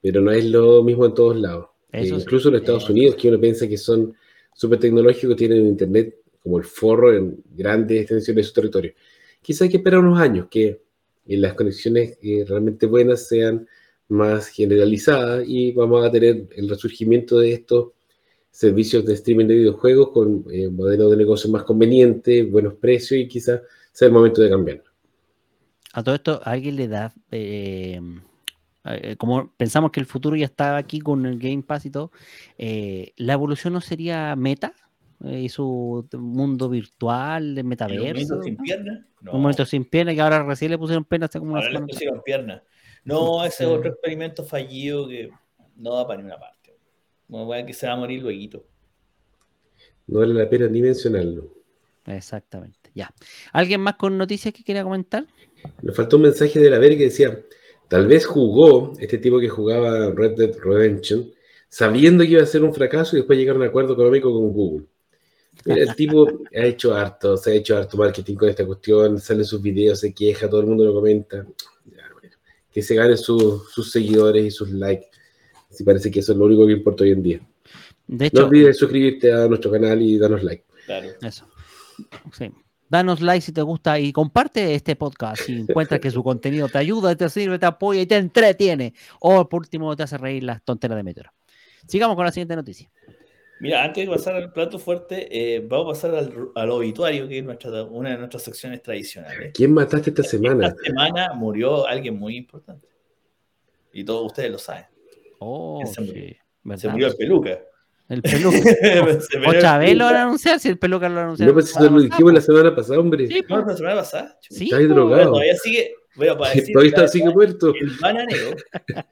pero 0.00 0.20
no 0.20 0.30
es 0.30 0.44
lo 0.44 0.82
mismo 0.82 1.06
en 1.06 1.14
todos 1.14 1.36
lados. 1.36 1.68
Eh, 1.92 2.06
incluso 2.08 2.48
en 2.48 2.56
Estados 2.56 2.90
Unidos, 2.90 3.14
que 3.14 3.28
uno 3.28 3.40
piensa 3.40 3.68
que 3.68 3.78
son 3.78 4.14
súper 4.52 4.80
tecnológicos, 4.80 5.36
tienen 5.36 5.62
un 5.62 5.68
internet 5.68 6.16
como 6.42 6.58
el 6.58 6.64
forro 6.64 7.14
en 7.14 7.42
grandes 7.54 8.02
extensiones 8.02 8.44
de 8.44 8.48
su 8.48 8.52
territorio. 8.52 8.92
Quizás 9.40 9.62
hay 9.62 9.68
que 9.70 9.76
esperar 9.78 10.00
unos 10.00 10.18
años 10.18 10.48
que 10.50 10.82
eh, 11.26 11.36
las 11.36 11.54
conexiones 11.54 12.18
eh, 12.22 12.44
realmente 12.46 12.86
buenas 12.86 13.26
sean 13.28 13.66
más 14.08 14.48
generalizadas 14.48 15.44
y 15.46 15.72
vamos 15.72 16.04
a 16.04 16.10
tener 16.10 16.46
el 16.54 16.68
resurgimiento 16.68 17.38
de 17.38 17.52
estos 17.54 17.88
servicios 18.50 19.04
de 19.04 19.14
streaming 19.14 19.46
de 19.46 19.54
videojuegos 19.56 20.10
con 20.10 20.44
eh, 20.52 20.68
modelos 20.68 21.10
de 21.10 21.16
negocio 21.16 21.50
más 21.50 21.64
convenientes, 21.64 22.50
buenos 22.50 22.74
precios 22.74 23.20
y 23.20 23.26
quizás 23.28 23.60
sea 23.92 24.06
el 24.06 24.12
momento 24.14 24.42
de 24.42 24.50
cambiar. 24.50 24.82
A 25.92 26.02
todo 26.02 26.14
esto, 26.14 26.40
¿a 26.44 26.50
alguien 26.50 26.76
le 26.76 26.88
da, 26.88 27.12
eh, 27.30 28.00
eh, 28.84 29.16
como 29.16 29.52
pensamos 29.56 29.90
que 29.90 30.00
el 30.00 30.06
futuro 30.06 30.36
ya 30.36 30.44
estaba 30.46 30.76
aquí 30.76 31.00
con 31.00 31.24
el 31.26 31.38
Game 31.38 31.62
Pass 31.62 31.86
y 31.86 31.90
todo, 31.90 32.10
eh, 32.58 33.12
¿la 33.16 33.32
evolución 33.32 33.72
no 33.72 33.80
sería 33.80 34.34
Meta? 34.36 34.74
Y 35.24 35.48
su 35.48 36.06
mundo 36.12 36.68
virtual, 36.68 37.54
de 37.54 37.60
¿En 37.60 37.66
un 37.66 37.70
metaverso. 37.70 38.34
momento 38.34 38.42
sin 38.42 38.56
piernas? 38.58 38.98
No. 39.22 39.32
Un 39.32 39.40
momento 39.40 39.64
sin 39.64 39.84
pierna 39.84 40.12
que 40.14 40.20
ahora 40.20 40.42
recién 40.42 40.70
le 40.70 40.76
pusieron 40.76 41.04
pena 41.04 41.26
hace 41.26 41.38
como 41.38 41.52
una 41.52 41.60
Ahora 41.60 41.70
le 41.70 41.76
semana. 41.76 41.86
pusieron 41.92 42.22
piernas. 42.24 42.62
No, 43.04 43.44
ese 43.44 43.64
es 43.64 43.70
otro 43.70 43.90
experimento 43.90 44.44
fallido 44.44 45.06
que 45.08 45.30
no 45.76 45.94
da 45.94 46.06
para 46.06 46.18
ninguna 46.18 46.38
parte. 46.38 46.54
Weá 47.28 47.64
que 47.66 47.72
se 47.72 47.86
va 47.86 47.94
a 47.94 47.96
morir 47.96 48.22
luego. 48.22 48.64
No 50.06 50.20
vale 50.20 50.34
la 50.34 50.48
pena 50.48 50.68
ni 50.68 50.80
mencionarlo. 50.80 51.50
Exactamente, 52.06 52.90
ya. 52.94 53.12
¿Alguien 53.52 53.80
más 53.80 53.96
con 53.96 54.16
noticias 54.18 54.52
que 54.52 54.62
quiera 54.62 54.82
comentar? 54.82 55.26
Nos 55.82 55.96
faltó 55.96 56.16
un 56.16 56.24
mensaje 56.24 56.60
de 56.60 56.70
la 56.70 56.78
Ver 56.78 56.98
que 56.98 57.04
decía, 57.04 57.40
tal 57.88 58.06
vez 58.06 58.26
jugó 58.26 58.92
este 58.98 59.18
tipo 59.18 59.40
que 59.40 59.48
jugaba 59.48 60.10
Red 60.10 60.36
Dead 60.36 60.54
Redemption, 60.62 61.30
sabiendo 61.68 62.22
que 62.24 62.30
iba 62.30 62.42
a 62.42 62.46
ser 62.46 62.62
un 62.62 62.74
fracaso 62.74 63.16
y 63.16 63.20
después 63.20 63.38
llegaron 63.38 63.62
a 63.62 63.64
un 63.64 63.68
acuerdo 63.70 63.94
económico 63.94 64.32
con 64.32 64.52
Google. 64.52 64.86
Mira, 65.64 65.82
el 65.82 65.94
tipo 65.94 66.26
ha 66.54 66.64
hecho 66.64 66.94
harto, 66.94 67.36
se 67.38 67.52
ha 67.52 67.54
hecho 67.54 67.76
harto 67.76 67.96
marketing 67.96 68.34
con 68.34 68.50
esta 68.50 68.66
cuestión, 68.66 69.18
sale 69.18 69.44
sus 69.44 69.62
videos, 69.62 70.00
se 70.00 70.12
queja, 70.12 70.48
todo 70.48 70.60
el 70.60 70.66
mundo 70.66 70.84
lo 70.84 70.94
comenta. 70.94 71.46
Que 72.74 72.82
se 72.82 72.94
ganen 72.94 73.16
sus- 73.16 73.70
sus 73.72 73.90
seguidores 73.90 74.44
y 74.44 74.50
sus 74.50 74.70
likes. 74.70 75.08
Si 75.70 75.82
parece 75.84 76.10
que 76.10 76.20
eso 76.20 76.32
es 76.32 76.38
lo 76.38 76.44
único 76.44 76.66
que 76.66 76.72
importa 76.74 77.04
hoy 77.04 77.12
en 77.12 77.22
día. 77.22 77.40
De 78.06 78.30
No 78.34 78.44
olvides 78.46 78.76
suscribirte 78.76 79.32
a 79.32 79.46
nuestro 79.48 79.70
canal 79.70 80.02
y 80.02 80.18
darnos 80.18 80.42
like. 80.42 80.64
Claro. 80.84 81.08
Eso. 81.22 81.46
Sí. 82.36 82.50
Danos 82.90 83.20
like 83.22 83.40
si 83.40 83.52
te 83.52 83.62
gusta 83.62 83.98
y 83.98 84.12
comparte 84.12 84.74
este 84.74 84.94
podcast 84.94 85.42
si 85.42 85.52
encuentras 85.68 86.00
que 86.00 86.10
su 86.10 86.22
contenido 86.22 86.68
te 86.68 86.78
ayuda, 86.78 87.16
te 87.16 87.28
sirve, 87.30 87.58
te 87.58 87.66
apoya 87.66 88.02
y 88.02 88.06
te 88.06 88.16
entretiene. 88.16 88.92
O 89.20 89.48
por 89.48 89.62
último 89.62 89.96
te 89.96 90.02
hace 90.02 90.18
reír 90.18 90.42
las 90.44 90.62
tonteras 90.62 90.96
de 90.96 91.02
Metro. 91.02 91.30
Sigamos 91.88 92.16
con 92.16 92.24
la 92.26 92.32
siguiente 92.32 92.56
noticia. 92.56 92.90
Mira, 93.64 93.82
antes 93.82 94.06
de 94.06 94.12
pasar 94.14 94.34
al 94.36 94.52
plato 94.52 94.78
fuerte, 94.78 95.26
eh, 95.56 95.60
vamos 95.66 95.86
a 95.86 96.08
pasar 96.08 96.14
al, 96.18 96.50
al 96.54 96.70
obituario, 96.70 97.26
que 97.26 97.38
es 97.38 97.44
nuestra, 97.44 97.82
una 97.84 98.10
de 98.10 98.18
nuestras 98.18 98.42
secciones 98.42 98.82
tradicionales. 98.82 99.52
¿Quién 99.54 99.72
mataste 99.72 100.10
esta 100.10 100.22
semana? 100.22 100.66
Esta 100.68 100.82
semana 100.82 101.32
murió 101.34 101.86
alguien 101.86 102.18
muy 102.18 102.36
importante. 102.36 102.86
Y 103.92 104.04
todos 104.04 104.26
ustedes 104.26 104.50
lo 104.50 104.58
saben. 104.58 104.84
Oh, 105.38 105.82
Se 105.86 106.00
murió. 106.02 107.06
el 107.08 107.16
peluca. 107.16 107.58
El 108.10 108.20
peluca. 108.20 108.58
O 109.48 109.52
el 109.52 109.60
Chabelo 109.62 109.98
lo 110.00 110.04
van 110.04 110.14
a 110.14 110.18
peluca. 110.18 110.22
anunciar 110.22 110.60
si 110.60 110.68
el 110.68 110.78
peluca 110.78 111.08
lo 111.08 111.20
anunciaron. 111.20 111.54
No, 111.54 111.60
pues 111.60 111.70
si 111.72 111.82
lo 111.82 112.00
dijimos 112.02 112.34
la 112.34 112.40
semana 112.42 112.74
pasada, 112.76 113.00
hombre. 113.00 113.26
Sí, 113.28 113.42
No, 113.48 113.64
la 113.64 113.76
semana 113.76 113.94
pasada. 113.96 114.38
Sí, 114.42 114.70
ahí 114.74 114.86
po. 114.88 114.92
drogado. 114.94 115.08
Bueno, 115.16 115.30
todavía 115.30 115.56
sigue. 115.56 115.94
Bueno, 116.16 116.36
para 116.38 116.54
decir, 116.54 116.72
Todavía 116.72 116.90
está, 116.90 117.08
sigue 117.08 117.30
muerto. 117.30 117.74
el 117.74 117.90
bananero, 118.00 118.56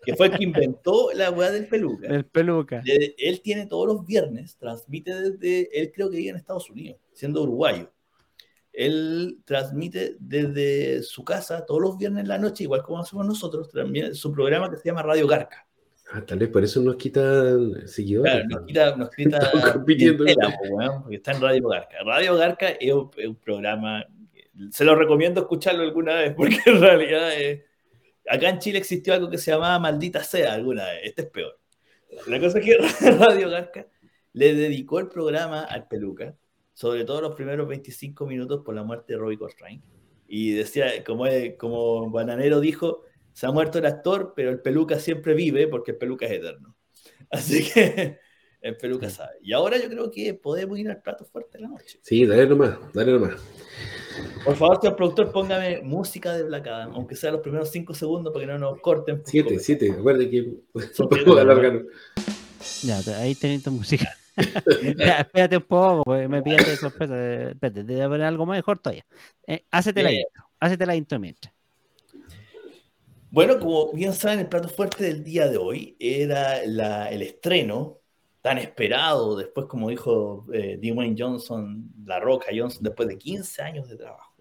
que 0.05 0.15
fue 0.17 0.27
el 0.29 0.37
que 0.39 0.45
inventó 0.45 1.11
la 1.15 1.31
weá 1.31 1.51
del 1.51 1.67
peluca. 1.69 2.07
El 2.09 2.25
peluca. 2.27 2.81
de- 2.85 3.15
él 3.19 3.41
tiene 3.43 3.67
todos 3.67 3.87
los 3.87 4.07
viernes, 4.07 4.57
transmite 4.59 5.15
desde, 5.15 5.69
él 5.81 5.93
creo 5.95 6.11
que 6.11 6.17
vive 6.19 6.31
en 6.31 6.37
Estados 6.37 6.71
Unidos, 6.71 6.99
siendo 7.13 7.43
uruguayo. 7.43 7.91
Él 8.73 9.39
transmite 9.45 10.17
desde 10.19 11.03
su 11.03 11.25
casa 11.25 11.67
todos 11.67 11.81
los 11.83 11.99
viernes 11.99 12.23
en 12.23 12.29
la 12.29 12.39
noche, 12.39 12.65
igual 12.65 12.83
como 12.83 13.01
hacemos 13.01 13.27
nosotros, 13.27 13.71
también 13.71 14.15
su 14.15 14.33
programa 14.33 14.71
que 14.71 14.77
se 14.79 14.85
llama 14.89 15.03
Radio 15.03 15.27
Garca. 15.27 15.67
Ah, 16.15 16.25
tal 16.27 16.39
vez 16.39 16.49
por 16.51 16.63
eso 16.65 16.81
nos 16.83 16.97
quitan 16.97 17.87
seguidores. 17.87 18.33
Claro, 18.33 18.49
nos 18.49 18.67
quita, 18.67 18.97
nos 18.97 19.11
quita 19.17 19.39
Estamos 19.39 19.71
compitiendo. 19.73 20.25
clientela, 20.25 20.57
po, 20.59 20.75
weón, 20.77 21.03
porque 21.03 21.17
está 21.17 21.33
en 21.33 21.41
Radio 21.43 21.69
Garca. 21.69 21.97
Radio 22.05 22.37
Garca 22.37 22.69
es 22.69 22.93
un, 22.93 23.11
es 23.17 23.27
un 23.29 23.35
programa, 23.37 24.05
se 24.71 24.85
lo 24.85 24.95
recomiendo 24.95 25.41
escucharlo 25.41 25.83
alguna 25.83 26.15
vez, 26.15 26.35
porque 26.37 26.59
en 26.67 26.81
realidad 26.81 27.33
eh, 27.41 27.65
acá 28.29 28.49
en 28.49 28.59
Chile 28.59 28.79
existió 28.79 29.15
algo 29.15 29.31
que 29.31 29.39
se 29.39 29.51
llamaba 29.51 29.79
Maldita 29.79 30.23
Sea 30.23 30.53
alguna 30.53 30.85
vez, 30.85 31.01
este 31.05 31.23
es 31.23 31.29
peor. 31.29 31.59
La 32.27 32.39
cosa 32.39 32.59
es 32.59 32.65
que 32.65 32.77
Radio 33.19 33.49
Garca 33.51 33.87
le 34.33 34.55
dedicó 34.55 34.99
el 34.99 35.09
programa 35.09 35.63
al 35.63 35.89
peluca, 35.89 36.37
sobre 36.75 37.05
todo 37.05 37.21
los 37.21 37.35
primeros 37.35 37.69
25 37.69 38.27
minutos 38.27 38.63
por 38.65 38.75
la 38.75 38.83
muerte 38.83 39.15
de 39.15 39.19
Robbie 39.19 39.39
Coltrane. 39.39 39.83
Y 40.27 40.53
decía, 40.53 41.05
como, 41.05 41.27
como 41.59 42.11
Bananero 42.11 42.61
dijo, 42.61 43.03
se 43.33 43.47
ha 43.47 43.51
muerto 43.51 43.79
el 43.79 43.87
actor, 43.87 44.33
pero 44.35 44.51
el 44.51 44.61
peluca 44.61 44.99
siempre 44.99 45.35
vive 45.35 45.69
porque 45.69 45.93
el 45.93 45.99
peluca 45.99 46.27
es 46.27 46.33
eterno. 46.33 46.75
Así 47.31 47.71
que 47.71 48.19
el 48.61 48.77
peluca 48.77 49.11
sabe. 49.11 49.37
Y 49.43 49.53
ahora 49.53 49.77
yo 49.79 49.89
creo 49.89 50.11
que 50.11 50.35
podemos 50.35 50.79
ir 50.79 50.89
al 50.89 51.03
plato 51.03 51.25
fuerte 51.25 51.59
de 51.59 51.65
la 51.65 51.69
noche. 51.69 51.99
Sí, 52.03 52.25
dale 52.25 52.47
nomás, 52.47 52.79
dale 52.95 53.13
nomás. 53.13 53.37
Por 54.45 54.57
favor, 54.57 54.79
señor 54.81 54.97
productor, 54.97 55.33
póngame 55.33 55.81
música 55.83 56.35
de 56.35 56.43
Black 56.45 56.67
Adam, 56.67 56.93
aunque 56.95 57.15
sea 57.17 57.31
los 57.31 57.41
primeros 57.41 57.71
5 57.71 57.95
segundos 57.95 58.33
para 58.33 58.45
que 58.47 58.53
no 58.53 58.59
nos 58.59 58.81
corten. 58.81 59.23
Siete, 59.25 59.59
siete. 59.59 59.93
Acuérdate 59.93 60.31
que 60.31 60.53
Son 60.93 61.09
podemos 61.11 61.39
alargar. 61.39 61.83
Ya, 62.83 62.99
ahí 63.19 63.35
tenés 63.35 63.63
tu 63.63 63.71
música. 63.71 64.09
ya, 64.97 65.21
espérate 65.21 65.57
un 65.59 65.63
poco, 65.65 66.05
pues 66.05 66.29
me 66.29 66.43
pillaste 66.43 66.71
de 66.71 66.77
sorpresa. 66.77 67.15
eh, 67.17 67.49
Espérate, 67.53 67.85
te 67.85 67.93
voy 67.95 68.03
a 68.03 68.09
poner 68.09 68.27
algo 68.27 68.47
mejor 68.47 68.79
todavía. 68.79 69.05
Eh, 69.47 69.65
hácete 69.71 70.03
la 70.03 70.13
intro. 70.13 70.45
Hácete 70.59 70.87
la 70.87 70.97
intro 70.97 71.19
mientras. 71.21 71.53
Bueno, 73.31 73.59
como 73.59 73.93
bien 73.93 74.13
saben, 74.13 74.41
el 74.41 74.47
plato 74.49 74.69
fuerte 74.69 75.05
del 75.05 75.25
día 75.25 75.49
de 75.49 75.57
hoy 75.57 75.97
era 75.99 76.67
la- 76.67 77.11
el 77.11 77.23
estreno 77.23 77.99
tan 78.43 78.59
esperado, 78.59 79.37
después, 79.37 79.67
como 79.67 79.89
dijo 79.91 80.47
eh, 80.53 80.79
Dwayne 80.83 81.17
Johnson, 81.19 81.91
La 82.05 82.21
Roca 82.21 82.49
Johnson, 82.55 82.83
después 82.83 83.09
de 83.09 83.19
15 83.19 83.63
años 83.63 83.89
de 83.89 83.97
trabajo, 83.97 84.35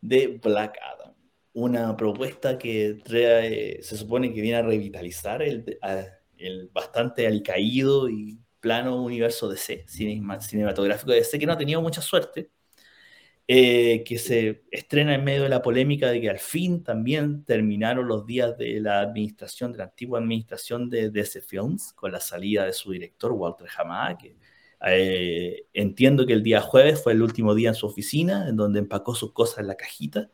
de 0.00 0.38
Black 0.42 0.78
Adam. 0.82 1.14
Una 1.54 1.96
propuesta 1.96 2.58
que 2.58 3.00
se 3.82 3.96
supone 3.96 4.32
que 4.34 4.40
viene 4.42 4.58
a 4.58 4.62
revitalizar 4.62 5.42
el, 5.42 5.78
a- 5.82 6.04
el 6.38 6.68
bastante 6.72 7.26
alicaído 7.26 8.08
y 8.10 8.38
plano 8.60 9.02
universo 9.02 9.48
DC, 9.48 9.84
cinema- 9.88 10.40
cinematográfico 10.40 11.12
de 11.12 11.18
DC, 11.18 11.38
que 11.38 11.46
no 11.46 11.52
ha 11.54 11.58
tenido 11.58 11.80
mucha 11.82 12.02
suerte 12.02 12.50
eh, 13.48 14.02
que 14.04 14.18
se 14.18 14.64
estrena 14.72 15.14
en 15.14 15.24
medio 15.24 15.44
de 15.44 15.48
la 15.48 15.62
polémica 15.62 16.10
de 16.10 16.20
que 16.20 16.30
al 16.30 16.40
fin 16.40 16.82
también 16.82 17.44
terminaron 17.44 18.08
los 18.08 18.26
días 18.26 18.58
de 18.58 18.80
la 18.80 19.00
administración, 19.00 19.72
de 19.72 19.78
la 19.78 19.84
antigua 19.84 20.18
administración 20.18 20.90
de 20.90 21.10
DC 21.10 21.42
Films, 21.42 21.92
con 21.92 22.10
la 22.10 22.20
salida 22.20 22.64
de 22.64 22.72
su 22.72 22.90
director, 22.90 23.32
Walter 23.32 23.68
Hamada, 23.78 24.18
que 24.18 24.36
eh, 24.86 25.66
entiendo 25.72 26.26
que 26.26 26.32
el 26.32 26.42
día 26.42 26.60
jueves 26.60 27.02
fue 27.02 27.12
el 27.12 27.22
último 27.22 27.54
día 27.54 27.68
en 27.70 27.74
su 27.76 27.86
oficina, 27.86 28.48
en 28.48 28.56
donde 28.56 28.80
empacó 28.80 29.14
sus 29.14 29.32
cosas 29.32 29.58
en 29.58 29.68
la 29.68 29.76
cajita 29.76 30.28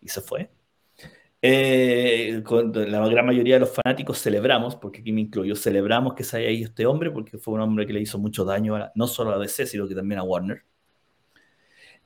y 0.00 0.08
se 0.08 0.20
fue. 0.20 0.50
Eh, 1.42 2.42
con 2.44 2.72
la 2.72 3.06
gran 3.08 3.26
mayoría 3.26 3.54
de 3.54 3.60
los 3.60 3.72
fanáticos 3.72 4.18
celebramos, 4.20 4.74
porque 4.76 5.00
aquí 5.00 5.12
me 5.12 5.20
incluyo, 5.20 5.54
celebramos 5.54 6.14
que 6.14 6.24
se 6.24 6.38
haya 6.38 6.50
ido 6.50 6.68
este 6.68 6.86
hombre, 6.86 7.10
porque 7.12 7.38
fue 7.38 7.54
un 7.54 7.60
hombre 7.60 7.86
que 7.86 7.92
le 7.92 8.00
hizo 8.00 8.18
mucho 8.18 8.44
daño 8.44 8.76
no 8.94 9.06
solo 9.06 9.32
a 9.32 9.38
DC, 9.38 9.66
sino 9.66 9.86
que 9.86 9.94
también 9.94 10.18
a 10.18 10.24
Warner. 10.24 10.64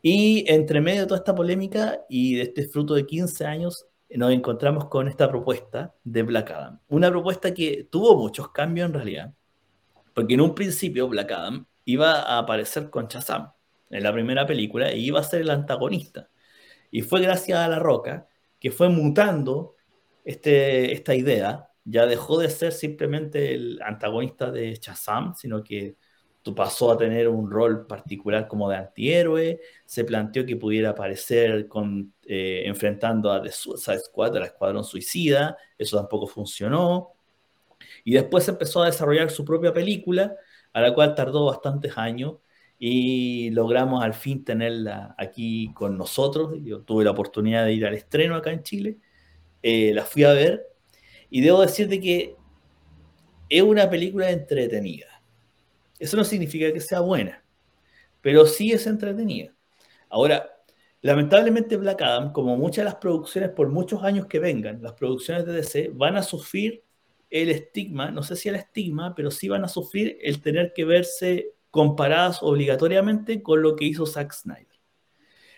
Y 0.02 0.50
entre 0.50 0.80
medio 0.80 1.02
de 1.02 1.06
toda 1.06 1.18
esta 1.18 1.34
polémica 1.34 2.00
y 2.08 2.36
de 2.36 2.42
este 2.42 2.66
fruto 2.68 2.94
de 2.94 3.06
15 3.06 3.44
años, 3.44 3.86
nos 4.08 4.32
encontramos 4.32 4.86
con 4.86 5.08
esta 5.08 5.28
propuesta 5.28 5.94
de 6.04 6.22
Black 6.22 6.50
Adam. 6.50 6.80
Una 6.88 7.10
propuesta 7.10 7.54
que 7.54 7.86
tuvo 7.90 8.16
muchos 8.16 8.50
cambios 8.50 8.86
en 8.88 8.94
realidad, 8.94 9.34
porque 10.14 10.34
en 10.34 10.40
un 10.40 10.54
principio 10.54 11.08
Black 11.08 11.30
Adam 11.32 11.66
iba 11.84 12.22
a 12.22 12.38
aparecer 12.38 12.90
con 12.90 13.06
Shazam 13.08 13.52
en 13.90 14.02
la 14.02 14.12
primera 14.12 14.46
película 14.46 14.90
e 14.90 14.98
iba 14.98 15.20
a 15.20 15.24
ser 15.24 15.42
el 15.42 15.50
antagonista. 15.50 16.28
Y 16.90 17.02
fue 17.02 17.20
gracias 17.20 17.58
a 17.58 17.68
La 17.68 17.78
Roca 17.78 18.26
que 18.58 18.70
fue 18.70 18.88
mutando 18.88 19.76
este, 20.24 20.92
esta 20.92 21.14
idea. 21.14 21.70
Ya 21.84 22.06
dejó 22.06 22.38
de 22.38 22.50
ser 22.50 22.72
simplemente 22.72 23.54
el 23.54 23.80
antagonista 23.82 24.50
de 24.50 24.74
Shazam, 24.74 25.34
sino 25.34 25.62
que 25.62 25.96
pasó 26.54 26.92
a 26.92 26.98
tener 26.98 27.28
un 27.28 27.50
rol 27.50 27.86
particular 27.86 28.48
como 28.48 28.68
de 28.68 28.76
antihéroe, 28.76 29.60
se 29.84 30.04
planteó 30.04 30.44
que 30.46 30.56
pudiera 30.56 30.90
aparecer 30.90 31.68
con, 31.68 32.14
eh, 32.26 32.62
enfrentando 32.66 33.32
a 33.32 33.42
The 33.42 33.50
Suicide 33.50 34.00
Squad, 34.00 34.36
a 34.36 34.40
la 34.40 34.46
Escuadrón 34.46 34.84
Suicida, 34.84 35.56
eso 35.78 35.96
tampoco 35.96 36.26
funcionó, 36.26 37.14
Y 38.04 38.14
después 38.14 38.48
empezó 38.48 38.82
a 38.82 38.86
desarrollar 38.86 39.30
su 39.30 39.44
propia 39.44 39.72
película, 39.72 40.34
a 40.72 40.80
la 40.80 40.94
cual 40.94 41.14
tardó 41.14 41.46
bastantes 41.46 41.96
años 41.98 42.36
y 42.78 43.50
logramos 43.50 44.02
al 44.04 44.14
fin 44.14 44.44
tenerla 44.44 45.14
aquí 45.18 45.72
con 45.74 45.98
nosotros. 45.98 46.54
Yo 46.62 46.82
tuve 46.82 47.04
la 47.04 47.10
oportunidad 47.12 47.64
de 47.66 47.74
ir 47.74 47.86
al 47.86 47.94
estreno 47.94 48.36
acá 48.36 48.52
en 48.52 48.62
Chile, 48.62 48.98
eh, 49.62 49.92
la 49.94 50.04
fui 50.04 50.24
a 50.24 50.32
ver 50.32 50.66
y 51.30 51.40
debo 51.42 51.60
decirte 51.62 52.00
que 52.00 52.36
es 53.50 53.62
una 53.62 53.90
película 53.90 54.30
entretenida. 54.30 55.09
Eso 56.00 56.16
no 56.16 56.24
significa 56.24 56.72
que 56.72 56.80
sea 56.80 57.00
buena, 57.00 57.44
pero 58.22 58.46
sí 58.46 58.72
es 58.72 58.86
entretenida. 58.86 59.54
Ahora, 60.08 60.50
lamentablemente 61.02 61.76
Black 61.76 62.00
Adam, 62.00 62.32
como 62.32 62.56
muchas 62.56 62.78
de 62.78 62.84
las 62.84 62.94
producciones 62.96 63.50
por 63.50 63.68
muchos 63.68 64.02
años 64.02 64.26
que 64.26 64.38
vengan, 64.38 64.82
las 64.82 64.94
producciones 64.94 65.44
de 65.44 65.52
DC 65.52 65.90
van 65.92 66.16
a 66.16 66.22
sufrir 66.22 66.82
el 67.28 67.50
estigma, 67.50 68.10
no 68.10 68.22
sé 68.22 68.34
si 68.34 68.48
el 68.48 68.56
estigma, 68.56 69.14
pero 69.14 69.30
sí 69.30 69.48
van 69.48 69.62
a 69.62 69.68
sufrir 69.68 70.16
el 70.22 70.40
tener 70.40 70.72
que 70.72 70.86
verse 70.86 71.52
comparadas 71.70 72.42
obligatoriamente 72.42 73.42
con 73.42 73.60
lo 73.60 73.76
que 73.76 73.84
hizo 73.84 74.06
Zack 74.06 74.32
Snyder. 74.32 74.80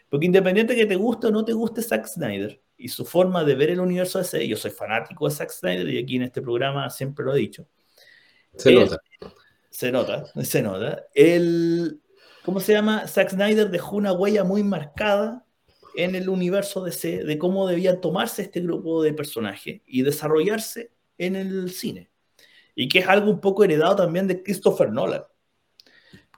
Porque 0.09 0.27
independiente 0.27 0.75
que 0.75 0.87
te 0.87 0.97
guste 0.97 1.29
o 1.29 1.31
no 1.31 1.45
te 1.45 1.53
guste 1.53 1.83
Zack 1.83 2.07
Snyder 2.07 2.61
y 2.77 2.89
su 2.89 3.05
forma 3.05 3.45
de 3.45 3.55
ver 3.55 3.71
el 3.71 3.81
universo 3.81 4.19
DC, 4.19 4.47
yo 4.47 4.57
soy 4.57 4.73
fanático 4.73 5.27
de 5.27 5.35
Zack 5.35 5.51
Snyder 5.51 5.89
y 5.89 5.99
aquí 5.99 6.17
en 6.17 6.23
este 6.23 6.43
programa 6.43 6.91
siempre 6.91 7.25
lo 7.25 7.33
he 7.33 7.39
dicho. 7.39 7.67
Se 8.57 8.73
nota. 8.73 8.99
Se 9.73 9.91
nota, 9.91 10.25
se 10.45 10.63
nota. 10.63 11.07
El, 11.15 12.01
¿Cómo 12.45 12.61
se 12.61 12.73
llama? 12.73 13.09
Zack 13.09 13.31
Snyder 13.31 13.71
dejó 13.71 13.97
una 13.97 14.13
huella 14.13 14.45
muy 14.45 14.63
marcada 14.63 15.45
en 15.97 16.15
el 16.15 16.29
universo 16.29 16.85
DC 16.85 17.25
de 17.25 17.39
cómo 17.39 17.67
debían 17.67 18.01
tomarse 18.01 18.43
este 18.43 18.61
grupo 18.61 19.03
de 19.03 19.13
personajes 19.13 19.83
y 19.87 20.03
desarrollarse 20.03 20.93
en 21.19 21.37
el 21.37 21.71
cine. 21.71 22.11
Y 22.75 22.89
que 22.89 23.01
es 23.01 23.09
algo 23.09 23.31
un 23.31 23.41
poco 23.41 23.65
heredado 23.65 23.97
también 23.97 24.29
de 24.29 24.43
Christopher 24.43 24.91
Nolan 24.91 25.25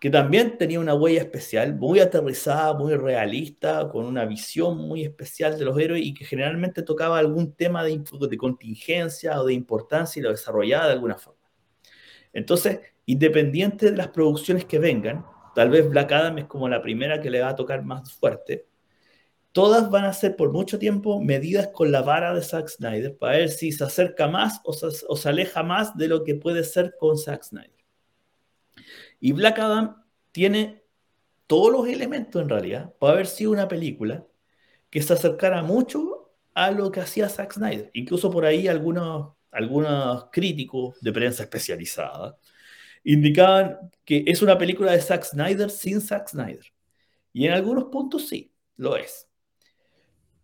que 0.05 0.11
también 0.11 0.59
tenía 0.59 0.80
una 0.80 0.95
huella 0.95 1.22
especial, 1.22 1.76
muy 1.76 1.99
aterrizada, 1.99 2.74
muy 2.74 2.95
realista, 2.95 3.89
con 3.89 4.05
una 4.05 4.26
visión 4.26 4.76
muy 4.76 5.03
especial 5.03 5.59
de 5.59 5.64
los 5.64 5.78
héroes 5.78 6.05
y 6.05 6.12
que 6.12 6.26
generalmente 6.26 6.82
tocaba 6.82 7.18
algún 7.18 7.55
tema 7.55 7.82
de, 7.82 8.05
de 8.28 8.37
contingencia 8.37 9.41
o 9.41 9.47
de 9.47 9.55
importancia 9.55 10.20
y 10.20 10.22
lo 10.22 10.30
desarrollaba 10.30 10.89
de 10.89 10.93
alguna 10.93 11.16
forma. 11.16 11.41
Entonces, 12.35 12.80
independiente 13.07 13.90
de 13.90 13.96
las 13.96 14.09
producciones 14.09 14.64
que 14.64 14.78
vengan, 14.78 15.24
tal 15.55 15.70
vez 15.70 15.88
Black 15.88 16.12
Adam 16.12 16.38
es 16.38 16.44
como 16.46 16.68
la 16.68 16.82
primera 16.82 17.20
que 17.20 17.30
le 17.30 17.40
va 17.40 17.50
a 17.50 17.57
tocar 17.57 17.84
más 17.84 18.12
fuerte, 18.12 18.66
todas 19.52 19.90
van 19.90 20.05
a 20.05 20.12
ser 20.12 20.36
por 20.36 20.52
mucho 20.52 20.78
tiempo 20.78 21.20
medidas 21.20 21.68
con 21.68 21.92
la 21.92 22.02
vara 22.02 22.34
de 22.34 22.42
Zack 22.42 22.68
Snyder 22.68 23.16
para 23.16 23.38
ver 23.38 23.50
si 23.50 23.70
se 23.70 23.84
acerca 23.84 24.26
más 24.26 24.61
o 24.64 24.72
se, 24.72 24.88
o 25.09 25.16
se 25.16 25.28
aleja 25.28 25.62
más 25.62 25.96
de 25.96 26.09
lo 26.09 26.24
que 26.24 26.34
puede 26.34 26.64
ser 26.64 26.94
con 26.98 27.16
Zack 27.16 27.44
Snyder. 27.44 27.70
Y 29.20 29.32
Black 29.32 29.59
Adam 29.61 30.02
tiene 30.32 30.82
todos 31.46 31.72
los 31.72 31.86
elementos 31.88 32.42
en 32.42 32.48
realidad 32.48 32.92
para 32.98 33.12
haber 33.12 33.26
sido 33.26 33.52
una 33.52 33.68
película 33.68 34.26
que 34.90 35.02
se 35.02 35.12
acercara 35.12 35.62
mucho 35.62 36.32
a 36.55 36.70
lo 36.70 36.90
que 36.90 37.00
hacía 37.00 37.28
Zack 37.28 37.52
Snyder. 37.52 37.90
Incluso 37.94 38.30
por 38.30 38.44
ahí 38.44 38.66
algunos, 38.66 39.34
algunos 39.50 40.26
críticos 40.32 41.00
de 41.00 41.12
prensa 41.12 41.44
especializada 41.44 42.36
indicaban 43.05 43.90
que 44.05 44.24
es 44.26 44.42
una 44.42 44.59
película 44.59 44.92
de 44.92 45.00
Zack 45.00 45.24
Snyder 45.24 45.70
sin 45.70 46.00
Zack 46.00 46.28
Snyder. 46.28 46.64
Y 47.32 47.46
en 47.46 47.52
algunos 47.52 47.84
puntos 47.84 48.28
sí, 48.28 48.52
lo 48.76 48.96
es. 48.96 49.28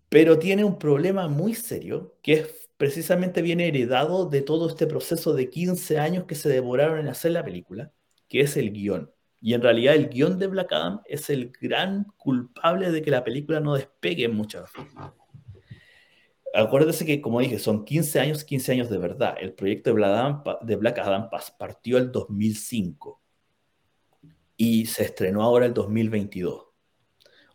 Pero 0.09 0.39
tiene 0.39 0.65
un 0.65 0.79
problema 0.79 1.29
muy 1.29 1.55
serio 1.55 2.17
que 2.23 2.33
es 2.35 2.71
precisamente 2.77 3.43
viene 3.43 3.69
heredado 3.69 4.25
de 4.27 4.41
todo 4.41 4.69
este 4.69 4.87
proceso 4.87 5.35
de 5.35 5.51
15 5.51 5.99
años 5.99 6.25
que 6.25 6.35
se 6.35 6.49
demoraron 6.49 6.99
en 6.99 7.09
hacer 7.09 7.33
la 7.33 7.45
película 7.45 7.93
que 8.27 8.41
es 8.41 8.57
el 8.57 8.73
guion. 8.73 9.13
Y 9.43 9.53
en 9.55 9.61
realidad 9.61 9.97
el 9.97 10.09
guion 10.09 10.39
de 10.39 10.47
Black 10.47 10.73
Adam 10.73 11.01
es 11.05 11.29
el 11.29 11.53
gran 11.61 12.05
culpable 12.17 12.91
de 12.91 13.03
que 13.03 13.11
la 13.11 13.25
película 13.25 13.61
no 13.61 13.75
despegue 13.75 14.25
en 14.25 14.35
muchas 14.35 14.71
Acuérdese 16.55 17.07
que, 17.07 17.21
como 17.21 17.41
dije, 17.41 17.59
son 17.59 17.85
15 17.85 18.21
años, 18.21 18.45
15 18.45 18.73
años 18.73 18.91
de 18.91 18.99
verdad. 18.99 19.37
El 19.41 19.53
proyecto 19.55 19.91
de 19.91 19.95
Black 19.95 20.11
Adam, 20.11 20.43
de 20.63 20.77
Black 20.77 21.01
partió 21.59 21.99
el 21.99 22.11
2005 22.11 23.21
y 24.57 24.87
se 24.87 25.05
estrenó 25.05 25.43
ahora 25.43 25.67
el 25.67 25.75
2022. 25.75 26.67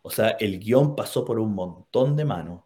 O 0.02 0.10
sea, 0.10 0.30
el 0.40 0.60
guion 0.60 0.96
pasó 0.96 1.26
por 1.26 1.40
un 1.40 1.54
montón 1.54 2.16
de 2.16 2.26
manos, 2.26 2.64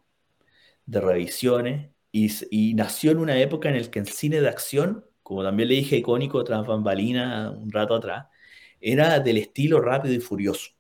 de 0.86 1.02
revisiones, 1.02 1.92
y, 2.12 2.32
y 2.52 2.74
nació 2.74 3.12
en 3.12 3.20
una 3.20 3.40
época 3.40 3.70
en 3.70 3.82
la 3.82 3.92
que 3.92 4.00
el 4.00 4.08
cine 4.08 4.42
de 4.42 4.50
acción 4.50 5.06
como 5.30 5.44
también 5.44 5.70
le 5.70 5.76
dije 5.76 5.98
icónico 5.98 6.44
tras 6.44 6.66
bambalina 6.66 7.52
un 7.52 7.72
rato 7.72 7.94
atrás, 7.94 8.26
era 8.82 9.20
del 9.20 9.38
estilo 9.38 9.80
rápido 9.80 10.16
y 10.16 10.20
furioso. 10.20 10.72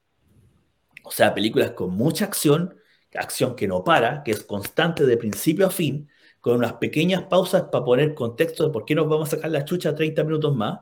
O 1.03 1.11
sea, 1.11 1.35
películas 1.35 1.71
con 1.71 1.93
mucha 1.93 2.25
acción, 2.25 2.73
acción 3.15 3.55
que 3.55 3.67
no 3.67 3.83
para, 3.83 4.23
que 4.23 4.31
es 4.31 4.43
constante 4.43 5.05
de 5.05 5.17
principio 5.17 5.67
a 5.67 5.71
fin, 5.71 6.09
con 6.41 6.55
unas 6.57 6.73
pequeñas 6.73 7.23
pausas 7.23 7.63
para 7.71 7.83
poner 7.85 8.13
contexto 8.13 8.65
de 8.65 8.71
por 8.71 8.85
qué 8.85 8.95
nos 8.95 9.07
vamos 9.09 9.29
a 9.29 9.35
sacar 9.35 9.51
la 9.51 9.65
chucha 9.65 9.95
30 9.95 10.23
minutos 10.23 10.55
más. 10.55 10.79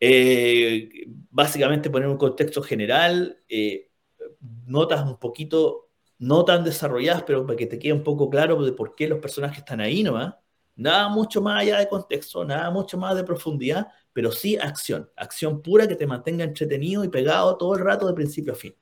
Eh, 0.00 1.06
básicamente 1.30 1.90
poner 1.90 2.08
un 2.08 2.18
contexto 2.18 2.62
general, 2.62 3.42
eh, 3.48 3.90
notas 4.66 5.04
un 5.06 5.18
poquito 5.18 5.88
no 6.18 6.44
tan 6.44 6.64
desarrolladas, 6.64 7.22
pero 7.24 7.46
para 7.46 7.56
que 7.56 7.66
te 7.66 7.78
quede 7.78 7.92
un 7.92 8.02
poco 8.04 8.30
claro 8.30 8.62
de 8.64 8.72
por 8.72 8.94
qué 8.94 9.08
los 9.08 9.18
personajes 9.20 9.58
están 9.58 9.80
ahí 9.80 10.02
nomás. 10.02 10.34
Nada 10.76 11.08
mucho 11.08 11.40
más 11.40 11.62
allá 11.62 11.78
de 11.78 11.88
contexto, 11.88 12.44
nada 12.44 12.70
mucho 12.70 12.98
más 12.98 13.16
de 13.16 13.24
profundidad, 13.24 13.88
pero 14.12 14.30
sí 14.32 14.56
acción, 14.56 15.10
acción 15.16 15.62
pura 15.62 15.88
que 15.88 15.96
te 15.96 16.06
mantenga 16.06 16.44
entretenido 16.44 17.02
y 17.04 17.08
pegado 17.08 17.56
todo 17.56 17.74
el 17.74 17.80
rato 17.84 18.06
de 18.06 18.14
principio 18.14 18.52
a 18.52 18.56
fin. 18.56 18.74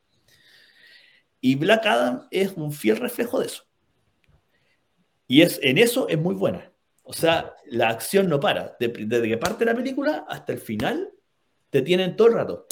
Y 1.44 1.56
Black 1.56 1.84
Adam 1.84 2.26
es 2.30 2.52
un 2.52 2.72
fiel 2.72 2.96
reflejo 2.96 3.38
de 3.38 3.48
eso. 3.48 3.64
Y 5.26 5.42
es, 5.42 5.60
en 5.62 5.76
eso 5.76 6.08
es 6.08 6.16
muy 6.16 6.34
buena. 6.34 6.72
O 7.02 7.12
sea, 7.12 7.54
la 7.66 7.90
acción 7.90 8.30
no 8.30 8.40
para. 8.40 8.74
Desde 8.80 9.28
que 9.28 9.36
parte 9.36 9.66
la 9.66 9.74
película 9.74 10.24
hasta 10.26 10.54
el 10.54 10.58
final, 10.58 11.12
te 11.68 11.82
tienen 11.82 12.16
todo 12.16 12.28
el 12.28 12.34
rato. 12.34 12.66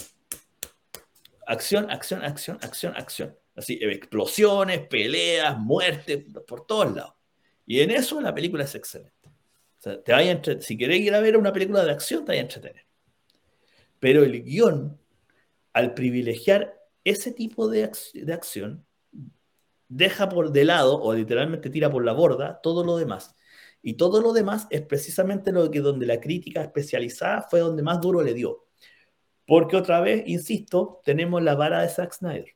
Acción, 1.46 1.90
acción, 1.90 2.24
acción, 2.24 2.58
acción, 2.62 2.94
acción. 2.96 3.38
Así, 3.54 3.78
explosiones, 3.82 4.86
peleas, 4.86 5.58
muertes, 5.58 6.24
por 6.46 6.64
todos 6.64 6.94
lados. 6.94 7.12
Y 7.66 7.80
en 7.80 7.90
eso 7.90 8.22
la 8.22 8.34
película 8.34 8.64
es 8.64 8.74
excelente. 8.74 9.28
Te 9.82 10.12
vaya 10.12 10.40
si 10.60 10.78
querés 10.78 11.00
ir 11.00 11.14
a 11.14 11.20
ver 11.20 11.36
una 11.36 11.52
película 11.52 11.84
de 11.84 11.90
acción, 11.90 12.24
te 12.24 12.32
vaya 12.32 12.40
a 12.40 12.44
entretener. 12.44 12.86
Pero 14.00 14.24
el 14.24 14.42
guion, 14.42 14.98
al 15.74 15.92
privilegiar 15.92 16.81
ese 17.04 17.32
tipo 17.32 17.68
de, 17.68 17.90
de 18.14 18.32
acción, 18.32 18.86
deja 19.88 20.28
por 20.28 20.52
de 20.52 20.64
lado 20.64 21.00
o 21.00 21.12
literalmente 21.14 21.70
tira 21.70 21.90
por 21.90 22.04
la 22.04 22.12
borda 22.12 22.60
todo 22.62 22.84
lo 22.84 22.96
demás. 22.96 23.34
Y 23.82 23.94
todo 23.94 24.20
lo 24.22 24.32
demás 24.32 24.66
es 24.70 24.82
precisamente 24.82 25.52
lo 25.52 25.70
que 25.70 25.80
donde 25.80 26.06
la 26.06 26.20
crítica 26.20 26.62
especializada 26.62 27.42
fue 27.50 27.60
donde 27.60 27.82
más 27.82 28.00
duro 28.00 28.22
le 28.22 28.32
dio. 28.32 28.66
Porque 29.46 29.76
otra 29.76 30.00
vez, 30.00 30.22
insisto, 30.26 31.00
tenemos 31.04 31.42
la 31.42 31.56
vara 31.56 31.82
de 31.82 31.88
Zack 31.88 32.12
Snyder. 32.12 32.54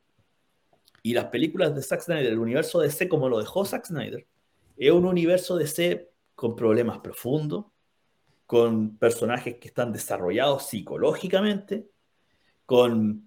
Y 1.02 1.14
las 1.14 1.26
películas 1.26 1.74
de 1.74 1.82
Zack 1.82 2.00
Snyder, 2.00 2.32
el 2.32 2.38
universo 2.38 2.80
de 2.80 2.90
C 2.90 3.08
como 3.08 3.28
lo 3.28 3.38
dejó 3.38 3.64
Zack 3.64 3.86
Snyder, 3.86 4.26
es 4.76 4.92
un 4.92 5.04
universo 5.04 5.56
de 5.56 5.66
C 5.66 6.10
con 6.34 6.54
problemas 6.54 6.98
profundos, 6.98 7.66
con 8.46 8.96
personajes 8.96 9.56
que 9.56 9.68
están 9.68 9.92
desarrollados 9.92 10.66
psicológicamente, 10.66 11.88
con 12.64 13.25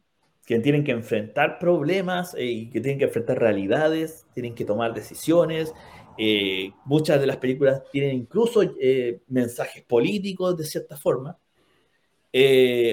que 0.50 0.60
tienen 0.62 0.84
que 0.84 0.94
enfrentar 0.94 1.60
problemas 1.60 2.34
eh, 2.34 2.44
y 2.44 2.70
que 2.72 2.82
tienen 2.82 2.98
que 2.98 3.06
enfrentar 3.06 3.38
realidades, 3.38 4.26
tienen 4.34 4.56
que 4.56 4.66
tomar 4.66 4.96
decisiones. 4.96 5.76
Eh, 6.18 6.72
muchas 6.86 7.22
de 7.22 7.28
las 7.28 7.38
películas 7.38 7.84
tienen 7.92 8.16
incluso 8.16 8.64
eh, 8.64 9.22
mensajes 9.28 9.84
políticos 9.84 10.58
de 10.58 10.64
cierta 10.64 10.98
forma, 10.98 11.38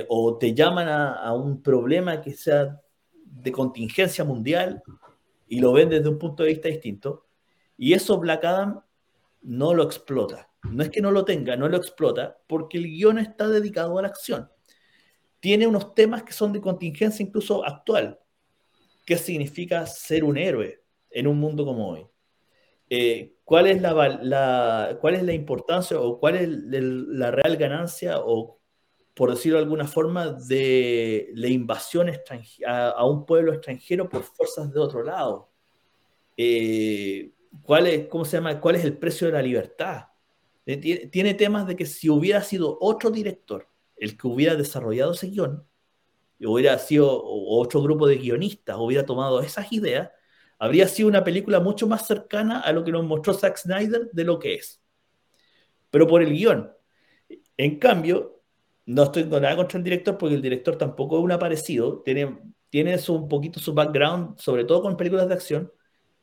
o 0.08 0.36
te 0.36 0.52
llaman 0.52 0.86
a, 0.86 1.14
a, 1.14 1.32
un 1.32 1.62
problema 1.62 2.20
que 2.20 2.34
sea 2.34 2.78
de 3.24 3.52
contingencia 3.52 4.22
mundial 4.22 4.82
y 5.48 5.58
lo 5.58 5.72
ven 5.72 5.88
desde 5.88 6.10
un 6.10 6.18
punto 6.18 6.42
de 6.42 6.50
vista 6.50 6.68
distinto. 6.68 7.24
Y 7.78 7.94
eso 7.94 8.18
Black 8.18 8.44
Adam 8.44 8.82
no 9.40 9.72
lo 9.72 9.82
explota. 9.82 10.50
No 10.62 10.82
es 10.82 10.90
que 10.90 11.00
no 11.00 11.10
lo 11.10 11.24
tenga, 11.24 11.56
no 11.56 11.70
lo 11.70 11.78
explota, 11.78 12.36
porque 12.46 12.76
el 12.76 12.84
guion 12.84 13.18
está 13.18 13.48
dedicado 13.48 13.98
a 13.98 14.02
la 14.02 14.08
acción. 14.08 14.50
Tiene 15.40 15.66
unos 15.66 15.94
temas 15.94 16.22
que 16.22 16.32
son 16.32 16.52
de 16.52 16.60
contingencia 16.60 17.24
incluso 17.24 17.64
actual. 17.64 18.18
¿Qué 19.04 19.16
significa 19.16 19.86
ser 19.86 20.24
un 20.24 20.36
héroe 20.36 20.82
en 21.10 21.26
un 21.26 21.38
mundo 21.38 21.64
como 21.64 21.88
hoy? 21.90 22.06
Eh, 22.88 23.36
¿cuál, 23.44 23.66
es 23.66 23.80
la, 23.80 24.98
¿Cuál 25.00 25.14
es 25.14 25.22
la 25.22 25.32
importancia 25.32 26.00
o 26.00 26.18
cuál 26.18 26.36
es 26.36 26.48
la 26.48 27.30
real 27.30 27.56
ganancia 27.56 28.18
o, 28.18 28.60
por 29.14 29.30
decirlo 29.30 29.58
de 29.58 29.64
alguna 29.64 29.86
forma, 29.86 30.32
de 30.32 31.30
la 31.34 31.48
invasión 31.48 32.10
a, 32.66 32.88
a 32.88 33.04
un 33.06 33.26
pueblo 33.26 33.52
extranjero 33.52 34.08
por 34.08 34.22
fuerzas 34.22 34.72
de 34.72 34.80
otro 34.80 35.02
lado? 35.02 35.50
Eh, 36.36 37.32
¿Cuál 37.62 37.86
es, 37.86 38.08
¿Cómo 38.08 38.24
se 38.24 38.36
llama? 38.36 38.60
¿Cuál 38.60 38.76
es 38.76 38.84
el 38.84 38.98
precio 38.98 39.26
de 39.28 39.32
la 39.32 39.42
libertad? 39.42 40.08
Eh, 40.66 41.08
tiene 41.08 41.34
temas 41.34 41.66
de 41.66 41.76
que 41.76 41.86
si 41.86 42.10
hubiera 42.10 42.42
sido 42.42 42.76
otro 42.80 43.10
director 43.10 43.68
el 43.96 44.16
que 44.16 44.26
hubiera 44.26 44.54
desarrollado 44.54 45.12
ese 45.12 45.28
guion, 45.28 45.66
hubiera 46.40 46.78
sido 46.78 47.22
otro 47.24 47.82
grupo 47.82 48.06
de 48.06 48.16
guionistas, 48.16 48.76
hubiera 48.78 49.06
tomado 49.06 49.40
esas 49.40 49.72
ideas, 49.72 50.10
habría 50.58 50.88
sido 50.88 51.08
una 51.08 51.24
película 51.24 51.60
mucho 51.60 51.86
más 51.86 52.06
cercana 52.06 52.60
a 52.60 52.72
lo 52.72 52.84
que 52.84 52.92
nos 52.92 53.04
mostró 53.04 53.34
Zack 53.34 53.56
Snyder 53.56 54.10
de 54.12 54.24
lo 54.24 54.38
que 54.38 54.54
es. 54.54 54.82
Pero 55.90 56.06
por 56.06 56.22
el 56.22 56.32
guion. 56.32 56.72
En 57.56 57.78
cambio, 57.78 58.42
no 58.86 59.04
estoy 59.04 59.28
con 59.28 59.42
nada 59.42 59.56
contra 59.56 59.78
el 59.78 59.84
director 59.84 60.18
porque 60.18 60.34
el 60.34 60.42
director 60.42 60.76
tampoco 60.76 61.18
es 61.18 61.24
un 61.24 61.32
aparecido, 61.32 62.02
tiene, 62.02 62.38
tiene 62.70 62.98
un 63.08 63.28
poquito 63.28 63.60
su 63.60 63.74
background, 63.74 64.38
sobre 64.38 64.64
todo 64.64 64.82
con 64.82 64.96
películas 64.96 65.28
de 65.28 65.34
acción. 65.34 65.72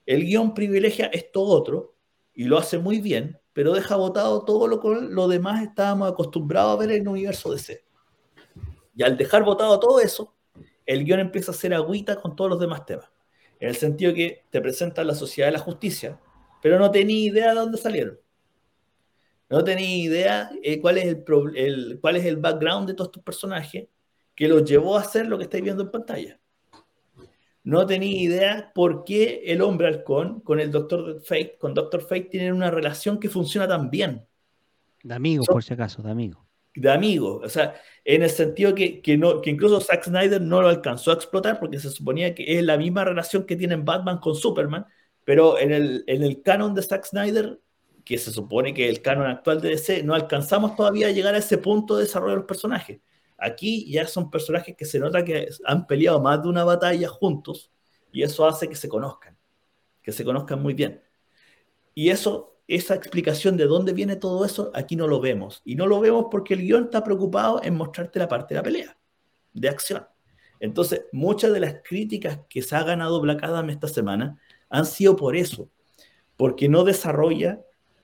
El 0.05 0.25
guion 0.25 0.53
privilegia 0.53 1.07
esto 1.07 1.41
otro 1.41 1.95
y 2.33 2.45
lo 2.45 2.57
hace 2.57 2.77
muy 2.77 3.01
bien, 3.01 3.39
pero 3.53 3.73
deja 3.73 3.95
botado 3.95 4.43
todo 4.45 4.67
lo, 4.67 4.79
con- 4.79 5.13
lo 5.15 5.27
demás 5.27 5.63
estábamos 5.63 6.11
acostumbrados 6.11 6.73
a 6.75 6.79
ver 6.79 6.91
en 6.91 7.03
el 7.03 7.07
universo 7.07 7.51
DC. 7.53 7.83
Y 8.95 9.03
al 9.03 9.17
dejar 9.17 9.43
botado 9.43 9.79
todo 9.79 9.99
eso, 9.99 10.35
el 10.85 11.03
guion 11.05 11.19
empieza 11.19 11.51
a 11.51 11.55
ser 11.55 11.73
agüita 11.73 12.15
con 12.21 12.35
todos 12.35 12.49
los 12.51 12.59
demás 12.59 12.85
temas. 12.85 13.09
En 13.59 13.69
el 13.69 13.75
sentido 13.75 14.13
que 14.13 14.45
te 14.49 14.61
presenta 14.61 15.03
la 15.03 15.15
sociedad 15.15 15.47
de 15.47 15.53
la 15.53 15.59
justicia, 15.59 16.19
pero 16.61 16.77
no 16.79 16.91
tenía 16.91 17.17
idea 17.27 17.49
de 17.49 17.59
dónde 17.59 17.77
salieron. 17.77 18.19
No 19.49 19.63
tenía 19.63 19.97
idea 19.97 20.49
eh, 20.63 20.81
cuál, 20.81 20.97
es 20.97 21.05
el, 21.05 21.23
el- 21.55 21.99
cuál 22.01 22.15
es 22.17 22.25
el 22.25 22.37
background 22.37 22.87
de 22.87 22.93
todos 22.95 23.09
estos 23.09 23.23
personajes 23.23 23.87
que 24.35 24.47
los 24.47 24.63
llevó 24.63 24.97
a 24.97 25.01
hacer 25.01 25.27
lo 25.27 25.37
que 25.37 25.43
estáis 25.43 25.63
viendo 25.63 25.83
en 25.83 25.91
pantalla. 25.91 26.39
No 27.63 27.85
tenía 27.85 28.21
idea 28.21 28.71
por 28.75 29.05
qué 29.05 29.41
el 29.45 29.61
hombre 29.61 29.87
halcón 29.87 30.41
con 30.41 30.59
el 30.59 30.69
Doctor 30.71 31.21
Fate, 31.21 31.57
con 31.57 31.73
Doctor 31.73 32.01
Fate, 32.01 32.23
tienen 32.25 32.53
una 32.53 32.69
relación 32.69 33.19
que 33.19 33.29
funciona 33.29 33.67
tan 33.67 33.89
bien 33.89 34.25
De 35.01 35.13
amigos, 35.15 35.45
So- 35.45 35.53
por 35.53 35.63
si 35.63 35.73
acaso, 35.73 36.01
de 36.01 36.11
amigos. 36.11 36.43
de 36.75 36.91
amigos. 36.91 37.41
O 37.45 37.49
sea, 37.49 37.75
en 38.03 38.23
el 38.23 38.29
sentido 38.29 38.73
que, 38.75 39.01
que, 39.01 39.17
no, 39.17 39.41
que 39.41 39.49
incluso 39.51 39.79
Zack 39.79 40.03
Snyder 40.05 40.41
no 40.41 40.61
lo 40.61 40.67
alcanzó 40.69 41.11
a 41.11 41.13
explotar 41.13 41.59
porque 41.59 41.79
se 41.79 41.89
suponía 41.89 42.35
que 42.35 42.57
es 42.57 42.63
la 42.63 42.77
misma 42.77 43.05
relación 43.05 43.45
que 43.45 43.55
tienen 43.55 43.85
Batman 43.85 44.17
con 44.17 44.35
Superman, 44.35 44.85
pero 45.23 45.57
en 45.57 45.71
el, 45.71 46.03
en 46.07 46.23
el 46.23 46.41
canon 46.41 46.73
de 46.75 46.81
Zack 46.81 47.05
Snyder, 47.05 47.59
que 48.03 48.17
se 48.17 48.31
supone 48.31 48.73
que 48.73 48.89
es 48.89 48.95
el 48.97 49.01
canon 49.01 49.27
actual 49.27 49.61
de 49.61 49.69
DC, 49.69 50.03
no 50.03 50.13
alcanzamos 50.15 50.75
todavía 50.75 51.07
a 51.07 51.11
llegar 51.11 51.33
a 51.35 51.37
ese 51.37 51.57
punto 51.59 51.95
de 51.95 52.03
desarrollo 52.03 52.31
de 52.31 52.37
los 52.39 52.45
personajes. 52.45 52.99
Aquí 53.43 53.91
ya 53.91 54.07
son 54.07 54.31
personajes 54.31 54.73
que 54.77 54.85
se 54.85 54.99
nota 54.99 55.25
que 55.25 55.49
han 55.65 55.85
peleado 55.85 56.21
más 56.21 56.41
de 56.41 56.47
una 56.47 56.63
batalla 56.63 57.09
juntos 57.09 57.69
y 58.09 58.23
eso 58.23 58.47
hace 58.47 58.69
que 58.69 58.75
se 58.75 58.87
conozcan, 58.87 59.37
que 60.01 60.13
se 60.13 60.23
conozcan 60.23 60.61
muy 60.61 60.73
bien. 60.73 61.01
Y 61.93 62.09
eso, 62.09 62.55
esa 62.69 62.95
explicación 62.95 63.57
de 63.57 63.65
dónde 63.65 63.91
viene 63.91 64.15
todo 64.15 64.45
eso, 64.45 64.71
aquí 64.73 64.95
no 64.95 65.07
lo 65.07 65.19
vemos. 65.19 65.61
Y 65.65 65.75
no 65.75 65.87
lo 65.87 65.99
vemos 65.99 66.27
porque 66.31 66.53
el 66.53 66.61
guion 66.61 66.85
está 66.85 67.03
preocupado 67.03 67.61
en 67.61 67.75
mostrarte 67.75 68.17
la 68.17 68.29
parte 68.29 68.53
de 68.53 68.59
la 68.59 68.63
pelea, 68.63 68.97
de 69.51 69.67
acción. 69.67 70.07
Entonces, 70.61 71.01
muchas 71.11 71.51
de 71.51 71.59
las 71.59 71.81
críticas 71.83 72.39
que 72.47 72.61
se 72.61 72.77
ha 72.77 72.83
ganado 72.83 73.19
Black 73.19 73.43
Adam 73.43 73.69
esta 73.69 73.89
semana 73.89 74.39
han 74.69 74.85
sido 74.85 75.17
por 75.17 75.35
eso, 75.35 75.69
porque 76.37 76.69
no 76.69 76.85
desarrolla 76.85 77.61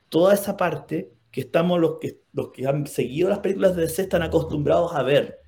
toda 0.10 0.34
esa 0.34 0.58
parte 0.58 1.14
que 1.32 1.42
estamos 1.42 1.80
los 1.80 1.98
que, 2.00 2.22
los 2.34 2.52
que 2.52 2.68
han 2.68 2.88
seguido 2.88 3.30
las 3.30 3.40
películas 3.40 3.76
de 3.76 3.84
DC 3.84 4.04
están 4.04 4.24
acostumbrados 4.24 4.94
a 4.94 5.04
ver. 5.04 5.40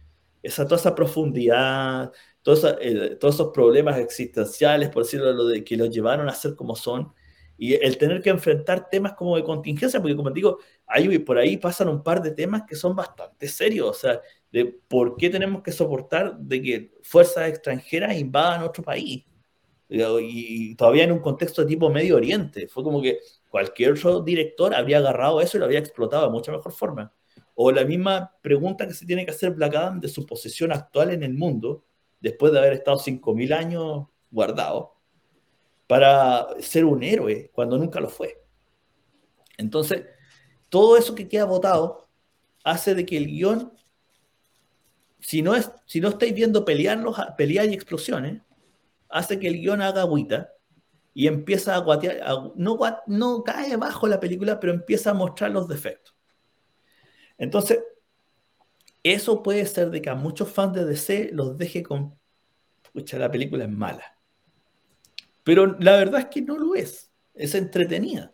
Esa, 0.43 0.65
toda 0.65 0.77
esa 0.77 0.95
profundidad, 0.95 2.11
esa, 2.45 2.77
eh, 2.81 3.15
todos 3.19 3.35
esos 3.35 3.51
problemas 3.53 3.97
existenciales, 3.99 4.89
por 4.89 5.03
decirlo, 5.03 5.31
lo 5.33 5.45
de, 5.45 5.63
que 5.63 5.77
los 5.77 5.89
llevaron 5.89 6.27
a 6.29 6.33
ser 6.33 6.55
como 6.55 6.75
son, 6.75 7.13
y 7.57 7.73
el 7.75 7.97
tener 7.99 8.23
que 8.23 8.31
enfrentar 8.31 8.89
temas 8.89 9.13
como 9.13 9.35
de 9.35 9.43
contingencia, 9.43 10.01
porque 10.01 10.15
como 10.15 10.29
te 10.29 10.35
digo, 10.35 10.57
hay, 10.87 11.19
por 11.19 11.37
ahí 11.37 11.57
pasan 11.57 11.89
un 11.89 12.01
par 12.01 12.21
de 12.21 12.31
temas 12.31 12.63
que 12.67 12.75
son 12.75 12.95
bastante 12.95 13.47
serios, 13.47 13.89
o 13.89 13.93
sea, 13.93 14.21
de 14.51 14.65
por 14.65 15.15
qué 15.15 15.29
tenemos 15.29 15.61
que 15.61 15.71
soportar 15.71 16.37
de 16.39 16.61
que 16.61 16.93
fuerzas 17.03 17.49
extranjeras 17.49 18.17
invadan 18.17 18.63
otro 18.63 18.83
país, 18.83 19.23
y, 19.89 20.01
y 20.71 20.75
todavía 20.75 21.03
en 21.03 21.11
un 21.11 21.19
contexto 21.19 21.61
de 21.61 21.67
tipo 21.67 21.89
Medio 21.91 22.15
Oriente, 22.15 22.67
fue 22.67 22.83
como 22.83 22.99
que 23.01 23.19
cualquier 23.51 23.91
otro 23.91 24.21
director 24.21 24.73
habría 24.73 24.99
agarrado 24.99 25.41
eso 25.41 25.57
y 25.57 25.59
lo 25.59 25.65
habría 25.65 25.79
explotado 25.79 26.25
de 26.25 26.31
mucha 26.31 26.53
mejor 26.53 26.71
forma. 26.71 27.13
O 27.53 27.69
la 27.69 27.83
misma 27.83 28.33
pregunta 28.41 28.87
que 28.87 28.93
se 28.93 29.05
tiene 29.05 29.25
que 29.25 29.31
hacer 29.31 29.51
Black 29.51 29.75
Adam 29.75 29.99
de 29.99 30.07
su 30.07 30.25
posición 30.25 30.71
actual 30.71 31.11
en 31.11 31.21
el 31.21 31.33
mundo, 31.33 31.83
después 32.21 32.53
de 32.53 32.59
haber 32.59 32.73
estado 32.73 32.97
5.000 32.97 33.53
años 33.53 34.07
guardado, 34.31 34.93
para 35.85 36.47
ser 36.61 36.85
un 36.85 37.03
héroe 37.03 37.51
cuando 37.53 37.77
nunca 37.77 37.99
lo 37.99 38.07
fue. 38.07 38.41
Entonces, 39.57 40.05
todo 40.69 40.95
eso 40.95 41.13
que 41.13 41.27
queda 41.27 41.43
votado 41.43 42.07
hace 42.63 42.95
de 42.95 43.05
que 43.05 43.17
el 43.17 43.27
guion, 43.27 43.73
si 45.19 45.41
no, 45.41 45.55
es, 45.55 45.69
si 45.85 45.99
no 45.99 46.07
estáis 46.07 46.33
viendo 46.33 46.63
pelear, 46.63 46.97
los, 46.99 47.17
pelear 47.37 47.67
y 47.67 47.73
explosiones, 47.73 48.41
hace 49.09 49.37
que 49.37 49.49
el 49.49 49.59
guion 49.59 49.81
haga 49.81 50.03
agüita 50.03 50.53
y 51.13 51.27
empieza 51.27 51.75
a 51.75 51.79
guatear, 51.79 52.23
no, 52.55 53.43
cae 53.43 53.75
bajo 53.75 54.07
la 54.07 54.19
película, 54.19 54.59
pero 54.59 54.73
empieza 54.73 55.11
a 55.11 55.13
mostrar 55.13 55.51
los 55.51 55.67
defectos. 55.67 56.15
Entonces, 57.37 57.79
eso 59.03 59.43
puede 59.43 59.65
ser 59.65 59.89
de 59.89 60.01
que 60.01 60.09
a 60.09 60.15
muchos 60.15 60.49
fans 60.49 60.73
de 60.73 60.85
DC 60.85 61.31
los 61.33 61.57
deje 61.57 61.83
con, 61.83 62.17
pucha, 62.93 63.17
la 63.17 63.31
película 63.31 63.65
es 63.65 63.69
mala. 63.69 64.17
Pero 65.43 65.77
la 65.79 65.97
verdad 65.97 66.21
es 66.21 66.25
que 66.27 66.41
no 66.41 66.57
lo 66.57 66.75
es, 66.75 67.11
es 67.33 67.55
entretenida. 67.55 68.33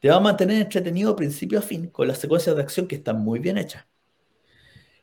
Te 0.00 0.08
va 0.08 0.16
a 0.16 0.20
mantener 0.20 0.62
entretenido 0.62 1.14
principio 1.14 1.58
a 1.58 1.62
fin 1.62 1.88
con 1.88 2.08
las 2.08 2.18
secuencias 2.18 2.56
de 2.56 2.62
acción 2.62 2.88
que 2.88 2.96
están 2.96 3.20
muy 3.20 3.38
bien 3.38 3.58
hechas. 3.58 3.86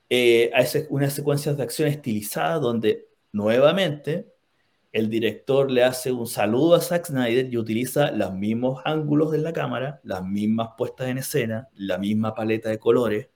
Eh, 0.10 0.50
hay 0.54 0.66
unas 0.90 1.14
secuencias 1.14 1.56
de 1.56 1.64
acción 1.64 1.88
estilizadas 1.90 2.62
donde 2.62 3.08
nuevamente 3.32 4.34
el 4.98 5.12
director 5.12 5.70
le 5.70 5.84
hace 5.84 6.12
un 6.12 6.26
saludo 6.26 6.74
a 6.74 6.82
Zack 6.82 7.06
Snyder 7.06 7.54
y 7.54 7.58
utiliza 7.58 8.10
los 8.10 8.34
mismos 8.34 8.82
ángulos 8.84 9.32
de 9.32 9.38
la 9.38 9.54
cámara, 9.54 10.02
las 10.04 10.26
mismas 10.26 10.70
puestas 10.76 11.10
en 11.10 11.20
escena, 11.20 11.70
la 11.76 12.00
misma 12.00 12.34
paleta 12.34 12.70
de 12.70 12.80
colores, 12.80 13.30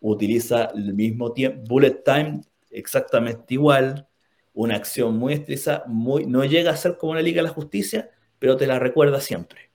utiliza 0.00 0.70
el 0.74 0.94
mismo 0.94 1.34
tiempo, 1.34 1.64
bullet 1.68 2.02
time 2.02 2.40
exactamente 2.70 3.52
igual, 3.52 4.08
una 4.54 4.76
acción 4.76 5.18
muy 5.18 5.34
estilizada, 5.34 5.84
muy, 5.86 6.24
no 6.24 6.46
llega 6.46 6.70
a 6.70 6.76
ser 6.78 6.96
como 6.96 7.12
una 7.12 7.20
Liga 7.20 7.42
de 7.42 7.48
la 7.48 7.54
Justicia, 7.54 8.10
pero 8.38 8.56
te 8.56 8.66
la 8.66 8.78
recuerda 8.78 9.20
siempre. 9.20 9.70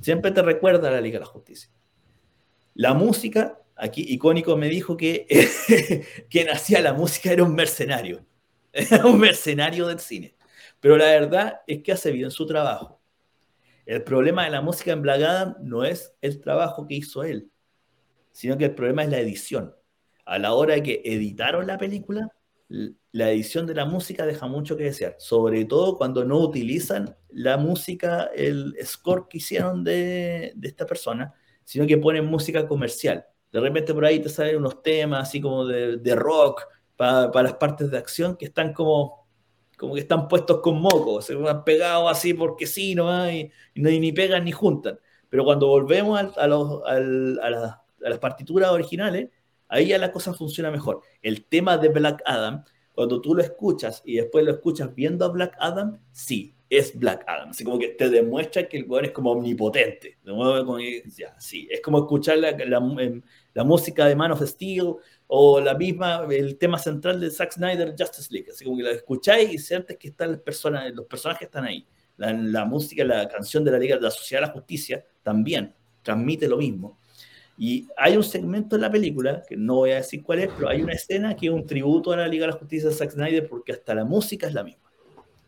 Siempre 0.00 0.30
te 0.30 0.40
recuerda 0.40 0.90
la 0.90 1.02
Liga 1.02 1.18
de 1.18 1.26
la 1.26 1.30
Justicia. 1.30 1.70
La 2.72 2.94
música, 2.94 3.60
aquí 3.76 4.02
icónico 4.08 4.56
me 4.56 4.70
dijo 4.70 4.96
que 4.96 5.26
quien 6.30 6.48
hacía 6.48 6.80
la 6.80 6.94
música 6.94 7.32
era 7.32 7.44
un 7.44 7.54
mercenario. 7.54 8.24
Un 9.04 9.18
mercenario 9.18 9.86
del 9.86 9.98
cine. 9.98 10.36
Pero 10.80 10.96
la 10.96 11.06
verdad 11.06 11.60
es 11.66 11.82
que 11.82 11.92
hace 11.92 12.12
bien 12.12 12.30
su 12.30 12.46
trabajo. 12.46 13.00
El 13.86 14.02
problema 14.02 14.44
de 14.44 14.50
la 14.50 14.60
música 14.60 14.92
en 14.92 15.02
no 15.62 15.84
es 15.84 16.14
el 16.20 16.40
trabajo 16.40 16.86
que 16.86 16.96
hizo 16.96 17.22
él, 17.22 17.50
sino 18.32 18.58
que 18.58 18.66
el 18.66 18.74
problema 18.74 19.04
es 19.04 19.10
la 19.10 19.20
edición. 19.20 19.74
A 20.24 20.38
la 20.38 20.54
hora 20.54 20.74
de 20.74 20.82
que 20.82 21.02
editaron 21.04 21.66
la 21.68 21.78
película, 21.78 22.28
la 22.68 23.30
edición 23.30 23.64
de 23.66 23.74
la 23.74 23.84
música 23.84 24.26
deja 24.26 24.48
mucho 24.48 24.76
que 24.76 24.84
desear, 24.84 25.14
sobre 25.18 25.64
todo 25.66 25.96
cuando 25.96 26.24
no 26.24 26.38
utilizan 26.40 27.16
la 27.30 27.56
música, 27.56 28.28
el 28.34 28.76
score 28.84 29.28
que 29.30 29.38
hicieron 29.38 29.84
de, 29.84 30.52
de 30.56 30.68
esta 30.68 30.84
persona, 30.84 31.32
sino 31.64 31.86
que 31.86 31.96
ponen 31.96 32.26
música 32.26 32.66
comercial. 32.66 33.24
De 33.52 33.60
repente 33.60 33.94
por 33.94 34.04
ahí 34.04 34.18
te 34.18 34.28
salen 34.28 34.56
unos 34.56 34.82
temas 34.82 35.28
así 35.28 35.40
como 35.40 35.64
de, 35.64 35.98
de 35.98 36.14
rock 36.16 36.66
para 36.96 37.42
las 37.42 37.54
partes 37.54 37.90
de 37.90 37.98
acción 37.98 38.36
que 38.36 38.46
están 38.46 38.72
como, 38.72 39.26
como 39.78 39.94
que 39.94 40.00
están 40.00 40.28
puestos 40.28 40.60
con 40.60 40.80
moco, 40.80 41.20
se 41.22 41.34
van 41.34 41.64
pegados 41.64 42.10
así 42.10 42.34
porque 42.34 42.66
sí, 42.66 42.94
no- 42.94 43.30
y 43.30 43.50
ni 43.74 44.12
pegan 44.12 44.44
ni 44.44 44.52
juntan. 44.52 44.98
Pero 45.28 45.44
cuando 45.44 45.68
volvemos 45.68 46.18
al- 46.18 46.32
a, 46.36 46.46
los- 46.46 46.82
a 46.86 46.98
las- 47.50 47.74
a 48.04 48.08
las 48.10 48.18
partituras 48.18 48.70
originales, 48.70 49.30
ahí 49.68 49.88
ya 49.88 49.98
la 49.98 50.12
cosa 50.12 50.32
funciona 50.34 50.70
mejor. 50.70 51.00
El 51.22 51.44
tema 51.46 51.76
de 51.78 51.88
Black 51.88 52.22
Adam, 52.24 52.64
cuando 52.94 53.20
tú 53.20 53.34
lo 53.34 53.42
escuchas 53.42 54.02
y 54.04 54.16
después 54.16 54.44
lo 54.44 54.52
escuchas 54.52 54.94
viendo 54.94 55.24
a 55.24 55.28
Black 55.28 55.56
Adam, 55.58 55.98
sí, 56.12 56.54
es 56.70 56.98
Black 56.98 57.24
Adam. 57.28 57.50
Así 57.50 57.64
como 57.64 57.78
que 57.78 57.88
te 57.88 58.08
demuestra 58.08 58.68
que 58.68 58.78
el 58.78 58.86
weón 58.88 59.04
es 59.06 59.10
como 59.12 59.32
omnipotente. 59.32 60.18
Como 60.24 60.78
ya, 60.80 61.38
sí, 61.38 61.68
es 61.70 61.80
como 61.80 61.98
escuchar 61.98 62.38
la, 62.38 62.52
la 63.54 63.64
música 63.64 64.06
de 64.06 64.16
Man 64.16 64.32
of 64.32 64.42
Steel 64.42 64.94
o 65.28 65.60
la 65.60 65.74
misma, 65.74 66.26
el 66.30 66.56
tema 66.56 66.78
central 66.78 67.20
de 67.20 67.30
Zack 67.30 67.52
Snyder, 67.52 67.94
Justice 67.98 68.28
League. 68.32 68.50
Así 68.50 68.64
como 68.64 68.76
que 68.76 68.84
la 68.84 68.92
escucháis 68.92 69.52
y 69.52 69.58
sientes 69.58 69.96
que 69.96 70.08
están 70.08 70.32
las 70.32 70.40
personas, 70.40 70.92
los 70.94 71.06
personajes 71.06 71.46
están 71.46 71.64
ahí. 71.64 71.86
La, 72.16 72.32
la 72.32 72.64
música, 72.64 73.04
la 73.04 73.28
canción 73.28 73.64
de 73.64 73.72
la 73.72 73.78
Liga 73.78 73.96
de 73.96 74.02
la 74.02 74.10
Sociedad 74.10 74.42
de 74.42 74.46
la 74.48 74.52
Justicia 74.52 75.04
también 75.22 75.74
transmite 76.02 76.48
lo 76.48 76.56
mismo. 76.56 76.98
Y 77.58 77.88
hay 77.96 78.16
un 78.16 78.22
segmento 78.22 78.76
en 78.76 78.82
la 78.82 78.90
película, 78.90 79.42
que 79.48 79.56
no 79.56 79.76
voy 79.76 79.92
a 79.92 79.96
decir 79.96 80.22
cuál 80.22 80.40
es, 80.40 80.50
pero 80.54 80.68
hay 80.68 80.82
una 80.82 80.92
escena 80.92 81.34
que 81.34 81.46
es 81.46 81.52
un 81.52 81.66
tributo 81.66 82.12
a 82.12 82.16
la 82.16 82.28
Liga 82.28 82.46
de 82.46 82.52
la 82.52 82.58
Justicia 82.58 82.88
de 82.88 82.94
Zack 82.94 83.12
Snyder 83.12 83.48
porque 83.48 83.72
hasta 83.72 83.94
la 83.94 84.04
música 84.04 84.46
es 84.46 84.54
la 84.54 84.62
misma. 84.62 84.82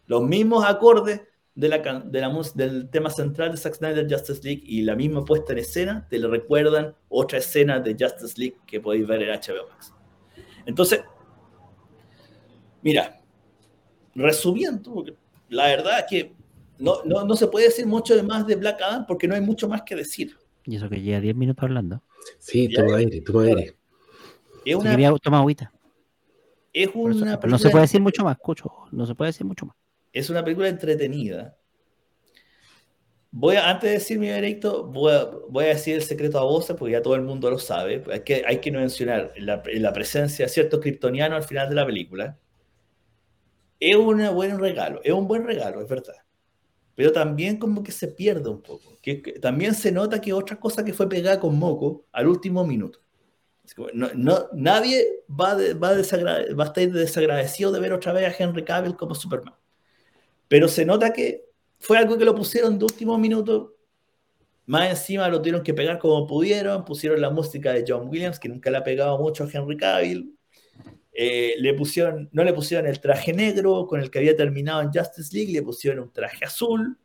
Los 0.06 0.22
mismos 0.22 0.64
acordes 0.64 1.20
de 1.58 1.68
la, 1.68 1.82
can- 1.82 2.12
de 2.12 2.20
la 2.20 2.28
mus- 2.28 2.54
del 2.54 2.88
tema 2.88 3.10
central 3.10 3.50
de 3.50 3.56
Zack 3.56 3.74
Snyder 3.74 4.06
Justice 4.08 4.40
League 4.44 4.62
y 4.64 4.82
la 4.82 4.94
misma 4.94 5.24
puesta 5.24 5.52
en 5.52 5.58
escena 5.58 6.06
te 6.08 6.16
le 6.20 6.28
recuerdan 6.28 6.94
otra 7.08 7.38
escena 7.38 7.80
de 7.80 7.96
Justice 7.98 8.34
League 8.38 8.58
que 8.64 8.80
podéis 8.80 9.06
ver 9.08 9.22
en 9.24 9.30
HBO 9.30 9.68
Max. 9.68 9.92
Entonces, 10.66 11.00
mira, 12.82 13.20
resumiendo, 14.14 14.94
porque 14.94 15.14
la 15.48 15.66
verdad 15.66 15.98
es 16.00 16.04
que 16.08 16.32
no, 16.78 17.02
no, 17.04 17.24
no 17.24 17.34
se 17.34 17.48
puede 17.48 17.66
decir 17.66 17.86
mucho 17.86 18.14
de 18.14 18.22
más 18.22 18.46
de 18.46 18.54
Black 18.54 18.80
Adam 18.80 19.04
porque 19.06 19.26
no 19.26 19.34
hay 19.34 19.40
mucho 19.40 19.68
más 19.68 19.82
que 19.82 19.96
decir. 19.96 20.36
Y 20.64 20.76
eso 20.76 20.88
que 20.88 21.00
lleva 21.00 21.20
10 21.20 21.34
minutos 21.34 21.64
hablando. 21.64 22.02
Sí, 22.38 22.68
toma 22.68 22.96
aire, 22.98 23.20
toma 23.22 23.42
aire. 23.44 23.62
Es 23.62 23.74
Si 24.64 24.74
una, 24.74 24.92
agüita. 25.38 25.72
es 26.72 26.88
eso- 26.88 26.98
una 26.98 27.40
pero 27.40 27.50
no 27.50 27.58
se 27.58 27.70
puede 27.70 27.82
decir 27.82 28.00
mucho 28.00 28.22
más, 28.22 28.36
Cucho. 28.38 28.70
No 28.92 29.06
se 29.06 29.14
puede 29.16 29.30
decir 29.30 29.44
mucho 29.46 29.66
más. 29.66 29.76
Es 30.12 30.30
una 30.30 30.44
película 30.44 30.68
entretenida. 30.68 31.56
Voy 33.30 33.56
a, 33.56 33.68
antes 33.68 33.90
de 33.90 33.98
decir 33.98 34.18
mi 34.18 34.28
veredicto, 34.28 34.84
voy 34.86 35.12
a, 35.64 35.68
decir 35.68 35.96
el 35.96 36.02
secreto 36.02 36.38
a 36.38 36.44
voces 36.44 36.74
porque 36.76 36.92
ya 36.92 37.02
todo 37.02 37.14
el 37.14 37.22
mundo 37.22 37.50
lo 37.50 37.58
sabe. 37.58 38.02
Hay 38.10 38.20
que, 38.20 38.42
hay 38.46 38.58
que 38.58 38.72
mencionar 38.72 39.32
la, 39.36 39.62
presencia 39.92 40.46
de 40.46 40.48
cierto 40.48 40.80
kryptoniano 40.80 41.36
al 41.36 41.44
final 41.44 41.68
de 41.68 41.74
la 41.74 41.86
película. 41.86 42.38
Es 43.80 43.96
un 43.96 44.16
buen 44.34 44.58
regalo, 44.58 45.00
es 45.04 45.12
un 45.12 45.28
buen 45.28 45.44
regalo, 45.44 45.80
es 45.82 45.88
verdad. 45.88 46.16
Pero 46.94 47.12
también 47.12 47.58
como 47.58 47.82
que 47.82 47.92
se 47.92 48.08
pierde 48.08 48.48
un 48.48 48.62
poco. 48.62 48.98
También 49.40 49.74
se 49.74 49.92
nota 49.92 50.20
que 50.20 50.32
otra 50.32 50.58
cosa 50.58 50.84
que 50.84 50.92
fue 50.92 51.08
pegada 51.08 51.38
con 51.38 51.56
moco 51.56 52.06
al 52.12 52.26
último 52.26 52.66
minuto. 52.66 53.00
No, 53.92 54.48
nadie 54.54 55.24
va, 55.28 55.52
a 55.52 55.74
va 55.74 55.90
a 55.90 56.00
estar 56.00 56.90
desagradecido 56.90 57.70
de 57.70 57.80
ver 57.80 57.92
otra 57.92 58.12
vez 58.12 58.24
a 58.26 58.42
Henry 58.42 58.64
Cavill 58.64 58.96
como 58.96 59.14
Superman. 59.14 59.54
Pero 60.48 60.66
se 60.66 60.84
nota 60.84 61.12
que 61.12 61.44
fue 61.78 61.98
algo 61.98 62.18
que 62.18 62.24
lo 62.24 62.34
pusieron 62.34 62.78
de 62.78 62.84
último 62.84 63.16
minuto. 63.18 63.74
Más 64.66 64.90
encima 64.90 65.28
lo 65.28 65.38
tuvieron 65.38 65.62
que 65.62 65.74
pegar 65.74 65.98
como 65.98 66.26
pudieron. 66.26 66.84
Pusieron 66.84 67.20
la 67.20 67.30
música 67.30 67.72
de 67.72 67.84
John 67.86 68.08
Williams, 68.08 68.38
que 68.38 68.48
nunca 68.48 68.70
le 68.70 68.78
ha 68.78 68.84
pegado 68.84 69.18
mucho 69.18 69.44
a 69.44 69.48
Henry 69.50 69.76
Cavill. 69.76 70.34
Eh, 71.20 71.54
le 71.58 71.74
pusieron, 71.74 72.28
no 72.32 72.44
le 72.44 72.52
pusieron 72.52 72.86
el 72.86 73.00
traje 73.00 73.32
negro 73.32 73.86
con 73.88 74.00
el 74.00 74.08
que 74.08 74.18
había 74.18 74.36
terminado 74.36 74.82
en 74.82 74.92
Justice 74.92 75.34
League, 75.36 75.52
le 75.52 75.62
pusieron 75.62 76.04
un 76.04 76.12
traje 76.12 76.44
azul. 76.44 76.96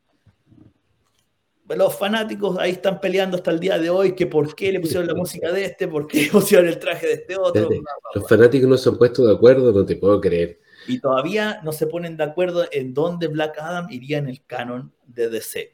Los 1.67 1.97
fanáticos 1.97 2.59
ahí 2.59 2.71
están 2.73 3.01
peleando 3.01 3.37
hasta 3.37 3.49
el 3.49 3.59
día 3.59 3.79
de 3.79 3.89
hoy 3.89 4.13
que 4.13 4.27
por 4.27 4.53
qué 4.53 4.71
le 4.71 4.79
pusieron 4.79 5.07
la 5.07 5.15
música 5.15 5.51
de 5.51 5.65
este, 5.65 5.87
por 5.87 6.05
qué 6.05 6.23
le 6.23 6.29
pusieron 6.31 6.67
el 6.67 6.77
traje 6.77 7.07
de 7.07 7.13
este 7.13 7.37
otro. 7.37 7.69
Los 8.13 8.29
fanáticos 8.29 8.69
no 8.69 8.77
se 8.77 8.89
han 8.89 8.97
puesto 8.97 9.25
de 9.25 9.33
acuerdo, 9.33 9.71
no 9.71 9.83
te 9.83 9.95
puedo 9.95 10.21
creer. 10.21 10.59
Y 10.87 10.99
todavía 10.99 11.61
no 11.63 11.71
se 11.71 11.87
ponen 11.87 12.17
de 12.17 12.23
acuerdo 12.23 12.65
en 12.71 12.93
dónde 12.93 13.27
Black 13.27 13.57
Adam 13.59 13.87
iría 13.89 14.17
en 14.17 14.27
el 14.27 14.45
canon 14.45 14.93
de 15.05 15.29
DC. 15.29 15.71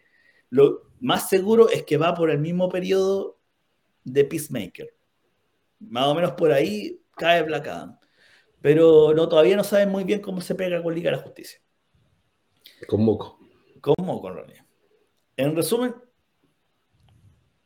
Lo 0.49 0.83
más 0.99 1.29
seguro 1.29 1.69
es 1.69 1.83
que 1.83 1.97
va 1.97 2.13
por 2.13 2.29
el 2.29 2.39
mismo 2.39 2.69
periodo 2.69 3.37
de 4.03 4.25
Peacemaker. 4.25 4.93
Más 5.79 6.07
o 6.07 6.15
menos 6.15 6.33
por 6.33 6.51
ahí 6.51 7.01
cae 7.15 7.43
Black 7.43 7.67
Adam. 7.67 7.99
Pero 8.61 9.13
no, 9.13 9.29
todavía 9.29 9.55
no 9.55 9.63
saben 9.63 9.89
muy 9.89 10.03
bien 10.03 10.19
cómo 10.19 10.41
se 10.41 10.55
pega 10.55 10.83
con 10.83 10.93
Liga 10.93 11.11
de 11.11 11.17
la 11.17 11.23
Justicia. 11.23 11.61
Con 12.87 13.03
moco. 13.03 13.39
¿Cómo 13.81 14.21
con 14.21 14.35
realidad? 14.35 14.65
En 15.37 15.55
resumen, 15.55 15.95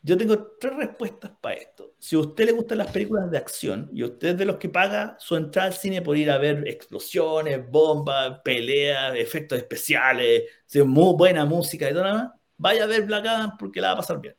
yo 0.06 0.18
tengo 0.18 0.58
tres 0.60 0.76
respuestas 0.76 1.32
para 1.40 1.56
esto. 1.56 1.96
Si 1.98 2.18
a 2.18 2.20
usted 2.20 2.46
le 2.46 2.52
gustan 2.52 2.80
las 2.80 2.92
películas 2.92 3.32
de 3.32 3.38
acción 3.38 3.90
y 3.94 4.04
usted 4.04 4.30
es 4.30 4.38
de 4.38 4.44
los 4.44 4.58
que 4.58 4.68
paga 4.68 5.16
su 5.18 5.38
entrada 5.38 5.70
al 5.70 5.74
cine 5.74 6.02
por 6.02 6.18
ir 6.18 6.30
a 6.30 6.38
ver 6.38 6.68
explosiones, 6.68 7.66
bombas, 7.70 8.42
peleas, 8.44 9.16
efectos 9.16 9.58
especiales, 9.58 10.44
muy 10.86 11.16
buena 11.16 11.46
música 11.46 11.90
y 11.90 11.94
todo 11.94 12.04
nada 12.04 12.16
más, 12.16 12.32
vaya 12.58 12.84
a 12.84 12.88
ver 12.88 13.04
Black 13.04 13.26
Adam 13.26 13.58
porque 13.58 13.80
la 13.80 13.88
va 13.88 13.94
a 13.94 13.98
pasar 13.98 14.20
bien. 14.20 14.36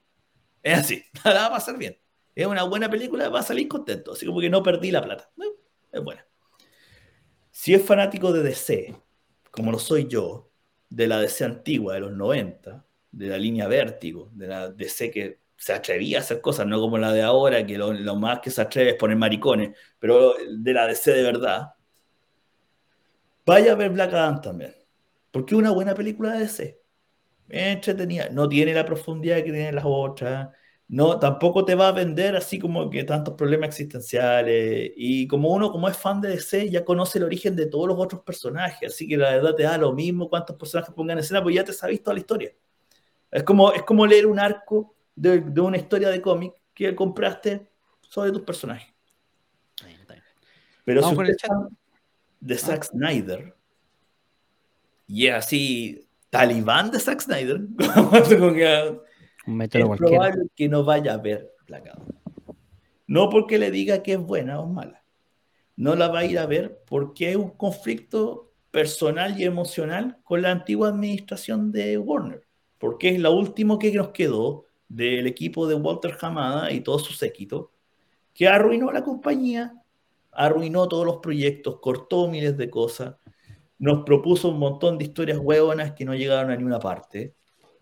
Es 0.63 0.79
así, 0.81 1.03
la 1.25 1.33
va 1.33 1.47
a 1.47 1.51
pasar 1.51 1.79
bien. 1.79 1.99
Es 2.35 2.47
una 2.47 2.65
buena 2.65 2.91
película, 2.91 3.31
va 3.31 3.41
a 3.41 3.43
salir 3.43 3.67
contento, 3.67 4.13
así 4.13 4.27
como 4.27 4.41
que 4.41 4.51
no 4.51 4.63
perdí 4.63 4.91
la 4.91 5.03
plata. 5.03 5.31
Es 5.91 6.03
buena. 6.03 6.27
Si 7.51 7.73
es 7.73 7.83
fanático 7.83 8.33
de 8.33 8.43
DC, 8.43 8.95
como 9.51 9.73
lo 9.73 9.79
soy 9.79 10.09
yo, 10.09 10.51
de 10.91 11.07
la 11.07 11.21
DC 11.21 11.43
antigua 11.43 11.95
de 11.95 12.01
los 12.01 12.13
90, 12.13 12.85
de 13.13 13.27
la 13.29 13.39
línea 13.39 13.67
Vértigo, 13.67 14.29
de 14.35 14.47
la 14.47 14.69
DC 14.69 15.11
que 15.11 15.44
se 15.57 15.73
atrevía 15.73 16.19
a 16.19 16.21
hacer 16.21 16.41
cosas, 16.41 16.67
no 16.67 16.81
como 16.81 16.99
la 16.99 17.13
de 17.13 17.23
ahora, 17.23 17.65
que 17.65 17.79
lo, 17.79 17.93
lo 17.93 18.17
más 18.17 18.41
que 18.41 18.51
se 18.51 18.61
atreve 18.61 18.91
es 18.91 18.97
poner 18.97 19.17
maricones, 19.17 19.77
pero 19.99 20.35
de 20.49 20.73
la 20.73 20.87
DC 20.87 21.13
de 21.13 21.23
verdad, 21.23 21.75
vaya 23.47 23.73
a 23.73 23.75
ver 23.77 23.91
Black 23.91 24.13
Adam 24.13 24.41
también, 24.41 24.75
porque 25.31 25.55
es 25.55 25.59
una 25.59 25.71
buena 25.71 25.95
película 25.95 26.33
de 26.33 26.41
DC. 26.41 26.81
Entretenida, 27.49 28.29
no 28.31 28.49
tiene 28.49 28.75
la 28.75 28.85
profundidad 28.85 29.37
que 29.37 29.53
tienen 29.53 29.75
las 29.75 29.85
otras, 29.87 30.49
no, 30.89 31.19
tampoco 31.19 31.65
te 31.65 31.75
va 31.75 31.89
a 31.89 31.93
vender 31.93 32.37
así 32.37 32.59
como 32.59 32.91
que 32.91 33.05
tantos 33.05 33.35
problemas 33.35 33.69
existenciales, 33.69 34.93
y 34.97 35.27
como 35.27 35.51
uno, 35.51 35.73
como 35.73 35.89
es 35.89 35.97
fan 35.97 36.21
de 36.21 36.29
DC, 36.31 36.71
ya 36.71 36.85
conoce 36.85 37.19
el 37.19 37.25
origen 37.25 37.57
de 37.57 37.67
todos 37.67 37.89
los 37.89 37.99
otros 37.99 38.23
personajes, 38.23 38.93
así 38.93 39.09
que 39.09 39.17
la 39.17 39.31
verdad 39.31 39.55
te 39.55 39.63
da 39.63 39.79
lo 39.79 39.93
mismo 39.93 40.29
cuántos 40.29 40.57
personajes 40.57 40.95
pongan 40.95 41.19
en 41.19 41.25
escena, 41.25 41.43
pues 41.43 41.55
ya 41.55 41.65
te 41.65 41.73
sabes 41.73 42.03
toda 42.03 42.15
la 42.15 42.21
historia. 42.21 42.53
Es 43.31 43.43
como, 43.43 43.73
es 43.73 43.83
como 43.83 44.07
leer 44.07 44.27
un 44.27 44.39
arco 44.39 44.95
de, 45.15 45.41
de 45.41 45.61
una 45.61 45.77
historia 45.77 46.09
de 46.09 46.21
cómic 46.21 46.55
que 46.73 46.95
compraste 46.95 47.69
sobre 48.01 48.33
tus 48.33 48.43
personajes. 48.43 48.93
Pero 50.85 51.01
Vamos 51.01 51.11
si 51.13 51.17
con 51.17 51.25
usted 51.27 51.37
es 51.37 51.49
fan 51.49 51.79
de 52.41 52.59
Zack 52.59 52.85
Snyder 52.85 53.55
y 55.07 55.27
es 55.27 55.35
así 55.35 56.09
talibán 56.31 56.91
de 56.91 57.01
Zack 57.01 57.21
Snyder, 57.21 57.61
como 58.39 58.53
que 58.55 59.01
Un 59.47 59.63
es 59.63 59.69
cualquiera. 59.71 59.97
probable 59.97 60.43
que 60.55 60.69
no 60.69 60.85
vaya 60.85 61.15
a 61.15 61.19
ver 61.19 61.51
Black 61.67 61.89
Adam. 61.89 62.07
No 63.07 63.31
porque 63.31 63.59
le 63.59 63.71
diga 63.71 64.03
que 64.03 64.15
es 64.15 64.19
buena 64.19 64.61
o 64.61 64.67
mala. 64.67 65.03
No 65.77 65.95
la 65.95 66.09
va 66.09 66.21
a 66.21 66.25
ir 66.25 66.39
a 66.39 66.47
ver 66.47 66.83
porque 66.87 67.29
hay 67.29 67.35
un 67.35 67.51
conflicto 67.51 68.53
personal 68.71 69.41
y 69.41 69.45
emocional 69.45 70.19
con 70.25 70.43
la 70.43 70.51
antigua 70.51 70.89
administración 70.89 71.73
de 71.73 71.99
Warner. 71.99 72.47
Porque 72.79 73.11
es 73.11 73.21
lo 73.21 73.33
último 73.33 73.79
que 73.79 73.93
nos 73.93 74.09
quedó 74.09 74.64
del 74.89 75.27
equipo 75.27 75.67
de 75.67 75.75
Walter 75.75 76.17
Hamada 76.21 76.73
y 76.73 76.81
todo 76.81 76.99
su 76.99 77.13
séquito, 77.13 77.73
que 78.33 78.49
arruinó 78.49 78.91
la 78.93 79.03
compañía, 79.03 79.75
arruinó 80.33 80.89
todos 80.89 81.07
los 81.07 81.19
proyectos, 81.19 81.79
cortó 81.81 82.29
miles 82.29 82.57
de 82.57 82.71
cosas, 82.71 83.17
nos 83.79 84.05
propuso 84.05 84.49
un 84.49 84.59
montón 84.59 84.99
de 84.99 85.05
historias 85.05 85.39
huevonas 85.39 85.93
que 85.93 86.05
no 86.05 86.15
llegaron 86.15 86.51
a 86.51 86.57
ninguna 86.57 86.79
parte 86.79 87.35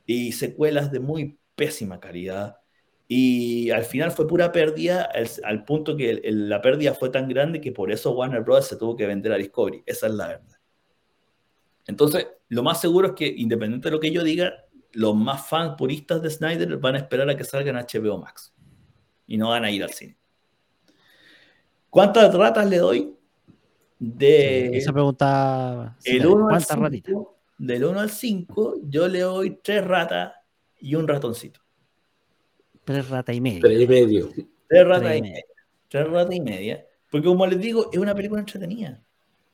y 0.06 0.32
secuelas 0.32 0.90
de 0.90 1.00
muy 1.00 1.38
pésima 1.54 2.00
calidad. 2.00 2.56
Y 3.08 3.70
al 3.70 3.84
final 3.84 4.10
fue 4.10 4.26
pura 4.26 4.52
pérdida, 4.52 5.08
al, 5.44 5.64
punto 5.64 5.96
que 5.96 6.20
la 6.24 6.62
pérdida 6.62 6.94
fue 6.94 7.10
tan 7.10 7.28
grande 7.28 7.60
que 7.60 7.72
por 7.72 7.92
eso 7.92 8.12
Warner 8.12 8.42
Bros. 8.42 8.66
se 8.66 8.76
tuvo 8.76 8.96
que 8.96 9.06
vender 9.06 9.32
a 9.32 9.36
Discovery. 9.36 9.82
Esa 9.84 10.06
es 10.06 10.14
la 10.14 10.28
verdad. 10.28 10.58
Entonces, 11.86 12.26
lo 12.48 12.62
más 12.62 12.80
seguro 12.80 13.08
es 13.08 13.14
que, 13.14 13.26
independiente 13.26 13.88
de 13.88 13.92
lo 13.92 14.00
que 14.00 14.10
yo 14.10 14.22
diga, 14.22 14.54
los 14.92 15.14
más 15.16 15.46
fans 15.46 15.74
puristas 15.76 16.22
de 16.22 16.30
Snyder 16.30 16.76
van 16.78 16.94
a 16.94 16.98
esperar 16.98 17.28
a 17.28 17.36
que 17.36 17.44
salga 17.44 17.70
en 17.70 17.76
HBO 17.76 18.18
Max. 18.18 18.54
Y 19.26 19.36
no 19.36 19.50
van 19.50 19.64
a 19.64 19.70
ir 19.70 19.82
al 19.82 19.90
cine. 19.90 20.16
¿Cuántas 21.90 22.34
ratas 22.34 22.68
le 22.68 22.78
doy? 22.78 23.16
De 23.98 24.76
Esa 24.76 24.92
pregunta. 24.92 25.96
sí, 26.00 26.12
el 26.12 26.18
la 26.18 26.24
vi. 26.26 26.32
1 26.32 26.44
al 26.44 26.50
¿Cuántas 26.50 26.78
ratitas? 26.78 27.08
5, 27.12 27.38
del 27.58 27.84
1 27.84 28.00
al 28.00 28.10
5, 28.10 28.74
yo 28.84 29.08
le 29.08 29.20
doy 29.20 29.60
tres 29.62 29.84
ratas 29.84 30.32
y 30.80 30.94
un 30.94 31.06
ratoncito. 31.06 31.60
Tres 32.84 33.08
ratas 33.08 33.36
y 33.36 33.40
media. 33.40 33.60
Tres 33.60 33.80
y 33.80 33.86
medio. 33.86 34.28
Tres 34.68 34.86
ratas 34.86 35.02
Tres 35.02 35.14
y 35.14 35.18
y 35.18 35.22
media. 35.22 35.44
Tres 35.88 36.08
ratas 36.08 36.34
y 36.34 36.40
media. 36.40 36.86
Porque 37.10 37.26
como 37.28 37.46
les 37.46 37.60
digo, 37.60 37.90
es 37.92 37.98
una 37.98 38.14
película 38.14 38.40
entretenida. 38.40 39.00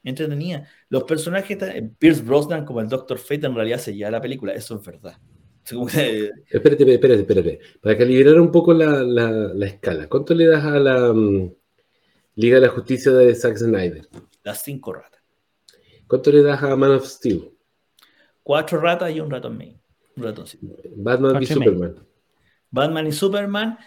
Entretenida. 0.08 0.66
Los 0.88 1.04
personajes, 1.04 1.50
están- 1.50 1.94
Pierce 1.98 2.22
Brosnan 2.22 2.64
como 2.64 2.80
el 2.80 2.88
Doctor 2.88 3.18
Fate 3.18 3.46
en 3.46 3.54
realidad 3.54 3.78
se 3.78 3.94
lleva 3.94 4.10
la 4.10 4.20
película. 4.20 4.52
Eso 4.52 4.76
es 4.76 4.84
verdad. 4.86 5.18
Que, 5.68 6.30
Espérate, 6.50 6.94
espérate, 6.94 7.20
espérate. 7.20 7.60
Para 7.82 7.98
calibrar 7.98 8.40
un 8.40 8.50
poco 8.50 8.72
la, 8.72 9.02
la, 9.02 9.30
la 9.30 9.66
escala, 9.66 10.08
¿cuánto 10.08 10.34
le 10.34 10.46
das 10.46 10.64
a 10.64 10.78
la 10.78 11.12
mm, 11.12 11.52
Liga 12.36 12.54
de 12.54 12.62
la 12.62 12.72
Justicia 12.72 13.12
de 13.12 13.34
Zack 13.34 13.58
Snyder? 13.58 14.08
las 14.44 14.62
cinco 14.62 14.94
ratas. 14.94 15.20
¿Cuánto 16.06 16.32
le 16.32 16.42
das 16.42 16.62
a 16.62 16.74
Man 16.74 16.92
of 16.92 17.06
Steel? 17.06 17.50
Cuatro 18.42 18.80
ratas 18.80 19.10
y 19.14 19.20
un 19.20 19.30
ratón 19.30 19.58
medio. 19.58 19.78
Un 20.16 20.22
ratoncito. 20.22 20.66
Batman 20.96 21.32
Cuatro 21.32 21.42
y. 21.42 21.46
Superman. 21.46 21.94
Batman 22.70 23.06
y 23.06 23.12
Superman, 23.12 23.78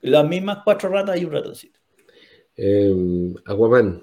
las 0.00 0.26
mismas 0.26 0.58
cuatro 0.64 0.88
ratas 0.88 1.20
y 1.20 1.26
un 1.26 1.32
ratoncito. 1.32 1.78
Eh, 2.56 3.34
Aquaman. 3.44 4.02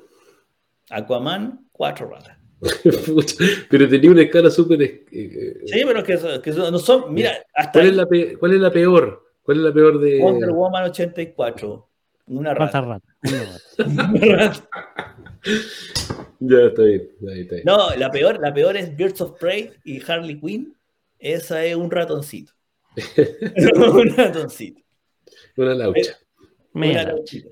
Aquaman, 0.89 1.67
cuatro 1.71 2.09
ratas. 2.09 2.37
Pero 3.69 3.89
tenía 3.89 4.11
una 4.11 4.21
escala 4.23 4.49
súper. 4.49 4.81
eh, 4.81 5.05
eh, 5.11 5.61
Sí, 5.65 5.81
pero 5.85 6.03
que, 6.03 6.51
no 6.51 6.79
son. 6.79 7.13
Mira, 7.13 7.31
hasta 7.53 7.73
¿Cuál 7.73 7.87
es, 7.87 7.95
la 7.95 8.05
pe- 8.07 8.37
¿Cuál 8.37 8.53
es 8.53 8.59
la 8.61 8.71
peor? 8.71 9.23
¿Cuál 9.43 9.57
es 9.57 9.63
la 9.63 9.73
peor 9.73 9.99
de.? 9.99 10.19
Wonder 10.19 10.51
Woman 10.51 10.83
84. 10.85 11.89
Una 12.27 12.53
rata. 12.53 12.81
¿Cuántas 12.81 13.01
ratas? 13.77 13.77
Una 13.85 14.35
rata. 14.37 14.69
Ya, 16.39 16.57
está 16.67 16.81
bien. 16.83 17.09
Ahí 17.29 17.41
está 17.41 17.55
bien. 17.55 17.65
No, 17.65 17.95
la 17.95 18.09
peor, 18.09 18.39
la 18.39 18.53
peor 18.53 18.77
es 18.77 18.95
Birds 18.95 19.21
of 19.21 19.37
Prey 19.39 19.71
y 19.83 20.01
Harley 20.09 20.39
Quinn. 20.39 20.75
esa 21.19 21.63
es 21.63 21.75
un 21.75 21.91
ratoncito. 21.91 22.53
un 23.75 24.15
ratoncito. 24.15 24.81
Una 25.57 25.75
laucha. 25.75 26.17
Una 26.73 26.87
laucha. 26.87 27.11
lauchita. 27.11 27.49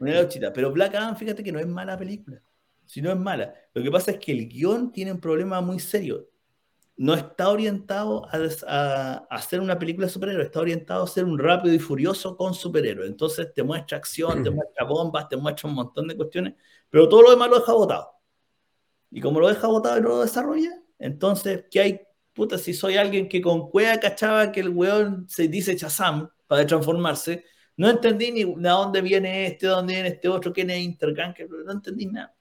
Una 0.00 0.12
lauchita. 0.14 0.52
Pero 0.52 0.72
Black 0.72 0.94
Adam, 0.94 1.16
fíjate 1.16 1.42
que 1.42 1.52
no 1.52 1.58
es 1.58 1.66
mala 1.66 1.98
película. 1.98 2.40
Si 2.88 3.02
no 3.02 3.10
es 3.12 3.18
mala. 3.18 3.54
Lo 3.74 3.82
que 3.82 3.90
pasa 3.90 4.12
es 4.12 4.18
que 4.18 4.32
el 4.32 4.48
guion 4.48 4.92
tiene 4.92 5.12
un 5.12 5.20
problema 5.20 5.60
muy 5.60 5.78
serio. 5.78 6.28
No 6.96 7.14
está 7.14 7.50
orientado 7.50 8.26
a, 8.32 8.38
des- 8.38 8.64
a- 8.68 9.18
a 9.30 9.36
hacer 9.36 9.60
una 9.60 9.78
película 9.78 10.06
de 10.06 10.12
superhéroes, 10.12 10.46
está 10.46 10.60
orientado 10.60 11.04
a 11.04 11.06
ser 11.06 11.24
un 11.24 11.38
rápido 11.38 11.74
y 11.74 11.78
furioso 11.78 12.36
con 12.36 12.54
superhéroes. 12.54 13.10
Entonces 13.10 13.52
te 13.54 13.62
muestra 13.62 13.98
acción, 13.98 14.42
te 14.42 14.50
muestra 14.50 14.84
bombas, 14.84 15.28
te 15.28 15.36
muestra 15.36 15.68
un 15.68 15.76
montón 15.76 16.08
de 16.08 16.16
cuestiones, 16.16 16.54
pero 16.90 17.08
todo 17.08 17.22
lo 17.22 17.30
demás 17.30 17.50
lo 17.50 17.60
deja 17.60 17.72
botado. 17.74 18.10
Y 19.10 19.20
como 19.20 19.40
lo 19.40 19.48
deja 19.48 19.66
botado 19.68 19.98
y 19.98 20.00
no 20.02 20.08
lo 20.10 20.20
desarrolla, 20.20 20.70
entonces, 20.98 21.64
¿qué 21.70 21.80
hay? 21.80 22.00
Puta, 22.34 22.58
si 22.58 22.74
soy 22.74 22.96
alguien 22.96 23.28
que 23.28 23.40
con 23.42 23.70
cueva 23.70 23.98
cachaba 23.98 24.52
que 24.52 24.60
el 24.60 24.68
weón 24.70 25.28
se 25.28 25.48
dice 25.48 25.76
Shazam 25.76 26.28
para 26.46 26.66
transformarse, 26.66 27.44
no 27.76 27.88
entendí 27.88 28.30
ni 28.32 28.44
de 28.44 28.68
dónde 28.68 29.00
viene 29.02 29.46
este, 29.46 29.66
de 29.66 29.72
dónde 29.72 29.94
viene 29.94 30.08
este 30.10 30.28
otro, 30.28 30.52
quién 30.52 30.70
es 30.70 30.80
Intergang, 30.80 31.34
no 31.66 31.72
entendí 31.72 32.06
nada. 32.06 32.34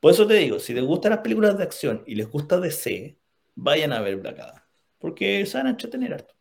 Por 0.00 0.12
eso 0.12 0.26
te 0.26 0.34
digo, 0.34 0.58
si 0.58 0.74
les 0.74 0.84
gustan 0.84 1.10
las 1.10 1.20
películas 1.20 1.56
de 1.56 1.64
acción 1.64 2.02
y 2.06 2.14
les 2.14 2.28
gusta 2.30 2.60
DC, 2.60 3.16
vayan 3.54 3.92
a 3.92 4.00
ver 4.00 4.16
Black 4.16 4.38
Adam, 4.38 4.62
porque 4.98 5.44
se 5.46 5.56
van 5.58 5.66
a 5.66 5.70
entretener 5.70 6.14
harto. 6.14 6.34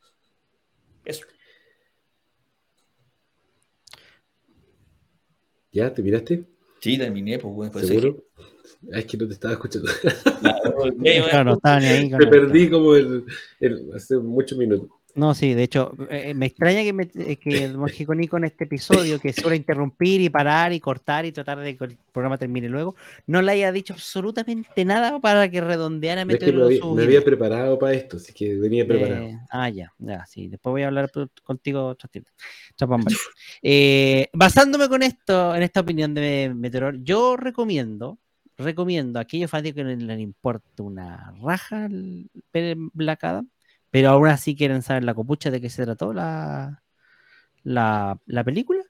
Eso. 1.05 1.25
¿Ya? 5.71 5.93
¿Te 5.93 6.01
miraste? 6.01 6.45
Sí, 6.79 6.97
terminé, 6.97 7.39
pues, 7.39 7.71
pues, 7.71 7.87
¿Seguro? 7.87 8.23
Ah, 8.93 8.99
es 8.99 9.05
que 9.05 9.17
no 9.17 9.27
te 9.27 9.33
estaba 9.33 9.53
escuchando. 9.53 9.89
Claro, 11.01 11.43
no 11.43 11.53
estaba 11.53 11.79
ni 11.79 11.85
ahí 11.87 12.09
con 12.11 12.19
Me 12.19 12.25
el- 12.25 12.29
perdí 12.29 12.69
como 12.69 12.95
el, 12.95 13.25
el- 13.59 13.91
hace 13.95 14.17
muchos 14.17 14.57
minutos. 14.57 14.89
No, 15.15 15.33
sí, 15.33 15.53
de 15.53 15.63
hecho, 15.63 15.93
eh, 16.09 16.33
me 16.33 16.47
extraña 16.47 16.83
que, 16.83 16.91
me, 16.91 17.09
eh, 17.15 17.37
que 17.37 17.63
el 17.63 17.77
Nico 18.17 18.35
en 18.35 18.43
este 18.43 18.65
episodio, 18.65 19.17
que 19.17 19.31
suele 19.31 19.55
interrumpir 19.55 20.19
y 20.19 20.29
parar 20.29 20.73
y 20.73 20.81
cortar 20.81 21.25
y 21.25 21.31
tratar 21.31 21.57
de 21.59 21.77
que 21.77 21.85
el 21.85 21.97
programa 22.11 22.37
termine 22.37 22.67
luego, 22.67 22.95
no 23.25 23.41
le 23.41 23.53
haya 23.53 23.71
dicho 23.71 23.93
absolutamente 23.93 24.83
nada 24.83 25.21
para 25.21 25.49
que 25.49 25.61
redondeara 25.61 26.23
Es 26.23 26.37
que 26.37 26.51
me 26.51 26.63
había, 27.03 27.19
me 27.19 27.21
preparado 27.21 27.79
para 27.79 27.93
esto, 27.93 28.17
así 28.17 28.33
que 28.33 28.55
venía 28.57 28.85
preparado. 28.85 29.23
Eh, 29.23 29.39
ah, 29.51 29.69
ya, 29.69 29.93
ya, 29.99 30.25
sí. 30.25 30.49
Después 30.49 30.71
voy 30.71 30.83
a 30.83 30.87
hablar 30.87 31.09
contigo. 31.43 31.95
Eh, 33.61 34.27
basándome 34.33 34.89
con 34.89 35.01
esto, 35.01 35.55
en 35.55 35.63
esta 35.63 35.79
opinión 35.79 36.13
de 36.13 36.51
Meteor, 36.53 37.01
yo 37.03 37.37
recomiendo, 37.37 38.19
recomiendo 38.57 39.17
a 39.17 39.21
aquellos 39.21 39.49
fanáticos 39.49 39.77
que 39.77 39.83
no 39.85 39.95
les 39.95 40.19
importa 40.19 40.83
una 40.83 41.33
raja 41.41 41.87
ver 42.51 42.75
Black 42.93 43.23
Adam, 43.23 43.49
pero 43.95 44.09
aún 44.09 44.27
así 44.27 44.57
quieren 44.57 44.81
saber 44.81 45.05
la 45.05 45.13
copucha 45.13 45.49
de 45.49 45.61
qué 45.61 45.69
se 45.69 45.85
trató 45.85 46.11
la, 46.11 46.83
la, 47.63 48.19
la 48.25 48.43
película. 48.43 48.83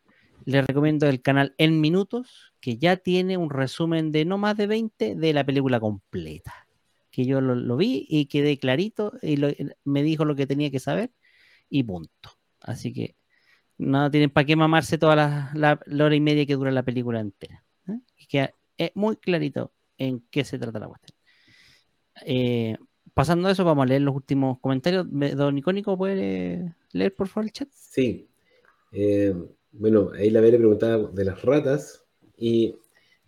Les 0.46 0.66
recomiendo 0.66 1.08
el 1.08 1.22
canal 1.22 1.54
En 1.60 1.80
Minutos, 1.80 2.56
que 2.60 2.80
ya 2.80 2.98
tiene 2.98 3.38
un 3.38 3.52
resumen 3.52 4.12
de 4.12 4.26
no 4.26 4.40
más 4.40 4.58
de 4.58 4.66
20 4.66 5.14
de 5.14 5.34
la 5.34 5.44
película 5.44 5.80
completa 5.80 6.68
que 7.12 7.24
yo 7.24 7.40
lo, 7.40 7.54
lo 7.54 7.78
vi 7.78 8.08
y 8.10 8.26
quedé 8.26 8.58
clarito 8.58 9.14
y 9.22 9.38
me 9.84 10.02
dijo 10.02 10.26
lo 10.26 10.36
que 10.36 10.48
tenía 10.48 10.72
que 10.72 10.80
saber 10.80 11.12
y 11.70 11.84
punto. 11.84 12.32
Así 12.60 12.92
que 12.92 13.16
no 13.78 14.10
tienen 14.10 14.32
para 14.32 14.46
qué 14.46 14.56
mamarse 14.56 14.98
toda 14.98 15.16
la, 15.54 15.80
hora 16.04 16.16
y 16.16 16.20
media 16.20 16.48
que 16.48 16.56
dura 16.56 16.72
la 16.72 16.82
película 16.82 17.20
entera. 17.20 17.64
¿eh? 17.88 18.00
Queda 18.28 18.56
eh, 18.80 18.92
muy 18.96 19.18
clarito 19.18 19.72
en 20.00 20.26
qué 20.32 20.44
se 20.44 20.58
trata 20.58 20.80
la 20.80 20.88
cuestión. 20.88 21.16
Eh, 22.26 22.76
pasando 23.16 23.48
a 23.48 23.52
eso, 23.52 23.64
vamos 23.66 23.84
a 23.84 23.88
leer 23.88 24.02
los 24.04 24.16
últimos 24.16 24.60
comentarios. 24.60 25.08
Me- 25.10 25.34
Don 25.34 25.58
Icónico, 25.58 25.98
¿puede 25.98 26.76
leer 26.92 27.16
por 27.16 27.28
favor 27.28 27.46
el 27.46 27.52
chat? 27.52 27.70
Sí. 27.72 28.28
Eh, 28.92 29.34
bueno, 29.72 30.12
ahí 30.14 30.30
la 30.30 30.42
Vera 30.42 30.58
preguntaba 30.58 31.10
de 31.12 31.26
las 31.26 31.42
ratas 31.42 32.04
y 32.38 32.76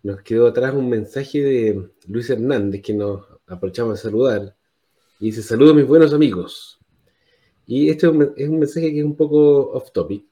nos 0.04 0.22
quedó 0.22 0.46
atrás 0.46 0.74
un 0.74 0.88
mensaje 0.88 1.42
de 1.42 1.90
Luis 2.06 2.30
Hernández 2.30 2.82
que 2.82 2.94
nos 2.94 3.26
aprovechamos 3.48 3.94
de 3.94 4.02
saludar. 4.02 4.56
Y 5.18 5.26
dice, 5.26 5.42
saludos 5.42 5.74
mis 5.74 5.86
buenos 5.86 6.12
amigos. 6.12 6.78
Y 7.66 7.88
este 7.90 8.06
es 8.36 8.48
un 8.48 8.58
mensaje 8.58 8.92
que 8.92 9.00
es 9.00 9.04
un 9.04 9.16
poco 9.16 9.72
off 9.72 9.90
topic, 9.92 10.24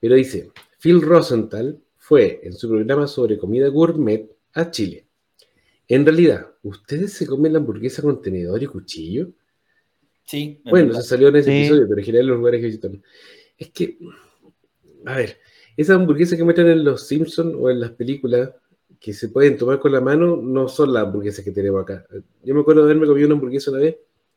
pero 0.00 0.14
dice, 0.16 0.50
Phil 0.80 1.00
Rosenthal 1.02 1.78
fue 1.96 2.40
en 2.42 2.54
su 2.54 2.68
programa 2.68 3.06
sobre 3.06 3.38
comida 3.38 3.68
gourmet 3.68 4.28
a 4.54 4.70
Chile. 4.70 5.06
En 5.90 6.06
realidad, 6.06 6.46
¿ustedes 6.62 7.14
se 7.14 7.26
comen 7.26 7.52
la 7.52 7.58
hamburguesa 7.58 8.00
con 8.00 8.22
tenedor 8.22 8.62
y 8.62 8.66
cuchillo? 8.66 9.30
Sí, 10.22 10.62
Bueno, 10.64 10.94
se 10.94 11.02
salió 11.02 11.26
en 11.28 11.36
ese 11.36 11.50
Sí. 11.50 11.58
episodio, 11.58 11.88
pero 11.88 11.98
en 11.98 12.04
general 12.04 12.26
los 12.28 12.38
lugares 12.38 12.60
que 12.60 12.66
visitan. 12.66 13.02
Es 13.58 13.70
que, 13.70 13.98
a 15.04 15.16
ver, 15.16 15.38
esas 15.76 15.96
hamburguesas 15.96 16.38
que 16.38 16.44
muestran 16.44 16.68
en 16.68 16.84
los 16.84 17.08
Simpsons 17.08 17.56
o 17.58 17.68
en 17.70 17.80
las 17.80 17.90
películas 17.90 18.50
que 19.00 19.12
se 19.12 19.30
pueden 19.30 19.56
tomar 19.56 19.80
con 19.80 19.90
la 19.90 20.00
mano 20.00 20.36
no 20.36 20.68
son 20.68 20.92
las 20.92 21.02
hamburguesas 21.06 21.44
que 21.44 21.50
tenemos 21.50 21.82
acá. 21.82 22.06
Yo 22.44 22.54
me 22.54 22.60
acuerdo 22.60 22.82
de 22.82 22.92
haberme 22.92 23.08
comido 23.08 23.26
una 23.26 23.34
hamburguesa 23.34 23.72
una 23.72 23.80
vez 23.80 23.96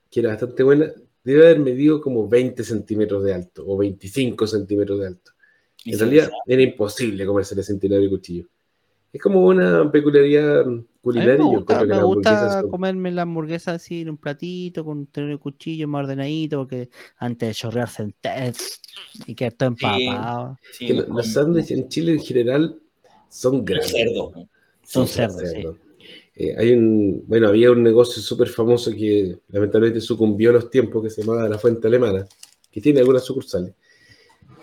que 0.10 0.22
era 0.22 0.30
bastante 0.30 0.64
buena. 0.64 0.92
Debe 1.24 1.46
haber 1.46 1.60
medido 1.60 2.02
como 2.02 2.28
20 2.28 2.64
centímetros 2.64 3.24
de 3.24 3.34
alto 3.36 3.64
o 3.68 3.78
25 3.78 4.48
centímetros 4.48 5.00
de 5.02 5.06
alto. 5.08 5.32
En 5.86 6.00
realidad 6.00 6.32
era 6.48 6.64
imposible 6.64 7.28
comerse 7.28 7.60
ese 7.60 7.78
tenedor 7.78 8.04
y 8.04 8.10
cuchillo. 8.10 8.48
Es 9.12 9.22
como 9.22 9.46
una 9.46 9.92
peculiaridad 9.92 10.66
A 11.16 11.22
mí 11.26 11.26
culinaria. 11.26 11.38
me 11.38 11.44
yo 11.52 11.60
gusta, 11.60 11.78
que 11.80 11.86
me 11.86 11.96
las 11.96 12.04
hamburguesas 12.04 12.52
gusta 12.52 12.62
son- 12.62 12.72
comerme 12.72 13.12
la 13.12 13.22
hamburguesa 13.24 13.74
así 13.74 14.02
en 14.02 14.10
un 14.12 14.18
platito, 14.18 14.84
con 14.84 15.06
tener 15.08 15.30
el 15.32 15.40
cuchillo 15.40 15.88
más 15.88 16.04
ordenadito, 16.06 16.58
porque 16.60 16.90
antes 17.18 17.50
de 17.50 17.54
chorrearse 17.54 18.04
entero 18.04 18.54
y 19.28 19.36
quedar 19.36 19.54
todo 19.54 19.70
empapado. 19.70 20.58
Sí, 20.72 20.88
que 20.88 20.94
no 20.94 21.02
los, 21.02 21.10
los 21.10 21.28
sándwiches 21.28 21.72
en 21.72 21.88
Chile 21.90 22.14
en 22.14 22.20
general 22.20 22.80
son 23.30 23.64
grandes. 23.66 23.92
cerdos. 23.92 24.34
Son 24.84 25.08
Sí, 25.08 25.14
cerdos, 25.14 25.50
sí. 25.50 25.64
Eh, 26.36 26.56
hay 26.58 26.72
un, 26.74 27.24
bueno, 27.28 27.48
había 27.48 27.72
un 27.72 27.84
negocio 27.84 28.22
súper 28.22 28.48
famoso 28.50 28.92
que 28.92 29.38
lamentablemente 29.50 30.02
sucumbió 30.02 30.50
a 30.50 30.54
los 30.54 30.70
tiempos 30.70 31.04
que 31.04 31.10
se 31.10 31.22
llamaba 31.24 31.48
La 31.48 31.60
Fuente 31.60 31.88
Alemana, 31.88 32.26
que 32.72 32.82
tiene 32.82 33.00
algunas 33.00 33.24
sucursales 33.24 33.74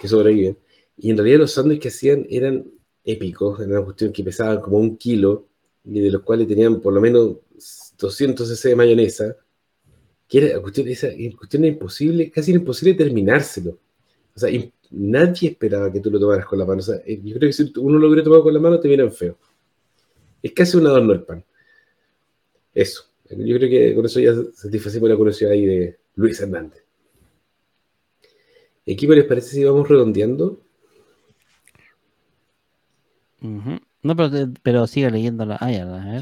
que 0.00 0.08
sobreviven. 0.08 0.58
Y 0.98 1.10
en 1.10 1.16
realidad 1.18 1.38
los 1.40 1.52
sándwiches 1.52 1.82
que 1.82 1.88
hacían 1.88 2.26
eran 2.30 2.66
épicos, 3.04 3.60
era 3.60 3.70
una 3.70 3.84
cuestión 3.84 4.12
que 4.12 4.24
pesaban 4.24 4.60
como 4.60 4.78
un 4.78 4.96
kilo 4.96 5.48
y 5.84 6.00
de 6.00 6.10
los 6.10 6.22
cuales 6.22 6.46
tenían 6.46 6.80
por 6.80 6.92
lo 6.92 7.00
menos 7.00 7.36
200 7.98 8.48
cc 8.48 8.68
de 8.70 8.76
mayonesa, 8.76 9.36
que 10.28 10.38
era 10.38 10.60
cuestión, 10.60 10.88
esa, 10.88 11.08
cuestión 11.36 11.64
era 11.64 11.72
imposible, 11.72 12.30
casi 12.30 12.52
era 12.52 12.60
imposible 12.60 12.94
terminárselo. 12.94 13.78
O 14.34 14.38
sea, 14.38 14.50
nadie 14.90 15.50
esperaba 15.50 15.92
que 15.92 16.00
tú 16.00 16.10
lo 16.10 16.20
tomaras 16.20 16.46
con 16.46 16.58
la 16.58 16.64
mano. 16.64 16.78
O 16.78 16.82
sea, 16.82 16.96
eh, 17.04 17.20
yo 17.22 17.36
creo 17.36 17.48
que 17.48 17.52
si 17.52 17.72
uno 17.76 17.98
lo 17.98 18.06
hubiera 18.06 18.22
tomado 18.22 18.42
con 18.42 18.54
la 18.54 18.60
mano 18.60 18.78
te 18.78 18.88
vienen 18.88 19.12
feo. 19.12 19.36
Es 20.42 20.52
casi 20.52 20.76
un 20.76 20.86
adorno 20.86 21.12
el 21.12 21.22
pan. 21.22 21.44
Eso. 22.72 23.04
Yo 23.28 23.56
creo 23.58 23.70
que 23.70 23.94
con 23.94 24.06
eso 24.06 24.20
ya 24.20 24.32
satisfacimos 24.54 25.08
la 25.08 25.16
curiosidad 25.16 25.52
ahí 25.52 25.66
de 25.66 25.98
Luis 26.16 26.40
Hernández. 26.40 26.84
Equipo, 28.86 29.12
¿les 29.12 29.24
parece 29.24 29.50
si 29.50 29.64
vamos 29.64 29.88
redondeando? 29.88 30.60
Ujú. 33.42 33.80
No, 34.02 34.16
pero, 34.16 34.30
pero 34.62 34.86
sigue 34.86 35.10
leyendo 35.10 35.44
la. 35.44 35.56
Ah, 35.60 35.70
ya, 35.70 35.82
a. 35.84 36.18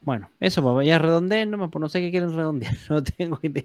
Bueno, 0.00 0.30
eso, 0.40 0.62
pues 0.62 0.86
ya 0.86 0.98
redondeen 0.98 1.50
nomás, 1.50 1.70
pues 1.72 1.80
no 1.80 1.88
sé 1.88 2.00
qué 2.00 2.10
quieren 2.10 2.34
redondear, 2.36 2.74
no 2.90 3.02
tengo 3.02 3.38
idea. 3.42 3.64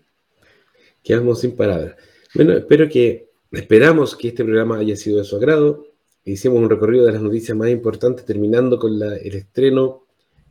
Quedamos 1.03 1.41
sin 1.41 1.55
palabras. 1.55 1.95
Bueno, 2.35 2.53
espero 2.53 2.87
que, 2.87 3.29
esperamos 3.51 4.15
que 4.15 4.29
este 4.29 4.43
programa 4.43 4.77
haya 4.77 4.95
sido 4.95 5.17
de 5.17 5.23
su 5.23 5.35
agrado. 5.35 5.85
Hicimos 6.23 6.59
un 6.59 6.69
recorrido 6.69 7.05
de 7.05 7.13
las 7.13 7.21
noticias 7.21 7.57
más 7.57 7.69
importantes, 7.69 8.25
terminando 8.25 8.77
con 8.77 8.99
la- 8.99 9.15
el 9.17 9.35
estreno 9.35 10.03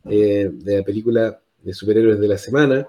eh, 0.09 0.49
de 0.51 0.77
la 0.77 0.83
película 0.83 1.41
de 1.61 1.73
superhéroes 1.73 2.19
de 2.19 2.27
la 2.27 2.37
semana, 2.37 2.87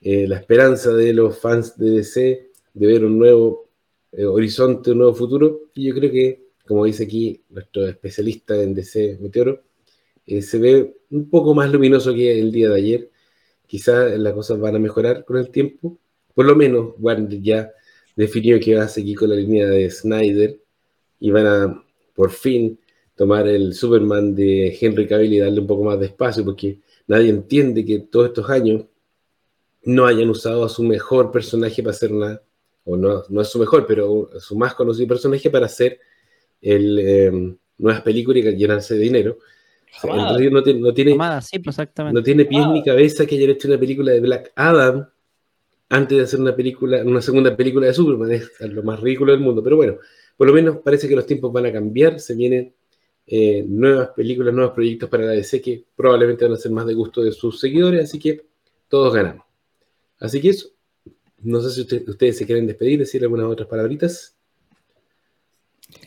eh, 0.00 0.26
la 0.28 0.36
esperanza 0.36 0.92
de 0.92 1.12
los 1.12 1.38
fans 1.38 1.76
de 1.76 1.90
DC 1.90 2.50
de 2.74 2.86
ver 2.86 3.04
un 3.04 3.18
nuevo 3.18 3.65
eh, 4.16 4.24
horizonte, 4.26 4.92
un 4.92 4.98
nuevo 4.98 5.14
futuro. 5.14 5.70
Y 5.74 5.88
yo 5.88 5.94
creo 5.94 6.10
que, 6.10 6.46
como 6.66 6.84
dice 6.84 7.04
aquí 7.04 7.42
nuestro 7.50 7.86
especialista 7.86 8.60
en 8.62 8.74
DC 8.74 9.18
Meteoro, 9.20 9.62
eh, 10.26 10.42
se 10.42 10.58
ve 10.58 10.96
un 11.10 11.30
poco 11.30 11.54
más 11.54 11.70
luminoso 11.70 12.14
que 12.14 12.40
el 12.40 12.50
día 12.52 12.70
de 12.70 12.76
ayer. 12.76 13.10
Quizás 13.66 14.18
las 14.18 14.32
cosas 14.34 14.58
van 14.60 14.76
a 14.76 14.78
mejorar 14.78 15.24
con 15.24 15.36
el 15.38 15.50
tiempo. 15.50 15.98
Por 16.34 16.46
lo 16.46 16.56
menos 16.56 16.94
Warner 16.98 17.40
ya 17.42 17.72
definió 18.16 18.58
que 18.60 18.76
va 18.76 18.84
a 18.84 18.88
seguir 18.88 19.18
con 19.18 19.30
la 19.30 19.36
línea 19.36 19.66
de 19.66 19.90
Snyder 19.90 20.60
y 21.20 21.30
van 21.30 21.46
a 21.46 21.84
por 22.14 22.30
fin 22.30 22.78
tomar 23.14 23.46
el 23.48 23.74
Superman 23.74 24.34
de 24.34 24.76
Henry 24.80 25.06
Cavill 25.06 25.34
y 25.34 25.38
darle 25.38 25.60
un 25.60 25.66
poco 25.66 25.84
más 25.84 25.98
de 26.00 26.06
espacio 26.06 26.44
porque 26.44 26.80
nadie 27.06 27.30
entiende 27.30 27.84
que 27.84 28.00
todos 28.00 28.28
estos 28.28 28.48
años 28.50 28.84
no 29.84 30.06
hayan 30.06 30.28
usado 30.30 30.64
a 30.64 30.68
su 30.68 30.82
mejor 30.82 31.30
personaje 31.30 31.82
para 31.82 31.94
hacer 31.94 32.10
nada, 32.10 32.42
o 32.86 32.96
no, 32.96 33.24
no 33.28 33.40
es 33.42 33.48
su 33.48 33.58
mejor, 33.58 33.84
pero 33.86 34.30
su 34.38 34.56
más 34.56 34.74
conocido 34.74 35.08
personaje 35.08 35.50
para 35.50 35.66
hacer 35.66 35.98
el, 36.62 36.98
eh, 36.98 37.56
nuevas 37.78 38.00
películas 38.02 38.44
y 38.44 38.56
llenarse 38.56 38.94
de 38.94 39.00
dinero. 39.00 39.38
O 39.38 40.00
sea, 40.00 40.12
Hamada. 40.12 40.28
en 40.28 40.34
realidad 40.34 40.52
no 40.52 40.62
tiene, 40.62 40.80
no 40.80 40.94
tiene, 40.94 41.12
Amada, 41.12 41.40
sí, 41.42 41.58
pues, 41.58 41.74
exactamente. 41.74 42.18
no 42.18 42.22
tiene 42.22 42.44
pies 42.44 42.66
ni 42.68 42.82
cabeza 42.82 43.26
que 43.26 43.36
hayan 43.36 43.50
hecho 43.50 43.68
una 43.68 43.78
película 43.78 44.12
de 44.12 44.20
Black 44.20 44.52
Adam 44.54 45.08
antes 45.88 46.18
de 46.18 46.24
hacer 46.24 46.40
una 46.40 46.54
película, 46.54 47.02
una 47.04 47.20
segunda 47.20 47.56
película 47.56 47.86
de 47.86 47.94
Superman. 47.94 48.30
Es 48.30 48.50
lo 48.60 48.82
más 48.82 49.00
ridículo 49.00 49.32
del 49.32 49.40
mundo. 49.40 49.62
Pero 49.62 49.76
bueno, 49.76 49.96
por 50.36 50.46
lo 50.46 50.52
menos 50.52 50.78
parece 50.78 51.08
que 51.08 51.16
los 51.16 51.26
tiempos 51.26 51.52
van 51.52 51.66
a 51.66 51.72
cambiar. 51.72 52.20
Se 52.20 52.34
vienen 52.34 52.72
eh, 53.26 53.64
nuevas 53.66 54.10
películas, 54.10 54.54
nuevos 54.54 54.74
proyectos 54.74 55.08
para 55.08 55.24
la 55.24 55.32
DC 55.32 55.60
que 55.60 55.84
probablemente 55.94 56.44
van 56.44 56.54
a 56.54 56.56
ser 56.56 56.72
más 56.72 56.86
de 56.86 56.94
gusto 56.94 57.22
de 57.22 57.32
sus 57.32 57.58
seguidores. 57.58 58.04
Así 58.04 58.18
que 58.18 58.46
todos 58.88 59.14
ganamos. 59.14 59.44
Así 60.18 60.40
que 60.40 60.50
eso. 60.50 60.75
No 61.46 61.60
sé 61.60 61.70
si 61.70 61.80
usted- 61.82 62.08
ustedes 62.08 62.36
se 62.38 62.44
quieren 62.46 62.66
despedir, 62.66 62.98
decir 62.98 63.22
algunas 63.22 63.46
otras 63.46 63.68
palabritas. 63.68 64.36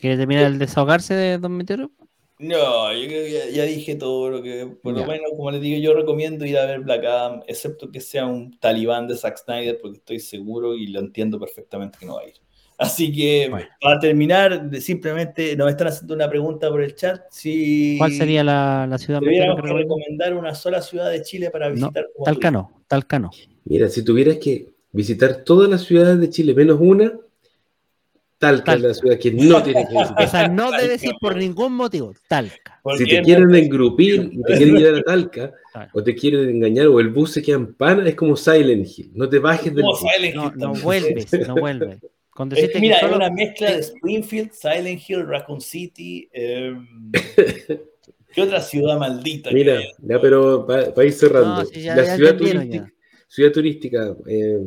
¿Quiere 0.00 0.18
terminar 0.18 0.44
el 0.44 0.58
desahogarse 0.58 1.14
de 1.14 1.38
Don 1.38 1.56
Meteoro? 1.56 1.90
No, 2.38 2.92
yo 2.94 3.06
creo 3.06 3.24
que 3.24 3.32
ya, 3.32 3.48
ya 3.50 3.62
dije 3.64 3.94
todo 3.96 4.30
lo 4.30 4.42
que, 4.42 4.66
por 4.82 4.94
lo 4.94 5.06
menos, 5.06 5.30
como 5.36 5.50
les 5.50 5.60
digo, 5.60 5.78
yo 5.80 5.94
recomiendo 5.94 6.44
ir 6.46 6.56
a 6.58 6.64
ver 6.66 6.80
Black 6.80 7.04
Adam, 7.04 7.40
excepto 7.46 7.90
que 7.90 8.00
sea 8.00 8.26
un 8.26 8.58
talibán 8.58 9.08
de 9.08 9.16
Zack 9.16 9.38
Snyder, 9.44 9.78
porque 9.80 9.98
estoy 9.98 10.20
seguro 10.20 10.74
y 10.74 10.86
lo 10.86 11.00
entiendo 11.00 11.38
perfectamente 11.38 11.98
que 11.98 12.06
no 12.06 12.14
va 12.16 12.22
a 12.22 12.28
ir. 12.28 12.34
Así 12.78 13.12
que, 13.12 13.48
Bueno. 13.50 13.66
para 13.78 13.98
terminar, 13.98 14.70
simplemente 14.80 15.54
nos 15.54 15.68
están 15.70 15.88
haciendo 15.88 16.14
una 16.14 16.30
pregunta 16.30 16.70
por 16.70 16.82
el 16.82 16.94
chat. 16.94 17.22
Si 17.30 17.96
¿Cuál 17.98 18.12
sería 18.12 18.42
la, 18.42 18.86
la 18.88 18.96
ciudad 18.96 19.20
recomienda? 19.20 19.60
recomendar 19.72 20.34
una 20.34 20.54
sola 20.54 20.80
ciudad 20.80 21.10
de 21.10 21.20
Chile 21.22 21.50
para 21.50 21.68
visitar? 21.68 22.06
no, 22.50 22.72
Talca 22.86 23.18
no. 23.18 23.30
Mira, 23.64 23.88
si 23.90 24.02
tuvieras 24.02 24.38
que 24.38 24.66
visitar 24.92 25.44
todas 25.44 25.68
las 25.70 25.82
ciudades 25.84 26.20
de 26.20 26.30
Chile 26.30 26.54
menos 26.54 26.78
una, 26.80 27.12
Talca 28.38 28.72
es 28.74 28.80
la 28.80 28.94
ciudad 28.94 29.18
que 29.18 29.32
no 29.32 29.62
tienes 29.62 29.86
que 29.86 29.98
visitar. 29.98 30.22
Esa 30.22 30.48
no 30.48 30.70
debes 30.72 31.04
ir 31.04 31.12
por 31.20 31.36
ningún 31.36 31.74
motivo. 31.74 32.14
Talca. 32.26 32.80
Si 32.96 33.04
te 33.04 33.20
quieren 33.20 33.54
engrupir 33.54 34.30
y 34.32 34.42
te 34.42 34.54
quieren 34.56 34.76
llevar 34.76 35.00
a 35.00 35.02
Talca, 35.02 35.52
o 35.92 36.02
te 36.02 36.14
quieren 36.14 36.48
engañar, 36.48 36.86
o 36.86 37.00
el 37.00 37.10
bus 37.10 37.32
se 37.32 37.42
queda 37.42 37.56
en 37.56 37.74
pana, 37.74 38.08
es 38.08 38.14
como 38.14 38.36
Silent 38.36 38.86
Hill. 38.96 39.10
No 39.14 39.28
te 39.28 39.38
bajes 39.38 39.74
del 39.74 39.82
como 39.84 39.90
bus. 39.98 40.10
Silent 40.10 40.34
No, 40.34 40.44
Hill 40.46 40.52
no 40.56 40.72
vuelves, 40.74 41.32
no 41.46 41.54
vuelves. 41.54 41.98
Mira, 42.80 42.94
es 42.94 43.00
solo- 43.00 43.16
una 43.16 43.28
mezcla 43.30 43.72
de 43.72 43.80
Springfield, 43.80 44.52
Silent 44.52 45.02
Hill, 45.06 45.26
Raccoon 45.26 45.60
City. 45.60 46.26
em, 46.32 46.86
¿Qué 48.32 48.40
otra 48.42 48.60
ciudad 48.62 48.96
maldita? 48.98 49.50
Mira, 49.50 49.80
ya, 49.98 50.18
pero 50.20 50.64
para 50.66 51.04
ir 51.04 51.12
cerrando. 51.12 51.56
No, 51.62 51.64
sí, 51.66 51.82
ya- 51.82 51.96
la 51.96 52.04
ya 52.04 52.16
ciudad, 52.16 52.36
turística, 52.38 52.92
ciudad 53.28 53.52
turística, 53.52 54.16
eh, 54.26 54.60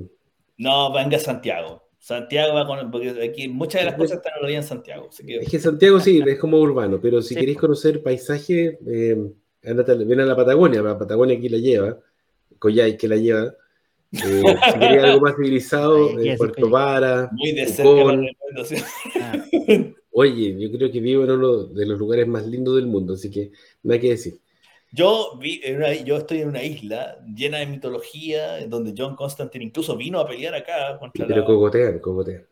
No, 0.57 0.93
venga 0.93 1.19
Santiago. 1.19 1.83
Santiago 2.03 2.53
va 2.53 2.67
con. 2.67 2.91
Porque 2.91 3.11
aquí 3.23 3.47
muchas 3.47 3.81
de 3.81 3.85
las 3.85 3.95
cosas 3.95 4.17
están 4.17 4.33
en 4.43 4.55
en 4.55 4.63
Santiago. 4.63 5.07
Así 5.09 5.25
que, 5.25 5.37
es 5.37 5.49
que 5.49 5.59
Santiago 5.59 5.99
sí, 6.01 6.21
es 6.25 6.37
como 6.37 6.59
urbano, 6.59 6.99
pero 7.01 7.21
si 7.21 7.33
Sí, 7.33 7.39
queréis 7.39 7.57
conocer 7.57 8.03
paisaje, 8.03 8.77
eh, 8.85 9.17
andate, 9.63 9.95
ven 9.95 10.19
a 10.19 10.25
la 10.25 10.35
Patagonia, 10.35 10.81
la 10.81 10.97
Patagonia 10.97 11.37
aquí 11.37 11.47
la 11.47 11.59
lleva, 11.59 11.97
Coyhai 12.59 12.97
que 12.97 13.07
la 13.07 13.15
lleva. 13.15 13.55
Eh, 14.11 14.43
si 14.73 14.79
queréis 14.79 15.03
algo 15.03 15.21
más 15.21 15.35
civilizado, 15.37 16.19
eh, 16.19 16.35
Puerto. 16.37 16.69
Vara, 16.69 17.29
muy 17.31 17.53
de 17.53 17.67
cerca. 17.67 18.83
Ah, 19.21 19.45
Oye, 20.11 20.55
yo 20.59 20.71
creo 20.77 20.91
que 20.91 20.99
vivo 20.99 21.23
en 21.23 21.31
uno 21.31 21.63
de 21.63 21.85
los 21.85 21.97
lugares 21.97 22.27
más 22.27 22.45
lindos 22.45 22.75
del 22.75 22.85
mundo, 22.85 23.13
así 23.13 23.31
que 23.31 23.51
nada 23.81 23.99
que 23.99 24.09
decir. 24.09 24.42
Yo, 24.95 25.39
vi 25.41 25.59
en 25.63 25.77
una- 25.77 25.91
yo 25.93 26.17
estoy 26.17 26.41
en 26.41 26.49
una 26.49 26.61
isla 26.61 27.17
llena 27.35 27.57
de 27.57 27.65
mitología, 27.65 28.65
donde 28.67 28.93
John 28.95 29.15
Constantine 29.15 29.65
incluso 29.65 29.97
vino 29.97 30.19
a 30.19 30.27
pelear 30.27 30.53
acá 30.53 30.97
contra 30.99 31.25
Pero 31.25 31.39
la. 31.41 31.45
cogotean, 31.47 31.97
cogotean. 31.99 32.45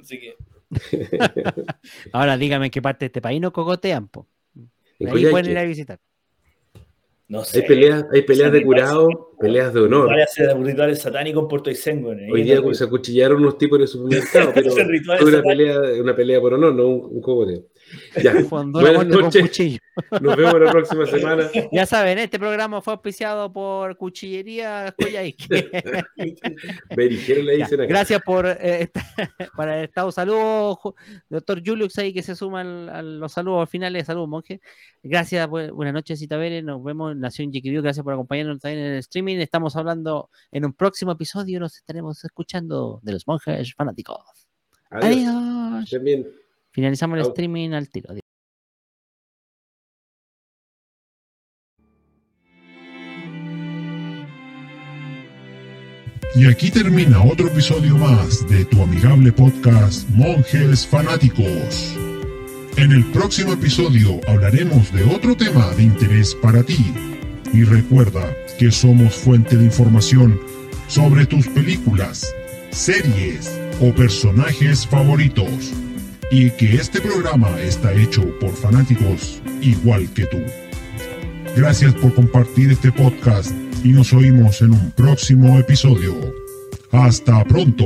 Así 0.00 0.18
que, 0.20 0.36
Ahora 2.12 2.36
dígame 2.38 2.66
en 2.66 2.70
qué 2.70 2.80
parte 2.82 3.04
de 3.04 3.06
este 3.06 3.20
país 3.20 3.40
no 3.40 3.52
cogotean, 3.52 4.08
po. 4.08 4.26
Ahí 4.56 5.06
Coyhaique 5.06 5.30
pueden 5.30 5.50
ir 5.50 5.58
a 5.58 5.64
visitar. 5.64 6.00
no 7.28 7.44
sé. 7.44 7.60
hay 7.60 7.66
peleas, 7.68 8.04
hay 8.12 8.22
peleas 8.22 8.50
de 8.52 8.62
curado, 8.64 9.08
peleas 9.38 9.74
de 9.74 9.80
honor. 9.80 10.06
Varias 10.06 10.34
rituales 10.58 10.98
satánicos 11.00 11.42
en 11.42 11.48
Puerto 11.48 11.70
Isengo. 11.70 12.12
en- 12.12 12.30
Hoy 12.32 12.42
día 12.42 12.60
se 12.72 12.84
acuchillaron 12.84 13.42
unos 13.42 13.58
tipos 13.58 13.76
en 13.78 13.82
el 13.82 13.88
supermercado, 13.88 14.52
pero 14.54 14.70
fue 14.70 15.24
una 15.28 15.42
pelea, 15.42 15.78
una 16.00 16.16
pelea 16.16 16.40
por 16.40 16.54
honor, 16.54 16.74
no 16.74 16.86
un, 16.88 17.16
un 17.16 17.20
cogoteo. 17.20 17.64
Ya, 18.22 18.32
buenas 18.48 19.06
noches, 19.06 19.78
nos 20.20 20.36
vemos 20.36 20.60
la 20.60 20.70
próxima 20.70 21.06
semana. 21.06 21.50
Ya 21.72 21.86
saben, 21.86 22.18
este 22.18 22.38
programa 22.38 22.80
fue 22.80 22.92
auspiciado 22.94 23.52
por 23.52 23.96
Cuchillería 23.96 24.94
Coyhaique. 24.98 25.70
Le 26.96 27.08
dicen 27.08 27.80
acá. 27.80 27.86
Gracias 27.88 28.22
por 28.22 28.46
eh, 28.46 28.82
esta- 28.82 29.04
para 29.56 29.78
el 29.78 29.84
estado. 29.86 30.10
Saludos, 30.12 30.78
doctor 31.28 31.62
Julius 31.64 31.98
ahí 31.98 32.12
que 32.12 32.22
se 32.22 32.34
suman 32.34 32.88
a 32.88 33.02
los 33.02 33.32
saludos 33.32 33.68
finales. 33.70 34.06
Saludos, 34.06 34.28
monje. 34.28 34.60
Gracias, 35.02 35.48
bu- 35.48 35.72
buenas 35.72 35.94
noches, 35.94 36.18
Cita 36.18 36.36
Vélez. 36.36 36.64
Nos 36.64 36.82
vemos 36.82 37.12
en 37.12 37.20
Nación 37.20 37.52
Yiquiriú. 37.52 37.82
Gracias 37.82 38.02
por 38.04 38.12
acompañarnos 38.14 38.60
también 38.60 38.84
en 38.84 38.92
el 38.92 38.98
streaming. 38.98 39.36
Estamos 39.38 39.76
hablando 39.76 40.30
en 40.52 40.64
un 40.64 40.72
próximo 40.72 41.12
episodio. 41.12 41.60
Nos 41.60 41.76
estaremos 41.76 42.24
escuchando 42.24 43.00
de 43.02 43.12
los 43.12 43.26
monjes 43.26 43.74
fanáticos. 43.74 44.18
Adiós. 44.90 45.28
Adiós. 45.28 46.02
Bien. 46.02 46.26
Finalizamos 46.74 47.20
el 47.20 47.26
streaming 47.26 47.70
al 47.70 47.88
tiro. 47.88 48.12
Y 56.34 56.46
aquí 56.48 56.72
termina 56.72 57.22
otro 57.22 57.46
episodio 57.46 57.96
más 57.96 58.48
de 58.48 58.64
tu 58.64 58.82
amigable 58.82 59.30
podcast 59.30 60.08
Monjes 60.10 60.84
Fanáticos. 60.84 61.96
En 62.76 62.90
el 62.90 63.04
próximo 63.12 63.52
episodio 63.52 64.20
hablaremos 64.26 64.92
de 64.92 65.04
otro 65.04 65.36
tema 65.36 65.70
de 65.74 65.84
interés 65.84 66.34
para 66.34 66.64
ti. 66.64 66.92
Y 67.52 67.62
recuerda 67.62 68.34
que 68.58 68.72
somos 68.72 69.14
fuente 69.14 69.56
de 69.56 69.66
información 69.66 70.40
sobre 70.88 71.24
tus 71.24 71.46
películas, 71.46 72.34
series 72.72 73.48
o 73.80 73.94
personajes 73.94 74.84
favoritos. 74.84 75.83
Y 76.36 76.50
que 76.50 76.74
este 76.74 77.00
programa 77.00 77.48
está 77.60 77.92
hecho 77.92 78.20
por 78.40 78.50
fanáticos 78.50 79.40
igual 79.60 80.12
que 80.14 80.26
tú. 80.26 80.38
Gracias 81.56 81.94
por 81.94 82.12
compartir 82.12 82.72
este 82.72 82.90
podcast 82.90 83.52
y 83.84 83.92
nos 83.92 84.12
oímos 84.12 84.60
en 84.60 84.72
un 84.72 84.90
próximo 84.90 85.56
episodio. 85.60 86.12
Hasta 86.90 87.44
pronto. 87.44 87.84